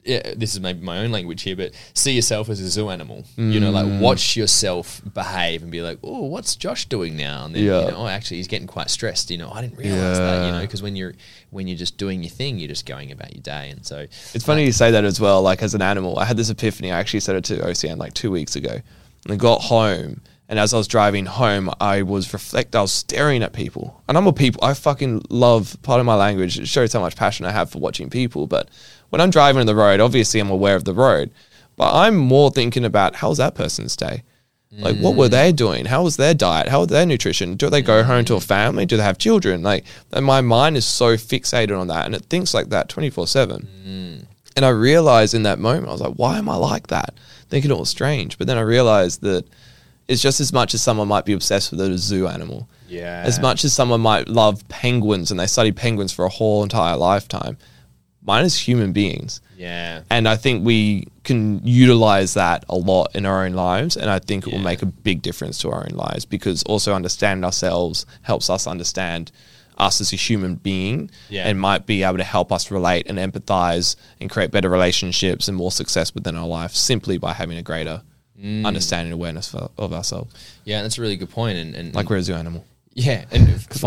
yeah, 0.04 0.32
this 0.36 0.54
is 0.54 0.60
maybe 0.60 0.80
my 0.80 0.98
own 1.00 1.10
language 1.10 1.42
here, 1.42 1.54
but 1.56 1.72
see 1.92 2.12
yourself 2.12 2.48
as 2.48 2.60
a 2.60 2.68
zoo 2.70 2.88
animal. 2.88 3.24
You 3.36 3.60
know, 3.60 3.70
Mm. 3.70 3.72
like 3.92 4.00
watch 4.00 4.36
yourself 4.38 5.02
behave 5.12 5.60
and 5.60 5.70
be 5.70 5.82
like, 5.82 5.98
"Oh, 6.02 6.22
what's 6.22 6.56
Josh 6.56 6.86
doing 6.86 7.14
now?" 7.14 7.44
And 7.44 7.54
then, 7.54 7.64
Yeah. 7.64 7.84
you 7.84 7.90
know, 7.90 7.96
oh, 7.98 8.06
actually, 8.06 8.38
he's 8.38 8.46
getting 8.48 8.66
quite 8.68 8.88
stressed. 8.88 9.30
You 9.30 9.36
know, 9.36 9.50
I 9.52 9.60
didn't 9.60 9.76
realize 9.76 10.16
that. 10.18 10.46
You 10.46 10.52
know, 10.52 10.60
because 10.62 10.80
when 10.80 10.96
you're 10.96 11.12
when 11.50 11.66
you're 11.68 11.76
just 11.76 11.98
doing 11.98 12.22
your 12.22 12.30
thing, 12.30 12.58
you're 12.58 12.68
just 12.68 12.86
going 12.86 13.12
about 13.12 13.34
your 13.34 13.42
day, 13.42 13.68
and 13.70 13.84
so 13.84 14.06
It's 14.32 14.44
funny 14.44 14.64
you 14.64 14.72
say 14.72 14.90
that 14.92 15.04
as 15.04 15.20
well. 15.20 15.42
Like 15.42 15.62
as 15.62 15.74
an 15.74 15.82
animal, 15.82 16.18
I 16.18 16.24
had 16.24 16.38
this 16.38 16.48
epiphany. 16.48 16.90
I 16.90 16.98
actually 16.98 17.20
said 17.20 17.36
it 17.36 17.44
to 17.44 17.56
OCN 17.66 17.98
like 17.98 18.14
two 18.14 18.30
weeks 18.30 18.56
ago, 18.56 18.80
and 19.24 19.32
I 19.32 19.36
got 19.36 19.60
home. 19.62 20.22
And 20.48 20.58
as 20.58 20.72
I 20.72 20.78
was 20.78 20.88
driving 20.88 21.26
home, 21.26 21.70
I 21.78 22.02
was 22.02 22.32
reflect. 22.32 22.74
I 22.74 22.80
was 22.80 22.92
staring 22.92 23.42
at 23.42 23.52
people, 23.52 24.02
and 24.08 24.16
I'm 24.16 24.26
a 24.26 24.32
people. 24.32 24.64
I 24.64 24.72
fucking 24.72 25.24
love 25.28 25.76
part 25.82 26.00
of 26.00 26.06
my 26.06 26.14
language. 26.14 26.58
It 26.58 26.66
shows 26.66 26.92
how 26.92 27.00
much 27.00 27.16
passion 27.16 27.44
I 27.44 27.50
have 27.50 27.70
for 27.70 27.80
watching 27.80 28.08
people. 28.08 28.46
But 28.46 28.70
when 29.10 29.20
I'm 29.20 29.30
driving 29.30 29.60
on 29.60 29.66
the 29.66 29.74
road, 29.74 30.00
obviously 30.00 30.40
I'm 30.40 30.50
aware 30.50 30.74
of 30.74 30.84
the 30.84 30.94
road, 30.94 31.30
but 31.76 31.92
I'm 31.92 32.16
more 32.16 32.50
thinking 32.50 32.84
about 32.84 33.16
how's 33.16 33.36
that 33.36 33.54
person's 33.54 33.94
day. 33.94 34.22
Like, 34.70 34.98
what 34.98 35.16
were 35.16 35.28
mm. 35.28 35.30
they 35.30 35.50
doing? 35.50 35.86
How 35.86 36.02
was 36.02 36.18
their 36.18 36.34
diet? 36.34 36.68
How 36.68 36.80
was 36.80 36.88
their 36.88 37.06
nutrition? 37.06 37.56
Do 37.56 37.70
they 37.70 37.80
go 37.80 38.02
home 38.02 38.26
to 38.26 38.34
a 38.34 38.38
mm. 38.38 38.44
family? 38.44 38.84
Do 38.84 38.98
they 38.98 39.02
have 39.02 39.16
children? 39.16 39.62
Like, 39.62 39.86
and 40.12 40.26
my 40.26 40.42
mind 40.42 40.76
is 40.76 40.84
so 40.84 41.16
fixated 41.16 41.78
on 41.78 41.86
that, 41.86 42.04
and 42.04 42.14
it 42.14 42.26
thinks 42.26 42.52
like 42.52 42.68
that 42.68 42.88
twenty 42.88 43.08
four 43.08 43.26
seven. 43.26 43.66
Mm. 43.86 44.26
And 44.56 44.64
I 44.66 44.70
realized 44.70 45.34
in 45.34 45.44
that 45.44 45.58
moment, 45.58 45.88
I 45.88 45.92
was 45.92 46.00
like, 46.00 46.14
why 46.14 46.36
am 46.36 46.48
I 46.48 46.56
like 46.56 46.88
that? 46.88 47.14
Thinking 47.48 47.70
it 47.70 47.78
was 47.78 47.88
strange. 47.88 48.36
But 48.36 48.46
then 48.46 48.58
I 48.58 48.62
realized 48.62 49.22
that 49.22 49.46
it's 50.08 50.22
just 50.22 50.40
as 50.40 50.52
much 50.52 50.74
as 50.74 50.80
someone 50.82 51.06
might 51.08 51.24
be 51.24 51.32
obsessed 51.34 51.70
with 51.70 51.80
a 51.80 51.98
zoo 51.98 52.26
animal. 52.26 52.68
yeah, 52.88 53.22
As 53.26 53.38
much 53.38 53.64
as 53.64 53.72
someone 53.74 54.00
might 54.00 54.26
love 54.28 54.66
penguins 54.68 55.30
and 55.30 55.38
they 55.38 55.46
study 55.46 55.70
penguins 55.72 56.12
for 56.12 56.24
a 56.24 56.30
whole 56.30 56.62
entire 56.62 56.96
lifetime. 56.96 57.58
Mine 58.22 58.44
is 58.44 58.56
human 58.58 58.92
beings. 58.92 59.40
yeah, 59.56 60.02
And 60.10 60.28
I 60.28 60.36
think 60.36 60.64
we 60.64 61.06
can 61.24 61.60
utilize 61.64 62.34
that 62.34 62.64
a 62.68 62.76
lot 62.76 63.14
in 63.14 63.26
our 63.26 63.44
own 63.44 63.52
lives. 63.52 63.96
And 63.96 64.08
I 64.10 64.18
think 64.18 64.46
it 64.46 64.52
will 64.52 64.60
make 64.60 64.82
a 64.82 64.86
big 64.86 65.20
difference 65.22 65.58
to 65.58 65.70
our 65.70 65.80
own 65.90 65.96
lives 65.96 66.24
because 66.24 66.62
also 66.64 66.94
understanding 66.94 67.44
ourselves 67.44 68.06
helps 68.22 68.48
us 68.50 68.66
understand 68.66 69.30
us 69.76 70.00
as 70.00 70.12
a 70.12 70.16
human 70.16 70.56
being 70.56 71.10
Yeah. 71.28 71.46
and 71.48 71.60
might 71.60 71.86
be 71.86 72.02
able 72.02 72.18
to 72.18 72.24
help 72.24 72.50
us 72.50 72.70
relate 72.70 73.06
and 73.08 73.18
empathize 73.18 73.94
and 74.20 74.28
create 74.28 74.50
better 74.50 74.68
relationships 74.68 75.46
and 75.48 75.56
more 75.56 75.70
success 75.70 76.14
within 76.14 76.34
our 76.34 76.46
life 76.48 76.72
simply 76.74 77.16
by 77.18 77.32
having 77.34 77.56
a 77.58 77.62
greater 77.62 78.02
Mm. 78.40 78.64
understanding 78.66 79.12
and 79.12 79.20
awareness 79.20 79.48
for, 79.48 79.68
of 79.76 79.92
ourselves. 79.92 80.32
yeah. 80.64 80.82
That's 80.82 80.96
a 80.98 81.00
really 81.00 81.16
good 81.16 81.30
point, 81.30 81.58
and, 81.58 81.74
and 81.74 81.94
Like 81.94 82.08
we're 82.08 82.18
a 82.18 82.22
zoo 82.22 82.34
animal. 82.34 82.64
yeah, 82.94 83.24
and 83.32 83.48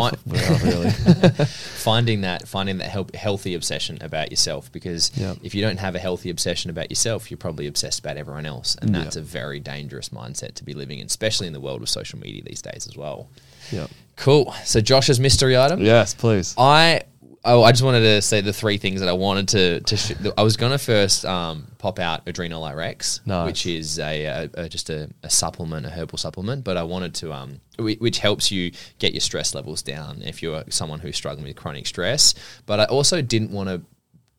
really. 0.63 0.91
finding 1.45 2.21
that 2.21 2.47
finding 2.47 2.77
that 2.77 2.87
help, 2.89 3.15
healthy 3.15 3.53
obsession 3.55 3.97
about 4.01 4.29
yourself 4.31 4.71
because 4.71 5.11
Yep. 5.15 5.37
if 5.43 5.55
you 5.55 5.61
don't 5.61 5.77
have 5.79 5.95
a 5.95 5.99
healthy 5.99 6.29
obsession 6.29 6.69
about 6.69 6.89
yourself 6.91 7.29
you're 7.31 7.37
probably 7.37 7.67
obsessed 7.67 7.99
about 7.99 8.17
everyone 8.17 8.45
else 8.45 8.75
and 8.81 8.93
that's 8.93 9.15
Yep. 9.15 9.23
a 9.23 9.25
very 9.27 9.59
dangerous 9.59 10.09
mindset 10.09 10.53
to 10.55 10.63
be 10.63 10.73
living 10.73 10.99
in 10.99 11.05
especially 11.07 11.47
in 11.47 11.53
the 11.53 11.59
world 11.59 11.81
of 11.81 11.89
social 11.89 12.19
media 12.19 12.41
these 12.45 12.61
days 12.61 12.87
as 12.87 12.95
well 12.95 13.27
yeah. 13.71 13.87
cool 14.15 14.53
so 14.63 14.79
josh's 14.81 15.19
mystery 15.19 15.57
item 15.57 15.81
Yes, 15.81 16.13
please. 16.13 16.53
I 16.57 17.01
oh 17.43 17.63
I 17.63 17.71
just 17.71 17.83
wanted 17.83 18.01
to 18.01 18.21
say 18.21 18.41
the 18.41 18.53
three 18.53 18.77
things 18.77 18.99
that 18.99 19.09
I 19.09 19.13
wanted 19.13 19.47
to 19.49 19.79
to 19.81 19.97
sh- 19.97 20.11
I 20.37 20.43
was 20.43 20.57
gonna 20.57 20.77
first 20.77 21.25
um, 21.25 21.67
pop 21.77 21.99
out 21.99 22.21
Adrenal 22.27 22.73
Rex, 22.75 23.21
Nice. 23.25 23.45
which 23.45 23.65
is 23.65 23.99
a, 23.99 24.25
a, 24.25 24.49
a 24.55 24.69
just 24.69 24.89
a, 24.89 25.09
a 25.23 25.29
supplement, 25.29 25.85
a 25.85 25.89
herbal 25.89 26.17
supplement, 26.17 26.63
but 26.63 26.77
I 26.77 26.83
wanted 26.83 27.13
to 27.15 27.33
um 27.33 27.61
whi- 27.77 27.97
which 27.99 28.19
helps 28.19 28.51
you 28.51 28.71
get 28.99 29.13
your 29.13 29.21
stress 29.21 29.55
levels 29.55 29.81
down 29.81 30.21
if 30.23 30.41
you're 30.43 30.63
someone 30.69 30.99
who's 30.99 31.15
struggling 31.15 31.47
with 31.47 31.55
chronic 31.55 31.87
stress. 31.87 32.33
But 32.65 32.79
I 32.79 32.85
also 32.85 33.21
didn't 33.21 33.51
want 33.51 33.69
to. 33.69 33.81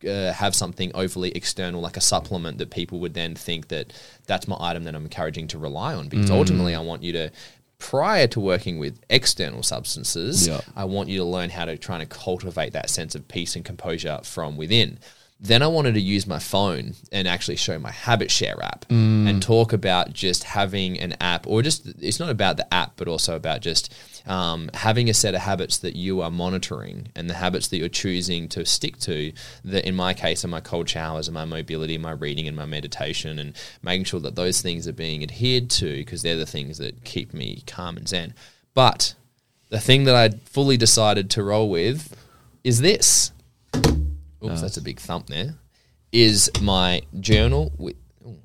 Uh, 0.05 0.33
have 0.33 0.53
something 0.53 0.91
overly 0.97 1.31
external 1.31 1.81
like 1.81 1.97
a 1.97 2.01
supplement 2.01 2.59
that 2.59 2.73
people 2.73 2.99
would 2.99 3.15
then 3.15 3.37
think 3.37 3.69
that 3.69 3.93
that's 4.27 4.49
my 4.49 4.57
item 4.59 4.83
that 4.83 4.97
I'm 4.97 5.05
encouraging 5.05 5.47
to 5.47 5.59
rely 5.59 5.95
on 5.95 6.09
because 6.09 6.29
ultimately 6.29 6.75
I 6.75 6.81
want 6.81 7.05
you 7.05 7.13
to 7.13 7.31
prior 7.83 8.29
to 8.29 8.39
working 8.39 8.79
with 8.79 9.01
external 9.11 9.61
substances 9.61 10.47
Yeah. 10.47 10.61
I 10.77 10.85
want 10.85 11.09
you 11.09 11.19
to 11.19 11.25
learn 11.25 11.51
how 11.51 11.65
to 11.65 11.77
try 11.77 11.99
and 11.99 12.09
cultivate 12.09 12.73
that 12.75 12.89
sense 12.89 13.17
of 13.17 13.27
peace 13.27 13.57
and 13.57 13.65
composure 13.65 14.21
from 14.23 14.57
within. 14.57 15.01
Then 15.45 15.61
I 15.61 15.67
wanted 15.67 15.95
to 15.95 16.01
use 16.01 16.25
my 16.25 16.39
phone 16.39 16.95
and 17.11 17.27
actually 17.27 17.57
show 17.57 17.77
my 17.77 17.91
HabitShare 17.91 18.63
app 18.63 18.85
and 19.27 19.43
talk 19.43 19.73
about 19.73 20.13
just 20.13 20.45
having 20.45 21.01
an 21.01 21.17
app, 21.21 21.49
or 21.49 21.63
just 21.63 21.85
it's 22.01 22.21
not 22.21 22.29
about 22.31 22.59
the 22.59 22.73
app, 22.73 22.93
but 22.95 23.09
also 23.09 23.35
about 23.35 23.61
just 23.61 23.93
um, 24.25 24.71
having 24.73 25.11
a 25.11 25.15
set 25.15 25.35
of 25.35 25.41
habits 25.41 25.79
that 25.79 25.97
you 25.97 26.21
are 26.21 26.31
monitoring 26.31 27.09
and 27.17 27.29
the 27.29 27.35
habits 27.35 27.67
that 27.69 27.79
you're 27.79 27.89
choosing 27.89 28.49
to 28.51 28.65
stick 28.65 28.99
to. 29.01 29.33
That 29.65 29.85
in 29.85 29.97
my 29.97 30.15
case 30.15 30.45
are 30.45 30.49
my 30.49 30.61
cold 30.61 30.89
showers 30.89 31.27
and 31.27 31.35
my 31.35 31.45
mobility, 31.45 31.99
my 31.99 32.13
reading 32.13 32.47
and 32.47 32.57
my 32.57 32.67
meditation, 32.67 33.41
and 33.41 33.55
making 33.83 34.05
sure 34.05 34.21
that 34.21 34.37
those 34.37 34.63
things 34.63 34.87
are 34.87 34.93
being 34.93 35.25
adhered 35.25 35.71
to 35.71 35.97
because 35.97 36.23
they're 36.23 36.37
the 36.37 36.47
things 36.47 36.79
that 36.79 37.03
keep 37.03 37.35
me 37.35 37.65
calm 37.67 37.97
and 37.97 38.09
zen. 38.09 38.33
But 38.75 39.15
the 39.71 39.81
thing 39.81 40.05
that 40.05 40.15
I 40.15 40.39
fully 40.45 40.77
decided 40.77 41.31
to 41.31 41.43
roll 41.43 41.69
with 41.69 42.17
is 42.63 42.81
this. 42.81 43.33
Oops, 44.45 44.61
that's 44.61 44.77
a 44.77 44.83
big 44.83 44.99
thump 45.01 45.27
there. 45.29 45.55
Is 46.13 46.51
my 46.61 47.03
journal 47.21 47.73
with. 47.79 47.97
ooh, 48.27 48.37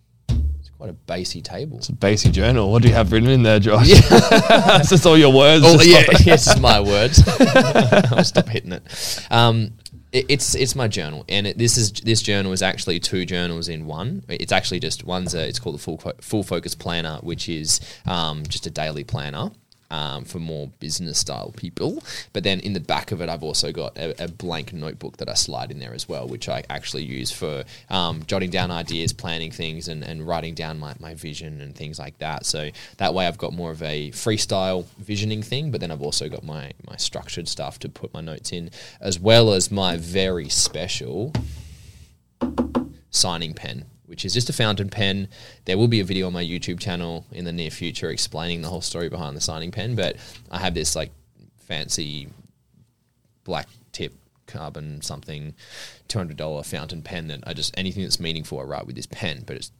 it's 0.60 0.70
quite 0.78 0.89
a 0.89 0.93
bassy 0.93 1.41
table. 1.41 1.78
It's 1.78 1.89
a 1.89 1.93
basic 1.93 2.32
journal. 2.32 2.72
What 2.72 2.82
do 2.82 2.88
you 2.88 2.93
have 2.93 3.12
written 3.12 3.30
in 3.30 3.43
there, 3.43 3.60
Josh? 3.60 3.89
That's 3.89 4.89
just 4.89 5.06
all 5.06 5.18
your 5.18 5.34
words. 5.34 5.66
Oh 5.68 5.74
just 5.74 5.88
yeah, 5.88 5.98
like- 6.08 6.26
yes, 6.26 6.48
it's 6.50 6.60
my 6.62 6.80
words. 6.80 7.22
I'll 8.14 8.24
stop 8.24 8.48
hitting 8.48 8.72
it. 8.72 9.28
Um, 9.30 9.74
it- 10.14 10.28
it's 10.30 10.56
it's 10.56 10.76
my 10.76 10.88
journal, 10.88 11.26
and 11.28 11.45
it, 11.48 11.58
this 11.58 11.76
is 11.76 11.91
this 11.91 12.22
journal 12.22 12.54
is 12.54 12.62
actually 12.62 13.00
two 13.02 13.26
journals 13.26 13.68
in 13.68 13.86
one. 13.86 14.24
It's 14.30 14.54
actually 14.54 14.80
just 14.80 15.04
one's 15.04 15.36
a, 15.36 15.45
it's 15.45 15.60
called 15.60 15.76
the 15.76 15.80
full 15.80 15.98
Fo- 15.98 16.14
full 16.22 16.43
focus 16.43 16.74
planner, 16.74 17.18
which 17.22 17.50
is 17.50 17.82
um, 18.06 18.43
just 18.43 18.66
a 18.66 18.70
daily 18.70 19.04
planner. 19.04 19.52
Um, 19.90 20.26
for 20.26 20.40
more 20.40 20.68
business 20.82 21.18
style 21.18 21.54
people, 21.56 22.04
but 22.34 22.44
then 22.44 22.60
in 22.60 22.74
the 22.74 22.82
back 22.82 23.14
of 23.14 23.22
it, 23.22 23.30
I've 23.30 23.42
also 23.42 23.72
got 23.72 23.98
a, 23.98 24.26
a 24.26 24.28
blank 24.28 24.74
notebook 24.74 25.16
that 25.16 25.30
I 25.30 25.34
slide 25.34 25.72
in 25.72 25.80
there 25.80 25.94
as 25.94 26.10
well, 26.10 26.28
which 26.28 26.50
I 26.50 26.66
actually 26.70 27.04
use 27.04 27.32
for 27.32 27.64
um, 27.90 28.24
jotting 28.28 28.50
down 28.50 28.70
ideas, 28.70 29.14
planning 29.14 29.50
things, 29.50 29.88
and, 29.88 30.04
and 30.04 30.28
writing 30.28 30.56
down 30.56 30.78
my, 30.78 30.94
my 31.00 31.14
vision 31.14 31.62
and 31.62 31.74
things 31.74 32.00
like 32.00 32.18
that. 32.18 32.46
So 32.46 32.70
that 32.98 33.14
way, 33.14 33.28
I've 33.28 33.38
got 33.38 33.54
more 33.54 33.72
of 33.72 33.82
a 33.82 34.12
freestyle 34.12 34.84
visioning 34.98 35.42
thing, 35.42 35.72
but 35.72 35.80
then 35.80 35.90
I've 35.90 36.02
also 36.02 36.28
got 36.28 36.44
my 36.44 36.74
my 36.86 36.98
structured 36.98 37.48
stuff 37.48 37.80
to 37.80 37.88
put 37.88 38.14
my 38.14 38.20
notes 38.20 38.52
in, 38.52 38.72
as 39.00 39.22
well 39.22 39.54
as 39.54 39.72
my 39.72 39.96
very 39.96 40.50
special 40.50 41.32
signing 43.10 43.54
pen, 43.54 43.86
which 44.08 44.26
is 44.26 44.34
just 44.34 44.49
a 44.49 44.53
fountain 44.53 44.89
pen. 44.89 45.28
There 45.66 45.78
will 45.78 45.88
be 45.88 45.99
a 45.99 46.05
video 46.05 46.28
on 46.28 46.34
my 46.34 46.43
YouTube 46.43 46.80
channel 46.80 47.26
in 47.32 47.45
the 47.45 47.51
near 47.51 47.70
future 47.70 48.10
explaining 48.10 48.62
the 48.62 48.70
whole 48.70 48.82
story 48.82 49.10
behind 49.10 49.38
the 49.38 49.41
signing 49.41 49.72
pen, 49.72 49.95
but 49.95 50.16
I 50.49 50.58
have 50.58 50.74
this 50.74 50.95
like 50.95 51.12
fancy 51.58 52.30
black 53.43 53.68
tip 53.91 54.14
carbon 54.47 55.01
something 55.01 55.53
$200 56.08 56.66
fountain 56.66 57.01
pen 57.01 57.28
that 57.28 57.43
I 57.45 57.53
just 57.53 57.78
anything 57.78 58.03
that's 58.03 58.20
meaningful 58.20 58.60
I 58.60 58.64
write 58.64 58.88
with 58.88 58.95
this 58.95 59.05
pen, 59.05 59.43
but 59.45 59.58
it's 59.58 59.72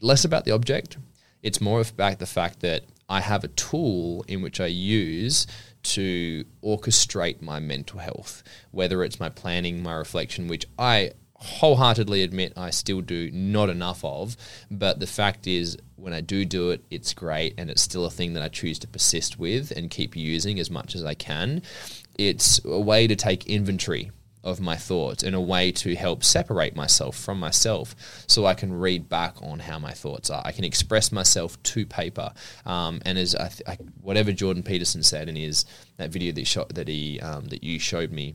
less 0.00 0.24
about 0.24 0.44
the 0.44 0.52
object. 0.52 0.96
It's 1.42 1.60
more 1.60 1.80
about 1.80 2.18
the 2.18 2.26
fact 2.26 2.60
that 2.60 2.84
I 3.08 3.20
have 3.20 3.44
a 3.44 3.48
tool 3.48 4.24
in 4.28 4.40
which 4.40 4.60
I 4.60 4.66
use 4.66 5.46
to 5.82 6.44
orchestrate 6.64 7.42
my 7.42 7.58
mental 7.60 7.98
health, 7.98 8.42
whether 8.70 9.02
it's 9.02 9.20
my 9.20 9.28
planning, 9.28 9.82
my 9.82 9.94
reflection, 9.94 10.48
which 10.48 10.64
I 10.78 11.12
wholeheartedly 11.42 12.22
admit 12.22 12.52
I 12.56 12.70
still 12.70 13.00
do 13.00 13.30
not 13.32 13.68
enough 13.68 14.04
of. 14.04 14.36
But 14.70 15.00
the 15.00 15.06
fact 15.06 15.46
is, 15.46 15.76
when 15.96 16.12
I 16.12 16.20
do 16.20 16.44
do 16.44 16.70
it, 16.70 16.84
it's 16.90 17.14
great 17.14 17.54
and 17.58 17.70
it's 17.70 17.82
still 17.82 18.04
a 18.04 18.10
thing 18.10 18.34
that 18.34 18.42
I 18.42 18.48
choose 18.48 18.78
to 18.80 18.88
persist 18.88 19.38
with 19.38 19.70
and 19.72 19.90
keep 19.90 20.16
using 20.16 20.58
as 20.58 20.70
much 20.70 20.94
as 20.94 21.04
I 21.04 21.14
can. 21.14 21.62
It's 22.18 22.64
a 22.64 22.80
way 22.80 23.06
to 23.06 23.16
take 23.16 23.46
inventory 23.46 24.10
of 24.44 24.60
my 24.60 24.76
thoughts 24.76 25.22
and 25.22 25.36
a 25.36 25.40
way 25.40 25.70
to 25.70 25.94
help 25.94 26.24
separate 26.24 26.74
myself 26.74 27.16
from 27.16 27.38
myself 27.38 27.94
so 28.26 28.44
I 28.44 28.54
can 28.54 28.72
read 28.72 29.08
back 29.08 29.40
on 29.40 29.60
how 29.60 29.78
my 29.78 29.92
thoughts 29.92 30.30
are. 30.30 30.42
I 30.44 30.52
can 30.52 30.64
express 30.64 31.12
myself 31.12 31.62
to 31.62 31.86
paper. 31.86 32.32
Um, 32.66 33.00
and 33.04 33.18
as 33.18 33.34
I 33.34 33.48
th- 33.48 33.62
I, 33.68 33.78
whatever 34.00 34.32
Jordan 34.32 34.62
Peterson 34.62 35.02
said 35.02 35.28
in 35.28 35.36
his 35.36 35.64
that 35.96 36.10
video 36.10 36.32
that, 36.32 36.46
shot, 36.46 36.74
that 36.74 36.88
he 36.88 37.20
um, 37.20 37.46
that 37.46 37.62
you 37.62 37.78
showed 37.78 38.10
me, 38.10 38.34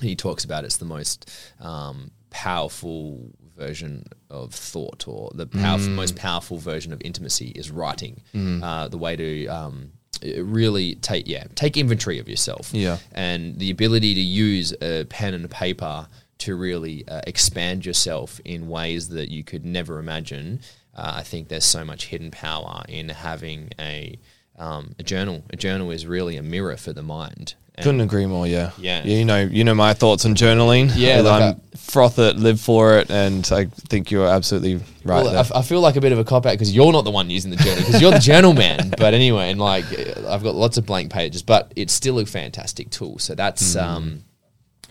he 0.00 0.16
talks 0.16 0.44
about 0.44 0.64
it's 0.64 0.78
the 0.78 0.84
most 0.84 1.30
um, 1.60 2.10
powerful 2.30 3.30
version 3.56 4.06
of 4.30 4.54
thought 4.54 5.06
or 5.06 5.30
the 5.34 5.46
powerful, 5.46 5.90
most 5.90 6.16
powerful 6.16 6.56
version 6.58 6.92
of 6.92 7.00
intimacy 7.04 7.48
is 7.48 7.70
writing. 7.70 8.22
Uh, 8.34 8.88
the 8.88 8.96
way 8.98 9.16
to 9.16 9.46
um, 9.48 9.92
really 10.38 10.94
take 10.96 11.26
yeah 11.28 11.44
take 11.54 11.76
inventory 11.76 12.18
of 12.18 12.28
yourself 12.28 12.72
Yeah. 12.72 12.98
and 13.12 13.58
the 13.58 13.70
ability 13.70 14.14
to 14.14 14.20
use 14.20 14.72
a 14.80 15.04
pen 15.04 15.34
and 15.34 15.44
a 15.44 15.48
paper 15.48 16.06
to 16.38 16.54
really 16.56 17.06
uh, 17.06 17.20
expand 17.26 17.84
yourself 17.84 18.40
in 18.44 18.68
ways 18.68 19.08
that 19.10 19.30
you 19.30 19.44
could 19.44 19.64
never 19.66 19.98
imagine. 19.98 20.60
Uh, 20.94 21.12
I 21.16 21.22
think 21.22 21.48
there's 21.48 21.64
so 21.66 21.84
much 21.84 22.06
hidden 22.06 22.30
power 22.30 22.82
in 22.88 23.10
having 23.10 23.70
a 23.78 24.18
um, 24.60 24.94
a 24.98 25.02
journal. 25.02 25.42
A 25.50 25.56
journal 25.56 25.90
is 25.90 26.06
really 26.06 26.36
a 26.36 26.42
mirror 26.42 26.76
for 26.76 26.92
the 26.92 27.02
mind. 27.02 27.54
And 27.76 27.84
Couldn't 27.84 28.00
agree 28.02 28.26
more. 28.26 28.46
Yeah. 28.46 28.72
Yeah. 28.78 29.04
You 29.04 29.24
know, 29.24 29.40
you 29.40 29.64
know 29.64 29.74
my 29.74 29.94
thoughts 29.94 30.24
on 30.26 30.34
journaling. 30.34 30.92
Yeah, 30.94 31.20
like 31.22 31.42
I'm 31.42 31.60
froth 31.78 32.18
it, 32.18 32.36
live 32.36 32.60
for 32.60 32.98
it, 32.98 33.10
and 33.10 33.48
I 33.52 33.64
think 33.88 34.10
you're 34.10 34.26
absolutely 34.28 34.74
right. 35.04 35.24
Well, 35.24 35.28
I, 35.36 35.40
f- 35.40 35.52
I 35.54 35.62
feel 35.62 35.80
like 35.80 35.96
a 35.96 36.00
bit 36.00 36.12
of 36.12 36.18
a 36.18 36.24
cop 36.24 36.44
out 36.46 36.52
because 36.52 36.74
you're 36.74 36.92
not 36.92 37.04
the 37.04 37.10
one 37.10 37.30
using 37.30 37.50
the 37.50 37.56
journal 37.56 37.78
because 37.84 38.00
you're 38.02 38.10
the 38.12 38.18
journal 38.18 38.52
man. 38.52 38.90
But 38.98 39.14
anyway, 39.14 39.50
and 39.50 39.58
like 39.58 39.86
I've 40.26 40.42
got 40.42 40.54
lots 40.54 40.76
of 40.76 40.84
blank 40.84 41.10
pages, 41.10 41.42
but 41.42 41.72
it's 41.74 41.92
still 41.92 42.18
a 42.18 42.26
fantastic 42.26 42.90
tool. 42.90 43.18
So 43.18 43.34
that's 43.34 43.74
Mm. 43.76 43.82
um, 43.82 44.24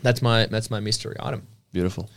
that's 0.02 0.22
my 0.24 0.48
that's 0.48 0.72
my 0.72 0.80
mystery 0.80 1.16
item. 1.20 1.46
Beautiful. 1.74 2.10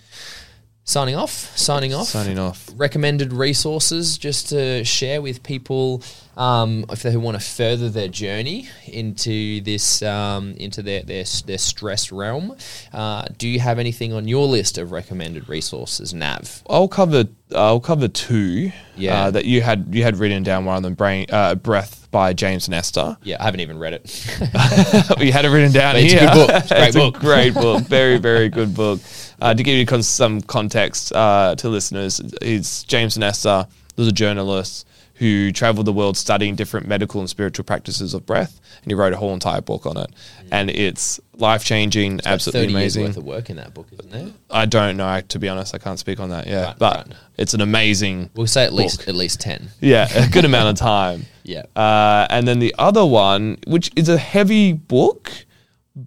Signing 0.84 1.14
off. 1.14 1.56
Signing 1.56 1.94
off. 1.94 2.08
Signing 2.08 2.38
off. 2.38 2.68
recommended 2.76 3.32
resources 3.32 4.18
just 4.18 4.48
to 4.48 4.84
share 4.84 5.22
with 5.22 5.42
people 5.42 6.02
um, 6.36 6.84
if 6.90 7.02
they 7.02 7.16
want 7.16 7.38
to 7.38 7.44
further 7.44 7.88
their 7.88 8.08
journey 8.08 8.68
into 8.86 9.60
this 9.60 10.02
um, 10.02 10.52
into 10.52 10.82
their, 10.82 11.02
their 11.02 11.24
their 11.46 11.58
stress 11.58 12.10
realm. 12.10 12.56
Uh, 12.92 13.26
do 13.36 13.48
you 13.48 13.60
have 13.60 13.78
anything 13.78 14.12
on 14.12 14.26
your 14.26 14.46
list 14.46 14.78
of 14.78 14.92
recommended 14.92 15.48
resources, 15.48 16.14
Nav? 16.14 16.62
I'll 16.68 16.88
cover. 16.88 17.24
I'll 17.54 17.80
cover 17.80 18.08
two. 18.08 18.72
Yeah. 18.96 19.24
Uh, 19.24 19.30
that 19.32 19.44
you 19.44 19.60
had 19.60 19.94
you 19.94 20.02
had 20.02 20.16
written 20.16 20.42
down 20.42 20.64
one 20.64 20.76
of 20.76 20.82
them. 20.82 20.94
Brain 20.94 21.26
uh, 21.30 21.54
breath 21.54 22.08
by 22.10 22.32
James 22.32 22.68
Nestor. 22.68 23.16
Yeah, 23.22 23.36
I 23.40 23.44
haven't 23.44 23.60
even 23.60 23.78
read 23.78 23.94
it. 23.94 24.26
you 25.20 25.32
had 25.32 25.44
it 25.44 25.50
written 25.50 25.72
down 25.72 25.96
it's 25.96 26.14
a 26.14 26.18
good 26.18 26.34
book. 26.46 26.68
Great 26.68 26.94
book. 26.94 27.14
great 27.20 27.54
book. 27.82 27.82
Very 27.84 28.18
very 28.18 28.48
good 28.48 28.74
book. 28.74 29.00
Uh, 29.40 29.52
to 29.52 29.62
give 29.62 29.76
you 29.76 29.84
con- 29.84 30.02
some 30.02 30.40
context 30.40 31.12
uh, 31.12 31.54
to 31.56 31.68
listeners, 31.68 32.20
he's 32.40 32.84
James 32.84 33.18
Nestor 33.18 33.66
was 33.96 34.08
a 34.08 34.12
journalist 34.12 34.86
who 35.22 35.52
traveled 35.52 35.86
the 35.86 35.92
world 35.92 36.16
studying 36.16 36.56
different 36.56 36.88
medical 36.88 37.20
and 37.20 37.30
spiritual 37.30 37.64
practices 37.64 38.12
of 38.12 38.26
breath, 38.26 38.60
and 38.82 38.90
he 38.90 38.94
wrote 38.94 39.12
a 39.12 39.16
whole 39.16 39.32
entire 39.32 39.60
book 39.60 39.86
on 39.86 39.96
it. 39.96 40.10
And 40.50 40.68
it's 40.68 41.20
life 41.36 41.64
changing, 41.64 42.20
absolutely 42.26 42.72
amazing. 42.74 43.04
worth 43.04 43.16
of 43.16 43.24
work 43.24 43.48
in 43.48 43.56
that 43.56 43.72
book, 43.72 43.86
isn't 43.92 44.10
there? 44.10 44.28
I 44.50 44.66
don't 44.66 44.96
know, 44.96 45.20
to 45.20 45.38
be 45.38 45.48
honest. 45.48 45.74
I 45.76 45.78
can't 45.78 45.98
speak 45.98 46.18
on 46.18 46.30
that. 46.30 46.48
Yeah, 46.48 46.64
Right, 46.64 46.78
but 46.78 46.96
right. 47.06 47.16
it's 47.38 47.54
an 47.54 47.60
amazing, 47.60 48.30
We'll 48.34 48.48
say 48.48 48.64
at 48.64 48.72
least 48.72 48.98
Book. 48.98 49.08
at 49.08 49.14
least 49.14 49.40
ten. 49.40 49.68
yeah, 49.80 50.08
a 50.12 50.28
good 50.28 50.44
amount 50.44 50.70
of 50.70 50.76
time. 50.76 51.26
Yeah. 51.44 51.62
Uh, 51.74 52.26
and 52.30 52.46
then 52.46 52.60
the 52.60 52.72
other 52.78 53.04
one, 53.04 53.58
which 53.66 53.90
is 53.96 54.08
a 54.08 54.16
heavy 54.16 54.72
book, 54.72 55.32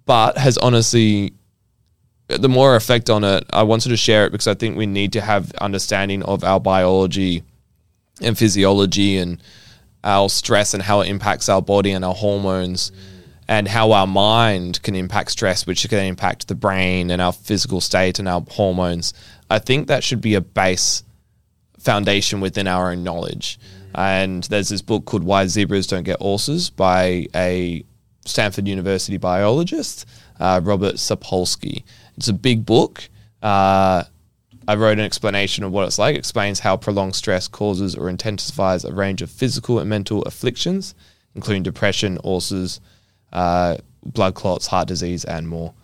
but 0.06 0.38
has 0.38 0.56
honestly, 0.56 1.34
the 2.28 2.48
more 2.48 2.74
effect 2.74 3.10
on 3.10 3.22
it, 3.22 3.44
I 3.50 3.62
wanted 3.62 3.90
to 3.90 3.98
share 3.98 4.24
it 4.24 4.30
because 4.32 4.46
I 4.46 4.54
think 4.54 4.78
we 4.78 4.86
need 4.86 5.12
to 5.12 5.20
have 5.20 5.52
understanding 5.60 6.22
of 6.22 6.42
our 6.42 6.58
biology 6.58 7.42
and 8.20 8.36
physiology 8.36 9.18
and 9.18 9.42
our 10.04 10.28
stress 10.28 10.72
and 10.74 10.82
how 10.82 11.00
it 11.00 11.08
impacts 11.08 11.48
our 11.48 11.60
body 11.60 11.90
and 11.90 12.04
our 12.04 12.14
hormones 12.14 12.92
and 13.48 13.68
how 13.68 13.92
our 13.92 14.06
mind 14.06 14.82
can 14.82 14.94
impact 14.94 15.30
stress, 15.30 15.66
which 15.66 15.88
can 15.88 16.04
impact 16.04 16.48
the 16.48 16.54
brain 16.54 17.10
and 17.10 17.22
our 17.22 17.32
physical 17.32 17.80
state 17.80 18.18
and 18.18 18.28
our 18.28 18.44
hormones. 18.50 19.14
I 19.50 19.58
think 19.58 19.86
that 19.88 20.02
should 20.02 20.20
be 20.20 20.34
a 20.34 20.40
base 20.40 21.04
foundation 21.78 22.40
within 22.40 22.66
our 22.66 22.90
own 22.90 23.04
knowledge. 23.04 23.58
And 23.94 24.44
there's 24.44 24.68
this 24.68 24.82
book 24.82 25.04
called 25.04 25.22
Why 25.22 25.46
Zebras 25.46 25.86
Don't 25.86 26.02
Get 26.02 26.20
Ulcers 26.20 26.70
by 26.70 27.26
a 27.34 27.84
Stanford 28.24 28.66
University 28.66 29.16
biologist, 29.16 30.06
uh, 30.40 30.60
Robert 30.62 30.96
Sapolsky. 30.96 31.84
It's 32.16 32.28
a 32.28 32.32
big 32.32 32.66
book. 32.66 33.08
Uh, 33.40 34.04
I 34.68 34.74
wrote 34.74 34.98
an 34.98 35.04
explanation 35.04 35.64
of 35.64 35.72
what 35.72 35.86
it's 35.86 35.98
like, 35.98 36.16
explains 36.16 36.60
how 36.60 36.76
prolonged 36.76 37.14
stress 37.14 37.48
causes 37.48 37.94
or 37.94 38.08
intensifies 38.08 38.84
a 38.84 38.92
range 38.92 39.22
of 39.22 39.30
physical 39.30 39.78
and 39.78 39.88
mental 39.88 40.22
afflictions, 40.22 40.94
including 41.34 41.62
depression, 41.62 42.18
ulcers, 42.24 42.80
uh, 43.32 43.76
blood 44.04 44.34
clots, 44.34 44.66
heart 44.66 44.88
disease, 44.88 45.24
and 45.24 45.48
more. 45.48 45.74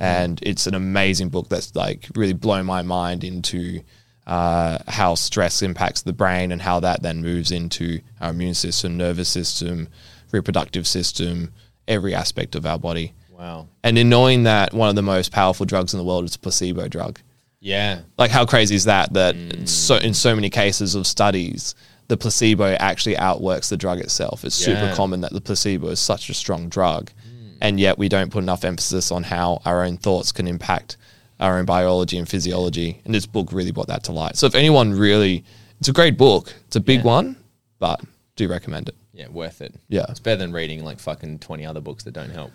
And 0.00 0.38
it's 0.42 0.66
an 0.66 0.74
amazing 0.74 1.28
book 1.30 1.48
that's 1.48 1.74
like 1.74 2.08
really 2.14 2.32
blown 2.32 2.66
my 2.66 2.82
mind 2.82 3.24
into 3.24 3.80
uh, 4.28 4.78
how 4.86 5.14
stress 5.14 5.62
impacts 5.62 6.02
the 6.02 6.12
brain 6.12 6.52
and 6.52 6.62
how 6.62 6.80
that 6.80 7.02
then 7.02 7.22
moves 7.22 7.50
into 7.50 8.00
our 8.20 8.30
immune 8.30 8.54
system, 8.54 8.96
nervous 8.96 9.28
system, 9.28 9.88
reproductive 10.30 10.86
system, 10.86 11.52
every 11.88 12.14
aspect 12.14 12.54
of 12.54 12.64
our 12.64 12.78
body. 12.78 13.12
Wow. 13.32 13.68
And 13.82 13.98
in 13.98 14.08
knowing 14.08 14.44
that 14.44 14.72
one 14.72 14.88
of 14.88 14.94
the 14.94 15.02
most 15.02 15.32
powerful 15.32 15.66
drugs 15.66 15.94
in 15.94 15.98
the 15.98 16.04
world 16.04 16.24
is 16.24 16.36
a 16.36 16.38
placebo 16.38 16.86
drug, 16.88 17.18
Yeah. 17.60 18.00
like 18.16 18.30
how 18.30 18.46
crazy 18.46 18.74
is 18.74 18.84
that? 18.84 19.12
That 19.12 19.34
mm. 19.34 19.68
so 19.68 19.96
in 19.96 20.14
so 20.14 20.34
many 20.34 20.50
cases 20.50 20.94
of 20.94 21.06
studies, 21.06 21.74
the 22.08 22.16
placebo 22.16 22.74
actually 22.74 23.16
outworks 23.16 23.68
the 23.68 23.76
drug 23.76 23.98
itself. 24.00 24.44
It's 24.44 24.54
super 24.54 24.94
common 24.94 25.20
that 25.22 25.32
the 25.32 25.40
placebo 25.40 25.88
is 25.88 26.00
such 26.00 26.30
a 26.30 26.34
strong 26.34 26.68
drug, 26.68 27.10
mm. 27.10 27.56
and 27.60 27.78
yet 27.78 27.98
we 27.98 28.08
don't 28.08 28.30
put 28.30 28.42
enough 28.42 28.64
emphasis 28.64 29.10
on 29.10 29.24
how 29.24 29.60
our 29.64 29.84
own 29.84 29.96
thoughts 29.96 30.32
can 30.32 30.46
impact 30.46 30.96
our 31.40 31.58
own 31.58 31.64
biology 31.64 32.18
and 32.18 32.28
physiology. 32.28 33.00
And 33.04 33.14
this 33.14 33.26
book 33.26 33.52
really 33.52 33.70
brought 33.72 33.88
that 33.88 34.04
to 34.04 34.12
light. 34.12 34.36
So 34.36 34.46
if 34.46 34.54
anyone 34.54 34.92
really, 34.92 35.44
it's 35.78 35.88
a 35.88 35.92
great 35.92 36.16
book. 36.16 36.52
It's 36.66 36.76
a 36.76 36.80
big 36.80 37.00
Yeah. 37.00 37.06
one, 37.06 37.36
but 37.78 38.00
do 38.36 38.48
recommend 38.48 38.88
it. 38.88 38.96
Yeah, 39.18 39.26
worth 39.30 39.60
it. 39.62 39.74
Yeah. 39.88 40.06
It's 40.08 40.20
better 40.20 40.36
than 40.36 40.52
reading 40.52 40.84
like 40.84 41.00
fucking 41.00 41.40
20 41.40 41.66
other 41.66 41.80
books 41.80 42.04
that 42.04 42.12
don't 42.12 42.30
help. 42.30 42.52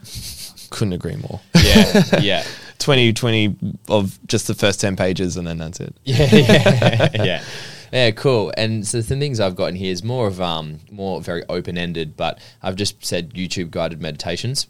Couldn't 0.69 0.93
agree 0.93 1.17
more. 1.17 1.41
Yeah. 1.53 2.19
yeah. 2.21 2.43
20, 2.79 3.11
20 3.11 3.57
of 3.89 4.17
just 4.27 4.47
the 4.47 4.53
first 4.53 4.79
10 4.79 4.95
pages, 4.95 5.35
and 5.35 5.45
then 5.45 5.57
that's 5.57 5.81
it. 5.81 5.93
Yeah, 6.05 6.29
yeah, 6.33 7.09
yeah. 7.21 7.43
Yeah, 7.91 8.11
cool. 8.11 8.53
And 8.55 8.87
so 8.87 9.01
the 9.01 9.03
things 9.03 9.41
I've 9.41 9.57
got 9.57 9.65
in 9.67 9.75
here 9.75 9.91
is 9.91 10.03
more 10.03 10.25
of 10.25 10.39
um 10.39 10.79
more 10.89 11.21
very 11.21 11.43
open 11.49 11.77
ended, 11.77 12.15
but 12.15 12.39
I've 12.61 12.77
just 12.77 13.05
said 13.05 13.33
YouTube 13.33 13.69
guided 13.69 14.01
meditations. 14.01 14.67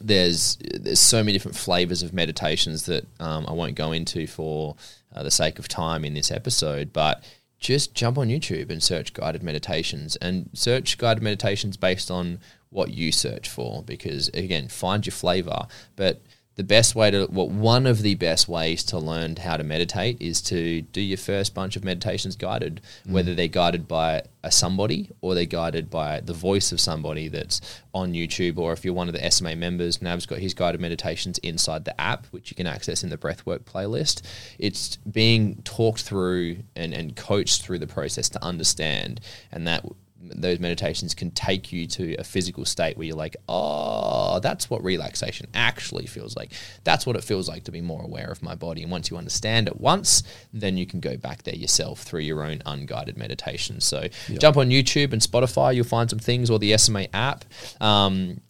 There's 0.00 0.58
there's 0.74 1.00
so 1.00 1.24
many 1.24 1.32
different 1.32 1.56
flavors 1.56 2.02
of 2.02 2.12
meditations 2.12 2.84
that 2.84 3.06
um, 3.18 3.46
I 3.48 3.52
won't 3.52 3.74
go 3.74 3.92
into 3.92 4.26
for 4.26 4.76
uh, 5.12 5.22
the 5.22 5.30
sake 5.30 5.58
of 5.58 5.68
time 5.68 6.04
in 6.04 6.14
this 6.14 6.30
episode, 6.30 6.92
but 6.92 7.24
just 7.58 7.94
jump 7.94 8.18
on 8.18 8.28
YouTube 8.28 8.70
and 8.70 8.82
search 8.82 9.12
guided 9.12 9.42
meditations 9.42 10.16
and 10.16 10.48
search 10.52 10.96
guided 10.98 11.22
meditations 11.22 11.76
based 11.76 12.10
on 12.10 12.38
what 12.70 12.90
you 12.90 13.10
search 13.10 13.48
for 13.48 13.82
because 13.82 14.28
again 14.28 14.68
find 14.68 15.06
your 15.06 15.12
flavor. 15.12 15.66
But 15.96 16.22
the 16.58 16.64
best 16.64 16.96
way 16.96 17.08
to 17.08 17.26
what 17.26 17.50
one 17.50 17.86
of 17.86 18.02
the 18.02 18.16
best 18.16 18.48
ways 18.48 18.82
to 18.82 18.98
learn 18.98 19.36
how 19.36 19.56
to 19.56 19.62
meditate 19.62 20.20
is 20.20 20.42
to 20.42 20.82
do 20.82 21.00
your 21.00 21.16
first 21.16 21.54
bunch 21.54 21.76
of 21.76 21.84
meditations 21.84 22.34
guided 22.34 22.80
mm. 23.06 23.12
whether 23.12 23.32
they're 23.32 23.46
guided 23.46 23.86
by 23.86 24.20
a 24.42 24.50
somebody 24.50 25.08
or 25.20 25.36
they're 25.36 25.44
guided 25.44 25.88
by 25.88 26.18
the 26.18 26.32
voice 26.32 26.72
of 26.72 26.80
somebody 26.80 27.28
that's 27.28 27.60
on 27.94 28.12
YouTube 28.12 28.58
or 28.58 28.72
if 28.72 28.84
you're 28.84 28.92
one 28.92 29.06
of 29.06 29.14
the 29.14 29.30
SMA 29.30 29.54
members 29.54 30.02
Nav's 30.02 30.26
got 30.26 30.40
his 30.40 30.52
guided 30.52 30.80
meditations 30.80 31.38
inside 31.38 31.84
the 31.84 31.98
app 32.00 32.26
which 32.32 32.50
you 32.50 32.56
can 32.56 32.66
access 32.66 33.04
in 33.04 33.10
the 33.10 33.16
breathwork 33.16 33.60
playlist. 33.60 34.22
It's 34.58 34.96
being 34.96 35.62
talked 35.62 36.02
through 36.02 36.64
and, 36.74 36.92
and 36.92 37.14
coached 37.14 37.62
through 37.62 37.78
the 37.78 37.86
process 37.86 38.28
to 38.30 38.44
understand 38.44 39.20
and 39.52 39.64
that 39.68 39.84
those 40.20 40.58
meditations 40.58 41.14
can 41.14 41.30
take 41.30 41.72
you 41.72 41.86
to 41.86 42.14
a 42.16 42.24
physical 42.24 42.64
state 42.64 42.96
where 42.96 43.06
you're 43.06 43.16
like, 43.16 43.36
oh, 43.48 44.40
that's 44.40 44.68
what 44.68 44.82
relaxation 44.82 45.46
actually 45.54 46.06
feels 46.06 46.36
like. 46.36 46.52
That's 46.84 47.06
what 47.06 47.16
it 47.16 47.22
feels 47.22 47.48
like 47.48 47.64
to 47.64 47.70
be 47.70 47.80
more 47.80 48.02
aware 48.02 48.30
of 48.30 48.42
my 48.42 48.54
body. 48.54 48.82
And 48.82 48.90
once 48.90 49.10
you 49.10 49.16
understand 49.16 49.68
it 49.68 49.80
once, 49.80 50.22
then 50.52 50.76
you 50.76 50.86
can 50.86 51.00
go 51.00 51.16
back 51.16 51.44
there 51.44 51.54
yourself 51.54 52.02
through 52.02 52.20
your 52.20 52.42
own 52.42 52.62
unguided 52.66 53.16
meditation. 53.16 53.80
So 53.80 54.08
jump 54.38 54.56
on 54.56 54.70
YouTube 54.70 55.12
and 55.12 55.22
Spotify, 55.22 55.74
you'll 55.74 55.84
find 55.84 56.10
some 56.10 56.18
things, 56.18 56.50
or 56.50 56.58
the 56.58 56.76
SMA 56.76 57.06
app. 57.12 57.44
Um, 57.80 58.40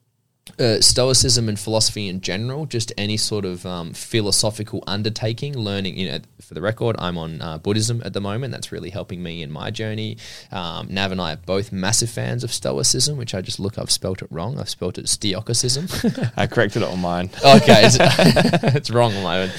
uh, 0.59 0.81
stoicism 0.81 1.49
and 1.49 1.59
philosophy 1.59 2.09
in 2.09 2.21
general, 2.21 2.67
just 2.67 2.93
any 2.99 3.17
sort 3.17 3.45
of 3.45 3.65
um, 3.67 3.93
philosophical 3.93 4.83
undertaking, 4.87 5.57
learning. 5.57 5.97
You 5.97 6.11
know, 6.13 6.19
for 6.41 6.55
the 6.55 6.61
record, 6.61 6.97
I'm 6.99 7.17
on 7.19 7.41
uh, 7.43 7.59
Buddhism 7.59 8.03
at 8.05 8.13
the 8.13 8.21
moment. 8.21 8.53
That's 8.53 8.73
really 8.73 8.91
helping 8.91 9.23
me 9.23 9.43
in 9.43 9.51
my 9.51 9.71
journey. 9.71 10.17
Um, 10.51 10.89
Nav 10.91 11.13
and 11.13 11.21
I 11.21 11.33
are 11.35 11.37
both 11.37 11.73
massive 11.73 12.11
fans 12.11 12.45
of 12.45 12.53
Stoicism, 12.53 13.17
which 13.17 13.35
I 13.35 13.41
just 13.41 13.61
look. 13.61 13.79
I've 13.79 13.91
spelt 13.91 14.23
it 14.23 14.29
wrong. 14.31 14.59
I've 14.59 14.69
spelt 14.69 14.99
it 14.99 15.09
Stoicism. 15.09 15.87
I 16.37 16.47
corrected 16.47 16.83
it 16.83 16.89
on 16.89 17.01
mine. 17.01 17.31
okay, 17.45 17.83
it's, 17.85 17.97
it's 18.77 18.91
wrong 18.91 19.15
on 19.15 19.23
my 19.23 19.43
own. 19.43 19.51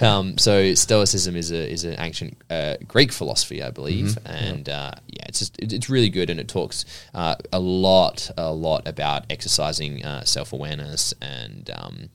Um, 0.00 0.38
so 0.38 0.74
Stoicism 0.74 1.36
is 1.36 1.52
a 1.52 1.70
is 1.70 1.84
an 1.84 1.96
ancient 1.98 2.36
uh, 2.50 2.76
Greek 2.86 3.12
philosophy, 3.12 3.62
I 3.62 3.70
believe, 3.70 4.18
and 4.24 4.68
uh, 4.68 4.92
yeah, 5.06 5.24
it's 5.28 5.38
just 5.40 5.58
it- 5.58 5.72
it's 5.72 5.88
really 5.90 6.08
good, 6.08 6.30
and 6.30 6.40
it 6.40 6.48
talks 6.48 6.84
uh, 7.14 7.34
a 7.52 7.60
lot 7.60 8.30
a 8.36 8.50
lot 8.52 8.86
about 8.88 9.24
exercising 9.30 10.04
uh, 10.04 10.24
self 10.38 10.52
awareness 10.52 11.12
and 11.20 11.68
um, 11.74 12.08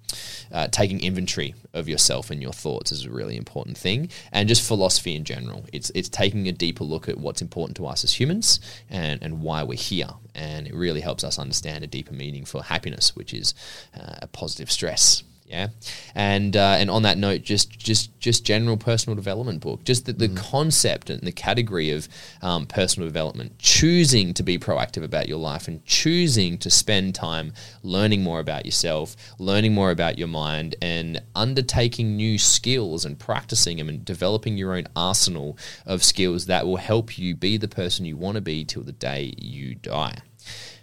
uh, 0.52 0.68
taking 0.70 1.04
inventory 1.04 1.56
of 1.74 1.90
yourself 1.90 2.32
and 2.32 2.42
your 2.42 2.54
thoughts 2.54 2.90
is 2.92 3.04
a 3.04 3.10
really 3.10 3.36
important 3.36 3.78
thing, 3.78 4.10
and 4.32 4.48
just 4.48 4.66
philosophy 4.66 5.14
in 5.16 5.26
general. 5.26 5.66
It's 5.74 5.90
it's 5.94 6.08
taking 6.08 6.48
a 6.48 6.54
deeper 6.54 6.86
look 6.86 7.10
at 7.10 7.18
what's 7.18 7.42
important 7.42 7.76
to 7.78 7.86
us 7.86 8.06
as 8.06 8.14
humans 8.20 8.62
and 8.90 9.22
and 9.22 9.42
why 9.42 9.64
we're 9.64 9.88
here, 9.94 10.12
and 10.34 10.68
it 10.68 10.74
really 10.74 11.02
helps 11.02 11.24
us 11.26 11.38
understand 11.38 11.84
a 11.84 11.88
deeper 11.88 12.14
meaning 12.14 12.46
for 12.46 12.64
happiness, 12.64 13.14
which 13.14 13.34
is 13.34 13.54
uh, 14.00 14.20
a 14.22 14.28
positive 14.28 14.72
stress. 14.72 15.24
Yeah. 15.54 15.68
and 16.16 16.58
uh, 16.58 16.78
and 16.80 16.90
on 16.90 17.04
that 17.04 17.20
note, 17.20 17.44
just 17.44 17.78
just 17.78 18.10
just 18.20 18.44
general 18.44 18.76
personal 18.76 19.16
development 19.16 19.60
book, 19.62 19.84
just 19.84 20.06
the, 20.08 20.14
the 20.14 20.30
Mm. 20.30 20.36
concept 20.38 21.10
and 21.12 21.22
the 21.22 21.32
category 21.32 21.92
of 21.92 22.08
um, 22.42 22.66
personal 22.66 23.08
development, 23.08 23.60
choosing 23.60 24.34
to 24.34 24.42
be 24.42 24.58
proactive 24.58 25.04
about 25.04 25.28
your 25.30 25.38
life 25.38 25.68
and 25.68 25.86
choosing 25.86 26.58
to 26.58 26.70
spend 26.72 27.14
time 27.14 27.54
learning 27.84 28.24
more 28.24 28.40
about 28.40 28.66
yourself, 28.66 29.16
learning 29.38 29.74
more 29.76 29.92
about 29.92 30.18
your 30.18 30.28
mind, 30.28 30.76
and 30.82 31.22
undertaking 31.36 32.16
new 32.16 32.40
skills 32.40 33.06
and 33.06 33.20
practicing 33.20 33.78
them 33.78 33.90
and 33.90 34.04
developing 34.04 34.58
your 34.58 34.74
own 34.76 34.86
arsenal 34.96 35.56
of 35.86 36.04
skills 36.04 36.48
that 36.48 36.66
will 36.66 36.78
help 36.78 37.18
you 37.20 37.36
be 37.36 37.58
the 37.58 37.68
person 37.68 38.06
you 38.06 38.18
want 38.18 38.36
to 38.36 38.42
be 38.42 38.66
till 38.66 38.82
the 38.84 38.92
day 38.92 39.34
you 39.38 39.76
die. 39.76 40.18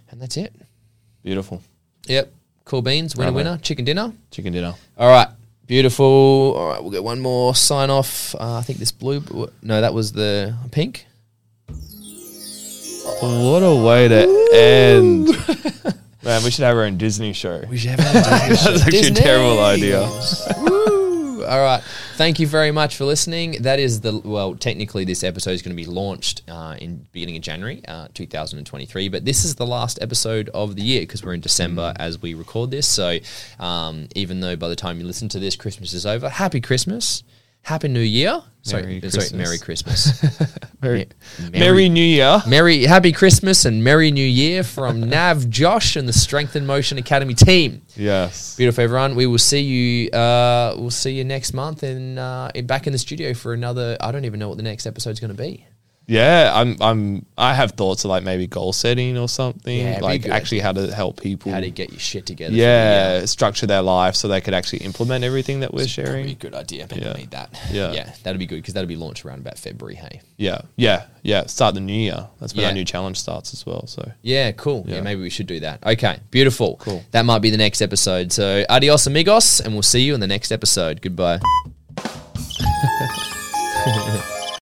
And 0.09 0.21
that's 0.21 0.37
it. 0.37 0.55
Beautiful. 1.23 1.61
Yep. 2.07 2.33
Cool 2.71 2.81
beans, 2.81 3.17
winner, 3.17 3.33
winner, 3.33 3.57
chicken 3.57 3.83
dinner. 3.83 4.13
Chicken 4.31 4.53
dinner. 4.53 4.73
All 4.97 5.09
right, 5.09 5.27
beautiful. 5.67 6.05
All 6.55 6.69
right, 6.69 6.81
we'll 6.81 6.93
get 6.93 7.03
one 7.03 7.19
more 7.19 7.53
sign 7.53 7.89
off. 7.89 8.33
Uh, 8.35 8.59
I 8.59 8.61
think 8.61 8.79
this 8.79 8.93
blue. 8.93 9.21
No, 9.61 9.81
that 9.81 9.93
was 9.93 10.13
the 10.13 10.55
pink. 10.71 11.05
What 11.67 13.59
a 13.59 13.75
way 13.75 14.07
to 14.07 14.49
end. 14.53 15.27
Man, 16.23 16.43
we 16.45 16.49
should 16.49 16.63
have 16.63 16.77
our 16.77 16.85
own 16.85 16.97
Disney 16.97 17.33
show. 17.33 17.61
We 17.69 17.77
should 17.77 17.89
have 17.89 17.99
a 17.99 18.03
Disney 18.13 18.55
show. 18.55 18.71
That's 18.71 18.83
actually 18.83 19.07
a 19.07 19.15
terrible 19.15 19.59
idea. 19.59 20.07
All 21.45 21.59
right. 21.59 21.81
Thank 22.15 22.39
you 22.39 22.47
very 22.47 22.71
much 22.71 22.95
for 22.95 23.05
listening. 23.05 23.61
That 23.61 23.79
is 23.79 24.01
the 24.01 24.17
well, 24.19 24.55
technically 24.55 25.05
this 25.05 25.23
episode 25.23 25.51
is 25.51 25.61
going 25.61 25.75
to 25.75 25.83
be 25.83 25.89
launched 25.89 26.41
uh, 26.47 26.75
in 26.79 27.07
beginning 27.11 27.37
of 27.37 27.43
January, 27.43 27.81
uh, 27.87 28.07
2023. 28.13 29.09
But 29.09 29.25
this 29.25 29.43
is 29.43 29.55
the 29.55 29.65
last 29.65 29.99
episode 30.01 30.49
of 30.49 30.75
the 30.75 30.81
year 30.81 31.01
because 31.01 31.23
we're 31.23 31.33
in 31.33 31.41
December 31.41 31.93
as 31.97 32.21
we 32.21 32.33
record 32.33 32.71
this. 32.71 32.87
So 32.87 33.17
um, 33.59 34.07
even 34.15 34.39
though 34.39 34.55
by 34.55 34.67
the 34.67 34.75
time 34.75 34.99
you 34.99 35.05
listen 35.05 35.29
to 35.29 35.39
this, 35.39 35.55
Christmas 35.55 35.93
is 35.93 36.05
over. 36.05 36.29
Happy 36.29 36.61
Christmas. 36.61 37.23
Happy 37.63 37.87
New 37.87 37.99
Year. 37.99 38.41
Sorry, 38.63 38.83
Merry 38.83 38.99
sorry, 39.09 39.11
Christmas. 39.11 39.33
Merry 39.33 39.57
Christmas. 39.57 40.23
Merry, 40.81 41.07
Merry- 41.39 41.59
Merry 41.59 41.89
New 41.89 42.03
Year. 42.03 42.41
Merry 42.47 42.83
Happy 42.83 43.11
Christmas 43.11 43.65
and 43.65 43.83
Merry 43.83 44.11
New 44.11 44.25
Year 44.25 44.63
from 44.63 44.99
Nav, 45.09 45.49
Josh, 45.49 45.95
and 45.95 46.07
the 46.07 46.13
Strength 46.13 46.55
and 46.55 46.67
Motion 46.67 46.97
Academy 46.99 47.33
team. 47.33 47.81
Yes. 47.95 48.55
Beautiful, 48.55 48.83
everyone. 48.83 49.15
We 49.15 49.25
will 49.25 49.37
see 49.39 49.61
you. 49.61 50.11
Uh, 50.11 50.75
we'll 50.77 50.91
see 50.91 51.11
you 51.13 51.23
next 51.23 51.53
month 51.53 51.81
and 51.83 52.19
uh, 52.19 52.51
in- 52.53 52.67
back 52.67 52.85
in 52.87 52.93
the 52.93 52.99
studio 52.99 53.33
for 53.33 53.53
another. 53.53 53.97
I 53.99 54.11
don't 54.11 54.25
even 54.25 54.39
know 54.39 54.49
what 54.49 54.57
the 54.57 54.63
next 54.63 54.85
episode's 54.85 55.19
going 55.19 55.35
to 55.35 55.41
be. 55.41 55.65
Yeah, 56.11 56.51
I'm. 56.53 56.75
I'm. 56.81 57.25
I 57.37 57.53
have 57.53 57.71
thoughts 57.71 58.03
of 58.03 58.09
like 58.09 58.23
maybe 58.23 58.45
goal 58.45 58.73
setting 58.73 59.17
or 59.17 59.29
something. 59.29 59.77
Yeah, 59.87 59.99
like 60.01 60.25
actually 60.27 60.59
how 60.59 60.73
to 60.73 60.93
help 60.93 61.21
people. 61.21 61.53
How 61.53 61.61
to 61.61 61.71
get 61.71 61.89
your 61.89 61.99
shit 61.99 62.25
together? 62.25 62.53
yeah, 62.53 63.23
structure 63.25 63.65
their 63.65 63.81
life 63.81 64.15
so 64.15 64.27
they 64.27 64.41
could 64.41 64.53
actually 64.53 64.79
implement 64.79 65.23
everything 65.23 65.61
that 65.61 65.71
we're 65.73 65.85
Probably 65.87 66.03
a 66.03 66.05
sharing. 66.05 66.35
good 66.37 66.53
idea. 66.53 66.85
People 66.87 67.07
Yeah. 67.07 67.13
need 67.13 67.31
that. 67.31 67.57
Yeah. 67.71 67.93
yeah, 67.93 68.13
that'd 68.23 68.37
be 68.39 68.45
good 68.45 68.57
because 68.57 68.73
that'll 68.73 68.89
be 68.89 68.97
launched 68.97 69.23
around 69.25 69.39
about 69.39 69.57
February. 69.57 69.95
Hey. 69.95 70.19
Yeah, 70.35 70.61
yeah, 70.75 71.05
yeah. 71.23 71.45
Start 71.45 71.75
the 71.75 71.79
new 71.81 71.93
year. 71.93 72.27
That's 72.41 72.53
when 72.53 72.63
Yeah. 72.63 72.67
our 72.69 72.73
new 72.73 72.83
challenge 72.85 73.17
starts 73.17 73.53
as 73.53 73.65
well. 73.65 73.87
So 73.87 74.11
Yeah, 74.21 74.51
cool. 74.51 74.83
Yeah. 74.87 74.95
Yeah. 74.95 75.01
maybe 75.01 75.21
we 75.21 75.29
should 75.29 75.47
do 75.47 75.61
that. 75.61 75.81
Okay, 75.85 76.19
beautiful. 76.29 76.75
Cool. 76.81 77.05
That 77.11 77.23
might 77.25 77.39
be 77.39 77.51
the 77.51 77.57
next 77.57 77.81
episode. 77.81 78.33
So, 78.33 78.65
adios, 78.69 79.07
amigos, 79.07 79.61
and 79.61 79.73
we'll 79.73 79.81
see 79.81 80.01
you 80.01 80.13
in 80.13 80.19
the 80.19 80.27
next 80.27 80.51
episode. 80.51 81.01
Goodbye. 81.01 81.39